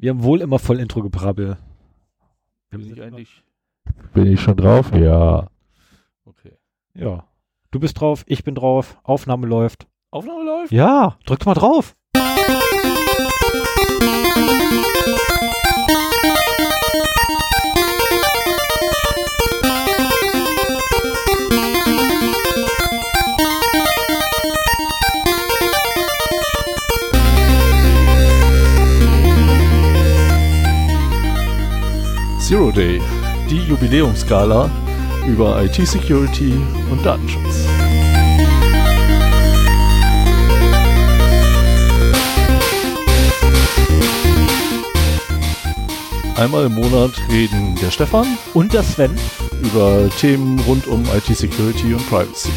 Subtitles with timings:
[0.00, 1.58] Wir haben wohl immer voll Intro-Gebrabbel.
[2.70, 3.42] Bin ich eigentlich.
[4.14, 4.92] Bin ich schon drauf?
[4.94, 5.48] Ja.
[6.24, 6.52] Okay.
[6.94, 7.24] Ja.
[7.72, 9.88] Du bist drauf, ich bin drauf, Aufnahme läuft.
[10.12, 10.70] Aufnahme läuft?
[10.70, 11.96] Ja, drück mal drauf.
[32.78, 33.00] Zero Day,
[33.50, 34.70] die Jubiläumsskala
[35.26, 36.52] über IT-Security
[36.90, 37.66] und Datenschutz.
[46.36, 49.10] Einmal im Monat reden der Stefan Und der Sven.
[49.60, 52.50] über Themen rund um IT-Security und Privacy.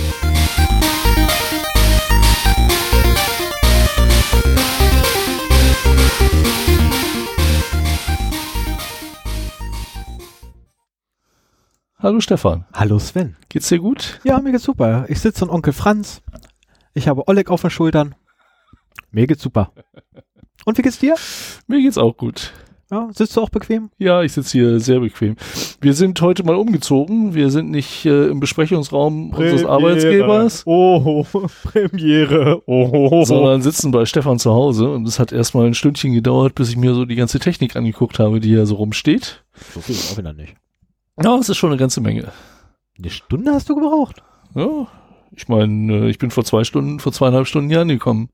[12.01, 13.35] Hallo Stefan, Hallo Sven.
[13.49, 14.19] geht's dir gut?
[14.23, 15.05] Ja, mir geht's super.
[15.07, 16.21] Ich sitze und Onkel Franz.
[16.93, 18.15] Ich habe Oleg auf den Schultern.
[19.11, 19.71] Mir geht's super.
[20.65, 21.15] Und wie geht's dir?
[21.67, 22.53] Mir geht's auch gut.
[22.89, 23.89] Ja, sitzt du auch bequem?
[23.99, 25.37] Ja, ich sitze hier sehr bequem.
[25.79, 27.33] Wir sind heute mal umgezogen.
[27.33, 31.23] Wir sind nicht äh, im Besprechungsraum unseres Arbeitsgebers, Oh,
[31.63, 32.61] Premiere.
[32.65, 33.23] Oh.
[33.23, 34.89] sondern sitzen bei Stefan zu Hause.
[34.91, 38.19] Und es hat erstmal ein Stündchen gedauert, bis ich mir so die ganze Technik angeguckt
[38.19, 39.43] habe, die hier so rumsteht.
[39.73, 40.55] So viel ist auch wieder nicht.
[41.23, 42.31] Ja, es ist schon eine ganze Menge.
[42.97, 44.21] Eine Stunde hast du gebraucht?
[44.55, 44.87] Ja,
[45.35, 48.29] ich meine, äh, ich bin vor zwei Stunden, vor zweieinhalb Stunden hier angekommen.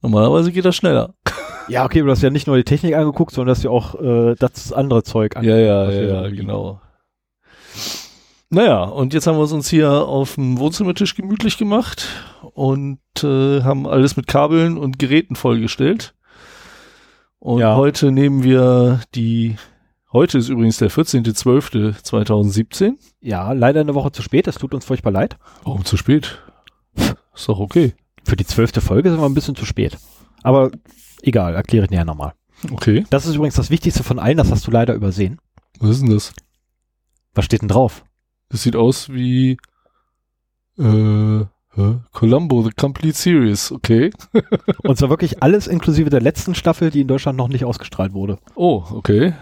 [0.00, 1.14] Normalerweise geht das schneller.
[1.68, 4.34] Ja, okay, du hast ja nicht nur die Technik angeguckt, sondern hast ja auch äh,
[4.36, 6.38] das andere Zeug Ja, ja, ja, ja, liegen.
[6.48, 6.80] genau.
[8.50, 12.06] Naja, und jetzt haben wir es uns hier auf dem Wohnzimmertisch gemütlich gemacht
[12.52, 16.14] und äh, haben alles mit Kabeln und Geräten vollgestellt.
[17.38, 17.76] Und Ja.
[17.76, 19.56] heute nehmen wir die,
[20.12, 22.94] heute ist übrigens der 14.12.2017.
[23.20, 24.46] Ja, leider eine Woche zu spät.
[24.46, 25.36] Es tut uns furchtbar leid.
[25.64, 26.38] Warum zu spät?
[27.34, 27.94] Ist doch okay.
[28.24, 29.98] Für die zwölfte Folge sind wir ein bisschen zu spät.
[30.42, 30.70] Aber
[31.22, 32.34] egal, erkläre ich näher nochmal.
[32.70, 33.04] Okay.
[33.10, 35.38] Das ist übrigens das Wichtigste von allen, das hast du leider übersehen.
[35.80, 36.32] Was ist denn das?
[37.34, 38.04] Was steht denn drauf?
[38.50, 39.56] Das sieht aus wie
[40.78, 41.44] äh?
[42.12, 43.72] Columbo, The Complete Series.
[43.72, 44.10] Okay.
[44.82, 48.38] Und zwar wirklich alles inklusive der letzten Staffel, die in Deutschland noch nicht ausgestrahlt wurde.
[48.54, 49.32] Oh, okay.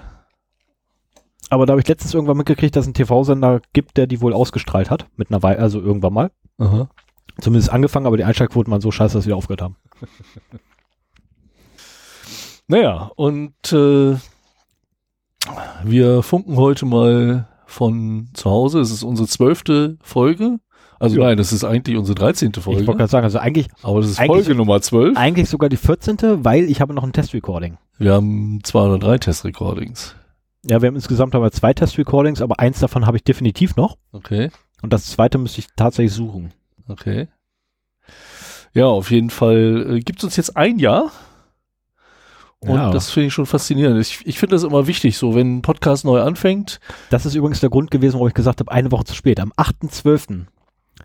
[1.51, 4.33] Aber da habe ich letztens irgendwann mitgekriegt, dass es einen TV-Sender gibt, der die wohl
[4.33, 5.07] ausgestrahlt hat.
[5.17, 6.31] Mit einer Weile, also irgendwann mal.
[6.59, 6.89] Aha.
[7.41, 9.77] Zumindest angefangen, aber die Einschaltquoten waren so scheiße, dass sie wieder aufgehört haben.
[12.67, 14.15] Naja, und äh,
[15.83, 18.79] wir funken heute mal von zu Hause.
[18.81, 20.59] Es ist unsere zwölfte Folge.
[21.01, 21.25] Also Ja.
[21.29, 22.99] nein, das ist eigentlich unsere dreizehnte Ich wollte Folge.
[22.99, 25.17] gerade sagen, also eigentlich, Aber das ist Folge Nummer zwölf.
[25.17, 27.79] eigentlich sogar die 14., weil ich habe noch ein Testrecording.
[27.99, 30.15] Wir haben zwei oder drei Testrecordings.
[30.67, 33.97] Ja, wir haben insgesamt aber zwei Testrecordings, aber eins davon habe ich definitiv noch.
[34.13, 34.51] Okay,
[34.83, 36.53] Und das zweite müsste ich tatsächlich suchen.
[36.89, 37.29] okay.
[38.73, 41.11] Ja, auf jeden Fall äh, gibt uns jetzt ein Jahr.
[42.61, 42.91] Und Ja.
[42.93, 43.99] das finde ich schon faszinierend.
[44.01, 46.79] Ich, ich finde das immer wichtig, so wenn ein Podcast neu anfängt.
[47.09, 49.41] Das ist übrigens der Grund gewesen, warum ich gesagt habe, eine Woche zu spät.
[49.41, 50.47] Am 8.12.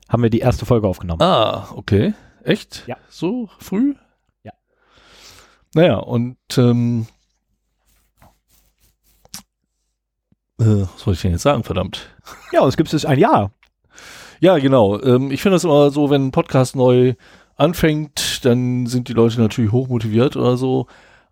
[0.09, 1.22] haben wir die erste Folge aufgenommen.
[1.23, 2.13] Ah, okay.
[2.43, 2.83] Echt?
[2.87, 2.97] Ja.
[3.09, 3.95] So früh?
[4.43, 4.51] Ja.
[5.73, 7.07] Naja, und ähm,
[8.22, 8.25] äh,
[10.57, 12.09] was wollte ich denn jetzt sagen, verdammt?
[12.51, 13.51] Ja, es gibt es ein Jahr.
[14.39, 15.01] Ja, genau.
[15.01, 17.16] Ähm, ich finde das immer so, wenn ein Podcast neu
[17.55, 20.88] anfängt, dann sind die Leute natürlich hochmotiviert oder so.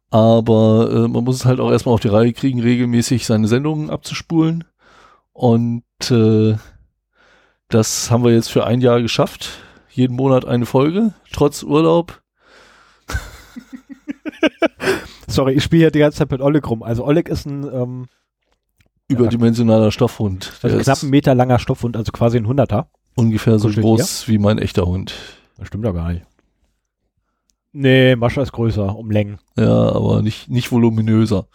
[0.10, 3.90] Aber äh, man muss es halt auch erstmal auf die Reihe kriegen, regelmäßig seine Sendungen
[3.90, 4.64] abzuspulen.
[5.32, 6.56] Und äh,
[7.70, 9.60] das haben wir jetzt für ein Jahr geschafft.
[9.90, 12.22] Jeden Monat eine Folge, trotz Urlaub.
[15.28, 16.84] Sorry, ich spiele hier die ganze Zeit mit Oleg rum.
[16.84, 18.08] Also Oleg ist ein ähm,
[19.08, 20.54] Überdimensionaler Stoffhund.
[20.62, 22.88] also Der knapp ist einen Meter langer Stoffhund, also quasi ein Hunderter.
[23.16, 25.14] ungefähr so groß wie mein echter Hund.
[25.58, 26.26] Das stimmt doch gar nicht.
[27.74, 29.40] Nee, Mascha ist größer, um Längen.
[29.58, 31.48] Ja, aber nicht, nicht voluminöser.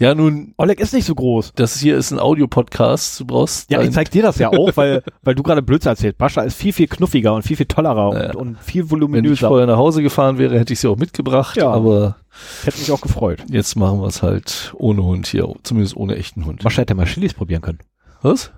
[0.00, 1.52] Ja, nun, Oleg ist nicht so groß.
[1.54, 3.20] das hier ist ein Audiopodcast.
[3.20, 6.18] Du brauchst Ja, ich zeig dir das ja auch, weil, weil du gerade Blödsinn erzählt.
[6.18, 8.28] Mascha ist viel, viel knuffiger und viel, viel tollerer Ja.
[8.30, 9.48] und, und viel wenn ich voluminöser.
[9.48, 11.56] vorher nach Hause gefahren wäre, hätte ich sie auch mitgebracht.
[11.58, 11.68] Ja.
[11.70, 12.16] Aber
[12.64, 13.44] Hätte mich auch gefreut.
[13.50, 16.64] jetzt machen wir es halt ohne Hund hier, zumindest ohne echten Hund.
[16.64, 17.80] Mascha hätte mal Chilis probieren können.
[18.22, 18.52] Was?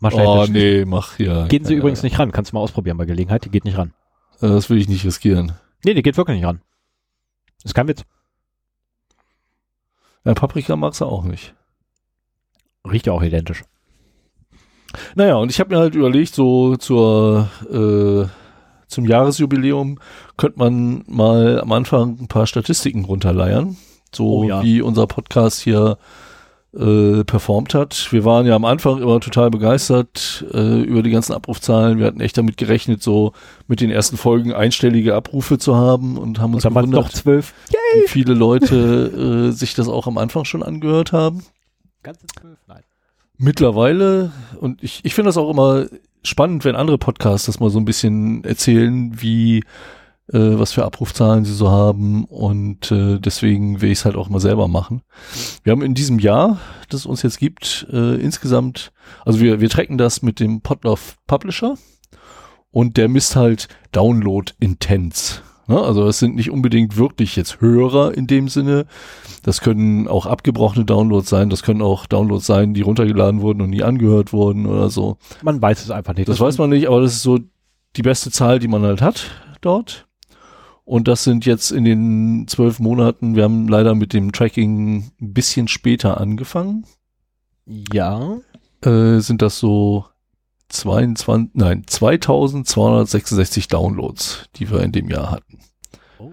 [0.00, 1.46] Mascha Oh, nee, mach ja.
[1.46, 2.06] Gehen sie ja, übrigens ja.
[2.06, 2.32] nicht ran.
[2.32, 3.44] Kannst du mal ausprobieren bei Gelegenheit.
[3.44, 3.92] Die geht nicht ran.
[4.40, 5.52] Äh, Das will ich nicht riskieren.
[5.84, 6.60] Nee, die geht wirklich nicht ran.
[7.62, 8.02] Ist kein Witz.
[10.28, 11.54] Ja, Paprika magst du auch nicht.
[12.86, 13.64] Riecht ja auch identisch.
[15.14, 18.28] Naja, und ich habe mir halt überlegt, so zur, äh,
[18.88, 19.98] zum Jahresjubiläum
[20.36, 23.78] könnte man mal am Anfang ein paar Statistiken runterleiern.
[24.14, 24.62] So Oh ja.
[24.62, 25.96] wie unser Podcast hier
[26.74, 28.12] äh, performt hat.
[28.12, 31.98] Wir waren ja am Anfang immer total begeistert äh, über die ganzen Abrufzahlen.
[31.98, 33.32] Wir hatten echt damit gerechnet, so
[33.66, 37.54] mit den ersten Folgen einstellige Abrufe zu haben und haben uns Und gewundert, doch zwölf.
[37.94, 41.42] wie viele Leute äh, sich das auch am Anfang schon angehört haben.
[42.02, 42.58] Ganze zwölf?
[42.66, 42.82] Nein.
[43.38, 45.86] Mittlerweile, und ich, ich finde das auch immer
[46.22, 49.64] spannend, wenn andere Podcasts das mal so ein bisschen erzählen, wie,
[50.32, 54.28] äh, was für Abrufzahlen sie so haben und äh, deswegen will ich es halt auch
[54.28, 55.02] mal selber machen.
[55.62, 56.58] Wir haben in diesem Jahr,
[56.88, 58.92] das es uns jetzt gibt, äh, insgesamt,
[59.24, 61.74] also wir, wir tracken das mit dem Podlove Publisher
[62.70, 65.42] und der misst halt Download Intents.
[65.68, 65.80] Ne?
[65.80, 68.86] Also es sind nicht unbedingt wirklich jetzt Hörer in dem Sinne.
[69.42, 73.70] Das können auch abgebrochene Downloads sein, das können auch Downloads sein, die runtergeladen wurden und
[73.70, 75.18] nie angehört wurden oder so.
[75.42, 76.28] Man weiß es einfach nicht.
[76.28, 77.38] Das weiß man nicht, aber das ist so
[77.96, 79.30] die beste Zahl, die man halt hat
[79.60, 80.07] dort.
[80.88, 85.32] Und das sind jetzt in den zwölf Monaten, wir haben leider mit dem Tracking ein
[85.34, 86.86] bisschen später angefangen,
[87.92, 88.38] Ja.
[88.80, 90.06] äh, sind das so
[90.70, 95.58] 22, nein, 2266 Downloads, die wir in dem Jahr hatten.
[96.18, 96.30] Oh.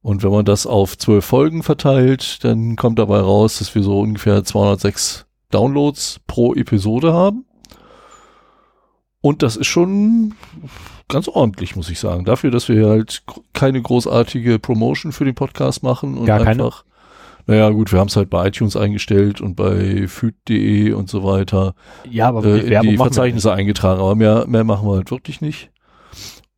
[0.00, 4.00] Und wenn man das auf zwölf Folgen verteilt, dann kommt dabei raus, dass wir so
[4.00, 7.44] ungefähr 206 Downloads pro Episode haben.
[9.20, 10.34] Und das ist schon
[11.08, 12.24] ganz ordentlich, muss ich sagen.
[12.24, 13.22] Dafür, dass wir halt
[13.52, 16.50] keine großartige Promotion für den Podcast machen und Gar keine?
[16.50, 16.84] einfach,
[17.46, 21.74] naja gut, wir haben es halt bei iTunes eingestellt und bei feed.de und so weiter
[22.10, 25.10] Ja, aber äh, in die machen wir Verzeichnisse eingetragen, aber mehr, mehr machen wir halt
[25.10, 25.70] wirklich nicht.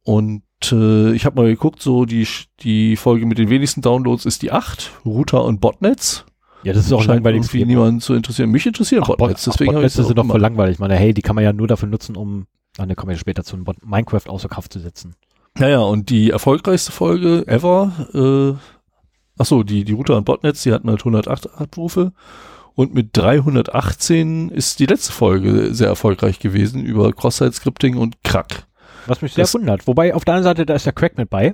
[0.02, 0.42] Und
[0.72, 2.26] äh, ich habe mal geguckt, so die,
[2.60, 6.24] die Folge mit den wenigsten Downloads ist die 8, Router und Botnets.
[6.62, 8.50] Ja, das ist auch langweiliges irgendwie niemanden zu interessieren.
[8.50, 10.74] Mich interessieren Ach, Bot, Botnets, deswegen ach, Botnets das sind doch voll langweilig.
[10.74, 12.46] Ich meine, hey, die kann man ja nur dafür nutzen, um,
[12.78, 15.14] ah, ne, kommen wir später zu, Minecraft außer Kraft zu setzen.
[15.58, 18.58] Naja, und die erfolgreichste Folge ever, äh,
[19.38, 22.12] ach so, die, die Router und Botnets, die hatten halt 108 Abrufe.
[22.76, 28.66] Und mit 318 ist die letzte Folge sehr erfolgreich gewesen über Cross-Site-Scripting und Crack.
[29.06, 29.86] Was mich sehr Das- wundert.
[29.86, 31.52] Wobei, auf der anderen Seite, da ist der Crack mit bei.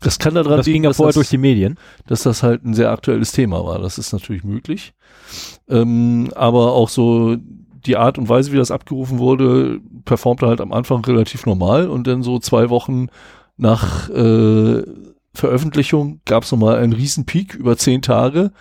[0.00, 1.78] Das kann daran Das ging liegen, ja dass vorher das, durch die Medien.
[2.06, 3.78] dass das halt ein sehr aktuelles Thema war.
[3.78, 4.94] Das ist natürlich möglich.
[5.68, 7.36] Ähm, aber auch so
[7.86, 12.06] die Art und Weise, wie das abgerufen wurde, performte halt am Anfang relativ normal und
[12.06, 13.08] dann so zwei Wochen
[13.56, 14.82] nach äh,
[15.34, 18.52] Veröffentlichung gab es nochmal einen riesen Peak über zehn Tage,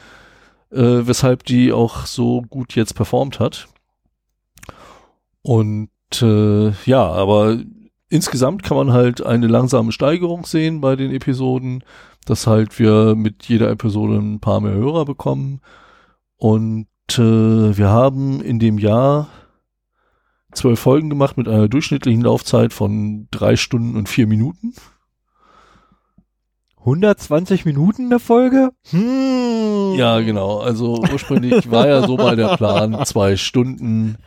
[0.72, 3.68] äh, weshalb die auch so gut jetzt performt hat.
[5.42, 5.90] Und
[6.22, 7.58] äh, ja, aber
[8.10, 11.84] insgesamt kann man halt eine langsame Steigerung sehen bei den Episoden,
[12.26, 15.62] dass halt wir mit jeder Episode ein paar mehr Hörer bekommen.
[16.38, 19.30] Und äh, wir haben in dem Jahr
[20.53, 24.74] zwölf Folgen gemacht mit einer durchschnittlichen Laufzeit von drei Stunden und vier Minuten.
[26.80, 28.71] 120 Minuten eine Folge?
[28.89, 29.94] Hm.
[29.95, 30.59] Ja, genau.
[30.59, 34.18] Also ursprünglich war ja so mal der Plan, zwei Stunden.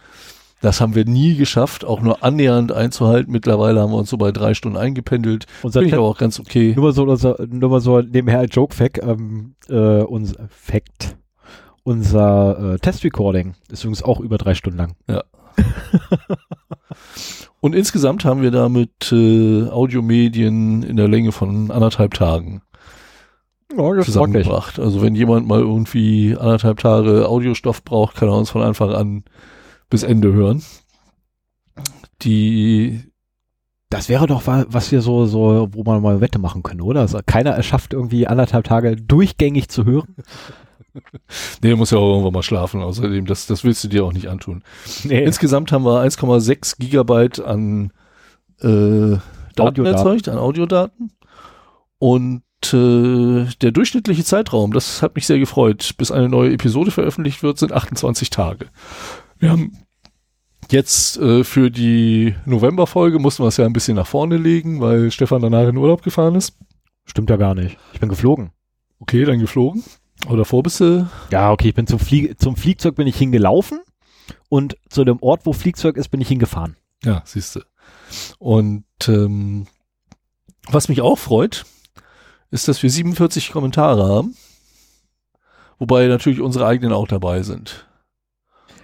[0.61, 3.33] Das haben wir nie geschafft, auch nur annähernd einzuhalten.
[3.33, 5.47] Mittlerweile haben wir uns so bei drei Stunden eingependelt.
[5.63, 6.73] Unser Finde ich aber auch ganz okay.
[6.75, 11.17] nur mal so, nur mal so nebenher als Joke-Fact, ähm, äh, unser Fact.
[11.85, 14.95] Unser äh, Test-Recording ist übrigens auch über drei Stunden lang.
[17.61, 22.63] Und insgesamt haben wir damit äh, Audiomedien in der Länge von anderthalb Tagen
[23.77, 24.79] Ja, zusammengebracht.
[24.79, 29.25] Also wenn jemand mal irgendwie anderthalb Tage Audiostoff braucht, kann er uns von Anfang an
[29.91, 30.63] bis Ende hören.
[32.23, 33.03] Die,
[33.91, 37.01] Das wäre doch wa- was wir so, so, wo man mal Wette machen können, oder?
[37.01, 40.17] Also keiner erschafft irgendwie anderthalb Tage durchgängig zu hören.
[41.63, 42.83] nee, muss ja auch irgendwann mal schlafen.
[42.83, 44.63] Außerdem, das, das willst du dir auch nicht antun.
[45.05, 45.25] Nee.
[45.25, 47.93] Insgesamt haben wir 1,6 Gigabyte an
[48.61, 49.19] äh,
[49.57, 49.99] Daten Audiodaten.
[49.99, 51.13] erzeugt, an Audiodaten.
[51.99, 57.43] Und äh, der durchschnittliche Zeitraum, das hat mich sehr gefreut, bis eine neue Episode veröffentlicht
[57.43, 58.67] wird, sind 28 Tage.
[59.39, 59.79] Wir haben
[60.71, 65.11] jetzt äh, für die Novemberfolge mussten wir es ja ein bisschen nach vorne legen, weil
[65.11, 66.57] Stefan danach in Urlaub gefahren ist.
[67.05, 67.77] Stimmt ja gar nicht.
[67.93, 68.51] Ich bin geflogen.
[68.99, 69.83] Okay, dann geflogen.
[70.29, 71.09] Oder vor bist du?
[71.31, 73.81] Ja, okay, ich bin zum, Flie zum Fliegzeug bin ich hingelaufen
[74.49, 76.77] und zu dem Ort, wo Fliegzeug ist, bin ich hingefahren.
[77.05, 77.61] Ja, siehst du.
[78.39, 79.67] Und ähm,
[80.69, 81.65] was mich auch freut,
[82.51, 84.35] ist, dass wir 47 Kommentare haben.
[85.79, 87.87] Wobei natürlich unsere eigenen auch dabei sind.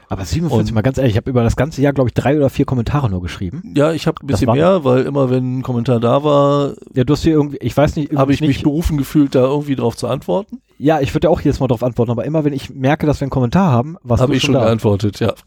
[0.08, 2.37] Aber 47, Und- mal ganz ehrlich, ich habe über das ganze Jahr, glaube ich, drei
[2.37, 3.72] oder vier Kommentare nur geschrieben.
[3.76, 7.12] Ja, ich habe ein bisschen mehr, weil immer wenn ein Kommentar da war, Ja, du
[7.12, 9.96] hast hier irgendwie, ich weiß nicht, habe ich mich nicht, berufen gefühlt, da irgendwie drauf
[9.96, 10.60] zu antworten.
[10.80, 13.20] Ja, ich würde ja auch jedes Mal darauf antworten, aber immer wenn ich merke, dass
[13.20, 14.64] wir einen Kommentar haben, was Habe ich schon da.
[14.64, 15.34] geantwortet, ja.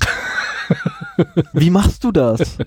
[1.54, 2.58] Wie machst du das?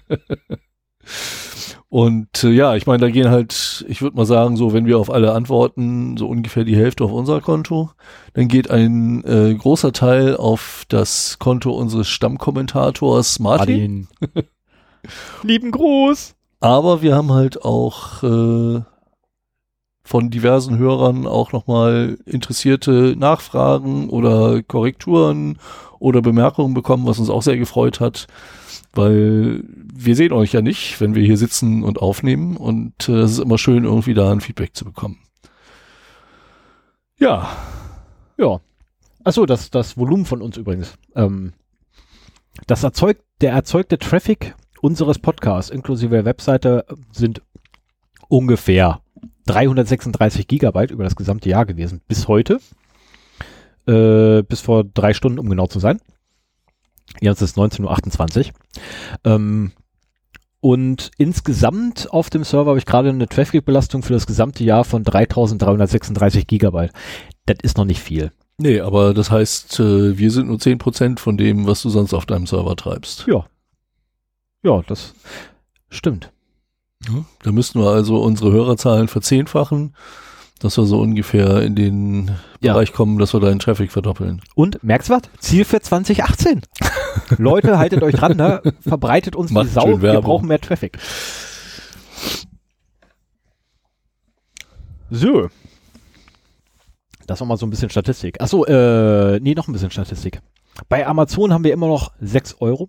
[1.88, 4.98] Und äh, ja, ich meine, da gehen halt, ich würde mal sagen, so, wenn wir
[4.98, 7.90] auf alle antworten, so ungefähr die Hälfte auf unser Konto.
[8.34, 14.08] Dann geht ein äh, großer Teil auf das Konto unseres Stammkommentators Martin.
[14.20, 14.48] Martin.
[15.42, 16.34] Lieben Gruß.
[16.60, 18.82] Aber wir haben halt auch äh,
[20.06, 25.58] von diversen Hörern auch nochmal interessierte Nachfragen oder Korrekturen
[25.98, 28.28] oder Bemerkungen bekommen, was uns auch sehr gefreut hat,
[28.94, 33.32] weil wir sehen euch ja nicht, wenn wir hier sitzen und aufnehmen und äh, es
[33.32, 35.18] ist immer schön, irgendwie da ein Feedback zu bekommen.
[37.18, 37.48] Ja.
[38.38, 38.60] Ja.
[39.24, 40.94] Achso, das, das Volumen von uns übrigens.
[41.16, 41.52] Ähm,
[42.68, 47.42] das erzeugt, der erzeugte Traffic unseres Podcasts inklusive der Webseite sind
[48.28, 49.00] ungefähr
[49.46, 52.00] 336 Gigabyte über das gesamte Jahr gewesen.
[52.06, 52.60] Bis heute.
[53.86, 56.00] Äh, bis vor drei Stunden, um genau zu sein.
[57.20, 58.52] Jetzt ist 19.28 Uhr.
[59.24, 59.72] Ähm,
[60.60, 65.04] und insgesamt auf dem Server habe ich gerade eine Traffic-Belastung für das gesamte Jahr von
[65.04, 66.92] 3336 Gigabyte.
[67.46, 68.32] Das ist noch nicht viel.
[68.58, 72.26] Nee, aber das heißt, äh, wir sind nur 10% von dem, was du sonst auf
[72.26, 73.26] deinem Server treibst.
[73.28, 73.46] Ja.
[74.62, 75.14] Ja, das
[75.90, 76.32] stimmt.
[77.42, 79.94] Da müssten wir also unsere Hörerzahlen verzehnfachen,
[80.58, 82.72] dass wir so ungefähr in den Ja.
[82.72, 84.40] Bereich kommen, dass wir deinen Traffic verdoppeln.
[84.54, 85.22] Und merkst du was?
[85.38, 86.62] Ziel für 2018.
[87.38, 88.62] Leute, haltet euch dran, ne?
[88.80, 90.00] verbreitet uns Macht die Sau.
[90.00, 90.98] Wir brauchen mehr Traffic.
[95.10, 95.48] So.
[97.26, 98.40] Das war mal so ein bisschen Statistik.
[98.40, 100.40] Achso, äh, nee, noch ein bisschen Statistik.
[100.88, 102.88] Bei Amazon haben wir immer noch 6 Euro.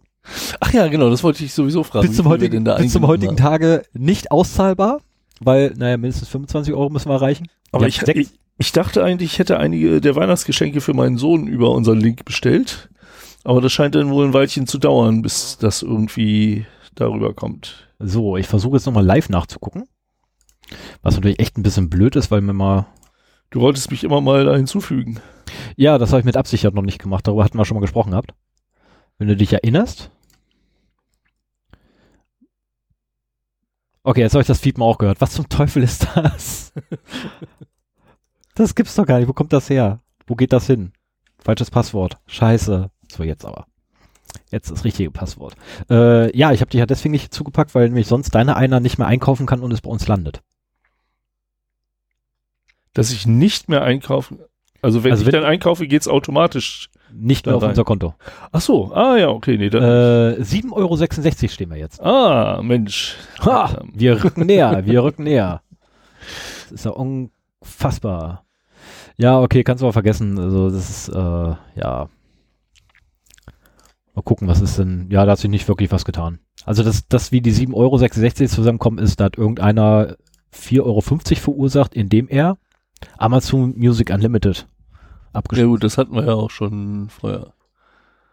[0.60, 2.08] Ach ja, genau, das wollte ich sowieso fragen.
[2.08, 3.38] bis zum heutigen, denn da bis zum heutigen haben.
[3.38, 5.00] Tage nicht auszahlbar,
[5.40, 7.48] weil, naja, mindestens 25 Euro müssen wir erreichen.
[7.72, 11.72] Aber ich, ich, ich dachte eigentlich, ich hätte einige der Weihnachtsgeschenke für meinen Sohn über
[11.72, 12.90] unseren Link bestellt.
[13.44, 16.66] Aber das scheint dann wohl ein Weilchen zu dauern, bis das irgendwie
[16.96, 17.88] darüber kommt.
[18.00, 19.86] So, ich versuche jetzt nochmal live nachzugucken.
[21.02, 22.88] Was natürlich echt ein bisschen blöd ist, weil mir mal.
[23.50, 25.22] Du wolltest mich immer mal da hinzufügen.
[25.76, 27.28] Ja, das habe ich mit Absicht noch nicht gemacht.
[27.28, 28.34] Darüber hatten wir schon mal gesprochen gehabt.
[29.18, 30.12] Wenn du dich erinnerst.
[34.04, 35.20] Okay, jetzt habe ich das Feed mal auch gehört.
[35.20, 36.72] Was zum Teufel ist das?
[38.56, 39.28] das gibt's doch gar nicht.
[39.28, 40.00] Wo kommt das her?
[40.28, 40.94] Wo geht das hin?
[41.40, 42.18] Falsches Passwort.
[42.28, 42.90] Scheiße.
[43.12, 43.68] So, jetzt aber.
[44.52, 45.56] Jetzt das richtige Passwort.
[45.90, 48.98] Äh, ja, ich habe dich ja deswegen nicht zugepackt, weil nämlich sonst deine einer nicht
[48.98, 50.42] mehr einkaufen kann und es bei uns landet.
[52.94, 54.40] Dass ich nicht mehr einkaufen.
[54.82, 56.90] Also wenn Also ich wenn- dann einkaufe, geht's automatisch.
[57.14, 57.70] Nicht mehr auf rein.
[57.70, 58.16] unser Konto.
[58.52, 62.02] Ach so, ah ja, okay, nee, dann, Äh, 7,66 Euro stehen wir jetzt.
[62.02, 63.16] ah, Mensch.
[63.46, 65.62] Ha, wir rücken näher, wir rücken näher.
[66.64, 68.44] Das ist ja unfassbar.
[69.16, 70.38] Ja, okay, kannst du aber vergessen.
[70.38, 71.16] Also das ist, äh,
[71.80, 72.10] ja.
[74.14, 75.08] Mal gucken, was ist denn.
[75.10, 76.40] Ja, da hat sich nicht wirklich was getan.
[76.66, 80.18] Also das, das wie die 7,66 Euro zusammenkommen, ist, da hat irgendeiner
[80.54, 82.58] 4,50 Euro verursacht, indem er
[83.18, 84.68] Amazon Music Unlimited
[85.34, 87.54] Ja abgeschlossen gut, das hatten wir ja auch schon vorher.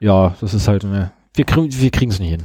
[0.01, 2.45] Ja, das ist halt, ne, wir, kriegen wir kriegen es nicht hin.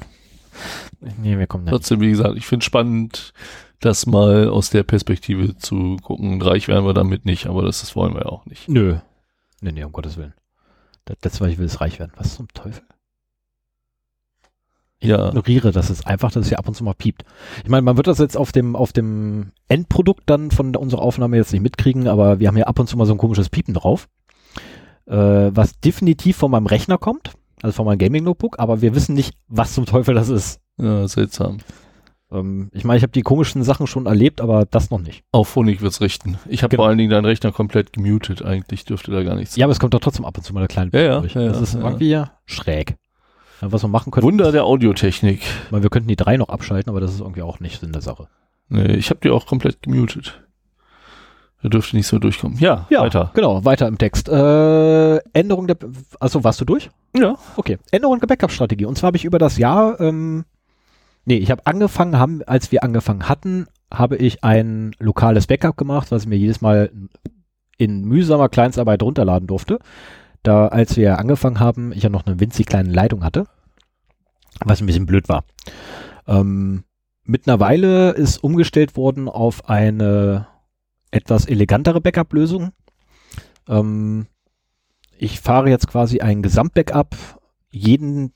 [1.21, 1.71] Nee, wir kommen nicht.
[1.71, 3.33] Trotzdem, wie gesagt, ich finde spannend,
[3.79, 6.41] das mal aus der Perspektive zu gucken.
[6.41, 8.67] Reich werden wir damit nicht, aber das, das wollen wir ja auch nicht.
[8.67, 8.97] Nö.
[9.61, 10.33] Nee, nee, um Gottes Willen.
[11.05, 12.11] Das letzte, was ich will, ist reich werden.
[12.17, 12.83] Was zum Teufel?
[15.01, 17.23] Ja, Ignoriere das ist einfach, dass es hier ab und zu mal piept.
[17.63, 21.37] Ich meine, man wird das jetzt auf dem, auf dem Endprodukt dann von unserer Aufnahme
[21.37, 23.73] jetzt nicht mitkriegen, aber wir haben hier ab und zu mal so ein komisches Piepen
[23.73, 24.07] drauf.
[25.07, 25.15] Äh,
[25.55, 29.73] was definitiv von meinem Rechner kommt, also von meinem Gaming-Notebook, aber wir wissen nicht, was
[29.73, 30.59] zum Teufel das ist.
[30.77, 31.57] ja seltsam.
[32.31, 35.23] Ähm, ich meine, ich habe die komischen Sachen schon erlebt, aber das noch nicht.
[35.31, 36.37] Auf Honig wird's richten.
[36.47, 36.83] Ich habe Genau.
[36.83, 38.43] vor allen Dingen deinen Rechner komplett gemutet.
[38.43, 40.59] Eigentlich dürfte da gar nichts Ja, aber es kommt doch trotzdem ab und zu mal
[40.59, 41.33] eine kleine Ja, ja, durch.
[41.33, 41.79] ja, Das ja, ist ja.
[41.81, 42.95] irgendwie schräg.
[43.61, 45.41] Ja, was wir machen können, Wunder der Audiotechnik.
[45.69, 48.01] weil wir könnten die drei noch abschalten, aber das ist irgendwie auch nicht Sinn der
[48.01, 48.27] Sache.
[48.69, 50.41] Nee, ich habe die auch komplett gemutet.
[51.61, 52.57] Da dürfte nicht so durchkommen.
[52.59, 53.31] Ja, weiter.
[53.33, 54.29] Genau, weiter im Text.
[54.29, 55.77] Äh, Änderung der,
[56.19, 56.89] also warst du durch?
[57.13, 57.35] Ja.
[57.57, 57.77] Okay.
[57.91, 58.85] Änderung der Backup-Strategie.
[58.85, 60.45] Und zwar habe ich über das Jahr, ähm,
[61.25, 66.11] nee, ich habe angefangen, haben, als wir angefangen hatten, habe ich ein lokales Backup gemacht,
[66.11, 66.91] was ich mir jedes Mal
[67.77, 69.79] in mühsamer Kleinstarbeit runterladen durfte.
[70.43, 73.45] Da, als wir angefangen haben, ich ja noch eine winzig kleine Leitung hatte,
[74.63, 75.43] was ein bisschen blöd war.
[76.27, 76.83] Ähm,
[77.23, 80.47] mittlerweile ist umgestellt worden auf eine
[81.11, 82.71] etwas elegantere Backup-Lösung.
[83.67, 84.27] Ähm,
[85.17, 87.15] ich fahre jetzt quasi ein Gesamtbackup
[87.69, 88.31] jeden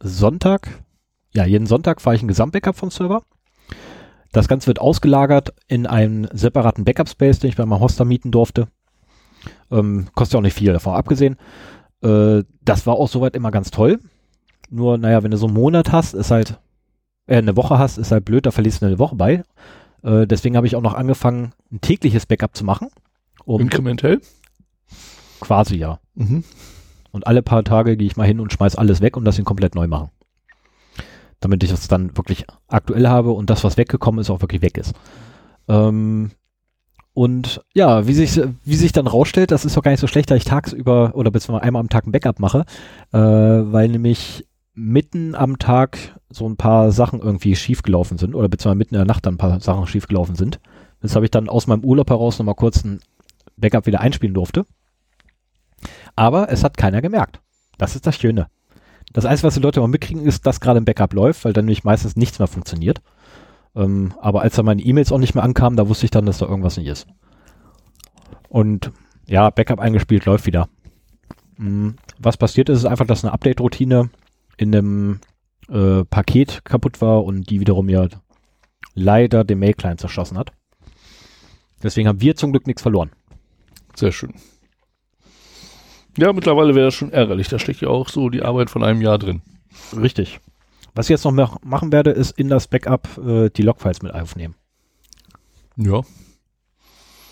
[0.00, 0.82] Sonntag.
[1.34, 3.22] Ja, jeden Sonntag fahre ich ein Gesamtbackup vom Server.
[4.32, 8.68] Das Ganze wird ausgelagert in einen separaten Backup-Space, den ich bei meinem Hoster mieten durfte.
[9.70, 11.36] Ähm, kostet ja auch nicht viel, davon abgesehen.
[12.02, 13.98] Äh, das war auch soweit immer ganz toll.
[14.70, 16.58] Nur, naja, wenn du so einen Monat hast, ist halt,
[17.26, 19.44] äh, eine Woche hast, ist halt blöd, da verlierst du eine Woche bei.
[20.02, 22.88] Äh, deswegen habe ich auch noch angefangen, ein tägliches Backup zu machen.
[23.44, 24.20] Um Inkrementell?
[25.42, 25.98] quasi ja.
[26.14, 26.44] Mhm.
[27.10, 29.44] Und alle paar Tage gehe ich mal hin und schmeiß alles weg und das ihn
[29.44, 30.10] komplett neu machen.
[31.40, 34.78] Damit ich das dann wirklich aktuell habe und das, was weggekommen ist, auch wirklich weg
[34.78, 34.94] ist.
[35.68, 36.30] Ähm,
[37.14, 40.30] und ja, wie sich, wie sich dann rausstellt, das ist doch gar nicht so schlecht,
[40.30, 42.64] da ich tagsüber oder beziehungsweise einmal am Tag ein Backup mache,
[43.12, 48.78] äh, weil nämlich mitten am Tag so ein paar Sachen irgendwie schiefgelaufen sind oder beziehungsweise
[48.78, 50.60] mitten in der Nacht dann ein paar Sachen schiefgelaufen sind.
[51.02, 53.00] Das habe ich dann aus meinem Urlaub heraus nochmal kurz ein
[53.56, 54.64] Backup wieder einspielen durfte.
[56.16, 57.40] Aber es hat keiner gemerkt.
[57.76, 58.46] Das ist das Schöne.
[59.12, 61.66] Das Einzige, was die Leute immer mitkriegen, ist, dass gerade ein Backup läuft, weil dann
[61.66, 63.02] nämlich meistens nichts mehr funktioniert.
[63.74, 66.38] Ähm, aber als dann meine E-Mails auch nicht mehr ankamen, da wusste ich dann, dass
[66.38, 67.06] da irgendwas nicht ist.
[68.48, 68.92] Und
[69.26, 70.68] ja, Backup eingespielt läuft wieder.
[71.56, 71.96] Mhm.
[72.18, 74.10] Was passiert ist, ist einfach, dass eine Update-Routine
[74.58, 75.20] in einem
[75.68, 78.08] äh, Paket kaputt war und die wiederum ja
[78.94, 80.52] leider den Mail-Client zerschossen hat.
[81.82, 83.10] Deswegen haben wir zum Glück nichts verloren.
[83.96, 84.34] Sehr schön.
[86.18, 87.48] Ja, mittlerweile wäre das schon ärgerlich.
[87.48, 89.40] Da steckt ja auch so die Arbeit von einem Jahr drin.
[89.96, 90.40] Richtig.
[90.94, 94.12] Was ich jetzt noch mehr machen werde, ist in das Backup äh, die Logfiles mit
[94.12, 94.54] aufnehmen.
[95.76, 96.02] Ja.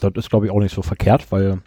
[0.01, 1.63] Das ist, glaube ich, auch nicht so verkehrt, weil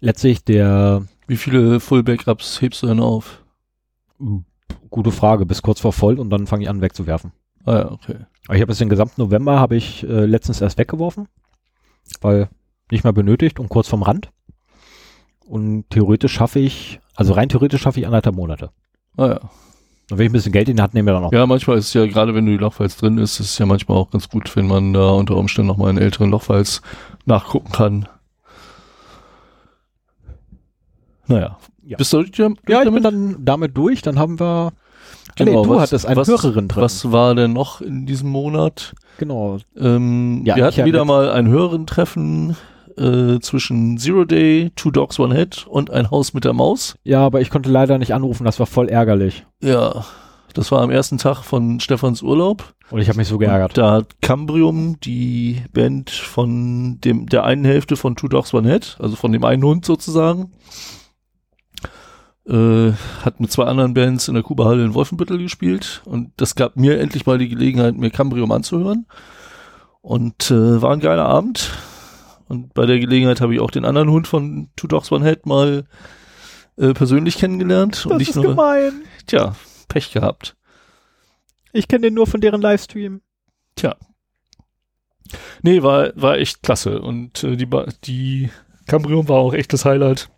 [0.00, 3.44] letztlich der Wie viele Full-Backups hebst du denn auf?
[4.90, 7.32] gute Frage, bis kurz vor voll und dann fange ich an wegzuwerfen.
[7.64, 8.26] Ah ja, okay.
[8.46, 11.26] Aber ich habe jetzt den gesamten November habe ich äh, letztens erst weggeworfen,
[12.20, 12.48] weil
[12.92, 14.30] nicht mehr benötigt und kurz vom Rand.
[15.46, 18.70] Und theoretisch schaffe ich, also rein theoretisch schaffe ich anderthalb Monate.
[19.16, 19.40] Ah ja.
[20.10, 21.32] Und wenn ich ein bisschen Geld in die Hand nehme, dann noch.
[21.32, 23.64] Ja, manchmal ist es ja, gerade wenn du die Logfiles drin ist, ist es ja
[23.66, 26.82] manchmal auch ganz gut, wenn man da unter Umständen nochmal in älteren Logfiles
[27.24, 28.08] nachgucken kann.
[31.26, 31.56] Naja.
[31.86, 31.96] Ja.
[31.96, 33.04] Bist du durch Ja, ich bin damit?
[33.04, 34.02] dann damit durch.
[34.02, 34.72] Dann haben wir.
[35.36, 36.82] Genau, nee, du was- hattest einen was- Hörerin drin.
[36.82, 38.94] Was war denn noch in diesem Monat?
[39.18, 39.58] Genau.
[39.76, 42.56] Ähm, Ja, wir hatten wieder mal ein Hörerentreffen
[42.98, 46.96] äh, zwischen Zero Day, Two Dogs, One Head und ein Haus mit der Maus.
[47.04, 48.44] Ja, aber ich konnte leider nicht anrufen.
[48.44, 49.46] Das war voll ärgerlich.
[49.62, 50.04] Ja,
[50.54, 52.74] das war am ersten Tag von Stefans Urlaub.
[52.90, 53.70] Und ich habe mich so geärgert.
[53.70, 58.68] Und da hat Cambrium, die Band von dem, der einen Hälfte von Two Dogs One
[58.70, 60.52] Head, also von dem einen Hund sozusagen,
[62.46, 62.92] äh,
[63.24, 67.00] hat mit zwei anderen Bands in der Kuba-Halle in Wolfenbüttel gespielt und das gab mir
[67.00, 69.06] endlich mal die Gelegenheit, mir Cambrium anzuhören
[70.02, 71.70] und äh, war ein geiler Abend
[72.54, 75.46] und bei der Gelegenheit habe ich auch den anderen Hund von Two Dogs One Head
[75.46, 75.84] mal
[76.76, 79.02] äh, persönlich kennengelernt und nicht nur, gemein.
[79.26, 79.54] tja,
[79.88, 80.56] Pech gehabt.
[81.72, 83.20] Ich kenne den nur von deren Livestream.
[83.76, 83.96] Tja.
[85.62, 87.00] Nee, war, war echt klasse.
[87.00, 88.50] Und äh, die, Ba- die
[88.86, 90.30] Cambrium war auch echt das Highlight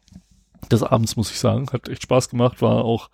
[0.70, 1.66] des Abends, muss ich sagen.
[1.72, 3.10] Hat echt Spaß gemacht, war auch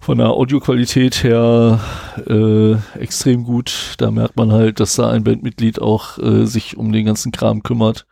[0.00, 1.80] von der Audioqualität her
[2.26, 3.94] äh, extrem gut.
[3.98, 7.62] Da merkt man halt, dass da ein Bandmitglied auch äh, sich um den ganzen Kram
[7.62, 8.06] kümmert.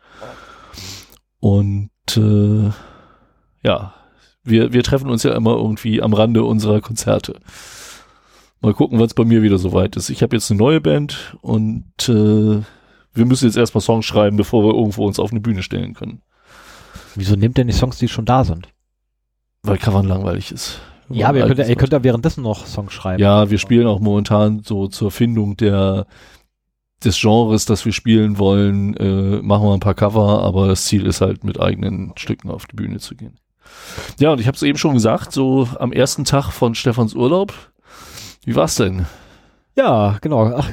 [1.42, 2.70] Und äh,
[3.64, 3.94] ja,
[4.44, 7.40] wir, wir treffen uns ja immer irgendwie am Rande unserer Konzerte.
[8.61, 10.09] Mal gucken, wann es bei mir wieder soweit ist.
[10.09, 12.62] Ich habe jetzt eine neue Band und äh,
[13.12, 16.22] wir müssen jetzt erstmal Songs schreiben, bevor wir irgendwo uns auf eine Bühne stellen können.
[17.16, 18.68] Wieso nimmt denn die Songs, die schon da sind?
[19.64, 20.81] Weil Covern langweilig ist.
[21.09, 23.20] Ja, aber ihr könnt, ihr könnt ja währenddessen noch Songs schreiben.
[23.20, 26.07] Ja, wir spielen auch momentan so zur Findung der
[27.04, 31.06] des Genres, das wir spielen wollen, äh, machen wir ein paar Cover, aber das Ziel
[31.06, 33.38] ist halt mit eigenen Stücken auf die Bühne zu gehen.
[34.18, 37.52] Ja, und ich habe es eben schon gesagt, so am ersten Tag von Stefans Urlaub.
[38.44, 39.06] Wie war's denn?
[39.74, 40.52] Ja, genau.
[40.54, 40.68] Ach,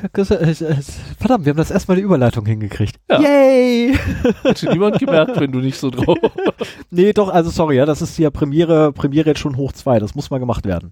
[1.17, 2.97] verdammt, wir haben das erstmal die Überleitung hingekriegt.
[3.09, 3.21] Ja.
[3.21, 3.97] Yay!
[4.43, 6.17] Hätte niemand gemerkt, wenn du nicht so drauf.
[6.91, 9.99] nee, doch, also sorry, ja, das ist ja Premiere, Premiere jetzt schon hoch zwei.
[9.99, 10.91] Das muss mal gemacht werden.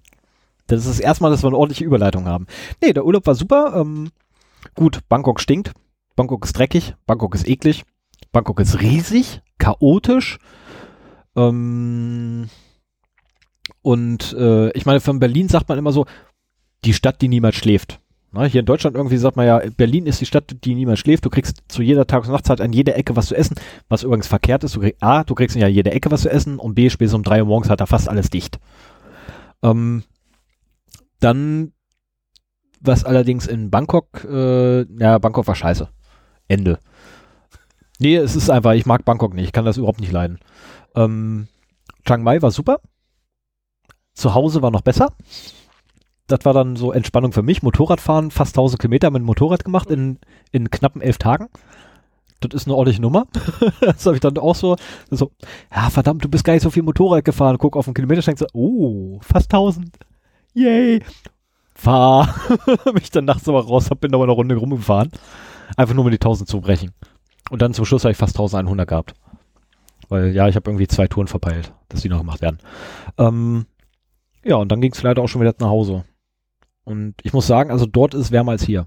[0.68, 2.46] Das ist das erste Mal, dass wir eine ordentliche Überleitung haben.
[2.82, 3.74] Nee, der Urlaub war super.
[3.76, 4.10] Ähm,
[4.74, 5.72] gut, Bangkok stinkt.
[6.16, 6.94] Bangkok ist dreckig.
[7.06, 7.84] Bangkok ist eklig.
[8.32, 10.38] Bangkok ist riesig, chaotisch.
[11.36, 12.48] Ähm,
[13.82, 16.06] und äh, ich meine, von Berlin sagt man immer so,
[16.84, 18.00] die Stadt, die niemals schläft.
[18.30, 21.24] Na, hier in Deutschland irgendwie sagt man ja, Berlin ist die Stadt, die niemals schläft.
[21.24, 23.56] Du kriegst zu jeder Tages- und Nachtzeit an jeder Ecke was zu essen,
[23.88, 24.76] was übrigens verkehrt ist.
[24.76, 27.22] Du krieg, A, du kriegst ja jede Ecke was zu essen und B, spätestens um
[27.22, 28.58] drei Uhr morgens hat da fast alles dicht.
[29.62, 30.02] Ähm,
[31.20, 31.72] dann,
[32.80, 35.88] was allerdings in Bangkok, äh, ja, Bangkok war scheiße.
[36.48, 36.78] Ende.
[37.98, 40.38] Nee, es ist einfach, ich mag Bangkok nicht, ich kann das überhaupt nicht leiden.
[40.94, 41.48] Ähm,
[42.06, 42.80] Chiang Mai war super.
[44.14, 45.12] Zu Hause war noch besser.
[46.26, 47.62] Das war dann so Entspannung für mich.
[47.62, 50.18] Motorradfahren, fast 1000 Kilometer mit dem Motorrad gemacht in,
[50.52, 51.48] in knappen elf Tagen.
[52.40, 53.26] Das ist eine ordentliche Nummer.
[53.80, 54.76] das habe ich dann auch so,
[55.10, 55.32] so,
[55.74, 57.58] ja verdammt, du bist gar nicht so viel Motorrad gefahren.
[57.58, 59.96] Guck auf den Kilometer, denkst so, oh, fast 1000.
[60.54, 61.02] Yay.
[61.78, 62.34] Fahr
[62.94, 65.10] mich dann nachts aber raus, hab bin aber eine Runde rumgefahren.
[65.76, 66.92] Einfach nur um die 1000 zu brechen.
[67.50, 69.14] Und dann zum Schluss habe ich fast 1100 gehabt.
[70.08, 72.58] Weil, ja, ich habe irgendwie zwei Touren verpeilt, dass die noch gemacht werden.
[73.18, 73.66] Ähm,
[74.44, 76.04] ja, und dann ging es leider auch schon wieder nach Hause.
[76.84, 78.86] Und ich muss sagen, also dort ist es wärmer als hier.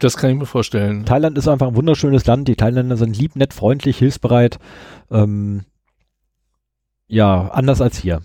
[0.00, 1.04] Das kann ich mir vorstellen.
[1.04, 2.48] Thailand ist einfach ein wunderschönes Land.
[2.48, 4.58] Die Thailänder sind lieb, nett, freundlich, hilfsbereit.
[5.10, 5.64] Ähm,
[7.08, 8.22] ja, anders als hier.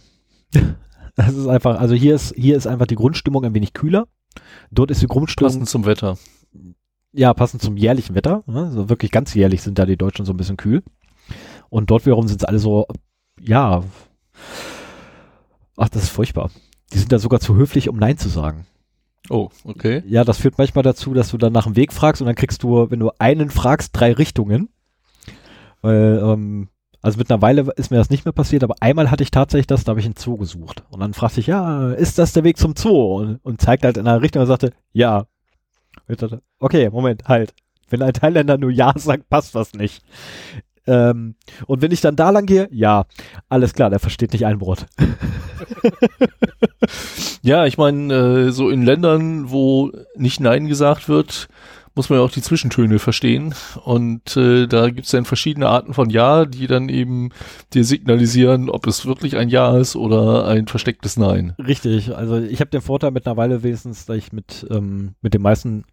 [1.17, 4.07] Das ist einfach, also hier ist, hier ist einfach die Grundstimmung ein wenig kühler.
[4.71, 5.51] Dort ist die Grundstimmung.
[5.51, 6.17] Passend zum Wetter.
[7.11, 8.43] Ja, passend zum jährlichen Wetter.
[8.45, 8.65] Ne?
[8.65, 10.83] Also wirklich ganz jährlich sind da die Deutschen so ein bisschen kühl.
[11.69, 12.85] Und dort wiederum sind es alle so,
[13.41, 13.83] ja.
[15.75, 16.51] Ach, das ist furchtbar.
[16.93, 18.67] Die sind da sogar zu höflich, um Nein zu sagen.
[19.29, 20.03] Oh, okay.
[20.07, 22.61] Ja, das führt manchmal dazu, dass du dann nach dem Weg fragst und dann kriegst
[22.61, 24.69] du, wenn du einen fragst, drei Richtungen.
[25.81, 26.69] Weil, ähm,
[27.01, 29.91] also mittlerweile ist mir das nicht mehr passiert, aber einmal hatte ich tatsächlich das, da
[29.91, 30.83] habe ich einen Zoo gesucht.
[30.89, 33.17] Und dann fragte ich, ja, ist das der Weg zum Zoo?
[33.17, 35.19] Und, und zeigt halt in eine Richtung und sagte, ja.
[35.19, 35.27] Und
[36.09, 37.53] ich dachte, okay, Moment, halt.
[37.89, 40.03] Wenn ein Thailänder nur Ja sagt, passt was nicht.
[40.85, 41.35] Ähm,
[41.67, 43.05] und wenn ich dann da lang gehe, ja,
[43.47, 44.87] alles klar, der versteht nicht ein Wort.
[47.47, 51.47] Ja, ich meine, äh, so in Ländern, wo nicht Nein gesagt wird,
[51.97, 53.53] muss man ja auch die Zwischentöne verstehen.
[53.83, 57.31] Und äh, da gibt es dann verschiedene Arten von Ja, die dann eben
[57.73, 61.55] dir signalisieren, ob es wirklich ein Ja ist oder ein verstecktes Nein.
[61.57, 65.83] Richtig, also ich habe den Vorteil mittlerweile wenigstens, dass ich mit, ähm, mit den meisten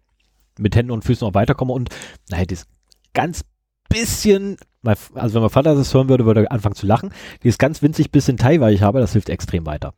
[0.57, 1.89] mit Händen und Füßen auch weiterkomme und
[2.29, 2.65] naja, das
[3.13, 3.43] ganz
[3.89, 7.11] bisschen, also wenn mein Vater das hören würde, würde er anfangen zu lachen.
[7.43, 9.93] Dieses ganz winzig bisschen Thai, weil ich habe, das hilft extrem weiter.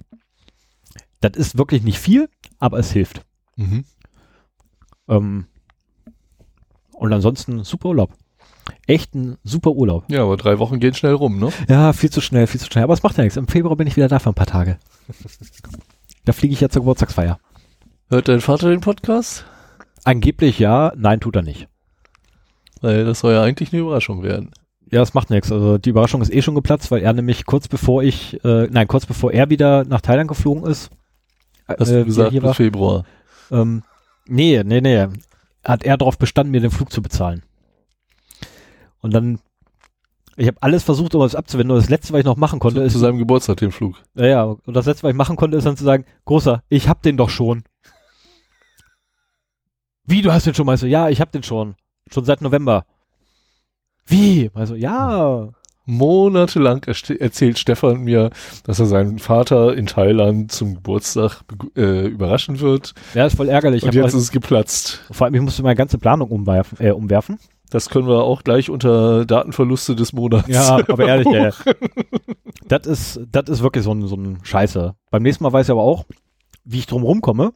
[1.19, 3.21] Das ist wirklich nicht viel, aber es hilft.
[3.55, 3.85] Mhm.
[5.09, 5.45] Ähm,
[6.97, 8.11] und ansonsten super Urlaub.
[8.85, 10.03] Echt ein super Urlaub.
[10.09, 11.51] Ja, aber drei Wochen gehen schnell rum, ne?
[11.69, 12.83] Ja, viel zu schnell, viel zu schnell.
[12.83, 13.37] Aber es macht ja nichts.
[13.37, 14.77] Im Februar bin ich wieder da für ein paar Tage.
[16.25, 17.39] Da fliege ich ja zur Geburtstagsfeier.
[18.09, 19.45] Hört dein Vater den Podcast?
[20.03, 21.69] Angeblich ja, nein, tut er nicht.
[22.81, 24.51] Weil das soll ja eigentlich eine Überraschung werden.
[24.91, 25.53] Ja, das macht nichts.
[25.53, 28.89] Also die Überraschung ist eh schon geplatzt, weil er nämlich kurz bevor ich, äh, nein,
[28.89, 30.89] kurz bevor er wieder nach Thailand geflogen ist,
[31.65, 33.05] Hast äh, du gesagt, bis Februar.
[33.49, 33.83] ähm,
[34.27, 35.07] nee, nee, nee,
[35.67, 37.43] hat er darauf bestanden, mir den Flug zu bezahlen.
[38.99, 39.39] Und dann,
[40.37, 41.71] ich habe alles versucht, um es abzuwenden.
[41.71, 44.01] Und das Letzte, was ich noch machen konnte, Zu, ist, zu seinem Geburtstag den Flug.
[44.15, 46.87] ja, ja, und das Letzte, was ich machen konnte, ist dann zu sagen, Großer, ich
[46.87, 47.63] hab den doch schon.
[50.05, 50.65] Wie, du hast den schon?
[50.65, 51.75] Meinst du, ja, ich hab den schon.
[52.11, 52.85] Schon seit November.
[54.05, 54.49] Wie?
[54.53, 55.49] Also, ja.
[55.87, 58.29] Monatelang erzählt Stefan mir,
[58.65, 61.41] dass er seinen Vater in Thailand zum Geburtstag
[61.75, 62.93] äh, überraschen wird.
[63.13, 63.83] Ja, ist voll ärgerlich.
[63.83, 65.01] Ich Und jetzt ist es geplatzt.
[65.11, 66.77] Vor allem, ich musste meine ganze Planung umwerfen.
[66.79, 67.39] Äh, umwerfen.
[67.69, 70.47] Das können wir auch gleich unter Datenverluste des Monats.
[70.49, 71.51] Ja, aber ehrlich, ey.
[72.67, 74.93] Das ist, das ist wirklich so ein, so ein Scheiße.
[75.09, 76.05] Beim nächsten Mal weiß ich aber auch,
[76.65, 77.53] wie ich drum rumkomme.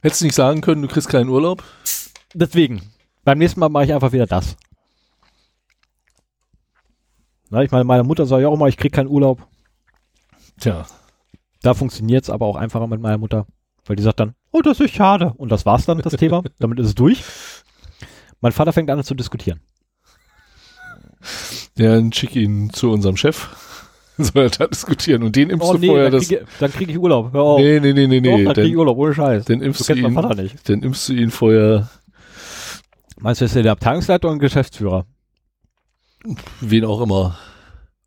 [0.00, 1.62] Hättest du nicht sagen können, du kriegst keinen Urlaub?
[2.32, 2.82] Deswegen,
[3.24, 4.56] beim nächsten Mal mache ich einfach wieder das.
[7.50, 9.46] Na, ich meine, meine Mutter sagt ja auch immer, ich krieg keinen Urlaub.
[10.60, 10.86] Tja.
[11.62, 13.46] Da funktioniert's aber auch einfacher mit meiner Mutter.
[13.86, 15.32] Weil die sagt dann, oh, das ist schade.
[15.36, 16.42] Und das war's dann, das Thema.
[16.58, 17.22] Damit ist es durch.
[18.40, 19.60] Mein Vater fängt an zu diskutieren.
[21.76, 23.48] Dann schick ihn zu unserem Chef.
[24.18, 26.28] Soll er da diskutieren und den impfst Oh du nee, vorher dann das.
[26.28, 27.32] krieg, ich- dann krieg ich Urlaub.
[27.32, 27.60] Hör auf.
[27.60, 28.44] Nee, nee, nee, nee, Doch, nee.
[28.44, 29.44] dann krieg ich Urlaub, ohne Scheiß.
[29.44, 30.14] dann Du impfst du meinen ihn.
[30.14, 30.68] Vater nicht.
[30.68, 31.88] Dann impfst du ihn vorher,
[33.20, 35.06] Meinst du, ist er der Abteilungsleiter und Geschäftsführer?
[36.60, 37.38] Wen auch immer.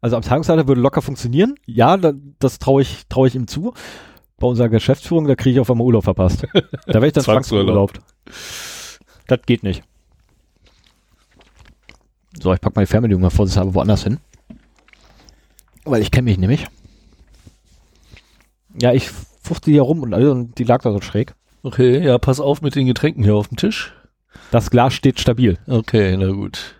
[0.01, 1.55] Also Abteilungsleiter würde locker funktionieren.
[1.65, 3.73] Ja, da, das traue ich, traue ich ihm zu.
[4.37, 6.47] Bei unserer Geschäftsführung, da kriege ich auf einmal Urlaub verpasst.
[6.87, 7.91] Da wäre ich dann Zwangsurlaub.
[7.91, 8.01] zwangsurlaubt.
[9.27, 9.83] Das geht nicht.
[12.41, 14.17] So, ich pack mal die Fernbedienung mal vorsichtshalber woanders hin.
[15.85, 16.65] Weil ich kenne mich nämlich.
[18.81, 21.35] Ja, ich fuchte hier rum und, und die lag da so schräg.
[21.61, 23.93] Okay, ja, pass auf mit den Getränken hier auf dem Tisch.
[24.49, 25.59] Das Glas steht stabil.
[25.67, 26.75] Okay, na gut.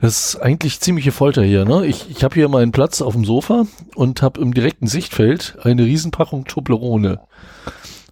[0.00, 1.86] Das ist eigentlich ziemliche Folter hier, ne?
[1.86, 5.84] Ich, ich habe hier meinen Platz auf dem Sofa und habe im direkten Sichtfeld eine
[5.84, 7.20] Riesenpackung Toblerone.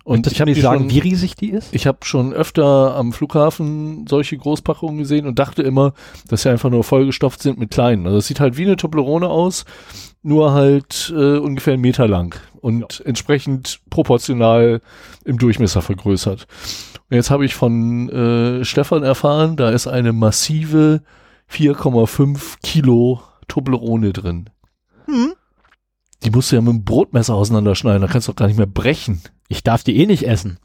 [0.04, 1.74] Und ich habe nicht die sagen, schon, wie riesig die ist?
[1.74, 5.94] ich habe schon öfter am Flughafen solche Großpackungen gesehen und dachte immer,
[6.28, 8.06] dass sie einfach nur vollgestopft sind mit kleinen.
[8.06, 9.64] Also es sieht halt wie eine Toblerone aus,
[10.22, 14.82] nur halt äh, ungefähr einen Meter lang und entsprechend proportional
[15.24, 16.46] im Durchmesser vergrößert.
[17.08, 21.00] Und jetzt habe ich von äh, Stefan erfahren, da ist eine massive
[21.54, 24.50] 4,5 Kilo Toblerone drin.
[25.06, 25.34] Hm?
[26.24, 28.66] Die musst du ja mit dem Brotmesser auseinanderschneiden, da kannst du doch gar nicht mehr
[28.66, 29.22] brechen.
[29.48, 30.58] Ich darf die eh nicht essen.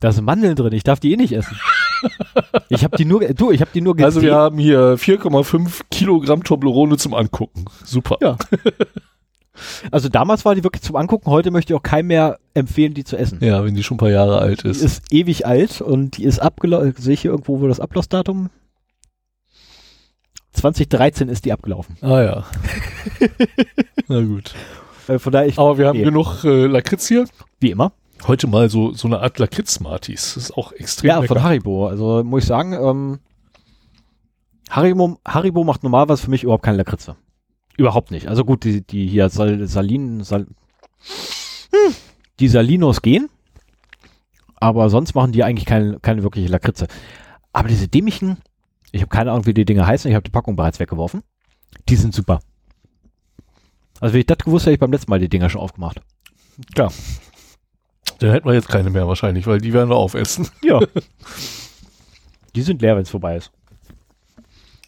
[0.00, 1.58] Da sind Mandeln drin, ich darf die eh nicht essen.
[2.68, 4.04] ich habe die nur, du, ich habe die nur gesehen.
[4.04, 7.64] Also wir haben hier 4,5 Kilogramm Toblerone zum Angucken.
[7.84, 8.18] Super.
[8.20, 8.36] Ja.
[9.90, 13.02] Also damals war die wirklich zum Angucken, heute möchte ich auch keinem mehr empfehlen, die
[13.02, 13.42] zu essen.
[13.42, 14.82] Ja, wenn die schon ein paar Jahre alt Die ist.
[14.82, 16.94] ist ewig alt und die ist abgelaufen.
[16.96, 18.50] Sehe ich hier irgendwo wo das Ablaufdatum?
[20.58, 21.96] 2013 ist die abgelaufen.
[22.00, 22.44] Ah ja.
[24.08, 24.54] Na gut.
[25.08, 26.04] Äh, von daher, ich, Aber wir haben Nee.
[26.04, 27.26] genug äh, Lakritz hier.
[27.60, 27.92] wie immer.
[28.26, 30.34] Heute mal so, so eine Art Lakritz-Smarties.
[30.34, 31.34] Das ist auch extrem Ja, lecker.
[31.34, 31.86] von Haribo.
[31.86, 33.18] Also muss ich sagen, ähm,
[34.70, 37.16] Haribo, Haribo macht normalerweise für mich überhaupt keine Lakritze.
[37.76, 38.26] Überhaupt nicht.
[38.28, 40.46] Also gut, die, die hier Sal, Salin, Sal,
[41.70, 41.94] hm,
[42.40, 43.28] die Salinos gehen,
[44.56, 46.88] aber sonst machen die eigentlich keine, keine wirkliche Lakritze.
[47.52, 48.38] Aber diese dämlichen,
[48.92, 51.22] ich habe keine Ahnung, wie die Dinge heißen, ich habe die Packung bereits weggeworfen.
[51.88, 52.40] Die sind super.
[54.00, 56.00] Also wenn ich das gewusst hätte, hätte ich beim letzten Mal die Dinger schon aufgemacht.
[56.74, 56.90] Dann
[58.32, 60.48] hätten wir jetzt keine mehr wahrscheinlich, weil die werden wir aufessen.
[60.62, 60.80] Ja.
[62.54, 63.50] die sind leer, wenn es vorbei ist.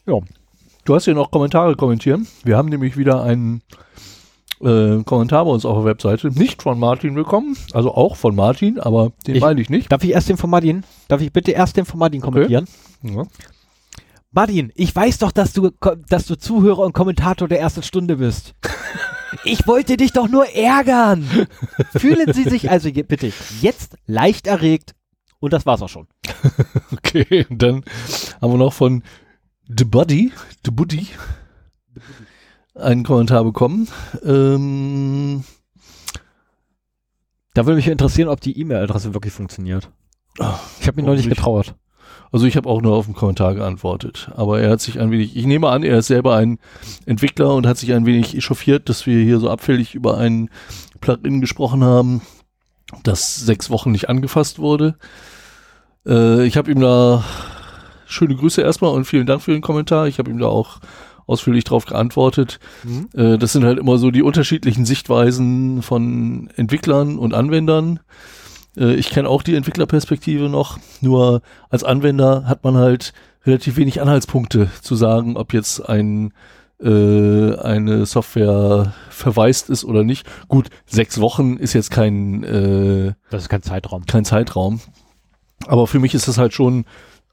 [0.07, 2.27] Du hast hier noch Kommentare kommentieren.
[2.43, 3.63] Wir haben nämlich wieder einen
[4.61, 6.29] äh, Kommentar bei uns auf der Webseite.
[6.29, 9.93] Nicht von Martin bekommen, also auch von Martin, aber den Ich- meine ich nicht.
[9.93, 10.85] Darf ich erst den von Martin?
[11.09, 12.67] Darf ich bitte erst den von Martin kommentieren?
[13.03, 13.25] Ja.
[14.33, 15.71] Martin, ich weiß doch, dass du,
[16.09, 18.55] dass du Zuhörer und Kommentator der ersten Stunde bist.
[19.45, 21.25] Ich wollte dich doch nur ärgern.
[21.93, 24.95] Fühlen Sie sich also je- bitte jetzt leicht erregt
[25.40, 26.07] und das war's auch schon.
[26.93, 27.85] Okay, und dann
[28.40, 29.03] haben wir noch von
[29.66, 30.33] The Buddy,
[30.64, 31.07] The Buddy,
[32.75, 33.88] einen Kommentar bekommen.
[34.25, 35.43] Ähm,
[37.55, 39.90] Da würde mich interessieren, ob die E-Mail-Adresse wirklich funktioniert.
[40.81, 41.31] Ich habe mich noch nicht.
[42.33, 45.37] Also ich habe auch nur auf den Kommentar geantwortet, aber er hat sich ein wenig,
[45.37, 46.59] ich nehme an, er ist selber ein
[47.07, 50.51] Entwickler und hat sich ein wenig echauffiert, dass wir hier so abfällig über ein
[51.01, 52.23] Plugin gesprochen haben,
[53.03, 54.97] das sechs Wochen nicht angefasst wurde.
[56.07, 57.25] Äh, ich habe ihm da
[58.07, 60.07] schöne Grüße erstmal und vielen Dank für den Kommentar.
[60.09, 60.81] Ich habe ihm da auch
[61.27, 62.59] ausführlich drauf geantwortet.
[63.14, 68.01] Äh, das sind halt immer so die unterschiedlichen Sichtweisen von Entwicklern und Anwendern.
[68.81, 73.12] Äh, ich kenne auch die Entwicklerperspektive noch, nur als Anwender hat man halt
[73.47, 76.33] relativ wenig Anhaltspunkte zu sagen, ob jetzt ein
[76.83, 80.27] äh, eine Software verwaist ist oder nicht.
[80.49, 84.07] Gut, sechs Wochen ist jetzt kein äh, Das ist kein Zeitraum.
[84.07, 84.81] kein Zeitraum.
[85.66, 86.87] Aber für mich ist das halt schon,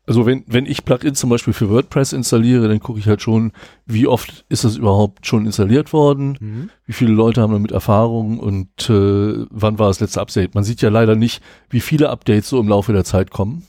[0.07, 3.51] also wenn, wenn ich Plugins zum Beispiel für WordPress installiere, dann gucke ich halt schon,
[3.85, 6.37] wie oft ist das überhaupt schon installiert worden,
[6.85, 10.55] wie viele Leute haben damit Erfahrung und äh, wann war das letzte Update.
[10.55, 13.67] Man sieht ja leider nicht, wie viele Updates so im Laufe der Zeit kommen.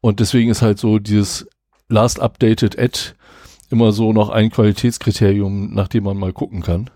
[0.00, 1.48] Und deswegen ist halt so dieses
[1.88, 2.98] Last Updated Ad
[3.70, 6.88] immer so noch ein Qualitätskriterium, nach dem man mal gucken kann.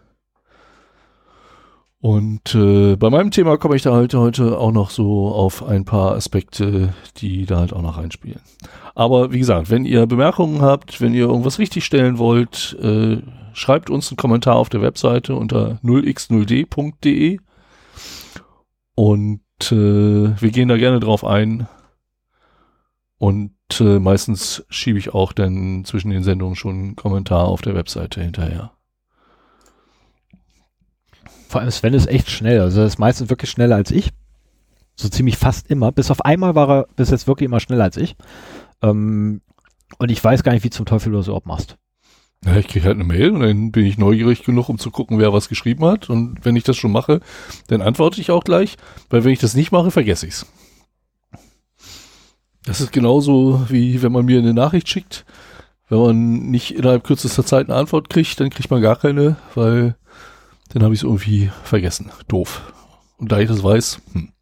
[2.07, 5.85] Und äh, bei meinem Thema komme ich da halt heute auch noch so auf ein
[5.85, 8.43] paar Aspekte, die da halt auch noch reinspielen.
[8.95, 13.23] Aber wie gesagt, wenn ihr Bemerkungen habt, wenn ihr irgendwas richtigstellen wollt, äh,
[13.55, 17.41] schreibt uns einen Kommentar auf der Webseite unter 0x0d.de
[18.95, 19.41] und
[19.73, 21.67] äh, wir gehen da gerne drauf ein.
[23.19, 27.75] Und äh, meistens schiebe ich auch dann zwischen den Sendungen schon einen Kommentar auf der
[27.75, 28.76] Webseite hinterher.
[31.49, 32.61] Vor allem Sven ist echt schnell.
[32.61, 34.11] Also er ist meistens wirklich schneller als ich.
[34.97, 35.93] So ziemlich fast immer.
[35.93, 38.17] Bis auf einmal war er bis jetzt wirklich immer schneller als ich.
[38.83, 39.43] Ähm,
[39.99, 41.77] und ich weiß gar nicht, wie zum Teufel du das überhaupt machst.
[42.45, 45.19] Ja, ich kriege halt eine Mail und dann bin ich neugierig genug, um zu gucken,
[45.19, 46.11] wer was geschrieben hat.
[46.11, 47.21] Und wenn ich das schon mache,
[47.69, 48.77] dann antworte ich auch gleich,
[49.11, 50.47] weil wenn ich das nicht mache, vergesse ich's.
[52.65, 55.25] Das ist genauso wie wenn man mir eine Nachricht schickt.
[55.89, 59.97] Wenn man nicht innerhalb kürzester Zeit eine Antwort kriegt, dann kriegt man gar keine, weil
[60.69, 62.11] dann habe ich es irgendwie vergessen.
[62.29, 62.73] Doof.
[63.19, 64.33] Und da ich das weiß, hm.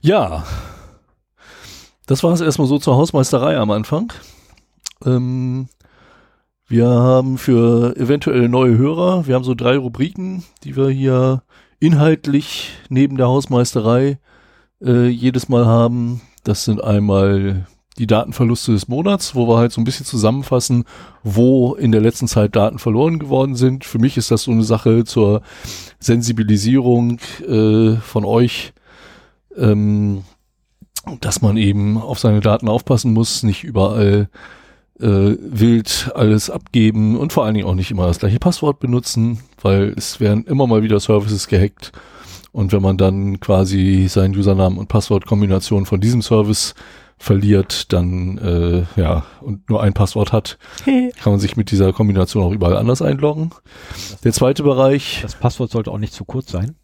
[0.00, 0.44] Ja.
[2.06, 4.12] Das war es erstmal so zur Hausmeisterei am Anfang.
[5.04, 5.68] Ähm,
[6.66, 11.42] wir haben für eventuelle neue Hörer, wir haben so drei Rubriken, die wir hier
[11.80, 14.18] inhaltlich neben der Hausmeisterei
[14.82, 16.22] äh, jedes Mal haben.
[16.44, 17.66] Das sind einmal
[17.98, 20.84] die Datenverluste des Monats, wo wir halt so ein bisschen zusammenfassen,
[21.22, 23.84] wo in der letzten Zeit Daten verloren geworden sind.
[23.84, 25.42] Für mich ist das so eine Sache zur
[25.98, 28.72] Sensibilisierung äh, von euch,
[29.56, 30.24] ähm,
[31.20, 34.28] dass man eben auf seine Daten aufpassen muss, nicht überall
[35.00, 39.40] äh, wild alles abgeben und vor allen Dingen auch nicht immer das gleiche Passwort benutzen,
[39.60, 41.92] weil es werden immer mal wieder Services gehackt.
[42.52, 46.74] Und wenn man dann quasi seinen Usernamen und Passwortkombination von diesem Service
[47.22, 52.42] verliert, dann äh, ja und nur ein Passwort hat, kann man sich mit dieser Kombination
[52.42, 53.50] auch überall anders einloggen.
[54.24, 56.74] Der zweite Bereich, Das Passwort sollte auch nicht zu kurz sein.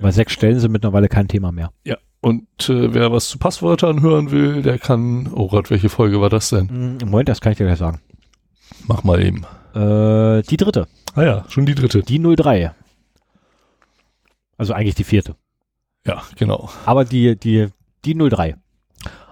[0.00, 1.70] Weil sechs Stellen sind mittlerweile kein Thema mehr.
[1.84, 6.20] ja, und äh, wer was zu Passwörtern hören will, der kann, oh Gott, welche Folge
[6.20, 6.98] war das denn?
[7.00, 8.00] Im Moment, das kann ich dir gleich sagen.
[8.86, 9.44] Mach mal eben.
[9.74, 10.88] Äh, die dritte.
[11.14, 12.02] Ah ja, schon die dritte.
[12.02, 12.72] Die 03.
[14.56, 15.36] Also eigentlich die vierte.
[16.04, 16.70] Ja, genau.
[16.86, 17.68] Aber die, die,
[18.04, 18.56] die 03.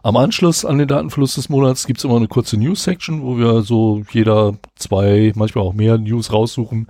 [0.07, 4.05] Am Anschluss an den Datenfluss des Monats gibt's immer eine kurze News-Section, wo wir so
[4.13, 6.87] jeder zwei, manchmal auch mehr News raussuchen,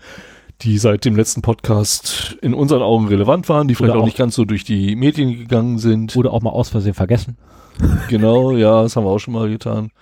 [0.61, 4.19] die seit dem letzten Podcast in unseren Augen relevant waren, die vielleicht auch, auch- nicht
[4.19, 6.15] ganz so durch die Medien gegangen sind.
[6.15, 7.39] Oder auch mal aus Versehen vergessen.
[8.11, 9.93] Genau, ja, das haben wir auch schon mal getan.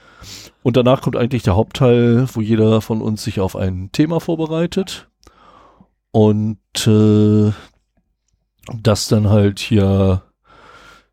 [0.65, 5.09] Und danach kommt eigentlich der Hauptteil, wo jeder von uns sich auf ein Thema vorbereitet
[6.11, 7.53] und äh,
[8.83, 10.23] das dann halt hier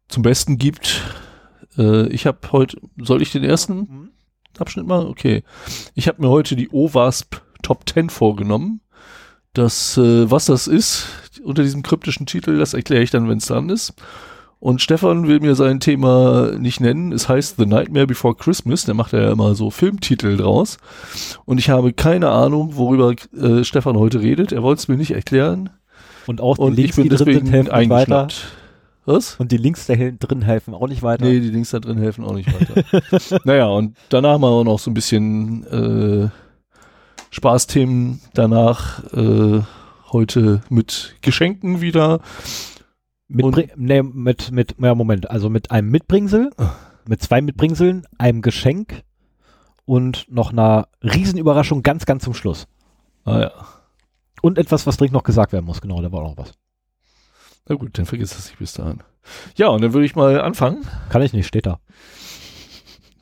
[0.07, 1.03] zum Besten gibt.
[1.77, 4.11] Äh, ich habe heute, soll ich den ersten
[4.57, 5.07] Abschnitt machen?
[5.07, 5.43] Okay.
[5.95, 8.81] Ich habe mir heute die OWASP Top 10 vorgenommen.
[9.53, 11.07] Das, äh, was das ist,
[11.43, 13.93] unter diesem kryptischen Titel, das erkläre ich dann, wenn es dran ist.
[14.61, 17.11] Und Stefan will mir sein Thema nicht nennen.
[17.11, 18.85] Es heißt The Nightmare Before Christmas.
[18.85, 20.77] Der macht ja immer so Filmtitel draus.
[21.45, 24.51] Und ich habe keine Ahnung, worüber äh, Stefan heute redet.
[24.51, 25.71] Er wollte es mir nicht erklären.
[26.27, 28.27] Und auch die Und Links, ich bin deswegen nicht weiter.
[29.11, 29.35] Was?
[29.35, 31.25] Und die Links da drin helfen auch nicht weiter.
[31.25, 33.41] Nee, die Links da drin helfen auch nicht weiter.
[33.43, 36.29] naja, und danach machen wir noch so ein bisschen äh,
[37.31, 39.03] Spaßthemen danach.
[39.13, 39.61] Äh,
[40.11, 42.19] heute mit Geschenken wieder.
[43.27, 46.71] Mit, nee, mit, mit, ja, Moment, also mit einem Mitbringsel, Ah.
[47.07, 49.03] mit zwei Mitbringseln, einem Geschenk
[49.85, 52.67] und noch einer Riesenüberraschung ganz, ganz zum Schluss.
[53.23, 53.51] Ah ja.
[54.41, 56.53] Und etwas, was dringend noch gesagt werden muss, genau, da war auch noch was.
[57.67, 59.03] Na gut, dann vergiss das nicht bis dahin.
[59.55, 60.85] Ja, und dann würde ich mal anfangen.
[61.09, 61.79] Kann ich nicht, steht da.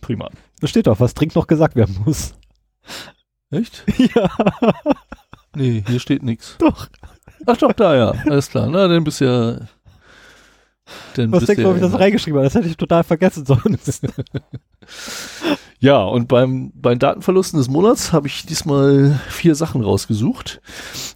[0.02, 0.30] Prima.
[0.62, 2.34] Da steht doch, was dringend noch gesagt werden muss.
[3.52, 3.84] Echt?
[4.16, 4.30] ja,
[5.56, 6.56] Nee, hier steht nichts.
[6.60, 6.88] doch.
[7.46, 8.12] Ach doch, da ja.
[8.30, 8.68] Alles klar.
[8.70, 9.60] Na, dann bist ja.
[11.16, 12.46] Dann Was denkst du, ob ich das reingeschrieben habe?
[12.48, 14.08] Das hätte ich total vergessen sonst.
[15.82, 20.62] Ja, und beim, bei den Datenverlusten des Monats habe ich diesmal vier Sachen rausgesucht.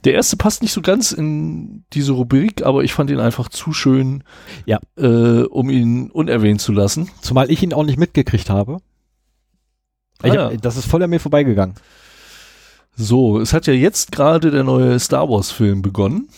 [0.05, 3.73] Der erste passt nicht so ganz in diese Rubrik, aber ich fand ihn einfach zu
[3.73, 4.23] schön,
[4.65, 4.79] Ja.
[4.97, 7.09] äh, um ihn unerwähnt zu lassen.
[7.21, 8.77] Zumal ich ihn auch nicht mitgekriegt habe.
[10.21, 10.45] Ah, ja.
[10.45, 11.75] hab, das ist voll an mir vorbeigegangen.
[12.95, 16.29] So, es hat ja jetzt gerade der neue Star Wars Film begonnen.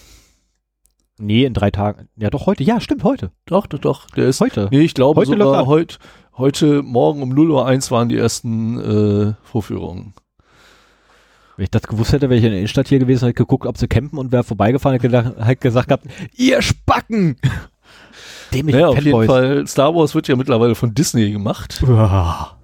[1.17, 2.10] Nee, in drei Tagen.
[2.17, 2.63] Ja, doch heute.
[2.63, 3.32] Ja, stimmt, heute.
[3.45, 4.10] Doch, doch, doch.
[4.12, 4.67] Der ist, Heute.
[4.71, 5.97] nee, ich glaube Heute sogar heute,
[6.38, 10.13] heute Morgen um 0.01 Uhr waren die ersten äh, Vorführungen.
[11.56, 13.78] Wenn ich das gewusst hätte, wäre ich in der Innenstadt hier gewesen, hätte geguckt, ob
[13.78, 17.38] sie campen und wäre vorbeigefahren, hätte gedacht, hätte gesagt gehabt, ihr Spacken!
[18.54, 19.25] Dämliche Naja, auf jeden.
[19.25, 21.82] Fall, Star Wars wird ja mittlerweile von Disney gemacht.
[21.88, 22.58] Uah.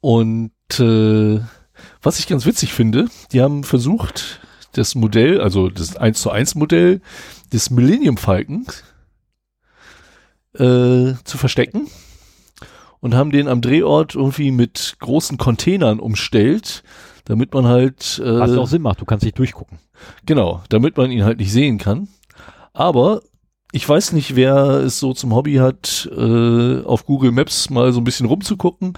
[0.00, 1.40] Und äh,
[2.02, 4.40] was ich ganz witzig finde, die haben versucht,
[4.72, 7.00] das Modell, also das 1 zu 1 Modell
[7.52, 8.66] des Millennium Falcon
[10.54, 11.88] äh, zu verstecken
[13.00, 16.82] und haben den am Drehort irgendwie mit großen Containern umstellt,
[17.24, 19.78] damit man halt äh, Was auch Sinn macht, du kannst nicht durchgucken.
[20.26, 22.08] Genau, damit man ihn halt nicht sehen kann.
[22.72, 23.22] Aber
[23.72, 28.00] ich weiß nicht, wer es so zum Hobby hat, äh, auf Google Maps mal so
[28.00, 28.94] ein bisschen rumzugucken.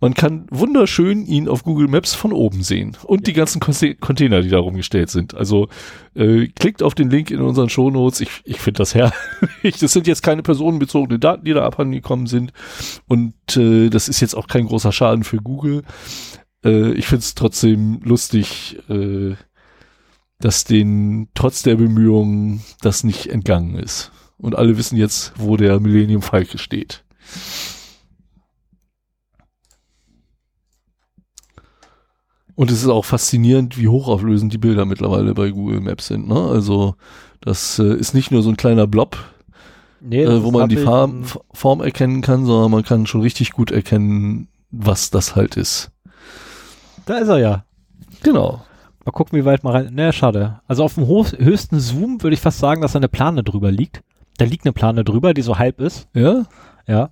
[0.00, 4.42] Man kann wunderschön ihn auf Google Maps von oben sehen und die ganzen Conte- Container,
[4.42, 5.34] die da rumgestellt sind.
[5.34, 5.68] Also
[6.14, 8.20] äh, klickt auf den Link in unseren Shownotes.
[8.20, 9.78] Ich, ich finde das herrlich.
[9.80, 12.52] Das sind jetzt keine personenbezogenen Daten, die da abhandengekommen sind.
[13.08, 15.84] Und äh, das ist jetzt auch kein großer Schaden für Google.
[16.62, 19.36] Äh, ich finde es trotzdem lustig, äh,
[20.44, 24.12] dass denen trotz der Bemühungen das nicht entgangen ist.
[24.36, 27.02] Und alle wissen jetzt, wo der Millennium Falke steht.
[32.54, 36.28] Und es ist auch faszinierend, wie hochauflösend die Bilder mittlerweile bei Google Maps sind.
[36.28, 36.38] Ne?
[36.38, 36.96] Also
[37.40, 39.16] das äh, ist nicht nur so ein kleiner Blob,
[40.02, 43.70] Nee, äh, wo man die Farm, Form erkennen kann, sondern man kann schon richtig gut
[43.70, 45.90] erkennen, was das halt ist.
[47.06, 47.64] Da ist er ja.
[48.22, 48.62] Genau.
[49.04, 49.94] Mal gucken, wie weit mal rein.
[49.94, 50.60] Ne, schade.
[50.66, 54.02] Also auf dem höchsten Zoom würde ich fast sagen, dass da eine Plane drüber liegt.
[54.38, 56.08] Da liegt eine Plane drüber, die so halb ist.
[56.14, 56.46] Ja?
[56.86, 57.10] Ja.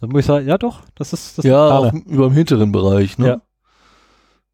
[0.00, 2.02] Dann muss ich sagen, ja doch, das ist das ja, Plane.
[2.06, 3.26] über dem hinteren Bereich, ne?
[3.26, 3.42] Ja.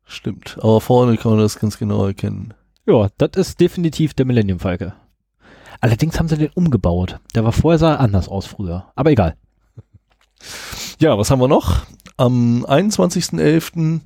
[0.05, 0.59] Stimmt.
[0.61, 2.55] Aber vorne kann man das ganz genau erkennen.
[2.87, 4.95] Ja, das ist definitiv der Millennium Falke.
[5.81, 7.21] Allerdings haben sie den umgebaut.
[7.35, 8.87] Der war vorher sah er anders aus früher.
[8.97, 9.37] Aber egal.
[10.99, 11.87] Ja, was haben wir noch?
[12.17, 14.01] Am 21.11.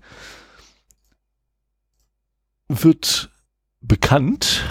[2.68, 3.30] wird
[3.80, 4.64] bekannt,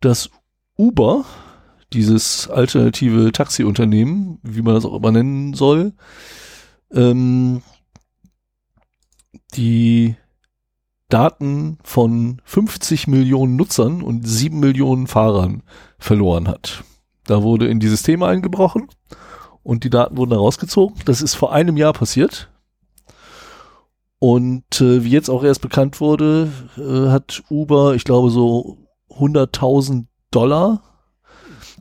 [0.00, 0.30] dass
[0.76, 1.24] Uber,
[1.92, 5.92] dieses alternative Taxiunternehmen, wie man das auch immer nennen soll,
[6.92, 7.62] ähm,
[9.54, 10.16] die
[11.08, 15.62] Daten von 50 Millionen Nutzern und 7 Millionen Fahrern
[15.98, 16.84] verloren hat.
[17.26, 18.88] Da wurde in dieses Thema eingebrochen
[19.62, 20.96] und die Daten wurden da rausgezogen.
[21.04, 22.49] Das ist vor einem Jahr passiert.
[24.20, 28.76] Und äh, wie jetzt auch erst bekannt wurde, äh, hat Uber, ich glaube, so
[29.10, 30.82] 100.000 Dollar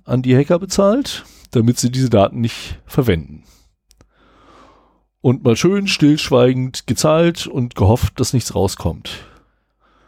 [0.05, 3.43] an die Hacker bezahlt, damit sie diese Daten nicht verwenden.
[5.21, 9.11] Und mal schön stillschweigend gezahlt und gehofft, dass nichts rauskommt.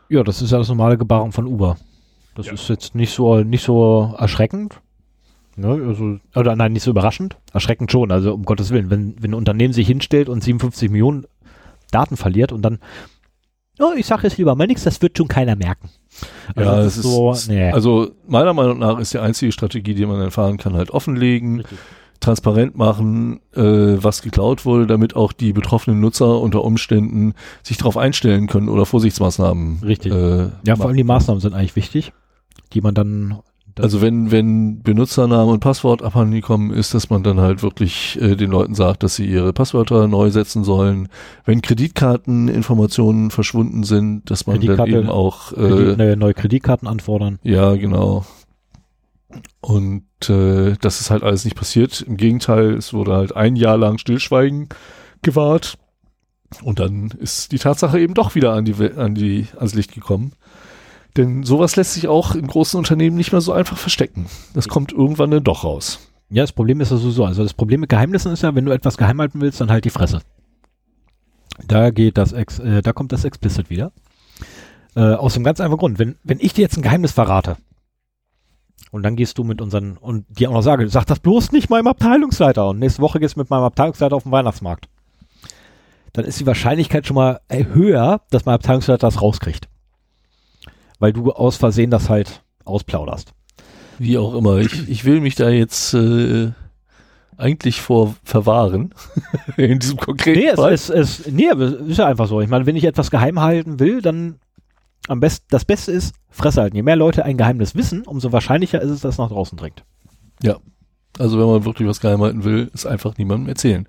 [0.08, 1.78] Ja, das ist ja das normale Gebaren von Uber.
[2.36, 2.54] Das Ja.
[2.54, 4.80] ist jetzt nicht so, nicht so erschreckend.
[5.58, 7.36] Ne, also, oder nein, nicht so überraschend.
[7.52, 8.90] Erschreckend schon, also um Gottes Willen.
[8.90, 11.26] Wenn, wenn ein Unternehmen sich hinstellt und 57 Millionen
[11.92, 12.80] Daten verliert und dann,
[13.80, 15.90] oh, ich sage jetzt lieber mal nichts, das wird schon keiner merken.
[16.56, 17.72] Also Ja, das es ist so, nee.
[17.72, 21.78] Also meiner Meinung nach ist die einzige Strategie, die man erfahren kann, halt offenlegen, Richtig.
[22.20, 23.62] transparent machen, äh,
[24.04, 27.34] was geklaut wurde, damit auch die betroffenen Nutzer unter Umständen
[27.64, 29.80] sich darauf einstellen können oder Vorsichtsmaßnahmen.
[29.84, 30.14] Richtig.
[30.14, 32.14] Äh, ja, vor allem die Maßnahmen sind eigentlich wichtig,
[32.74, 37.24] die man dann, das- Also wenn, wenn Benutzername und Passwort abhanden kommen ist, dass man
[37.24, 41.08] dann halt wirklich äh, den Leuten sagt, dass sie ihre Passwörter neu setzen sollen.
[41.46, 47.40] Wenn Kreditkarteninformationen verschwunden sind, dass man dann eben auch Kredit, äh, neue, neue Kreditkarten anfordern.
[47.44, 48.26] Ja, genau.
[49.62, 52.02] Und äh, das ist halt alles nicht passiert.
[52.02, 54.70] Im Gegenteil, es wurde halt ein Jahr lang Stillschweigen
[55.22, 55.78] gewahrt.
[56.64, 60.34] Und dann ist die Tatsache eben doch wieder an die, an die, ans Licht gekommen.
[61.18, 64.28] Denn sowas lässt sich auch in großen Unternehmen nicht mehr so einfach verstecken.
[64.54, 66.00] Das kommt irgendwann dann doch raus.
[66.30, 68.72] Ja, das Problem ist ja so, also das Problem mit Geheimnissen ist ja, wenn du
[68.72, 70.22] etwas geheim halten willst, dann halt die Fresse.
[71.68, 73.92] Da geht das, Ex, äh, da kommt das Explicit wieder.
[74.96, 77.58] Äh, aus dem ganz einfachen Grund, wenn, wenn ich dir jetzt ein Geheimnis verrate
[78.92, 81.70] und dann gehst du mit unseren, und dir auch noch sage, sag das bloß nicht
[81.70, 84.88] meinem Abteilungsleiter und nächste Woche gehst du mit meinem Abteilungsleiter auf den Weihnachtsmarkt,
[86.14, 89.68] dann ist die Wahrscheinlichkeit schon mal äh, höher, dass mein Abteilungsleiter das rauskriegt.
[91.02, 93.34] Weil du aus Versehen das halt ausplauderst.
[94.00, 94.60] Wie auch immer.
[94.60, 96.52] Ich, ich will mich da jetzt äh,
[97.38, 98.94] eigentlich vor verwahren.
[99.58, 100.72] in diesem konkreten Nee, Fall.
[100.74, 102.40] es, es, es, nee, aber es ist ja einfach so.
[102.40, 104.36] Ich meine, wenn ich etwas geheim halten will, dann
[105.10, 106.78] am besten, das Beste ist, Fresse halten.
[106.78, 109.84] Je mehr Leute ein Geheimnis wissen, umso wahrscheinlicher ist es, dass es nach draußen dringt.
[111.20, 113.88] Also wenn man wirklich was geheim halten will, ist einfach niemandem erzählen.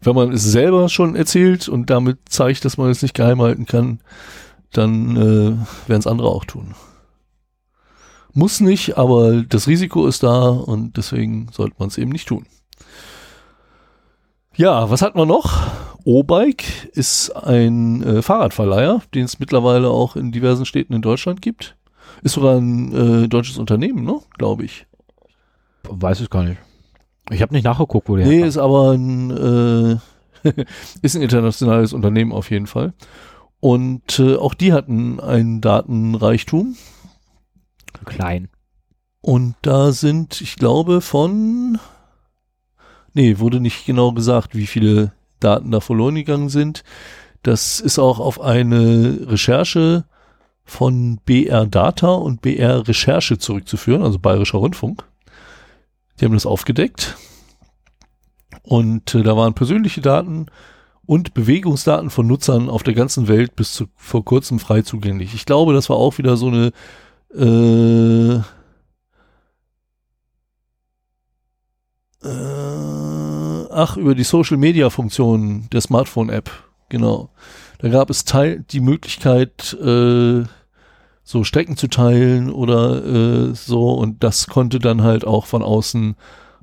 [0.00, 3.66] Wenn man es selber schon erzählt und damit zeigt, dass man es nicht geheim halten
[3.66, 4.00] kann,
[4.72, 6.74] dann äh, werden es andere auch tun.
[8.34, 12.46] Muss nicht, aber das Risiko ist da und deswegen sollte man es eben nicht tun.
[14.56, 15.60] Ja, was hat man noch?
[16.04, 21.76] O-Bike ist ein äh, Fahrradverleiher, den es mittlerweile auch in diversen Städten in Deutschland gibt.
[22.22, 24.18] Ist sogar ein äh, deutsches Unternehmen, ne?
[24.38, 24.86] Glaube ich.
[25.88, 26.58] Weiß ich gar nicht.
[27.30, 28.48] Ich habe nicht nachgeguckt, wo der Nee, herkam.
[28.48, 30.00] ist aber ein,
[30.44, 30.54] äh,
[31.02, 32.92] ist ein internationales Unternehmen auf jeden Fall.
[33.62, 36.76] Und äh, auch die hatten einen Datenreichtum.
[38.04, 38.48] klein.
[39.20, 41.78] Und da sind, ich glaube, von,
[43.14, 46.82] nee, wurde nicht genau gesagt, wie viele Daten da verloren gegangen sind.
[47.44, 50.06] Das ist auch auf eine Recherche
[50.64, 55.04] von BR Data und BR Recherche zurückzuführen, also Bayerischer Rundfunk.
[56.18, 57.16] Die haben das aufgedeckt.
[58.64, 60.46] Und äh, da waren persönliche Daten
[61.06, 65.34] und Bewegungsdaten von Nutzern auf der ganzen Welt bis zu vor kurzem frei zugänglich.
[65.34, 66.72] Ich glaube, das war auch wieder so eine
[67.34, 68.36] äh,
[72.24, 76.50] äh, ach, über die Social Media Funktion der Smartphone App,
[76.88, 77.30] genau.
[77.78, 80.44] Da gab es teil die Möglichkeit, äh,
[81.24, 86.16] so Strecken zu teilen oder äh, so und das konnte dann halt auch von außen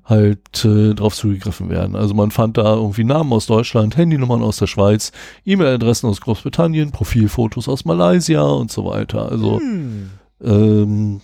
[0.09, 1.95] halt äh, drauf zugegriffen werden.
[1.95, 5.11] Also man fand da irgendwie Namen aus Deutschland, Handynummern aus der Schweiz,
[5.45, 9.31] E-Mail-Adressen aus Großbritannien, Profilfotos aus Malaysia und so weiter.
[9.31, 10.09] Also Hm.
[10.43, 11.21] ähm,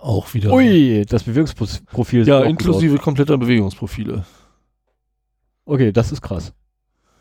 [0.00, 0.52] auch wieder.
[0.52, 4.24] Ui, das Bewegungsprofil Ja, inklusive kompletter Bewegungsprofile.
[5.64, 6.52] Okay, das ist krass.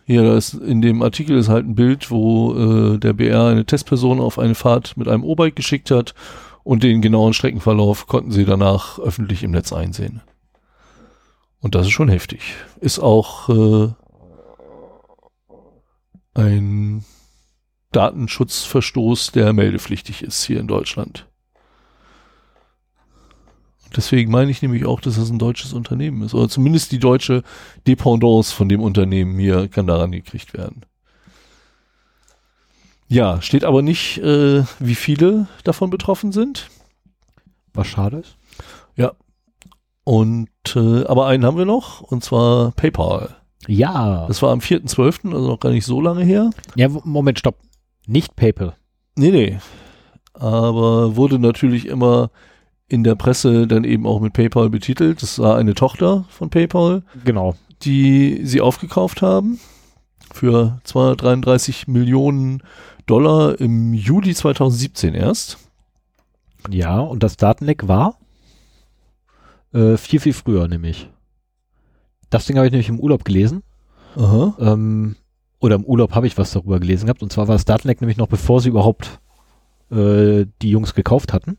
[0.05, 3.65] Hier, da ist in dem Artikel ist halt ein Bild, wo äh, der BR eine
[3.65, 6.13] Testperson auf eine Fahrt mit einem O-Bike geschickt hat
[6.63, 10.21] und den genauen Streckenverlauf konnten sie danach öffentlich im Netz einsehen.
[11.61, 12.41] Und das ist schon heftig.
[12.79, 13.93] Ist auch äh,
[16.35, 17.03] ein
[17.91, 21.27] Datenschutzverstoß, der meldepflichtig ist hier in Deutschland.
[23.95, 26.33] Deswegen meine ich nämlich auch, dass das ein deutsches Unternehmen ist.
[26.33, 27.43] Oder zumindest die deutsche
[27.87, 30.85] Dependance von dem Unternehmen hier kann daran gekriegt werden.
[33.07, 36.69] Ja, steht aber nicht, äh, wie viele davon betroffen sind.
[37.73, 38.37] Was schade ist.
[40.07, 43.35] Und äh, aber einen haben wir noch, und zwar PayPal.
[43.67, 44.25] Ja.
[44.29, 46.49] Das war am 4.12., also noch gar nicht so lange her.
[46.75, 47.57] ja, Moment, stopp.
[48.05, 48.73] Nicht PayPal.
[49.17, 49.57] Nee, nee.
[50.33, 52.31] Aber wurde natürlich immer
[52.87, 55.21] in der Presse dann eben auch mit PayPal betitelt.
[55.21, 57.55] Das war eine Tochter von PayPal, Genau.
[57.81, 59.59] die sie aufgekauft haben.
[60.33, 62.63] für 233 Millionen
[63.07, 65.57] Dollar im Juli 2017 erst.
[66.69, 68.15] Ja, und das Datenleck war
[69.73, 71.09] äh, viel, viel früher nämlich.
[72.29, 73.63] Das Ding habe ich nämlich im Urlaub gelesen.
[74.15, 74.55] Aha.
[74.59, 75.15] Ähm,
[75.59, 77.23] oder im Urlaub habe ich was darüber gelesen gehabt.
[77.23, 79.19] Und zwar war das Datenleck nämlich noch bevor sie überhaupt
[79.91, 81.57] äh, die Jungs gekauft hatten.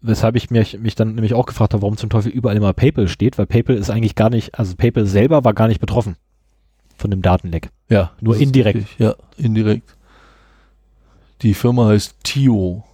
[0.00, 3.06] Weshalb ich mich, mich dann nämlich auch gefragt habe, warum zum Teufel überall immer PayPal
[3.06, 6.16] steht, weil PayPal ist eigentlich gar nicht, also PayPal selber war gar nicht betroffen
[6.96, 7.70] von dem Datenleck.
[7.88, 8.12] Ja.
[8.20, 8.78] Nur indirekt.
[8.78, 8.98] richtig.
[8.98, 9.96] Ja, indirekt.
[11.42, 12.84] Die Firma heißt Tio.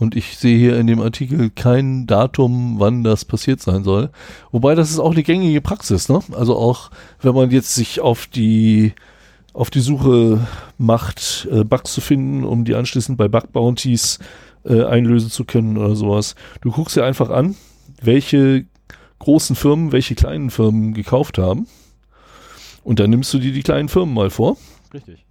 [0.00, 4.08] Und ich sehe hier in dem Artikel kein Datum, wann das passiert sein soll.
[4.50, 6.20] Wobei das ist auch eine gängige Praxis, ne?
[6.32, 6.90] Also auch
[7.20, 8.94] wenn man jetzt sich auf die
[9.52, 10.46] auf die Suche
[10.78, 14.20] macht, äh, Bugs zu finden, um die anschließend bei Bug Bounties
[14.64, 16.34] äh, einlösen zu können oder sowas.
[16.62, 17.56] Du guckst dir einfach an,
[18.00, 18.64] welche
[19.18, 21.66] großen Firmen, welche kleinen Firmen gekauft haben.
[22.84, 24.56] Und dann nimmst du dir die kleinen Firmen mal vor.
[24.94, 25.26] Richtig.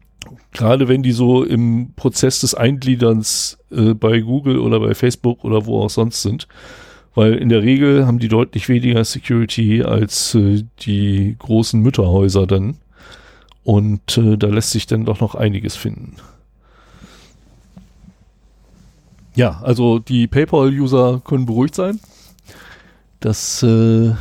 [0.52, 5.66] Gerade wenn die so im Prozess des Eingliederns äh, bei Google oder bei Facebook oder
[5.66, 6.48] wo auch sonst sind.
[7.16, 12.78] Weil in der Regel haben die deutlich weniger Security als äh, die großen Mütterhäuser dann.
[13.64, 16.16] Und äh, da lässt sich dann doch noch einiges finden.
[19.36, 22.00] Ja, also die PayPal-User können beruhigt sein.
[23.20, 24.14] Das äh,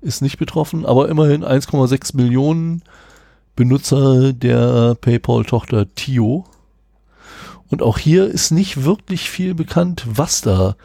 [0.00, 2.82] ist nicht betroffen, aber immerhin 1,6 Millionen
[3.56, 6.44] Benutzer der PayPal-Tochter Tio.
[7.68, 10.76] Und auch hier ist nicht wirklich viel bekannt, was da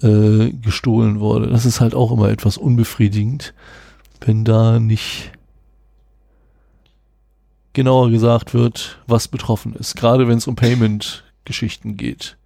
[0.00, 1.48] äh, gestohlen wurde.
[1.48, 3.52] Das ist halt auch immer etwas unbefriedigend,
[4.20, 5.32] wenn da nicht
[7.74, 9.96] genauer gesagt wird, was betroffen ist.
[9.96, 12.36] Gerade wenn es um Payment-Geschichten geht.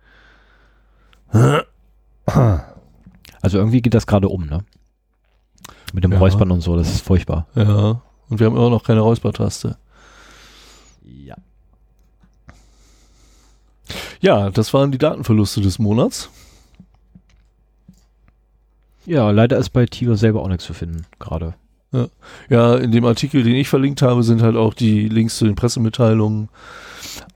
[3.43, 4.65] Also irgendwie geht das gerade um, ne?
[5.93, 6.19] Mit dem Ja.
[6.19, 7.47] Räuspern und so, das ist furchtbar.
[7.55, 8.03] Ja,
[8.33, 9.77] und wir haben immer noch keine Räuspertaste.
[11.05, 11.37] Ja.
[14.21, 16.31] Ja, das waren die Datenverluste des Monats.
[19.05, 21.55] Ja, leider ist bei Tiger selber auch nichts zu finden, gerade.
[22.49, 25.57] Ja, in dem Artikel, den ich verlinkt habe, sind halt auch die Links zu den
[25.57, 26.49] Pressemitteilungen.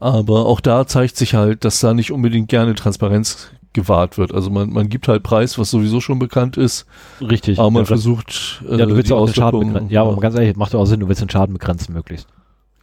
[0.01, 4.35] Aber auch da zeigt sich halt, dass da nicht unbedingt gerne Transparenz gewahrt wird.
[4.35, 6.87] Also man, man gibt halt Preis, was sowieso schon bekannt ist,
[7.21, 7.61] Richtig.
[7.61, 9.91] aber man ja, versucht äh, ja, du willst die ja auch den Schaden begrenzen.
[9.93, 12.27] Ja, aber ganz ehrlich, macht ja auch Sinn, du willst den Schaden begrenzen möglichst.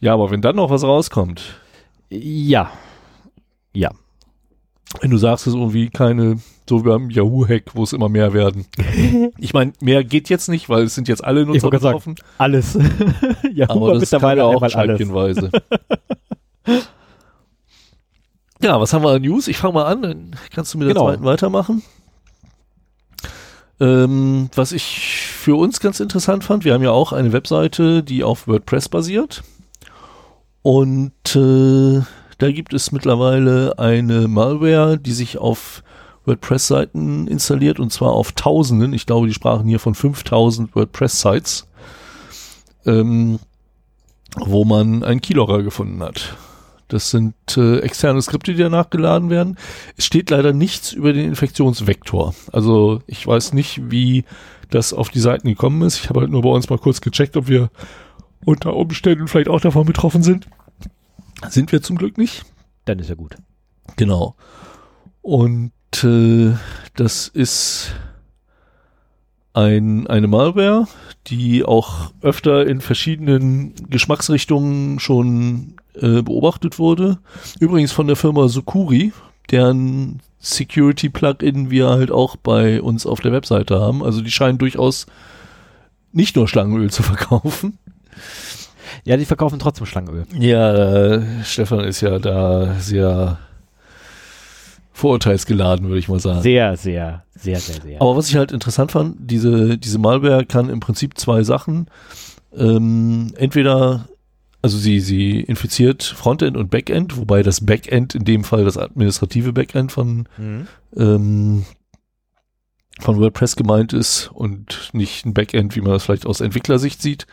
[0.00, 1.42] ja, aber wenn dann noch was rauskommt,
[2.08, 2.70] Ja.
[3.74, 3.90] Ja.
[5.00, 6.38] wenn du sagst, es ist irgendwie keine,
[6.68, 8.64] so wie beim Yahoo-Hack, wo es immer mehr werden.
[9.38, 12.14] ich meine, mehr geht jetzt nicht, weil es sind jetzt alle Nutzer betroffen.
[12.38, 12.78] Alles.
[13.52, 14.72] ja, Aber das ja auch alles.
[14.72, 15.50] scheibchenweise.
[18.64, 19.46] ja, was haben wir an News?
[19.46, 21.06] Ich fange mal an, dann kannst du mit der Genau.
[21.06, 21.82] zweiten weitermachen.
[23.80, 28.24] Ähm, was ich für uns ganz interessant fand, wir haben ja auch eine Webseite, die
[28.24, 29.42] auf WordPress basiert.
[30.62, 32.02] Und äh,
[32.38, 35.82] da gibt es mittlerweile eine Malware, die sich auf
[36.24, 38.94] WordPress-Seiten installiert und zwar auf Tausenden.
[38.94, 41.66] Ich glaube, die sprachen hier von 5000 WordPress-Sites,
[42.86, 43.38] ähm,
[44.36, 46.36] wo man einen Keylogger gefunden hat.
[46.94, 49.58] Das sind äh, externe Skripte, die danach geladen werden.
[49.96, 52.36] Es steht leider nichts über den Infektionsvektor.
[52.52, 54.24] Also ich weiß nicht, wie
[54.70, 55.98] das auf die Seiten gekommen ist.
[55.98, 57.68] Ich habe halt nur bei uns mal kurz gecheckt, ob wir
[58.44, 60.46] unter Umständen vielleicht auch davon betroffen sind.
[61.48, 62.44] Sind wir zum Glück nicht.
[62.84, 63.34] Dann ist ja gut.
[63.96, 64.36] Genau.
[65.20, 65.72] Und
[66.04, 66.52] äh,
[66.94, 67.92] das ist
[69.52, 70.86] ein, eine Malware,
[71.26, 77.18] die auch öfter in verschiedenen Geschmacksrichtungen schon äh, beobachtet wurde.
[77.60, 79.12] Übrigens von der Firma Sukuri,
[79.50, 84.02] deren Security-Plugin wir halt auch bei uns auf der Webseite haben.
[84.02, 85.06] Also die scheinen durchaus
[86.12, 87.78] nicht nur Schlangenöl zu verkaufen.
[89.04, 90.26] Ja, die verkaufen trotzdem Schlangenöl.
[90.38, 93.38] Ja, äh, Stefan ist ja da sehr
[94.92, 96.40] vorurteilsgeladen, würde ich mal sagen.
[96.42, 98.00] Sehr, sehr, sehr, sehr, sehr.
[98.00, 101.88] Aber was ich halt interessant fand, diese, diese Malware kann im Prinzip zwei Sachen.
[102.56, 104.08] Ähm, entweder,
[104.64, 109.52] also sie, sie infiziert Frontend und Backend, wobei das Backend in dem Fall das administrative
[109.52, 110.66] Backend von, Mhm.
[110.96, 111.64] ähm,
[112.98, 117.26] von WordPress gemeint ist und nicht ein Backend, wie man das vielleicht aus Entwicklersicht sieht.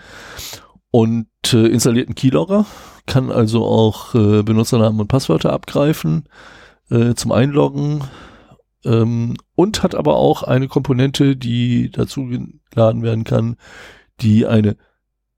[0.89, 2.65] Und äh, installiert einen Keylogger,
[3.05, 6.27] kann also auch äh, Benutzernamen und Passwörter abgreifen
[6.89, 8.03] äh, zum Einloggen
[8.83, 12.29] ähm, und hat aber auch eine Komponente, die dazu
[12.71, 13.55] geladen werden kann,
[14.19, 14.75] die eine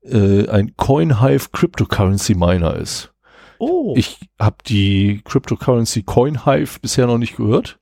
[0.06, 3.14] äh, ein CoinHive Cryptocurrency Miner ist.
[3.60, 3.93] Oh.
[3.97, 7.80] Ich habe die Cryptocurrency CoinHive bisher noch nicht gehört.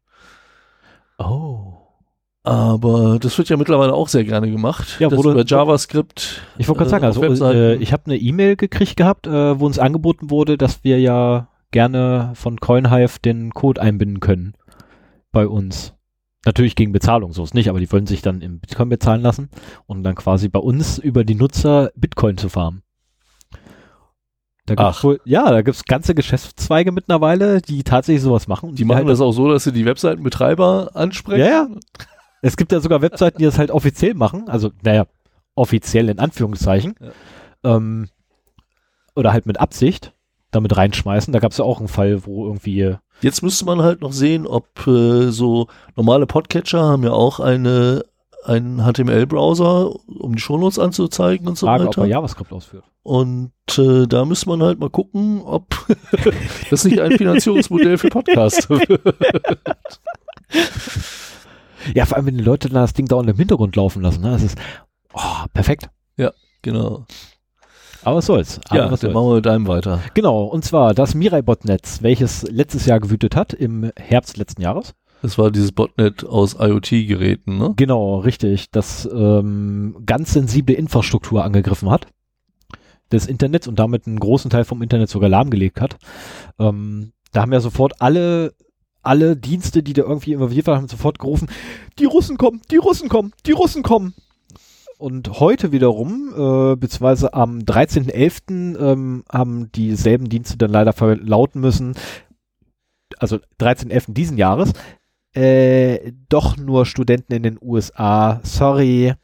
[1.18, 1.68] oh.
[2.44, 4.98] Aber das wird ja mittlerweile auch sehr gerne gemacht.
[5.00, 6.42] Ja, das wurde- über JavaScript.
[6.58, 7.56] Ich wollte gerade sagen, äh, also Webseiten.
[7.60, 11.50] äh, ich habe eine E-Mail gekriegt gehabt, äh, wo uns angeboten wurde, dass wir ja
[11.70, 14.56] gerne von CoinHive den Code einbinden können
[15.32, 15.94] bei uns.
[16.46, 19.50] Natürlich gegen Bezahlung, so ist nicht, aber die wollen sich dann im Bitcoin bezahlen lassen
[19.86, 22.82] und dann quasi bei uns über die Nutzer Bitcoin zu farmen.
[24.66, 25.04] Da gibt's Ach.
[25.04, 28.70] wohl, ja, da gibt's ganze Geschäftszweige mittlerweile, die tatsächlich sowas machen.
[28.70, 31.42] und die machen halt das auch so, dass sie die Webseitenbetreiber ansprechen.
[31.42, 31.68] Ja, ja.
[32.42, 34.50] Es gibt ja sogar Webseiten, die das halt offiziell machen.
[34.50, 35.06] Also, naja,
[35.56, 36.96] offiziell in Anführungszeichen.
[37.64, 38.10] Ähm,
[39.16, 40.14] oder halt mit Absicht
[40.50, 41.34] damit reinschmeißen.
[41.34, 42.96] Da gab es ja auch einen Fall, wo irgendwie.
[43.22, 48.04] Jetzt müsste man halt noch sehen, ob äh, so normale Podcatcher haben ja auch eine
[48.44, 52.02] einen HTML-Browser, um die Shownotes anzuzeigen und so Frage, ob weiter.
[52.02, 52.84] er JavaScript ausführt.
[53.04, 55.68] Und äh, da müsste man halt mal gucken, ob
[56.72, 59.00] das nicht ein Finanzierungsmodell für Podcasts wird.
[61.94, 64.22] Ja, vor allem, wenn die Leute dann das Ding dauernd im Hintergrund laufen lassen.
[64.22, 64.32] Ne?
[64.32, 64.58] Das ist
[65.14, 65.92] oh, perfekt.
[66.62, 67.06] Genau.
[68.04, 68.60] Aber was soll's.
[68.70, 69.14] Aber Ja, was soll's.
[69.14, 70.02] machen wir mit deinem weiter.
[70.14, 74.94] Genau, und zwar das Mirai-Botnetz, welches letztes Jahr gewütet hat, im Herbst letzten Jahres.
[75.22, 77.74] Das war dieses Botnet aus IoT-Geräten, ne?
[77.76, 78.72] Genau, richtig.
[78.72, 82.08] Das ähm, ganz sensible Infrastruktur angegriffen hat
[83.12, 85.98] des Internets und damit einen großen Teil vom Internet sogar lahmgelegt hat.
[86.60, 88.54] Ähm, da haben ja sofort alle
[89.04, 91.48] alle Dienste, die da irgendwie involviert waren, haben sofort gerufen,
[91.98, 94.14] die Russen kommen, die Russen kommen, die Russen kommen.
[95.02, 98.78] Und heute wiederum, äh, beziehungsweise am 13.11.
[98.80, 101.96] Ähm, haben dieselben Dienste dann leider verlauten müssen,
[103.18, 104.14] also 13.11.
[104.14, 104.74] diesen Jahres,
[105.34, 108.42] äh, doch nur Studenten in den USA.
[108.44, 109.16] Sorry.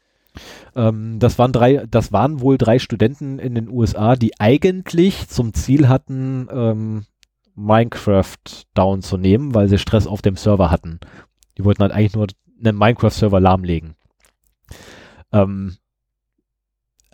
[0.74, 5.54] Ähm, das waren drei, das waren wohl drei Studenten in den USA, die eigentlich zum
[5.54, 7.04] Ziel hatten, ähm,
[7.54, 10.98] Minecraft down zu nehmen, weil sie Stress auf dem Server hatten.
[11.56, 12.26] Die wollten halt eigentlich nur
[12.64, 13.94] einen Minecraft-Server lahmlegen.
[15.32, 15.76] Ähm,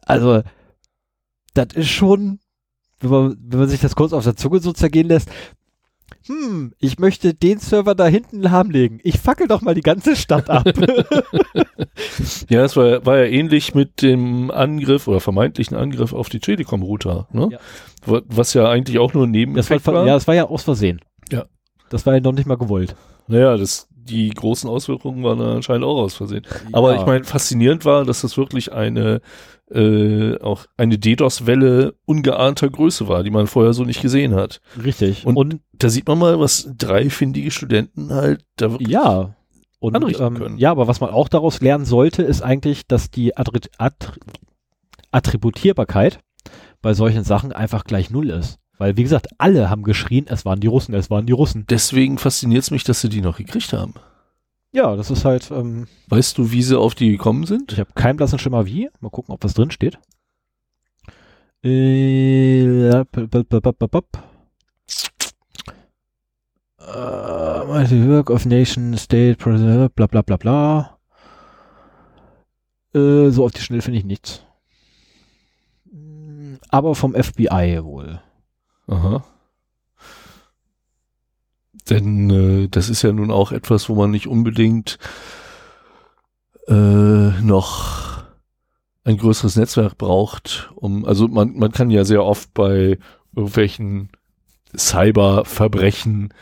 [0.02, 0.42] also,
[1.54, 2.40] das ist schon,
[3.00, 5.30] wenn man, wenn man sich das kurz auf der Zunge so zergehen lässt,
[6.26, 8.98] hm, ich möchte den Server da hinten lahmlegen.
[9.02, 10.64] Ich fackel doch mal die ganze Stadt ab.
[12.48, 17.28] Ja, das war, war ja ähnlich mit dem Angriff oder vermeintlichen Angriff auf die Telekom-Router,
[17.32, 17.48] ne?
[17.52, 17.58] Ja.
[18.04, 21.00] Wa- Was ja eigentlich auch nur Das war, ja, das war ja aus Versehen.
[21.30, 21.46] Ja.
[21.90, 22.94] Das war ja noch nicht mal gewollt.
[23.28, 26.46] Naja, das, die großen Auswirkungen waren anscheinend auch aus Versehen.
[26.72, 27.00] Aber Ja.
[27.00, 29.20] ich meine, faszinierend war, dass das wirklich eine
[29.70, 34.60] äh, auch eine DDoS-Welle ungeahnter Größe war, die man vorher so nicht gesehen hat.
[34.82, 35.24] Richtig.
[35.26, 39.34] Und- Und, Da sieht man mal, was drei findige Studenten halt da wirklich ja.
[39.80, 40.58] Und, anrichten ähm, können.
[40.58, 44.20] ja, aber was man auch daraus lernen sollte, ist eigentlich, dass die Attri Attri
[45.10, 46.18] Attributierbarkeit
[46.82, 48.58] bei solchen Sachen einfach gleich null ist.
[48.84, 51.64] Weil, wie gesagt, alle haben geschrien, es waren die Russen, es waren die Russen.
[51.70, 53.94] Deswegen fasziniert es mich, dass sie die noch gekriegt haben.
[54.72, 57.72] Ja, das ist halt, ähm, Weißt du, wie sie auf die gekommen sind?
[57.72, 58.90] ich habe keinen blassen Schimmer wie.
[59.00, 59.98] Mal gucken, ob was drin steht.
[61.62, 63.26] Äh, b-
[66.78, 66.84] Äh,
[68.06, 69.36] work of nation, state,
[69.94, 70.98] bla bla bla bla.
[72.94, 74.42] Äh, so auf die Schnelle finde ich nichts.
[76.68, 78.20] Aber vom FBI wohl.
[78.86, 79.24] Aha.
[81.90, 84.98] Denn äh, das ist ja nun auch etwas, wo man nicht unbedingt
[86.68, 86.72] äh,
[87.42, 88.24] noch
[89.04, 92.98] ein größeres Netzwerk braucht, um, also man, man kann ja sehr oft bei
[93.36, 94.08] irgendwelchen
[94.74, 96.32] Cyberverbrechen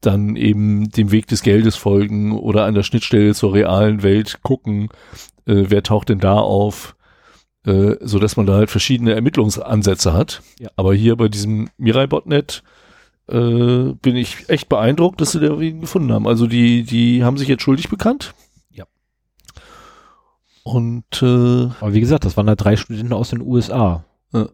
[0.00, 4.88] dann eben dem Weg des Geldes folgen oder an der Schnittstelle zur realen Welt gucken,
[5.46, 6.96] äh, wer taucht denn da auf,
[7.68, 10.42] äh, so dass man da halt verschiedene Ermittlungsansätze hat.
[10.58, 10.70] Ja.
[10.76, 12.62] Aber hier bei diesem Mirai-Botnet
[13.28, 16.26] äh, bin ich echt beeindruckt, dass sie da wen gefunden haben.
[16.26, 18.34] Also die, die haben sich jetzt schuldig bekannt.
[18.72, 18.84] Ja.
[20.62, 24.04] Und äh, Aber wie gesagt, das waren halt drei Studenten aus den USA.
[24.32, 24.48] Ja.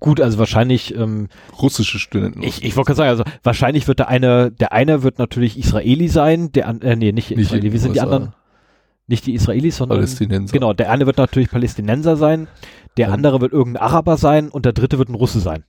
[0.00, 1.28] Gut, also wahrscheinlich, ähm,
[1.60, 2.42] russische Studenten.
[2.42, 6.08] Ich, ich wollte gerade sagen, also wahrscheinlich wird der eine, der eine wird natürlich Israeli
[6.08, 8.34] sein, der äh, nee, nicht, Nicht Israeli, wie sind die anderen?
[9.06, 10.52] Nicht die Israelis, sondern Palästinenser.
[10.52, 12.48] genau, der eine wird natürlich Palästinenser sein,
[12.96, 13.14] der Ähm.
[13.14, 15.64] andere wird irgendein Araber sein und der dritte wird ein Russe sein.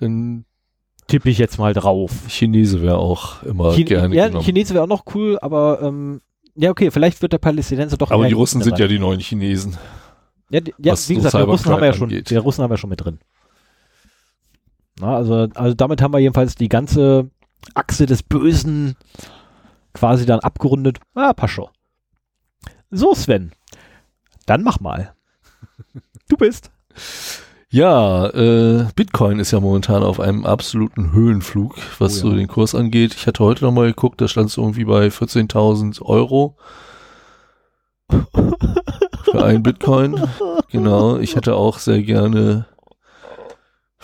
[0.00, 0.44] Denn
[1.06, 2.12] Tippe ich jetzt mal drauf.
[2.28, 4.44] Chinese wäre auch immer Chin gerne ja, genommen.
[4.44, 6.20] Chinese wäre auch noch cool, aber ähm,
[6.54, 8.96] ja, okay, vielleicht wird der Palästinenser doch Aber die Russen Russe sind ja sein.
[8.96, 9.76] die neuen Chinesen.
[10.50, 12.76] Ja, die, ja wie gesagt, die Russen haben wir ja schon, die Russen haben wir
[12.76, 13.18] schon mit drin.
[15.00, 17.30] Na, also, also damit haben wir jedenfalls die ganze
[17.74, 18.96] Achse des Bösen
[19.94, 20.98] quasi dann abgerundet.
[21.14, 21.68] Ah, passt schon.
[22.92, 23.52] So, Sven.
[24.46, 25.14] Dann mach mal.
[26.28, 26.70] Du bist.
[27.70, 32.30] Ja, äh, Bitcoin ist ja momentan auf einem absoluten Höhenflug, was Oh ja.
[32.32, 33.14] so den Kurs angeht.
[33.14, 36.56] Ich hatte heute noch mal geguckt, da stand es irgendwie bei 14.000 Euro.
[38.10, 40.20] Für einen Bitcoin.
[40.70, 41.16] Genau.
[41.16, 42.66] Ich hätte auch sehr gerne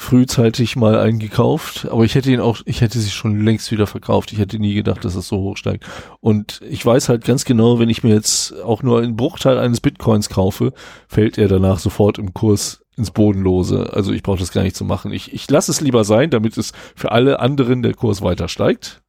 [0.09, 3.87] frühzeitig mal einen gekauft, aber ich hätte ihn auch, ich hätte sie schon längst wieder
[3.87, 4.33] verkauft.
[4.33, 5.85] Ich hätte nie gedacht, dass es so hoch steigt.
[6.21, 9.83] Und ich weiß halt ganz genau, wenn ich mir jetzt auch nur einen Bruchteil eines
[9.83, 10.73] Bitcoins kaufe,
[11.09, 13.93] fällt er danach sofort im Kurs ins Bodenlose.
[13.93, 15.13] Also ich brauche das gar nicht zu machen.
[15.13, 19.03] Ich, ich lasse es lieber sein, damit es für alle anderen der Kurs weiter steigt.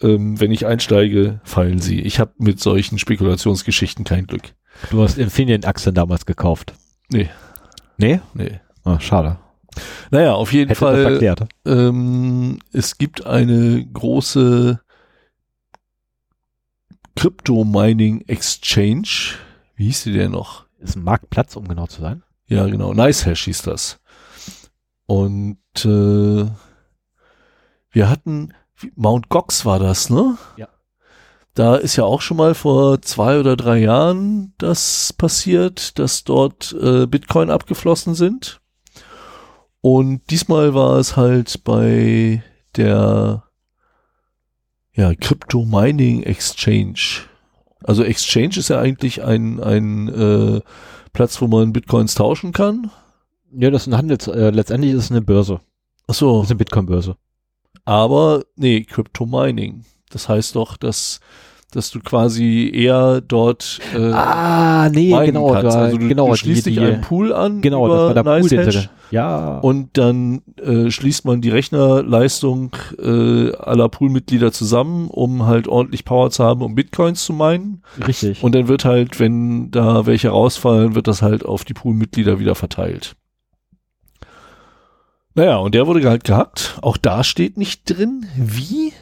[0.00, 2.00] Ähm, wenn ich einsteige, fallen sie.
[2.00, 4.54] Ich habe mit solchen Spekulationsgeschichten kein Glück.
[4.90, 6.74] Du hast Infineon-Aktien damals gekauft.
[7.10, 7.30] Nee.
[7.96, 8.20] Nee?
[8.34, 8.58] Nee.
[8.82, 9.38] Ah, schade.
[10.10, 11.36] Naja, auf jeden Hätte Fall.
[11.64, 14.80] Ähm, es gibt eine große
[17.16, 19.36] Crypto Mining Exchange.
[19.76, 20.66] Wie hieß die denn noch?
[20.78, 22.22] Ist ein Marktplatz, um genau zu sein.
[22.46, 22.92] Ja, genau.
[22.92, 23.98] NiceHash hieß das.
[25.06, 26.46] Und äh,
[27.90, 28.52] wir hatten
[28.96, 30.36] Mount Gox war das, ne?
[30.56, 30.68] Ja.
[31.54, 36.72] Da ist ja auch schon mal vor zwei oder drei Jahren das passiert, dass dort
[36.72, 38.60] äh, Bitcoin abgeflossen sind.
[39.84, 42.42] Und diesmal war es halt bei
[42.74, 43.42] der
[44.94, 47.26] ja, Crypto Mining Exchange.
[47.82, 50.62] Also Exchange ist ja eigentlich ein, ein äh,
[51.12, 52.90] Platz, wo man Bitcoins tauschen kann.
[53.52, 55.60] Ja, das ist ein Handels, äh, letztendlich ist es eine Börse.
[56.06, 57.18] Ach so, Das ist eine Bitcoin-Börse.
[57.84, 59.84] aber nee, Crypto Mining.
[60.08, 61.20] Das heißt doch, dass,
[61.74, 65.76] dass du quasi eher dort äh, ah, nee, genau, kannst.
[65.76, 68.06] da, Also du, genau, du schließt die, dich die, einen Pool an genau, das über
[68.06, 73.52] war der Pool, den NiceHash sie, ja, und dann äh, schließt man die Rechnerleistung äh,
[73.56, 77.82] aller Poolmitglieder zusammen, um halt ordentlich Power zu haben, um Bitcoins zu meinen.
[78.06, 78.42] richtig.
[78.42, 82.54] Und dann wird halt, wenn da welche rausfallen, wird das halt auf die Poolmitglieder wieder
[82.54, 83.16] verteilt.
[85.34, 86.78] Naja, und der wurde halt gehackt.
[86.80, 88.92] Auch da steht nicht drin, wie.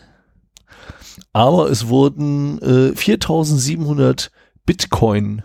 [1.33, 4.31] Aber es wurden äh, 4700
[4.67, 5.43] Bitcoin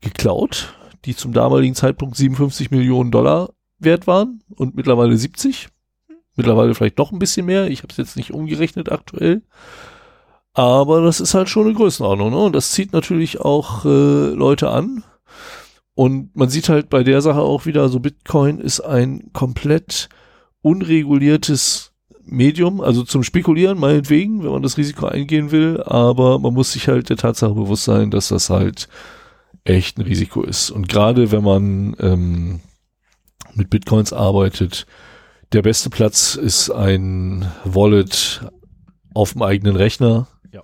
[0.00, 5.68] geklaut, die zum damaligen Zeitpunkt 57 Millionen Dollar wert waren und mittlerweile 70.
[6.36, 7.68] Mittlerweile vielleicht doch ein bisschen mehr.
[7.68, 9.42] Ich habe es jetzt nicht umgerechnet aktuell.
[10.54, 12.38] Aber das ist halt schon eine Größenordnung, ne?
[12.38, 15.04] Und das zieht natürlich auch äh, Leute an.
[15.94, 20.08] Und man sieht halt bei der Sache auch wieder, so Bitcoin ist ein komplett
[20.62, 21.87] unreguliertes
[22.24, 26.88] Medium, also zum Spekulieren meinetwegen, wenn man das Risiko eingehen will, aber man muss sich
[26.88, 28.88] halt der Tatsache bewusst sein, dass das halt
[29.64, 30.70] echt ein Risiko ist.
[30.70, 32.60] Und gerade wenn man ähm,
[33.54, 34.86] mit Bitcoins arbeitet,
[35.52, 38.42] der beste Platz ist ein Wallet
[39.14, 40.28] auf dem eigenen Rechner.
[40.52, 40.62] Ja.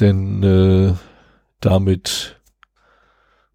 [0.00, 0.94] Denn äh,
[1.60, 2.40] damit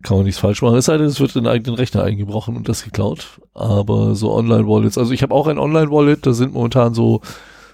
[0.03, 0.77] kann man nichts falsch machen.
[0.77, 3.41] Es sei denn, es wird in den eigenen Rechner eingebrochen und das geklaut.
[3.53, 7.21] Aber so Online-Wallets, also ich habe auch ein Online-Wallet, da sind momentan so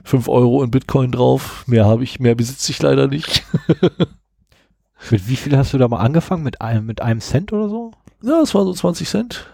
[0.04, 1.64] 5 Euro in Bitcoin drauf.
[1.68, 3.44] Mehr habe ich, mehr besitze ich leider nicht.
[5.12, 6.44] mit wie viel hast du da mal angefangen?
[6.44, 7.92] Mit einem, mit einem Cent oder so?
[8.24, 9.46] Ja, es waren so 20 Cent.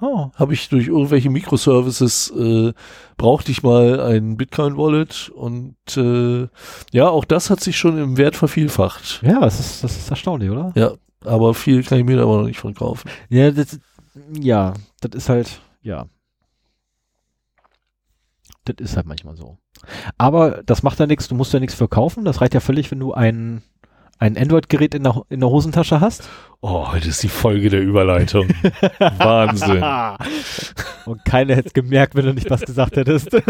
[0.00, 0.30] Oh.
[0.34, 2.72] Habe ich durch irgendwelche Microservices, äh,
[3.16, 6.48] brauchte ich mal ein Bitcoin-Wallet und äh,
[6.90, 9.22] ja, auch das hat sich schon im Wert vervielfacht.
[9.22, 10.72] Ja, das ist, das ist erstaunlich, oder?
[10.74, 10.94] Ja,
[11.24, 13.10] aber viel kann ich mir da aber noch nicht von kaufen.
[13.28, 13.78] Ja, das,
[14.38, 16.06] ja, das ist halt, ja.
[18.64, 19.58] Das ist halt manchmal so.
[20.18, 22.24] Aber das macht ja nichts, du musst ja nichts verkaufen.
[22.24, 23.62] Das reicht ja völlig, wenn du ein,
[24.22, 26.28] ein Android-Gerät in der, in der Hosentasche hast.
[26.60, 28.48] Oh, heute ist die Folge der Überleitung.
[29.18, 29.82] Wahnsinn.
[31.06, 33.30] Und keiner hätte es gemerkt, wenn du nicht was gesagt hättest.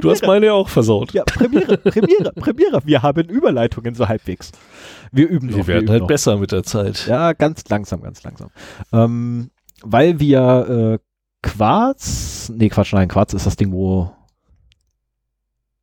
[0.00, 1.12] Du hast meine ja auch versaut.
[1.12, 2.80] ja, Premiere, Premiere, Premiere.
[2.84, 4.50] Wir haben Überleitungen so halbwegs.
[5.12, 5.56] Wir üben noch.
[5.56, 6.08] Wir werden üben halt noch.
[6.08, 7.06] besser mit der Zeit.
[7.06, 8.50] Ja, ganz langsam, ganz langsam.
[8.92, 9.50] Ähm,
[9.82, 14.12] weil wir äh, Quarz, nee, Quatsch, nein, Quarz ist das Ding, wo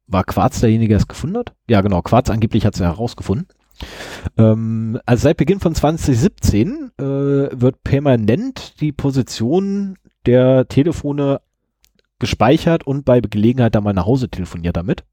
[0.08, 1.54] war Quarz derjenige, der es gefunden hat?
[1.70, 3.48] Ja, genau, Quarz angeblich hat es ja herausgefunden.
[4.38, 11.42] Ähm, also seit Beginn von 2017 äh, wird permanent die Position der Telefone
[12.20, 15.04] gespeichert und bei Gelegenheit dann mal nach Hause telefoniert damit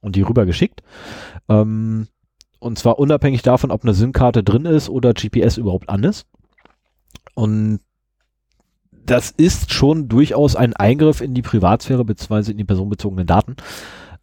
[0.00, 0.82] und die rübergeschickt.
[1.48, 2.08] Ähm,
[2.60, 6.26] und zwar unabhängig davon, ob eine SIM-Karte drin ist oder GPS überhaupt an ist.
[7.34, 7.80] Und
[9.04, 13.56] das ist schon durchaus ein Eingriff in die Privatsphäre beziehungsweise in die personenbezogenen Daten,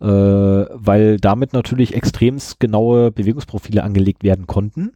[0.02, 4.94] äh, weil damit natürlich extremst genaue Bewegungsprofile angelegt werden konnten,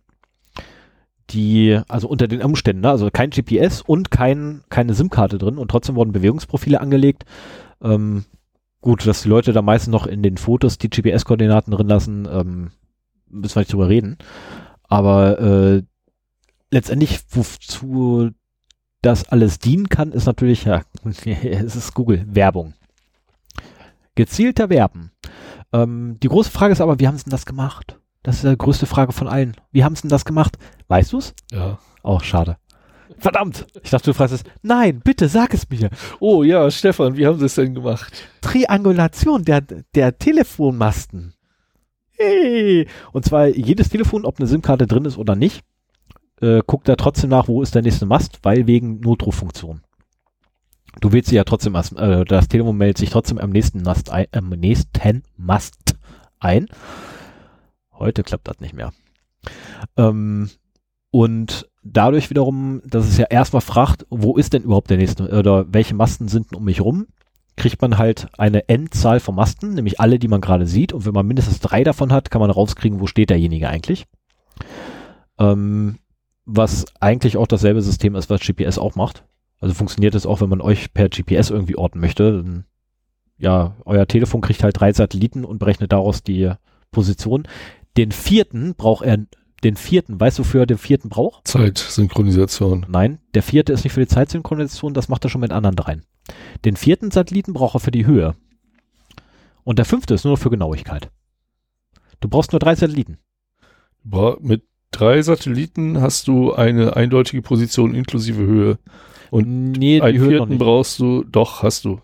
[1.30, 5.70] die, also unter den Umständen, ne, also kein GPS und kein, keine SIM-Karte drin und
[5.70, 7.26] trotzdem wurden Bewegungsprofile angelegt.
[7.82, 8.26] Ähm,
[8.82, 12.72] gut, dass die Leute da meistens noch in den Fotos die GPS-Koordinaten drin lassen, ähm,
[13.28, 14.18] müssen wir nicht drüber reden.
[14.84, 15.84] Aber äh,
[16.72, 18.30] letztendlich, wozu
[19.02, 22.75] das alles dienen kann, ist natürlich, ja, es ist Google, Werbung.
[24.16, 25.12] Gezielter Werben.
[25.74, 28.00] Ähm, die große Frage ist aber, wie haben sie denn das gemacht?
[28.24, 29.56] Das ist die größte Frage von allen.
[29.72, 30.58] Wie haben sie denn das gemacht?
[30.88, 31.34] Weißt du's?
[31.52, 31.78] Ja.
[32.02, 32.58] Oh, schade.
[33.18, 33.68] Verdammt!
[33.84, 34.44] Ich dachte, du fragst es.
[34.62, 35.90] Nein, bitte sag es mir.
[36.20, 38.12] Oh ja, Stefan, wie haben sie es denn gemacht?
[38.42, 41.34] Triangulation der, der Telefonmasten.
[42.18, 42.88] Hey.
[43.12, 45.64] Und zwar jedes Telefon, ob eine SIM-Karte drin ist oder nicht,
[46.42, 49.82] äh, guckt er trotzdem nach, wo ist der nächste Mast, weil wegen Notruffunktion.
[51.02, 54.28] Du willst sie ja trotzdem, äh, das Telefon meldet sich trotzdem am nächsten Mast ein,
[54.32, 55.96] am nächsten Mast
[56.40, 56.68] ein.
[57.94, 58.92] Heute klappt das nicht mehr.
[59.98, 60.50] Ähm,
[61.12, 65.66] und dadurch wiederum, dass es ja erstmal fragt, wo ist denn überhaupt der nächste oder
[65.72, 67.08] welche Masten sind denn um mich rum,
[67.56, 70.92] kriegt man halt eine Endzahl von Masten, nämlich alle, die man gerade sieht.
[70.92, 74.06] Und wenn man mindestens drei davon hat, kann man rauskriegen, wo steht derjenige eigentlich.
[75.40, 76.00] Ähm,
[76.46, 79.24] was eigentlich auch dasselbe System ist, was GPS auch macht.
[79.66, 82.34] Also funktioniert es auch, wenn man euch per GPS irgendwie orten möchte.
[82.34, 82.66] Dann,
[83.40, 86.52] ja, euer Telefon kriegt halt drei Satelliten und berechnet daraus die
[86.92, 87.48] Position.
[87.98, 89.26] Den vierten braucht er,
[89.64, 91.48] den vierten, weißt du, wofür er den vierten braucht?
[91.48, 92.86] Zeitsynchronisation.
[92.90, 96.04] Nein, der vierte ist nicht für die Zeitsynchronisation, das macht er schon mit anderen dreien.
[96.64, 98.36] Den vierten Satelliten braucht er für die Höhe.
[99.64, 101.10] Und der fünfte ist nur für Genauigkeit.
[102.20, 103.18] Du brauchst nur drei Satelliten.
[104.04, 104.62] Boah, mit
[104.92, 108.78] drei Satelliten hast du eine eindeutige Position inklusive Höhe.
[109.32, 112.00] Und nee, einen vierten brauchst du, doch, hast du.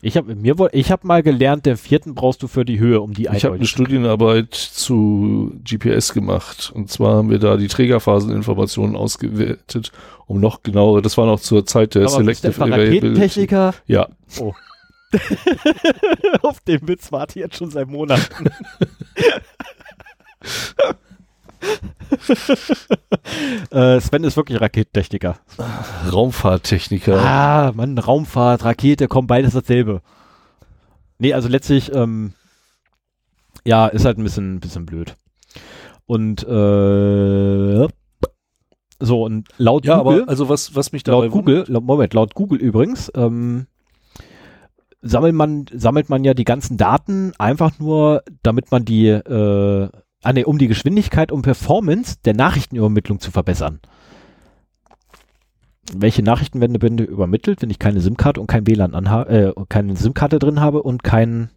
[0.00, 3.00] Ich habe mir wohl, ich habe mal gelernt, den vierten brauchst du für die Höhe,
[3.00, 6.70] um die Ich habe eine Studienarbeit zu GPS gemacht.
[6.72, 9.90] Und zwar haben wir da die Trägerphaseninformationen ausgewertet,
[10.26, 12.98] um noch genauere, das war noch zur Zeit der Aber Selective Availability.
[12.98, 13.74] Raketentechniker?
[13.86, 14.08] Ja,
[16.42, 18.50] Auf den Witz warte ich jetzt schon seit Monaten.
[23.70, 25.38] äh, Sven ist wirklich Raketentechniker.
[26.12, 27.18] Raumfahrttechniker.
[27.18, 30.02] Ah, Mann, Raumfahrt, Rakete, kommt beides dasselbe.
[31.18, 32.34] Nee, also letztlich, ähm,
[33.64, 35.16] ja, ist halt ein bisschen, bisschen blöd.
[36.06, 37.88] Und, äh,
[39.00, 42.14] so, und laut Ja, Google, aber also was, was mich dabei laut Google, laut, Moment,
[42.14, 43.66] laut Google übrigens, ähm,
[45.02, 49.88] sammelt man, sammelt man ja die ganzen Daten einfach nur, damit man die, äh,
[50.28, 53.80] ah, nee, um die Geschwindigkeit und Performance der Nachrichtenübermittlung zu verbessern.
[55.94, 59.96] Welche Nachrichten werden werden übermittelt, wenn ich keine SIM-Karte und kein WLAN anhabe, äh, keine
[59.96, 61.48] SIM-Karte drin habe und kein,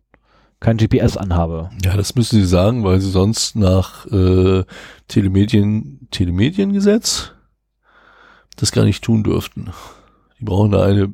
[0.62, 1.70] kein GPS anhabe?
[1.84, 4.64] Ja, das müssen sie sagen, weil sie sonst nach äh,
[5.10, 7.34] Telemedien, Telemediengesetz
[8.56, 9.72] das gar nicht tun dürften.
[10.40, 11.14] Die brauchen da eine,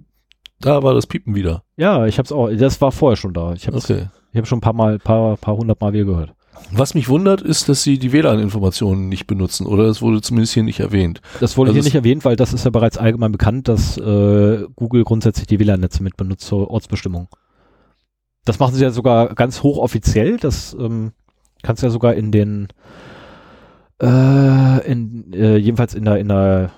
[0.59, 1.63] da war das Piepen wieder.
[1.75, 3.53] Ja, ich hab's auch, das war vorher schon da.
[3.53, 4.09] Ich habe Okay.
[4.31, 6.35] ich hab schon ein paar Mal, paar, paar hundert Mal wieder gehört.
[6.71, 10.63] Was mich wundert, ist, dass sie die WLAN-Informationen nicht benutzen, oder es wurde zumindest hier
[10.63, 11.21] nicht erwähnt.
[11.39, 14.65] Das wurde Also hier nicht erwähnt, weil das ist ja bereits allgemein bekannt, dass äh,
[14.75, 17.29] Google grundsätzlich die WLAN-Netze mit benutzt zur Ortsbestimmung.
[18.45, 20.37] Das machen sie ja sogar ganz hochoffiziell.
[20.37, 21.11] Das ähm,
[21.63, 22.67] kannst du ja sogar in den,
[24.01, 26.71] äh, in, äh, jedenfalls in der, in der,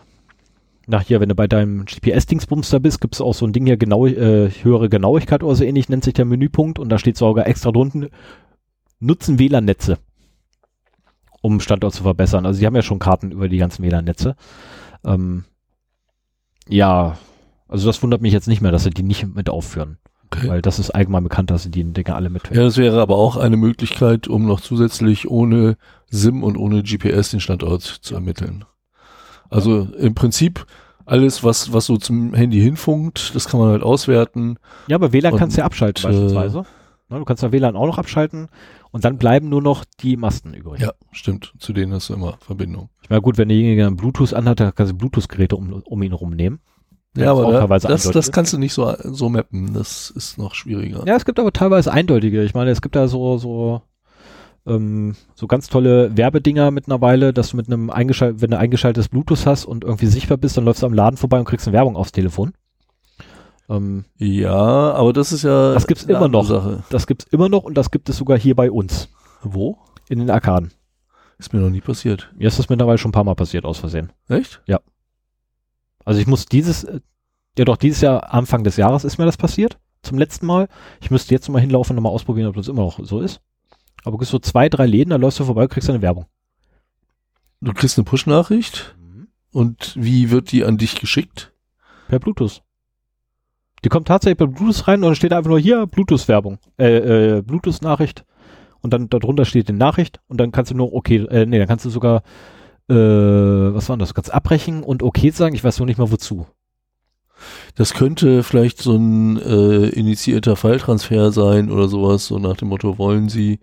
[0.88, 3.67] nach hier, wenn du bei deinem GPS-Dingsbums da bist, gibt es auch so ein Ding
[3.67, 7.17] hier, genau, äh, höhere Genauigkeit oder so ähnlich, nennt sich der Menüpunkt und da steht
[7.17, 8.09] sogar extra drunten,
[8.99, 9.97] nutzen WLAN-Netze,
[11.41, 12.45] um Standort zu verbessern.
[12.45, 14.35] Also sie haben ja schon Karten über die ganzen WLAN-Netze.
[15.05, 15.45] Ähm,
[16.67, 17.17] ja,
[17.67, 19.97] also das wundert mich jetzt nicht mehr, dass sie die nicht mit aufführen.
[20.31, 20.47] Okay.
[20.47, 22.49] Weil das ist allgemein bekannt, dass sie die Dinge alle mit.
[22.53, 25.77] Ja, das wäre aber auch eine Möglichkeit, um noch zusätzlich ohne
[26.09, 28.65] SIM und ohne GPS den Standort zu ermitteln.
[29.49, 30.67] Also im Prinzip
[31.05, 34.59] alles, was, was so zum Handy hinfunkt, das kann man halt auswerten.
[34.87, 36.65] Ja, aber WLAN Und, kannst du ja abschalten äh, beispielsweise.
[37.09, 38.49] Ne, du kannst ja WLAN auch noch abschalten
[38.91, 40.81] und dann bleiben nur noch die Masten übrig.
[40.81, 41.53] Ja, stimmt.
[41.59, 42.89] Zu denen hast du immer Verbindung.
[43.03, 46.13] Ich meine, gut, wenn derjenige einen Bluetooth anhat, dann kannst du Bluetooth-Geräte um, um ihn
[46.13, 46.59] rumnehmen.
[47.15, 49.73] Ja, aber da, das, das kannst du nicht so, so mappen.
[49.73, 51.03] Das ist noch schwieriger.
[51.07, 52.43] Ja, es gibt aber teilweise eindeutige.
[52.43, 53.81] Ich meine, es gibt da so, so,
[54.67, 59.45] ähm, so ganz tolle Werbedinger mittlerweile, dass du mit einem eingeschaltet, wenn du eingeschaltetes Bluetooth
[59.45, 61.95] hast und irgendwie sichtbar bist, dann läufst du am Laden vorbei und kriegst eine Werbung
[61.95, 62.53] aufs Telefon.
[63.70, 65.74] Ähm, Ja, aber das ist ja.
[65.74, 66.45] Das gibt's immer noch.
[66.45, 66.84] Sache.
[66.89, 69.09] das gibt's immer noch und das gibt es sogar hier bei uns.
[69.41, 69.78] Wo?
[70.09, 70.72] In den Arkaden.
[71.38, 72.30] Ist mir noch nie passiert.
[72.36, 74.11] Mir ist das mittlerweile schon ein paar Mal passiert, aus Versehen.
[74.28, 74.61] Echt?
[76.03, 76.86] Also ich muss dieses,
[77.57, 79.78] ja doch, dieses Jahr, Anfang des Jahres ist mir das passiert.
[80.01, 80.67] Zum letzten Mal.
[81.01, 83.41] Ich müsste jetzt mal hinlaufen und mal ausprobieren, ob das immer noch so ist.
[84.03, 86.26] Aber du gehst so zwei, drei Läden, da läufst du vorbei und kriegst eine Werbung.
[87.61, 88.95] Du kriegst eine Push-Nachricht
[89.51, 91.53] und wie wird die an dich geschickt?
[92.07, 92.63] Per Bluetooth.
[93.84, 96.57] Die kommt tatsächlich per Bluetooth rein und dann steht einfach nur hier Bluetooth-Werbung.
[96.77, 98.25] Äh, äh, Bluetooth-Nachricht.
[98.82, 101.67] Und dann darunter steht die Nachricht und dann kannst du nur okay, äh, nee, dann
[101.67, 102.23] kannst du sogar,
[102.89, 104.09] äh, was war denn das?
[104.09, 106.47] Du kannst abbrechen und okay sagen, ich weiß nur nicht mal wozu.
[107.75, 112.97] Das könnte vielleicht so ein äh, initiierter Falltransfer sein oder sowas, so nach dem Motto,
[112.97, 113.59] wollen Sie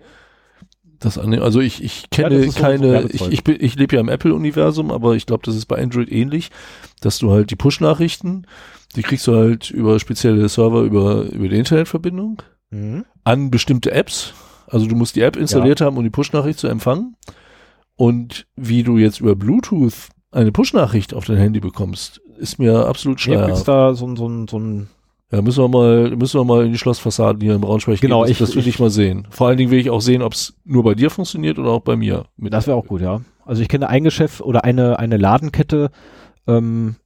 [0.99, 1.43] das annehmen.
[1.43, 3.15] Also ich, ich kenne so- so keine, Werbezeug.
[3.29, 6.11] ich, ich, bin- ich lebe ja im Apple-Universum, aber ich glaube, das ist bei Android
[6.11, 6.51] ähnlich,
[7.03, 8.47] dass du halt die Push-Nachrichten,
[8.97, 13.05] die kriegst du halt über spezielle Server, über, über die Internetverbindung Mhm.
[13.25, 14.35] an bestimmte Apps.
[14.69, 17.15] Also du musst die App installiert haben, um die Push-Nachricht zu empfangen.
[17.97, 23.25] Und wie du jetzt über Bluetooth eine Push-Nachricht auf dein Handy bekommst, ist mir absolut
[23.25, 23.69] Ja, gibt's schleierhaft.
[23.69, 24.89] da so, ein- so, so ein
[25.33, 28.33] Ja, müssen wir mal, müssen wir mal in die Schlossfassaden hier im Braunschweig Genau, gehen.
[28.33, 29.27] ich- Das, das will ich- mal sehen.
[29.31, 31.81] Vor allen Dingen will ich auch sehen, ob es nur bei dir funktioniert oder auch
[31.83, 32.27] bei mir.
[32.37, 33.21] Das wäre auch gut, ja.
[33.45, 35.91] Also ich kenne ein Geschäft oder eine, eine Ladenkette,
[36.47, 36.97] ähm,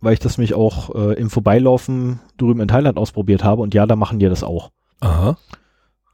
[0.00, 3.86] weil ich das mich auch äh, im Vorbeilaufen drüben in Thailand ausprobiert habe und ja,
[3.86, 4.70] da machen die das auch.
[5.00, 5.36] Aha.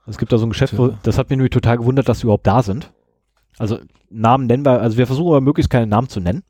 [0.07, 2.25] Es gibt da so ein Geschäft, wo, das hat mich nämlich total gewundert, dass sie
[2.25, 2.93] überhaupt da sind.
[3.59, 3.79] Also
[4.11, 6.43] Namen nennen wir, also wir versuchen aber möglichst keine Namen zu nennen.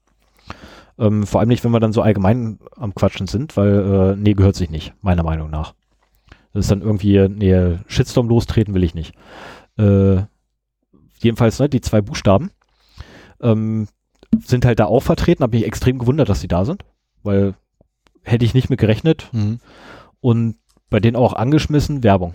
[0.98, 4.34] Ähm, vor allem nicht, wenn wir dann so allgemein am Quatschen sind, weil äh, nee,
[4.34, 5.74] gehört sich nicht, meiner Meinung nach.
[6.52, 9.14] Das ist dann irgendwie, nee, Shitstorm lostreten will ich nicht.
[9.78, 10.22] Äh,
[11.18, 12.50] jedenfalls, ne, die zwei Buchstaben
[13.40, 13.88] ähm,
[14.38, 16.82] sind halt da auch vertreten, habe mich extrem gewundert, dass sie da sind,
[17.26, 17.54] weil
[18.22, 19.60] hätte ich nicht mit gerechnet Mhm.
[20.20, 20.56] und
[20.90, 22.34] bei denen auch angeschmissen Werbung.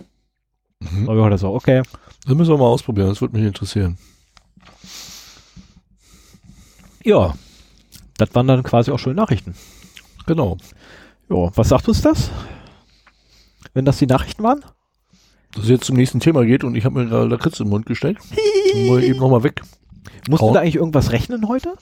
[0.80, 1.08] Mhm.
[1.08, 1.82] Aber ich dachte so, okay,
[2.26, 3.98] Das müssen wir mal ausprobieren, das würde mich interessieren.
[7.04, 7.34] ja,
[8.16, 9.54] das waren dann quasi auch schon Nachrichten.
[10.26, 10.56] Genau.
[11.28, 12.30] Ja, was sagt uns das?
[13.74, 14.60] Wenn das die Nachrichten waren?
[15.54, 17.86] Dass es jetzt zum nächsten Thema geht und ich habe mir gerade Lakritz im Mund
[17.86, 18.22] gesteckt.
[18.88, 19.62] Mal eben nochmal weg.
[20.28, 21.74] Musst du da eigentlich irgendwas rechnen heute?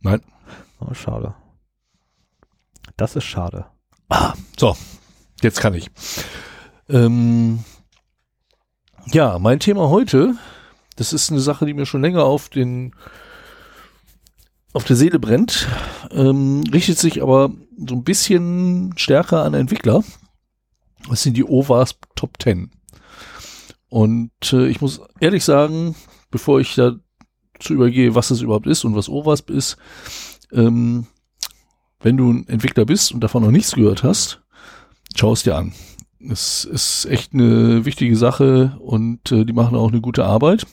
[0.00, 0.20] Nein.
[0.80, 1.34] Oh, schade.
[2.96, 3.66] Das ist schade.
[4.56, 4.76] So,
[5.42, 5.90] jetzt kann ich.
[6.88, 7.64] Ähm,
[9.06, 10.34] ja, mein Thema heute,
[10.96, 12.94] das ist eine Sache, die mir schon länger auf den
[14.72, 15.68] auf der Seele brennt,
[16.10, 20.02] ähm, richtet sich aber so ein bisschen stärker an Entwickler.
[21.08, 22.72] Das sind die OWASP Top 10.
[23.88, 25.94] Und äh, ich muss ehrlich sagen,
[26.32, 29.76] bevor ich dazu übergehe, was es überhaupt ist und was OWASP ist,
[30.52, 31.06] ähm,
[32.00, 34.42] wenn du ein Entwickler bist und davon noch nichts gehört hast,
[35.16, 35.72] schau es dir an.
[36.30, 40.66] Es ist echt eine wichtige Sache und äh, die machen auch eine gute Arbeit.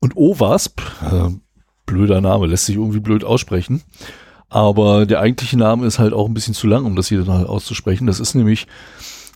[0.00, 1.30] Und OWASP, äh,
[1.86, 3.82] blöder Name, lässt sich irgendwie blöd aussprechen,
[4.48, 7.38] aber der eigentliche Name ist halt auch ein bisschen zu lang, um das hier dann
[7.38, 8.06] halt auszusprechen.
[8.06, 8.66] Das ist nämlich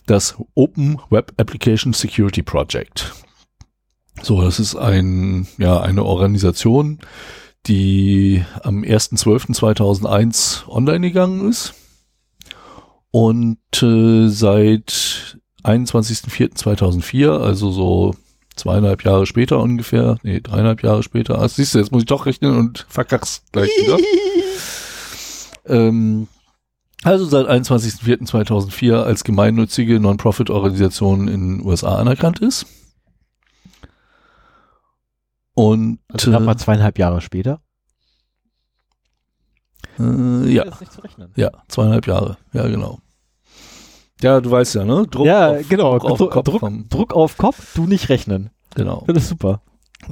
[0.05, 3.13] das Open Web Application Security Project.
[4.21, 6.99] So, das ist ein, ja, eine Organisation,
[7.67, 11.73] die am 1.12.2001 online gegangen ist
[13.11, 18.15] und äh, seit 21.04.2004, also so
[18.55, 22.25] zweieinhalb Jahre später ungefähr, nee, dreieinhalb Jahre später, ah, siehst du, jetzt muss ich doch
[22.25, 23.97] rechnen und verkack's gleich wieder.
[25.67, 26.27] ähm,
[27.03, 32.65] also seit 21.04.2004 als gemeinnützige Non-Profit-Organisation in den USA anerkannt ist.
[35.55, 37.61] Und Also gerade mal zweieinhalb Jahre später.
[39.99, 41.31] äh, ja, Das ist nicht zu rechnen.
[41.35, 42.99] ja, zweieinhalb Jahre, ja genau.
[44.21, 45.05] Ja, du weißt ja, ne?
[45.09, 45.99] Druck ja, auf, genau.
[45.99, 48.49] Druck auf Druck, Kopf Druck, Druck auf Kopf, du nicht rechnen.
[48.73, 49.03] genau.
[49.07, 49.61] Das ist super.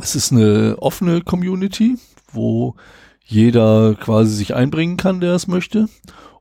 [0.02, 1.98] Es ist eine offene Community,
[2.32, 2.76] wo
[3.24, 5.88] jeder quasi sich einbringen kann, der es möchte.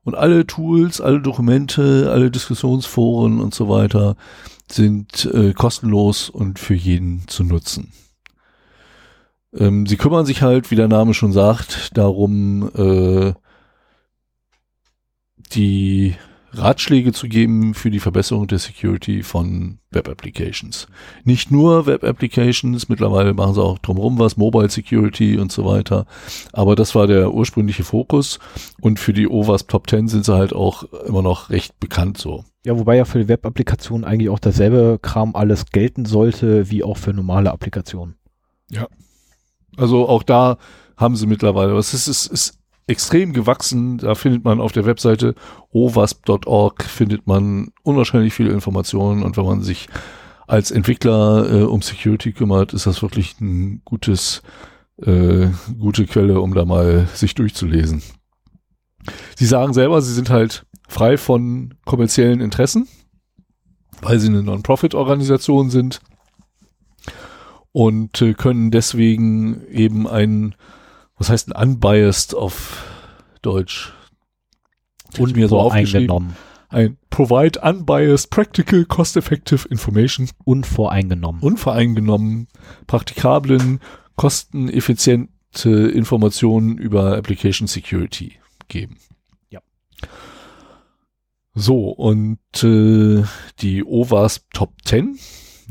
[0.02, 4.16] Und alle Tools, alle Dokumente, alle Diskussionsforen und so weiter
[4.70, 7.92] sind äh, kostenlos und für jeden zu nutzen.
[9.56, 13.32] Ähm, sie kümmern sich halt, wie der Name schon sagt, darum, äh,
[15.52, 16.14] die
[16.52, 20.88] Ratschläge zu geben für die Verbesserung der Security von Web Applications.
[21.24, 26.06] Nicht nur Web Applications, mittlerweile machen sie auch drumherum was, Mobile Security und so weiter.
[26.52, 28.40] Aber das war der ursprüngliche Fokus.
[28.80, 32.44] Und für die OWASP Top 10 sind sie halt auch immer noch recht bekannt so.
[32.64, 36.96] Ja, wobei ja für die Web-Applikationen eigentlich auch dasselbe Kram alles gelten sollte, wie auch
[36.96, 38.16] für normale Applikationen.
[39.80, 40.58] Also auch da
[40.96, 43.96] haben sie mittlerweile, was ist, ist, ist extrem gewachsen.
[43.98, 45.34] Da findet man auf der Webseite
[45.72, 49.88] owasp.org findet man unwahrscheinlich viele Informationen und wenn man sich
[50.46, 54.42] als Entwickler äh, um Security kümmert, ist das wirklich ein gutes,
[54.98, 55.46] äh,
[55.78, 58.02] gute Quelle, um da mal sich durchzulesen.
[59.36, 62.88] Sie sagen selber, sie sind halt frei von kommerziellen Interessen,
[64.02, 66.00] weil sie eine Non-Profit-Organisation sind
[67.72, 70.54] und äh, können deswegen eben ein,
[71.16, 72.84] was heißt ein unbiased auf
[73.42, 73.92] Deutsch?
[75.18, 76.10] Und mir so aufgeschrieben.
[76.10, 76.36] Unvoreingenommen.
[76.68, 81.42] Ein provide unbiased, practical, cost-effective information, Unvoreingenommen.
[81.42, 82.46] unvoreingenommen,
[82.86, 83.80] praktikablen,
[84.14, 88.34] kosteneffiziente Informationen über Application Security
[88.68, 88.98] geben.
[89.50, 89.60] Ja.
[91.54, 93.24] So, und äh,
[93.58, 95.18] die OWASP Top 10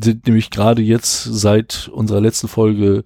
[0.04, 3.04] sind nämlich gerade jetzt seit unserer letzten Folge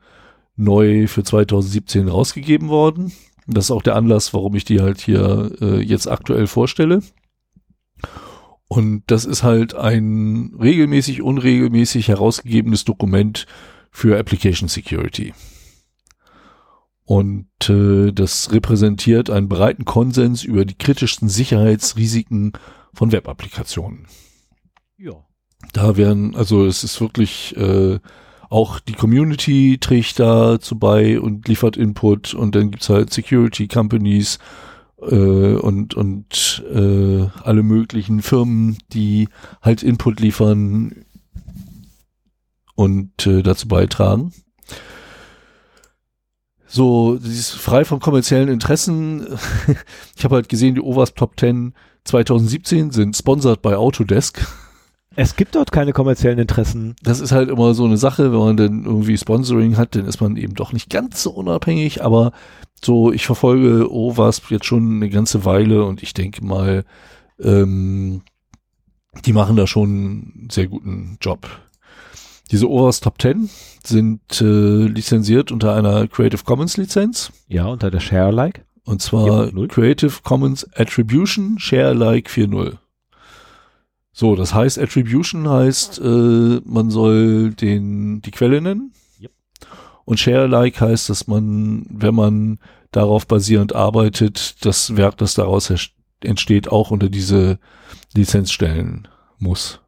[0.55, 3.11] neu für 2017 rausgegeben worden.
[3.47, 7.01] Das ist auch der Anlass, warum ich die halt hier äh, jetzt aktuell vorstelle.
[8.67, 13.45] Und das ist halt ein regelmäßig, unregelmäßig herausgegebenes Dokument
[13.91, 15.33] für Application Security.
[17.05, 22.53] Und äh, das repräsentiert einen breiten Konsens über die kritischsten Sicherheitsrisiken
[22.93, 24.07] von Web-Applikationen.
[24.97, 25.25] Ja.
[25.71, 27.99] Da werden, also es ist wirklich äh,
[28.49, 34.37] auch die Community trägt dazu bei und liefert Input und dann gibt's halt Security Companies
[35.01, 39.29] äh, und, und äh, alle möglichen Firmen, die
[39.61, 41.05] halt Input liefern
[42.75, 44.33] und äh, dazu beitragen.
[46.67, 49.27] So, dieses frei von kommerziellen Interessen.
[50.15, 51.73] ich habe halt gesehen, die OWASP Top 10
[52.05, 54.45] 2017 sind sponsored bei Autodesk.
[55.15, 56.95] Es gibt dort keine kommerziellen Interessen.
[57.03, 60.21] Das ist halt immer so eine Sache, wenn man dann irgendwie Sponsoring hat, dann ist
[60.21, 62.31] man eben doch nicht ganz so unabhängig, aber
[62.83, 66.83] so, ich verfolge OWASP jetzt schon eine ganze Weile und ich denke mal,
[67.39, 68.23] ähm,
[69.25, 71.47] die machen da schon einen sehr guten Job.
[72.51, 73.49] Diese OWASP Top 10
[73.85, 77.31] sind äh, lizenziert unter einer Creative Commons Lizenz.
[77.47, 78.61] Ja, unter der Share Alike.
[78.85, 79.67] Und zwar 4.0.
[79.69, 82.77] Creative Commons Attribution Share Alike 4.0.
[84.15, 88.93] So, das heißt, Attribution heißt, äh, man soll den, die Quelle nennen.
[89.19, 89.31] Yep.
[90.05, 92.59] Und Share Alike heißt, dass man, wenn man
[92.91, 95.73] darauf basierend arbeitet, das Werk, das daraus
[96.21, 97.57] entsteht, auch unter diese
[98.13, 99.07] Lizenz stellen
[99.39, 99.81] muss.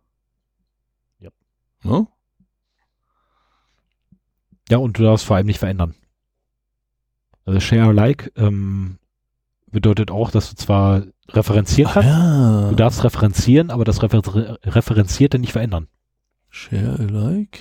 [1.21, 1.33] Yep.
[1.83, 2.07] Ne?
[4.69, 5.93] Ja, und du darfst vor allem nicht verändern.
[7.45, 8.97] Also Share Alike ähm,
[9.75, 12.69] bedeutet auch, dass du zwar referenzieren kannst, ja.
[12.69, 14.21] du darfst referenzieren, aber das Refer
[14.63, 15.87] Referenzierte nicht verändern.
[16.49, 17.59] Share Alike.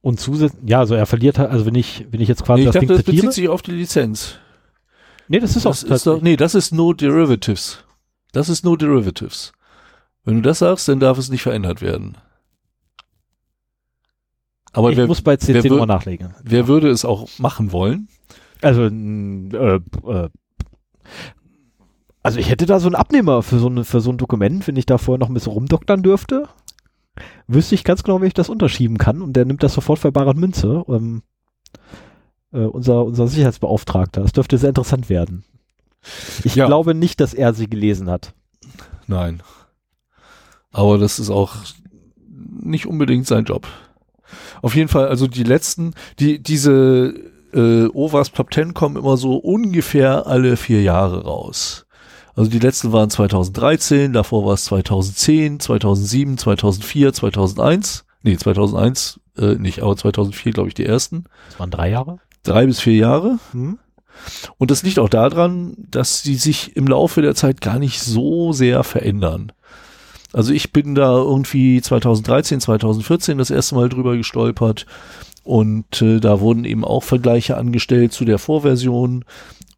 [0.00, 2.68] Und zusätzlich, ja, also er verliert halt, also wenn ich, wenn ich jetzt quasi Nee,
[2.68, 4.36] ich das dachte, Ding das bezieht sich auf die Lizenz.
[5.28, 7.84] Nee, das ist das auch ist doch, nee, das ist No Derivatives.
[8.32, 9.52] Das ist No Derivatives.
[10.24, 12.16] Wenn du das sagst, dann darf es nicht verändert werden.
[14.72, 16.34] Aber ich wer, muss bei CC wer nochmal nachlegen.
[16.42, 18.08] wer würde es auch machen wollen?
[18.62, 20.28] Also, äh, äh,
[22.22, 24.76] also ich hätte da so einen Abnehmer für so, eine, für so ein Dokument, wenn
[24.76, 26.48] ich da vorher noch ein bisschen rumdoktern dürfte.
[27.46, 30.12] Wüsste ich ganz genau, wie ich das unterschieben kann und der nimmt das sofort für
[30.12, 30.84] bare Münze.
[30.88, 31.22] Ähm,
[32.52, 34.22] äh, unser, unser Sicherheitsbeauftragter.
[34.22, 35.44] Das dürfte sehr interessant werden.
[36.44, 36.66] Ich Ja.
[36.66, 38.34] glaube nicht, dass er sie gelesen hat.
[39.06, 39.42] Nein.
[40.72, 41.54] Aber das ist auch
[42.60, 43.66] nicht unbedingt sein Job.
[44.62, 47.14] Auf jeden Fall, also die letzten, die, diese
[47.56, 51.86] äh, OWASP Top 10 kommen immer so ungefähr alle vier Jahre raus.
[52.34, 58.04] Also die letzten waren 2013, davor war es 2010, 2007, 2004, 2001.
[58.22, 61.24] Nee, 2001 äh, nicht, aber 2004 glaube ich die ersten.
[61.48, 62.18] Das waren drei Jahre.
[62.42, 63.38] Drei bis vier Jahre.
[63.52, 63.78] Hm?
[64.58, 68.52] Und das liegt auch daran, dass sie sich im Laufe der Zeit gar nicht so
[68.52, 69.52] sehr verändern.
[70.32, 74.86] Also ich bin da irgendwie 2013, 2014 das erste Mal drüber gestolpert
[75.46, 79.24] und äh, da wurden eben auch Vergleiche angestellt zu der Vorversion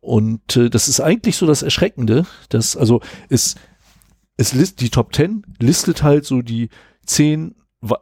[0.00, 3.54] und äh, das ist eigentlich so das Erschreckende, dass also es
[4.38, 6.70] es list die Top 10 listet halt so die
[7.04, 7.54] zehn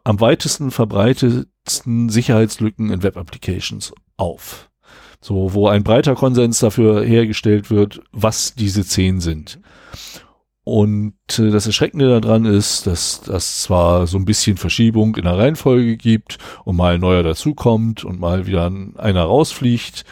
[0.03, 4.69] am weitesten verbreitetsten Sicherheitslücken in Web Applications auf.
[5.19, 9.59] So, wo ein breiter Konsens dafür hergestellt wird, was diese zehn sind.
[10.67, 15.37] Und äh, das Erschreckende daran ist, dass das zwar so ein bisschen Verschiebung in der
[15.37, 20.03] Reihenfolge gibt und mal ein neuer dazukommt und mal wieder ein, einer rausfliegt,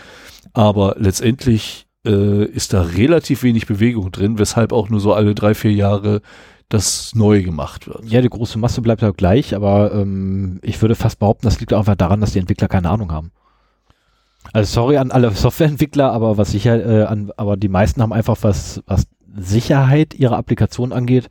[0.53, 5.55] aber letztendlich äh, ist da relativ wenig Bewegung drin, weshalb auch nur so alle drei,
[5.55, 6.21] vier Jahre
[6.69, 8.05] das neu gemacht wird.
[8.05, 11.73] Ja, die große Masse bleibt ja gleich, aber ähm, ich würde fast behaupten, das liegt
[11.73, 13.33] einfach daran, dass die Entwickler keine Ahnung haben.
[14.53, 18.37] Also sorry an alle Softwareentwickler, aber was sicher, äh, an, aber die meisten haben einfach
[18.39, 19.05] was, was
[19.37, 21.29] Sicherheit ihrer Applikation angeht,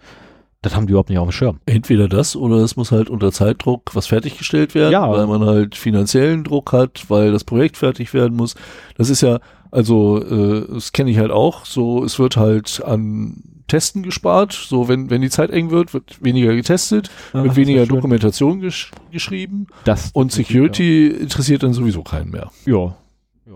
[0.63, 1.61] das haben die überhaupt nicht auf dem Schirm.
[1.67, 5.11] Entweder das oder es muss halt unter Zeitdruck was fertiggestellt werden, Ja.
[5.11, 8.55] weil man halt finanziellen Druck hat, weil das Projekt fertig werden muss.
[8.97, 9.41] Das ist ja,
[9.71, 14.89] also äh, das kenne ich halt auch, so es wird halt an Testen gespart, so
[14.89, 17.87] wenn, wenn die Zeit eng wird, wird weniger getestet, wird Ach, weniger.
[17.87, 22.51] Dokumentation gesch geschrieben Das und Security interessiert dann sowieso keinen mehr.
[22.67, 22.95] Ja.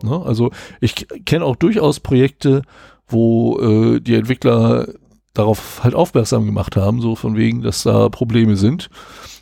[0.03, 0.23] Ne?
[0.25, 0.51] Also
[0.81, 2.63] ich kenne auch durchaus Projekte,
[3.09, 4.89] wo äh, die Entwickler
[5.35, 8.91] darauf halt aufmerksam gemacht haben, so von wegen, dass da Probleme sind.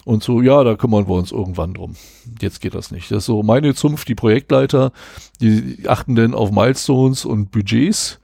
[0.05, 1.97] Und so, ja, da kümmern wir uns irgendwann drum.
[2.41, 3.11] Jetzt geht das nicht.
[3.11, 4.93] Das ist so meine Zunft, die Projektleiter,
[5.41, 8.21] die achten dann auf Milestones und Budgets.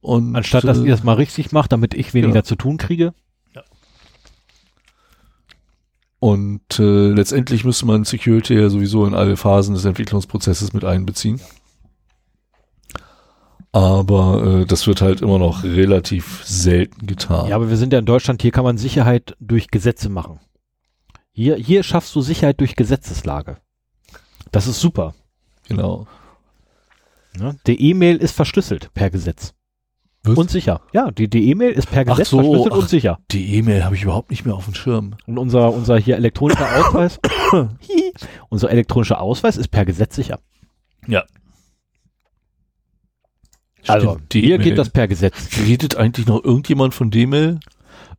[0.00, 2.44] Und, Anstatt, dass äh, ihr das mal richtig macht, damit ich weniger genau.
[2.44, 3.14] zu tun kriege.
[6.24, 11.38] Und äh, letztendlich müsste man Security ja sowieso in alle Phasen des Entwicklungsprozesses mit einbeziehen.
[13.74, 17.48] Aber äh, das wird halt immer noch relativ selten getan.
[17.48, 20.38] Ja, aber wir sind ja in Deutschland, hier kann man Sicherheit durch Gesetze machen.
[21.32, 23.56] Hier, hier schaffst du Sicherheit durch Gesetzeslage.
[24.52, 25.16] Das ist super.
[25.66, 26.06] Genau.
[27.36, 27.56] Ne?
[27.66, 29.54] Die E-Mail ist verschlüsselt per Gesetz.
[30.22, 30.38] Was?
[30.38, 30.80] Und sicher.
[30.92, 32.78] Ja, die, die E-Mail ist per Gesetz so, verschlüsselt ach.
[32.78, 33.18] und sicher.
[33.32, 35.16] Die E-Mail habe ich überhaupt nicht mehr auf dem Schirm.
[35.26, 37.18] Und unser, unser hier elektronischer Ausweis,
[38.50, 40.38] unser elektronischer Ausweis ist per Gesetz sicher.
[41.08, 41.24] Ja.
[43.86, 45.48] Also, Stimmt, hier geht das per Gesetz.
[45.66, 47.60] Redet eigentlich noch irgendjemand von D-Mail?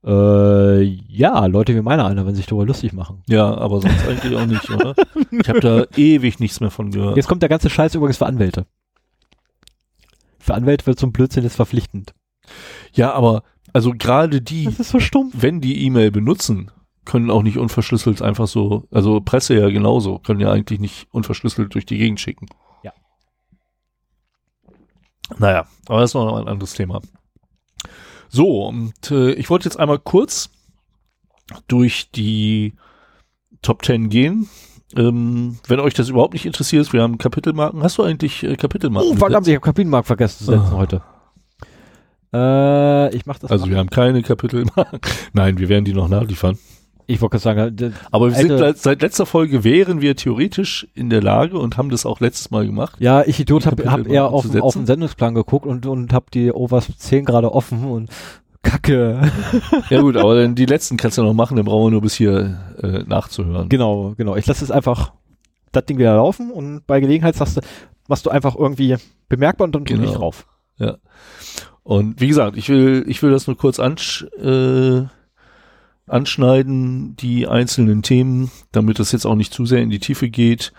[0.06, 3.24] Äh, ja, Leute wie meiner einer, wenn sich darüber lustig machen.
[3.28, 4.96] Ja, aber sonst eigentlich auch nicht, oder?
[5.32, 7.18] Ich habe da ewig nichts mehr von gehört.
[7.18, 8.68] Jetzt kommt der ganze Scheiß übrigens für Anwälte.
[10.40, 12.14] Für Anwälte wird zum Blödsinn jetzt verpflichtend.
[12.94, 13.44] Ja, aber
[13.74, 15.00] also gerade die, so
[15.34, 16.72] wenn die E-Mail benutzen,
[17.04, 21.74] können auch nicht unverschlüsselt einfach so, also Presse ja genauso, können ja eigentlich nicht unverschlüsselt
[21.74, 22.48] durch die Gegend schicken.
[25.30, 25.36] Ja.
[25.40, 27.02] Naja, aber das ist noch ein anderes Thema.
[28.30, 30.50] So, und äh, ich wollte jetzt einmal kurz
[31.68, 32.74] durch die
[33.62, 34.50] Top 10 gehen.
[34.96, 37.82] Ähm, wenn euch das überhaupt nicht interessiert, wir haben Kapitelmarken.
[37.84, 39.12] Hast du eigentlich äh, Kapitelmarken?
[39.12, 40.78] Oh, verdammt, ich habe Kabinenmarkt vergessen zu setzen Ah.
[40.78, 41.02] heute.
[42.34, 45.00] Äh, ich mach das Also wir haben keine Kapitelmarken.
[45.34, 46.58] Nein, wir werden die noch nachliefern.
[47.08, 51.10] Ich wollte gerade sagen, Aber wir sind Alte- seit, letzter Folge wären wir theoretisch in
[51.10, 52.96] der Lage und haben das auch letztes Mal gemacht.
[53.00, 56.52] ja, ich Idiot habe hab eher auf, auf den Sendungsplan geguckt und, und habe die
[56.52, 58.10] OWASP 10 gerade offen und
[58.64, 59.32] Kacke.
[59.92, 62.16] Ja gut, aber dann die letzten kannst du noch machen, dann brauchen wir nur bis
[62.16, 63.70] hier äh, nachzuhören.
[63.70, 64.36] genau, genau.
[64.36, 65.12] Ich lasse es einfach
[65.72, 67.62] das Ding wieder laufen und bei Gelegenheit sagst du,
[68.08, 68.96] machst du einfach irgendwie
[69.30, 70.04] bemerkbar und dann Genau.
[70.04, 70.48] ich drauf.
[71.84, 75.04] Und wie gesagt, ich will, ich will das nur kurz ansch äh,
[76.08, 80.72] anschneiden, die einzelnen Themen, damit das jetzt auch nicht zu sehr in die Tiefe geht.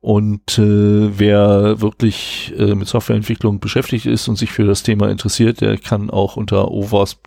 [0.00, 5.60] Und äh, wer wirklich äh, mit Softwareentwicklung beschäftigt ist und sich für das Thema interessiert,
[5.60, 7.26] der kann auch unter ovas.org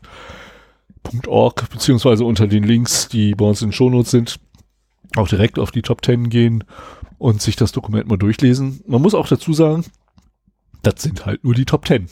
[1.70, 4.40] beziehungsweise unter den Links, die bei uns in Shownotes sind,
[5.16, 6.64] auch direkt auf die Top 10 gehen
[7.18, 8.82] und sich das Dokument mal durchlesen.
[8.88, 9.84] Man muss auch dazu sagen,
[10.84, 12.08] das sind halt nur die Top 10.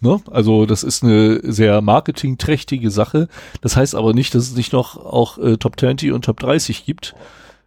[0.00, 0.20] Ne?
[0.30, 3.28] Also das ist eine sehr marketingträchtige Sache.
[3.60, 6.84] Das heißt aber nicht, dass es nicht noch auch äh, Top 20 und Top 30
[6.84, 7.14] gibt,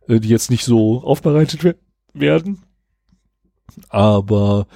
[0.07, 1.75] äh, die jetzt nicht so aufbereitet we
[2.13, 2.63] werden,
[3.89, 4.67] aber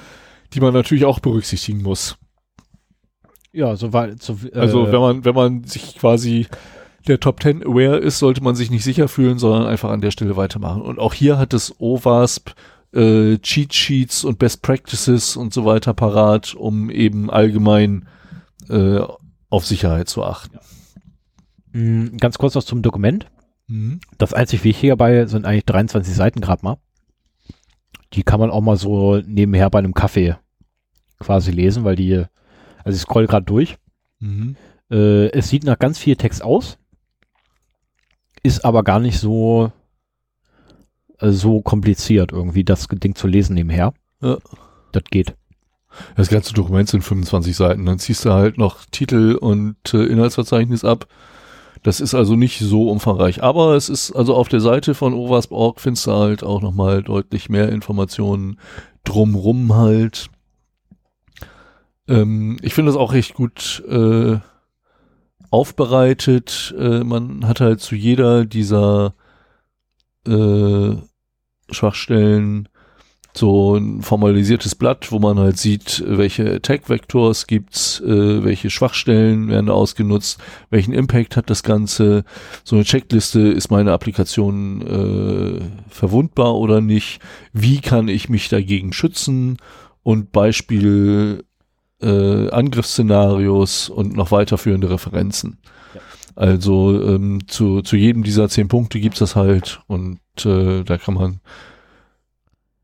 [0.53, 2.17] die man natürlich auch berücksichtigen muss.
[3.51, 4.21] Ja, so weit.
[4.21, 6.47] So, äh, Also wenn man wenn man sich quasi
[7.07, 10.11] der Top 10 aware ist, sollte man sich nicht sicher fühlen, sondern einfach an der
[10.11, 10.81] Stelle weitermachen.
[10.81, 12.53] Und auch hier hat das OWASP
[12.95, 18.07] äh, Cheat Sheets und Best Practices und so weiter parat, um eben allgemein
[18.69, 19.01] äh,
[19.49, 20.59] auf Sicherheit zu achten.
[21.73, 23.27] mh, ganz kurz was zum Dokument.
[23.67, 23.99] Mhm.
[24.17, 26.77] Das einzig Wichtige dabei sind eigentlich 23 Seiten gerade mal.
[28.13, 30.37] Die kann man auch mal so nebenher bei einem Kaffee
[31.19, 32.23] quasi lesen, weil die,
[32.83, 33.75] also ich scroll gerade durch.
[34.19, 34.55] Mhm.
[34.89, 36.77] Äh, es sieht nach ganz viel Text aus,
[38.43, 39.71] ist aber gar nicht so
[41.19, 43.93] so kompliziert irgendwie das Ding zu lesen nebenher.
[44.21, 44.37] Ja.
[44.91, 45.35] Das geht.
[46.15, 47.85] Das ganze Dokument sind 25 Seiten.
[47.85, 51.07] Dann ziehst du halt noch Titel und äh, Inhaltsverzeichnis ab.
[51.83, 53.43] Das ist also nicht so umfangreich.
[53.43, 57.49] Aber es ist also auf der Seite von ovasp.org findest du halt auch nochmal deutlich
[57.49, 58.59] mehr Informationen
[59.03, 60.29] drumrum halt.
[62.07, 64.37] Ähm, ich finde das auch recht gut äh,
[65.51, 66.73] aufbereitet.
[66.77, 69.13] Äh, man hat halt zu jeder dieser
[70.27, 70.95] äh,
[71.71, 72.69] Schwachstellen
[73.37, 79.69] so ein formalisiertes Blatt, wo man halt sieht, welche Attack-Vectors gibt's, äh, welche Schwachstellen werden
[79.69, 80.39] ausgenutzt,
[80.69, 82.23] welchen Impact hat das Ganze.
[82.63, 87.19] So eine Checkliste, ist meine Applikation äh, verwundbar oder nicht?
[87.51, 89.57] Wie kann ich mich dagegen schützen?
[90.01, 91.43] Und Beispiel
[92.01, 95.57] äh, Angriffsszenarios und noch weiterführende Referenzen.
[96.35, 96.41] Ja.
[96.41, 101.13] Also ähm, zu, zu jedem dieser zehn Punkte gibt's das halt und äh, da kann
[101.15, 101.39] man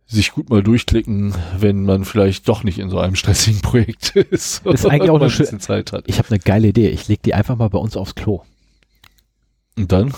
[0.08, 4.66] sich gut mal durchklicken, wenn man vielleicht doch nicht in so einem stressigen Projekt ist.
[4.66, 6.04] Ist eigentlich auch eine man schö- bisschen Zeit hat.
[6.08, 6.90] Ich habe eine geile Idee.
[6.90, 8.42] Ich leg die einfach mal bei uns aufs Klo.
[9.78, 10.14] Und dann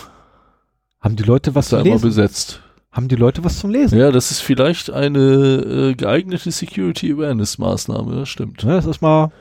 [1.00, 2.08] Haben die Leute was ist zum immer Lesen?
[2.08, 2.62] besetzt.
[2.92, 3.98] Haben die Leute was zum Lesen?
[4.00, 8.64] Ja, das ist vielleicht eine äh, geeignete Security Awareness Maßnahme, das stimmt.
[8.64, 9.32] Ne, das ist mal.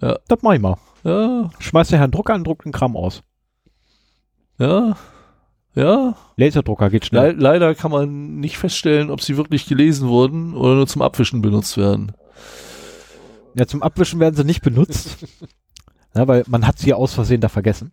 [0.00, 0.18] Ja.
[0.28, 0.76] Das mach ich mal.
[1.06, 3.22] Ja, Schmeiß den Herrn Drucker an, druckt den Kram aus.
[4.58, 4.96] ja,
[5.76, 6.16] ja.
[6.36, 7.36] Laserdrucker geht Le schnell.
[7.38, 11.76] leider kann man nicht feststellen, ob sie wirklich gelesen wurden oder nur zum Abwischen benutzt
[11.76, 12.12] werden.
[13.54, 15.18] Ja, zum Abwischen werden sie nicht benutzt.
[16.14, 17.92] ja, weil man hat sie ja aus Versehen da vergessen.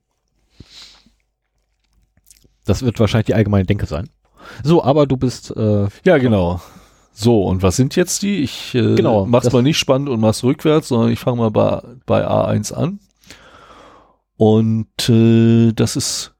[2.65, 4.09] Das wird wahrscheinlich die allgemeine Denke sein.
[4.63, 5.55] So, aber du bist.
[5.55, 6.61] Äh, ja, genau.
[7.13, 8.37] So, und was sind jetzt die?
[8.37, 11.81] Ich äh, Genau, mach's mal nicht spannend und mach's rückwärts, sondern ich fange mal bei,
[12.05, 12.99] bei A1 an.
[14.35, 16.33] Und äh, das ist,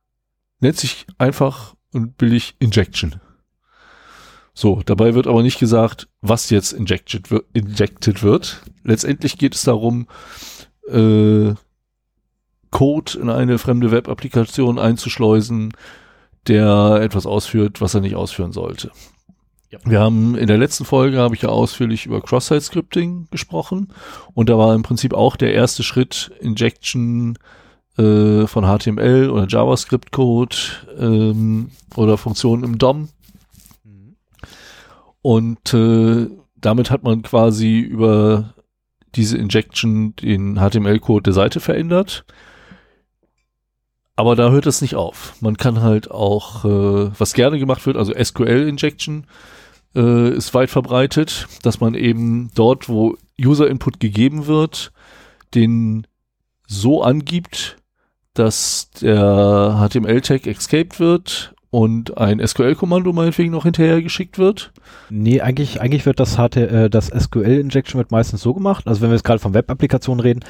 [0.60, 3.22] nennt sich einfach und billig Injection.
[4.56, 8.62] So, dabei wird aber nicht gesagt, was jetzt injected, injected wird.
[8.84, 10.08] Letztendlich geht es darum,
[10.90, 11.54] äh,
[12.70, 15.74] Code in eine fremde Web-Applikation einzuschleusen,
[16.48, 18.92] der etwas ausführt, was er nicht ausführen sollte.
[19.74, 19.80] Ja.
[19.86, 23.88] Wir haben in der letzten Folge habe ich ja ausführlich über Cross-Site-Scripting gesprochen
[24.36, 27.40] und da war im Prinzip auch der erste Schritt Injection
[27.98, 30.56] äh, von HTML oder JavaScript-Code
[31.00, 33.10] ähm, oder Funktionen im DOM
[35.24, 38.54] und äh, damit hat man quasi über
[39.16, 42.26] diese Injection den HTML-Code der Seite verändert.
[44.16, 45.34] Aber da hört es nicht auf.
[45.42, 49.26] Man kann halt auch, äh, was gerne gemacht wird, also SQL-Injection
[49.96, 54.92] äh, ist weit verbreitet, dass man eben dort, wo User-Input gegeben wird,
[55.54, 56.08] den
[56.68, 57.78] so angibt,
[58.34, 64.72] dass der HTML-Tag escaped wird und ein SQL-Kommando meinetwegen noch hinterher geschickt wird.
[65.10, 68.88] Nee, eigentlich, eigentlich wird das HT, äh, das SQL-Injection wird meistens so gemacht.
[68.88, 70.42] Also wenn wir jetzt gerade von Web-Applikationen reden,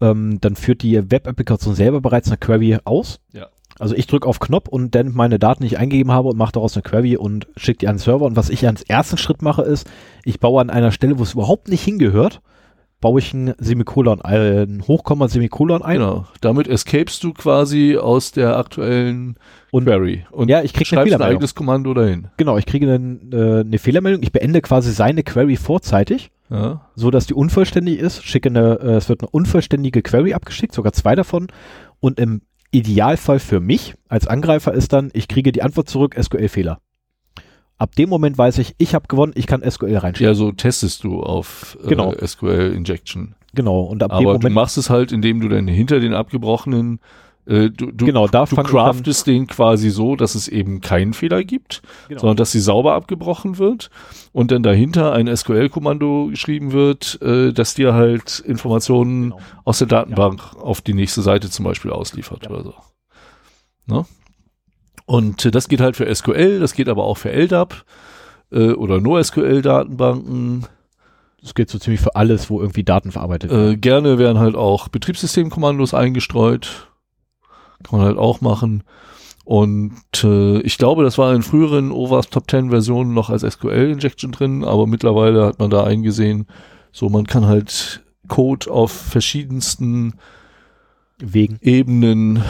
[0.00, 3.20] ähm, dann führt die Web-Applikation selber bereits eine Query aus.
[3.32, 3.46] Ja.
[3.78, 6.52] Also ich drücke auf Knopf und dann meine Daten, die ich eingegeben habe und mache
[6.52, 8.24] daraus eine Query und schicke die an den Server.
[8.24, 9.88] Und was ich als ersten Schritt mache, ist,
[10.24, 12.40] ich baue an einer Stelle, wo es überhaupt nicht hingehört,
[13.00, 15.98] baue ich ein Semikolon, ein Hochkomma Semikolon ein.
[15.98, 16.26] Genau.
[16.40, 19.36] Damit escapest du quasi aus der aktuellen
[19.72, 20.24] Und- Query.
[20.30, 22.28] Und Ja, ich krieg eine schreibst ein eigenes Kommando dahin.
[22.36, 24.22] Genau, ich kriege eine, äh, eine Fehlermeldung.
[24.22, 26.30] Ich beende quasi seine Query vorzeitig.
[26.50, 26.82] Ja.
[26.96, 30.92] so dass die unvollständig ist, schicke eine, äh, es wird eine unvollständige Query abgeschickt, sogar
[30.92, 31.46] zwei davon.
[31.98, 32.42] Und im
[32.72, 36.80] Idealfall für mich als Angreifer ist dann, ich kriege die Antwort zurück, SQL-Fehler.
[37.78, 40.26] Ab dem Moment weiß ich, ich habe gewonnen, ich kann SQL reinschicken.
[40.32, 42.12] ja, so testest du auf äh, Genau.
[42.24, 43.34] SQL Injection.
[43.54, 43.82] Genau.
[43.82, 47.00] Und ab dem Aber du Moment, machst es halt, indem du dann hinter den abgebrochenen
[47.46, 51.42] äh, du, du, genau, da du craftest den quasi so, dass es eben keinen Fehler
[51.42, 52.20] gibt, genau.
[52.20, 53.90] sondern dass sie sauber abgebrochen wird
[54.32, 59.40] und dann dahinter ein SQL-Kommando geschrieben wird, äh, das dir halt Informationen Genau.
[59.64, 62.50] aus der Datenbank auf die nächste Seite zum Beispiel ausliefert Ja.
[62.50, 62.74] oder so.
[63.86, 64.04] Ne?
[65.06, 67.84] Und äh, das geht halt für SQL, das geht aber auch für LDAP
[68.52, 70.66] äh, oder NoSQL-Datenbanken.
[71.42, 73.72] Das geht so ziemlich für alles, wo irgendwie Daten verarbeitet werden.
[73.72, 76.88] Äh, gerne werden halt auch Betriebssystemkommandos eingestreut.
[77.82, 78.82] Kann man halt auch machen.
[79.44, 79.92] Und
[80.22, 84.64] äh, ich glaube, das war in früheren OWASP Top 10 Versionen noch als SQL-Injection drin,
[84.64, 86.46] aber mittlerweile hat man da eingesehen,
[86.92, 90.14] so man kann halt Code auf verschiedensten
[91.18, 91.58] Wegen.
[91.60, 92.42] Ebenen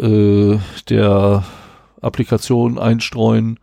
[0.00, 1.44] äh, der
[2.00, 3.58] Applikation einstreuen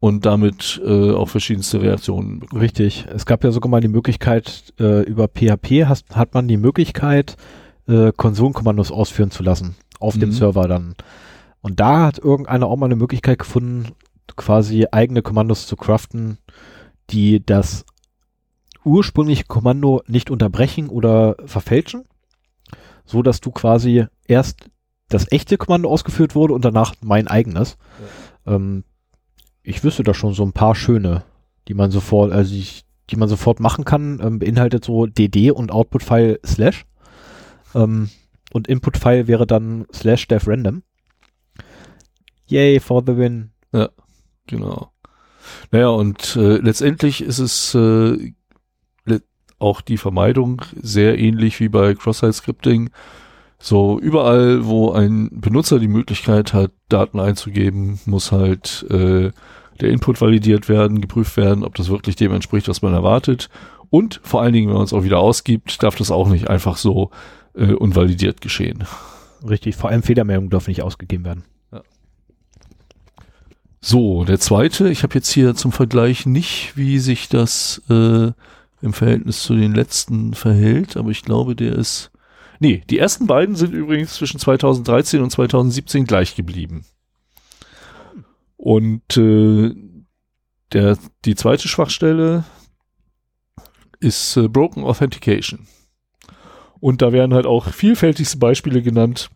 [0.00, 2.62] und damit äh, auch verschiedenste Reaktionen bekommen.
[2.62, 3.06] Richtig.
[3.12, 7.36] Es gab ja sogar mal die Möglichkeit, äh, über PHP hast, hat man die Möglichkeit,
[7.88, 9.76] äh, Konsolenkommandos ausführen zu lassen.
[10.00, 10.34] Auf dem Mhm.
[10.34, 10.94] Server dann.
[11.60, 13.92] Und da hat irgendeiner auch mal eine Möglichkeit gefunden,
[14.36, 16.38] quasi eigene Kommandos zu craften,
[17.10, 17.84] die das
[18.84, 22.04] ursprüngliche Kommando nicht unterbrechen oder verfälschen,
[23.04, 24.70] so dass du quasi erst
[25.08, 27.76] das echte Kommando ausgeführt wurde und danach mein eigenes.
[28.46, 28.84] Ähm,
[29.62, 31.24] ich wüsste da schon so ein paar schöne,
[31.66, 32.66] die man sofort, also die,
[33.10, 36.84] die man sofort machen kann, ähm, beinhaltet so DD und Output-File slash.
[37.74, 38.10] Ähm,
[38.52, 40.82] und Input-File wäre dann slash dev random.
[42.46, 43.50] Yay for the win.
[44.48, 44.90] Genau.
[45.70, 48.32] Naja, und äh, letztendlich ist es äh,
[49.60, 52.90] auch die Vermeidung sehr ähnlich wie bei Cross-Site-Scripting.
[53.58, 59.30] So, überall, wo ein Benutzer die Möglichkeit hat, Daten einzugeben, muss halt äh,
[59.80, 63.48] der Input validiert werden, geprüft werden, ob das wirklich dem entspricht, was man erwartet.
[63.90, 66.76] Und vor allen Dingen, wenn man es auch wieder ausgibt, darf das auch nicht einfach
[66.76, 67.10] so
[67.58, 68.84] äh, unvalidiert geschehen.
[69.48, 71.44] Richtig, vor allem Fehlermeldungen dürfen nicht ausgegeben werden.
[73.80, 78.32] So, der zweite, ich habe jetzt hier zum Vergleich nicht, wie sich das äh,
[78.82, 82.10] im Verhältnis zu den letzten verhält, aber ich glaube, der ist.
[82.60, 86.84] Nee, die ersten beiden sind übrigens zwischen 2013 und 2017 gleich geblieben.
[88.56, 89.72] Und äh,
[90.72, 92.44] der, die zweite Schwachstelle
[94.00, 95.68] ist äh, Broken Authentication.
[96.80, 99.30] Und da werden halt auch vielfältigste Beispiele genannt,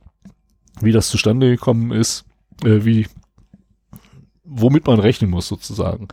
[0.80, 2.24] wie das zustande gekommen ist,
[2.64, 3.06] äh, wie
[4.44, 6.08] womit man rechnen muss sozusagen.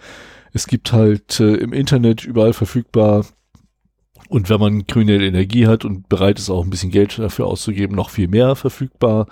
[0.54, 3.26] Es gibt halt äh, im Internet überall verfügbar
[4.30, 7.96] Und wenn man grüne Energie hat und bereit ist, auch ein bisschen Geld dafür auszugeben,
[7.96, 9.26] noch viel mehr verfügbar.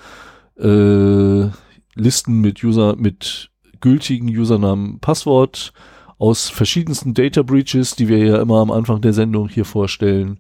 [0.57, 1.49] Äh,
[1.95, 3.49] Listen mit User, mit
[3.79, 5.71] gültigen Usernamen, Passwort
[6.17, 10.39] aus verschiedensten Data Breaches, die wir ja immer am Anfang der Sendung hier vorstellen.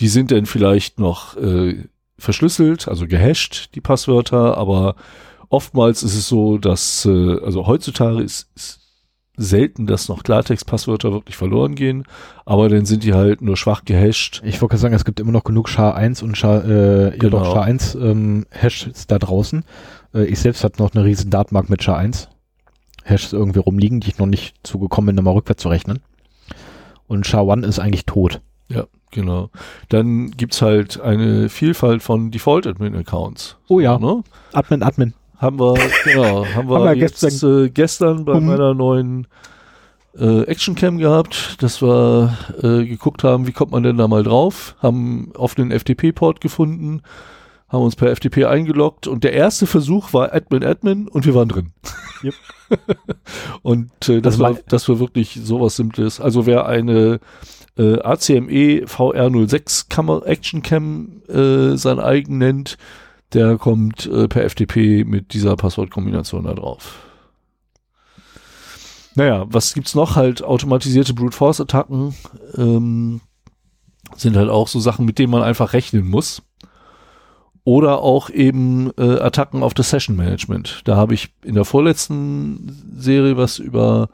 [0.00, 1.84] Die sind dann vielleicht noch äh,
[2.18, 4.94] verschlüsselt, also gehasht, die Passwörter, aber
[5.48, 8.80] oftmals ist es so, dass, äh, also heutzutage ist, ist
[9.36, 12.04] selten, dass noch Klartext-Passwörter wirklich verloren gehen,
[12.46, 14.42] aber dann sind die halt nur schwach gehasht.
[14.44, 17.44] Ich wollte sagen, es gibt immer noch genug SHA-1 und SHA, äh, genau.
[17.44, 19.64] ja SHA-1 ähm, Hashes da draußen.
[20.14, 22.28] Äh, ich selbst habe noch eine riesen Datenbank mit SHA-1
[23.06, 26.00] Hashes irgendwie rumliegen, die ich noch nicht zugekommen bin, da mal rückwärts zu rechnen.
[27.06, 28.40] Und SHA-1 ist eigentlich tot.
[28.68, 29.50] Ja, genau.
[29.88, 33.56] Dann gibt's halt eine Vielfalt von Default-Admin-Accounts.
[33.68, 33.98] Oh ja.
[33.98, 34.24] Ne?
[34.52, 35.74] Admin, Admin haben wir,
[36.04, 38.46] genau, haben wir, haben wir jetzt, gestern, äh, gestern bei um.
[38.46, 39.26] meiner neuen
[40.18, 44.74] äh, Actioncam gehabt, dass wir äh, geguckt haben, wie kommt man denn da mal drauf,
[44.82, 47.02] haben auf den FTP-Port gefunden,
[47.68, 51.48] haben uns per FTP eingeloggt und der erste Versuch war Admin Admin und wir waren
[51.48, 51.72] drin.
[52.22, 52.34] Yep.
[53.62, 56.20] Und äh, das, das, war, das war wirklich sowas Simples.
[56.20, 57.20] Also wer eine
[57.76, 62.78] äh, ACME VR06 Kamera Action Cam äh, sein eigen nennt,
[63.32, 67.06] der kommt äh, per FTP mit dieser Passwortkombination da drauf.
[69.14, 70.14] Naja, was gibt's noch?
[70.14, 72.14] Halt automatisierte Brute Force Attacken
[72.56, 73.20] ähm,
[74.14, 76.42] sind halt auch so Sachen, mit denen man einfach rechnen muss.
[77.66, 80.80] Oder auch eben äh, Attacken auf das Session Management.
[80.84, 84.08] Da habe ich in der vorletzten Serie was über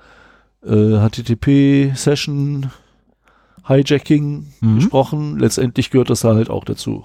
[0.64, 2.70] äh, HTTP Session
[3.68, 4.74] Hijacking mhm.
[4.76, 5.38] gesprochen.
[5.38, 7.04] Letztendlich gehört das da halt auch dazu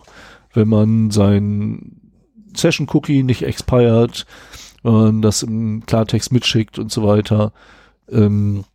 [0.57, 2.01] wenn man sein
[2.55, 4.25] Session Cookie nicht expired,
[4.83, 7.53] wenn man das im Klartext mitschickt und so weiter,
[8.11, 8.65] ähm,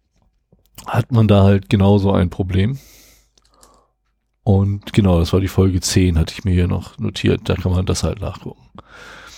[0.87, 2.79] hat man da halt genauso ein Problem.
[4.45, 7.73] Und genau, das war die Folge 10, hatte ich mir hier noch notiert, da kann
[7.73, 8.61] man das halt nachgucken.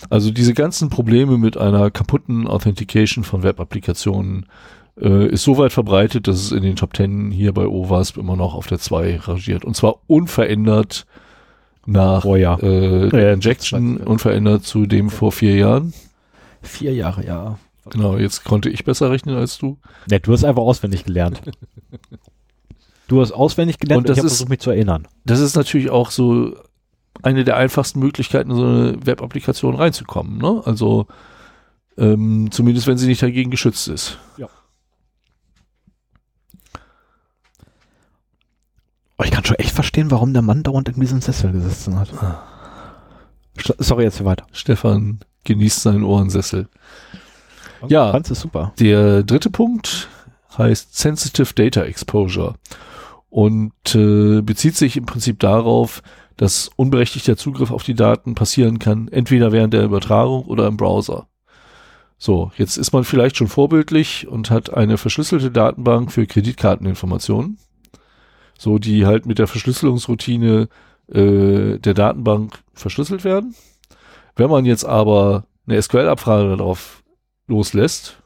[0.09, 4.47] Also diese ganzen Probleme mit einer kaputten Authentication von Web-Applikationen
[4.99, 8.35] äh, ist so weit verbreitet, dass es in den Top 10 hier bei OWASP immer
[8.35, 9.65] noch auf der 2 rangiert.
[9.65, 11.05] Und zwar unverändert
[11.85, 12.57] nach oh, ja.
[12.59, 15.93] äh, ja, Injection unverändert zu dem vor vier Jahren.
[16.61, 17.59] Vier Jahre, ja.
[17.91, 19.77] Genau, jetzt konnte ich besser rechnen als du.
[20.09, 21.41] Ne, du hast einfach auswendig gelernt.
[23.07, 25.07] du hast auswendig gelernt und, das und ich versucht, mich zu erinnern.
[25.25, 26.55] Das ist natürlich auch so
[27.21, 30.37] eine der einfachsten Möglichkeiten, in so eine Web-Applikation reinzukommen.
[30.37, 30.61] Ne?
[30.65, 31.07] Also
[31.97, 34.17] ähm, zumindest, wenn sie nicht dagegen geschützt ist.
[34.37, 34.47] Ja.
[39.17, 42.11] Oh, ich kann schon echt verstehen, warum der Mann dauernd in diesem Sessel gesessen hat.
[42.21, 42.43] Ah.
[43.77, 44.45] Sorry, jetzt weiter.
[44.51, 46.67] Stefan genießt seinen Ohrensessel.
[47.87, 48.73] Ja, Franz ist super.
[48.79, 50.09] Der dritte Punkt
[50.57, 52.55] heißt Sensitive Data Exposure
[53.35, 56.01] und äh, bezieht sich im Prinzip darauf,
[56.37, 61.27] dass unberechtigter Zugriff auf die Daten passieren kann, entweder während der Übertragung oder im Browser.
[62.17, 67.57] So, jetzt ist man vielleicht schon vorbildlich und hat eine verschlüsselte Datenbank für Kreditkarteninformationen
[68.57, 70.69] so die halt mit der Verschlüsselungsroutine
[71.07, 73.55] äh, der Datenbank verschlüsselt werden.
[74.35, 77.03] Wenn man jetzt aber eine SQL-Abfrage darauf
[77.47, 78.21] loslässt,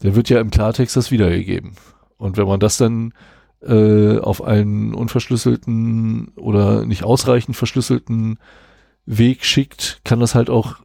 [0.00, 1.72] dann wird ja im Klartext das wiedergegeben.
[2.16, 3.12] Und wenn man das dann
[3.62, 8.38] äh, auf einen unverschlüsselten oder nicht ausreichend verschlüsselten
[9.06, 10.76] Weg schickt, kann das halt auch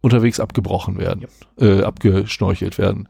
[0.00, 1.24] unterwegs abgebrochen werden,
[1.58, 1.66] ja.
[1.66, 3.08] äh, abgeschnorchelt werden.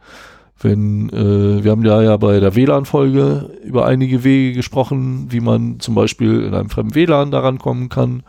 [0.60, 5.80] Wenn, äh, wir haben ja ja bei der WLAN-Folge über einige Wege gesprochen, wie man
[5.80, 8.22] zum Beispiel in einem fremden WLAN daran kommen kann.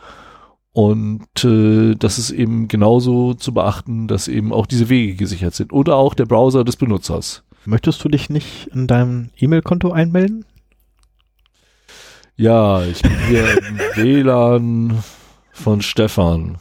[0.72, 5.72] Und äh, das ist eben genauso zu beachten, dass eben auch diese Wege gesichert sind.
[5.72, 7.43] Oder auch der Browser des Benutzers.
[7.65, 10.45] Möchtest du dich nicht in deinem E-Mail-Konto einmelden?
[12.35, 15.03] Ja, ich bin hier im WLAN
[15.51, 16.57] von Stefan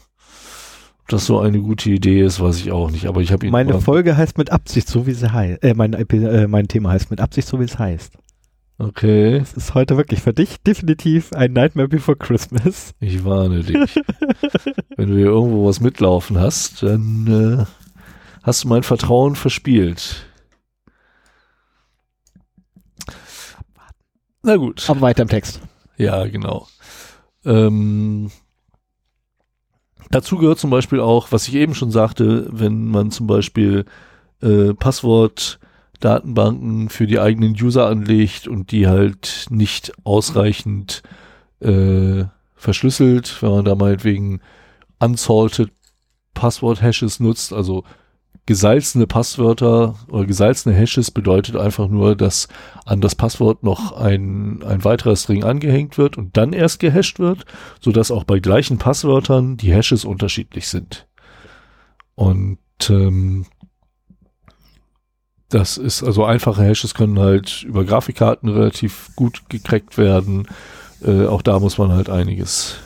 [1.12, 3.07] das so eine gute Idee ist, weiß ich auch nicht.
[3.07, 3.53] Aber ich habe ihn.
[3.53, 5.62] Meine Folge heißt mit Absicht, so wie sie heißt.
[5.62, 8.15] Äh, mein, äh, mein Thema heißt mit Absicht, so wie es heißt.
[8.78, 9.39] Okay.
[9.39, 12.94] Das ist heute wirklich für dich definitiv ein Nightmare Before Christmas.
[13.01, 13.77] Ich warne dich.
[14.97, 17.27] Wenn du hier irgendwo was mitlaufen hast, dann
[17.61, 17.65] äh,
[18.43, 20.27] hast du mein Vertrauen verspielt.
[24.43, 24.89] Na gut.
[24.89, 25.60] Aber weiter im Text.
[25.97, 26.66] Ja, genau.
[27.44, 28.31] Ähm,
[30.12, 33.86] Dazu gehört zum Beispiel auch, was ich eben schon sagte, wenn man zum Beispiel
[34.43, 41.02] äh, Passwortdatenbanken für die eigenen User anlegt und die halt nicht ausreichend
[41.60, 42.24] äh,
[42.55, 44.43] verschlüsselt, wenn man da meinetwegen
[44.98, 45.70] unsalted
[46.35, 47.85] Passwort-Hashes nutzt, also
[48.47, 52.48] gesalzene Passwörter oder gesalzene Hashes bedeutet einfach nur, dass
[52.85, 57.44] an das Passwort noch ein, ein weiterer String angehängt wird und dann erst gehasht wird,
[57.81, 61.06] so dass auch bei gleichen Passwörtern die Hashes unterschiedlich sind.
[62.14, 62.59] Und
[62.90, 63.47] ähm,
[65.48, 70.48] das ist also einfache Hashes können halt über Grafikkarten relativ gut gecrackt werden.
[71.05, 72.77] Äh, auch da muss man halt einiges.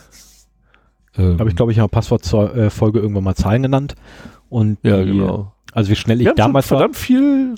[1.17, 3.95] Ähm, Habe ich glaube ich in der Passwortfolge irgendwann mal Zahlen genannt.
[4.57, 5.53] Und ja, die, genau.
[5.73, 7.57] Also wie schnell ich damals verdammt war, viel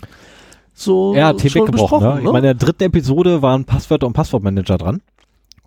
[0.75, 2.01] so ja, RT weggebrochen.
[2.01, 2.15] Ne?
[2.17, 2.21] Ne?
[2.23, 5.01] In meiner dritten Episode waren Passwörter und Passwortmanager dran.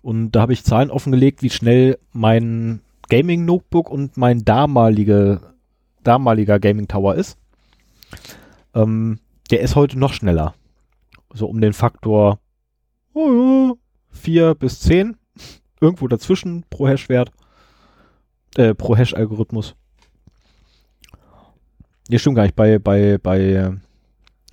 [0.02, 5.40] Und da habe ich Zahlen offengelegt, wie schnell mein Gaming Notebook und mein damalige,
[6.04, 7.38] damaliger Gaming Tower ist.
[8.74, 9.18] Ähm,
[9.50, 10.52] der ist heute noch schneller.
[11.32, 12.40] So um den Faktor
[13.14, 13.74] oh ja,
[14.10, 15.16] 4 bis 10.
[15.80, 17.32] Irgendwo dazwischen pro Hash-Wert.
[18.56, 19.76] Äh, pro Hash-Algorithmus.
[22.08, 22.56] Nee, stimmt gar nicht.
[22.56, 23.72] Bei, bei, bei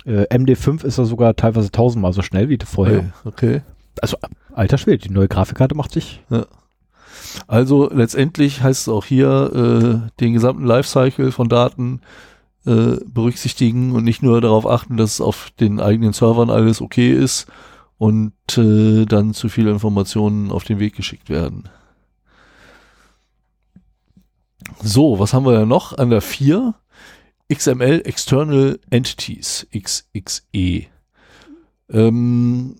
[0.05, 3.11] äh, MD5 ist er sogar teilweise tausendmal so schnell wie vorher.
[3.25, 3.61] Okay.
[4.01, 4.17] Also,
[4.53, 6.23] alter Schwede, die neue Grafikkarte macht sich.
[6.29, 6.45] Ja.
[7.47, 9.51] Also letztendlich heißt es auch hier,
[10.09, 12.01] äh, den gesamten Lifecycle von Daten
[12.65, 17.47] äh, berücksichtigen und nicht nur darauf achten, dass auf den eigenen Servern alles okay ist
[17.97, 21.69] und äh, dann zu viele Informationen auf den Weg geschickt werden.
[24.81, 26.73] So, was haben wir ja noch an der 4?
[27.51, 30.85] XML External Entities, XXE.
[31.89, 32.75] Ähm,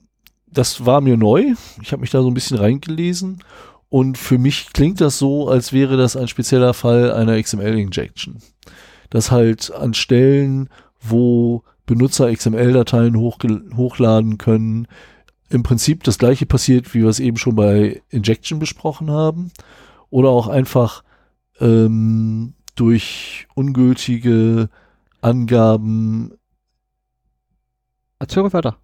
[0.48, 1.54] das war mir neu.
[1.82, 3.44] Ich habe mich da so ein bisschen reingelesen
[3.90, 8.38] und für mich klingt das so, als wäre das ein spezieller Fall einer XML-Injection.
[9.10, 10.70] Dass halt an Stellen,
[11.02, 14.88] wo Benutzer XML-Dateien hochladen können,
[15.50, 19.52] im Prinzip das gleiche passiert, wie wir es eben schon bei Injection besprochen haben.
[20.12, 21.04] Oder auch einfach
[21.60, 24.70] ähm, durch ungültige
[25.22, 26.34] Angaben
[28.20, 28.78] Erzähl weiter.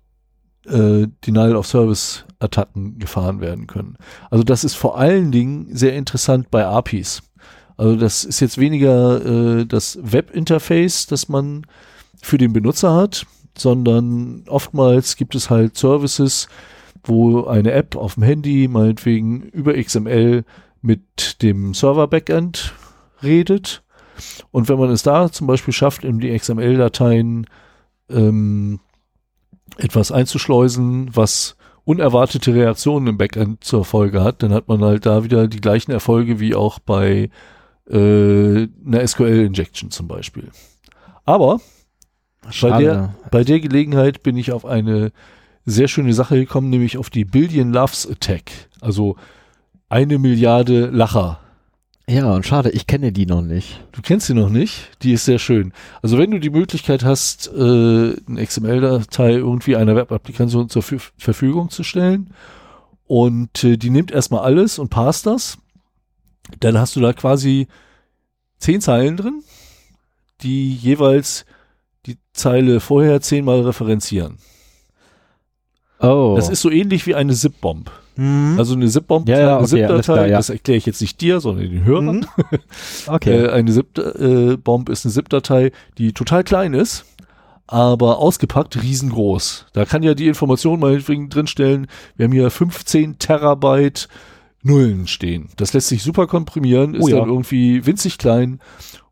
[0.65, 3.97] Äh, Denial of Service Attacken gefahren werden können.
[4.31, 7.21] Also das ist vor allen Dingen sehr interessant bei APIs.
[7.77, 9.23] Also das ist jetzt weniger
[9.59, 11.67] äh, das Webinterface, das man
[12.21, 13.27] für den Benutzer hat,
[13.57, 16.47] sondern oftmals gibt es halt Services,
[17.03, 20.45] wo eine App auf dem Handy meinetwegen über XML
[20.81, 22.73] mit dem Server-Backend
[23.21, 23.83] redet
[24.51, 27.47] und wenn man es da zum Beispiel schafft, in die XML-Dateien
[28.09, 28.79] ähm,
[29.77, 35.23] etwas einzuschleusen, was unerwartete Reaktionen im Backend zur Folge hat, dann hat man halt da
[35.23, 37.29] wieder die gleichen Erfolge wie auch bei
[37.89, 40.49] äh, einer SQL-Injection zum Beispiel.
[41.25, 41.59] Aber
[42.61, 45.11] bei der, bei der Gelegenheit bin ich auf eine
[45.65, 48.51] sehr schöne Sache gekommen, nämlich auf die Billion Loves Attack.
[48.81, 49.15] Also
[49.89, 51.39] eine Milliarde Lacher
[52.07, 53.83] ja, und schade, ich kenne die noch nicht.
[53.91, 54.91] Du kennst sie noch nicht?
[55.01, 55.73] Die ist sehr schön.
[56.03, 61.71] Also wenn du die Möglichkeit hast, äh, eine XML-Datei irgendwie einer Web-Applikation zur F Verfügung
[61.71, 62.31] zu stellen
[63.07, 65.57] und äh, die nimmt erstmal alles und passt das,
[66.59, 67.67] dann hast du da quasi
[68.59, 69.43] zehn Zeilen drin,
[70.41, 71.45] die jeweils
[72.05, 74.37] die Zeile vorher zehnmal referenzieren.
[75.99, 76.33] Oh.
[76.35, 77.89] Das ist so ähnlich wie eine Zip-Bomb.
[78.15, 78.55] Mhm.
[78.57, 80.37] Also eine ZIP-Bomb, ja, ja, eine okay, ZIP-Datei, ja.
[80.37, 82.17] das erkläre ich jetzt nicht dir, sondern den Hörern.
[82.17, 82.59] Mhm.
[83.07, 83.37] Okay.
[83.45, 87.05] äh, eine ZIP-Bomb äh, ist eine ZIP-Datei, die total klein ist,
[87.67, 89.67] aber ausgepackt riesengroß.
[89.73, 94.07] Da kann ja die Information meinetwegen drinstellen, wir haben hier 15 Terabyte
[94.61, 95.49] Nullen stehen.
[95.57, 98.59] Das lässt sich super komprimieren, ist oh, dann irgendwie winzig klein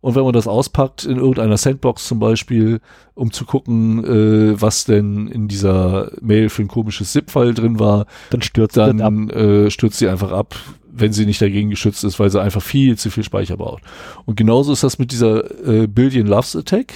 [0.03, 2.81] und wenn man das auspackt in irgendeiner Sandbox zum Beispiel,
[3.13, 8.05] um zu gucken, äh, was denn in dieser Mail für ein komisches ZIP-File drin war,
[8.29, 9.29] dann stürzt dann.
[9.29, 10.55] Äh, stürzt sie einfach ab,
[10.91, 13.83] wenn sie nicht dagegen geschützt ist, weil sie einfach viel zu viel Speicher braucht.
[14.25, 16.91] Und genauso ist das mit dieser äh, Billion Loves Attack.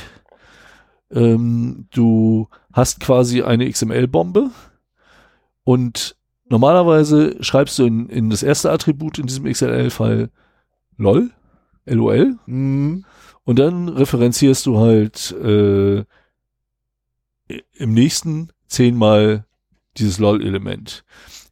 [1.10, 4.52] Ähm, du hast quasi eine XML-Bombe
[5.64, 6.18] und
[6.50, 10.30] normalerweise schreibst du in, in das erste Attribut in diesem XML-File
[10.98, 11.32] LOL
[11.88, 12.38] LOL.
[12.46, 13.06] Mhm.
[13.44, 16.04] Und dann referenzierst du halt äh,
[17.76, 19.46] im nächsten zehnmal
[19.98, 21.04] dieses LOL-Element.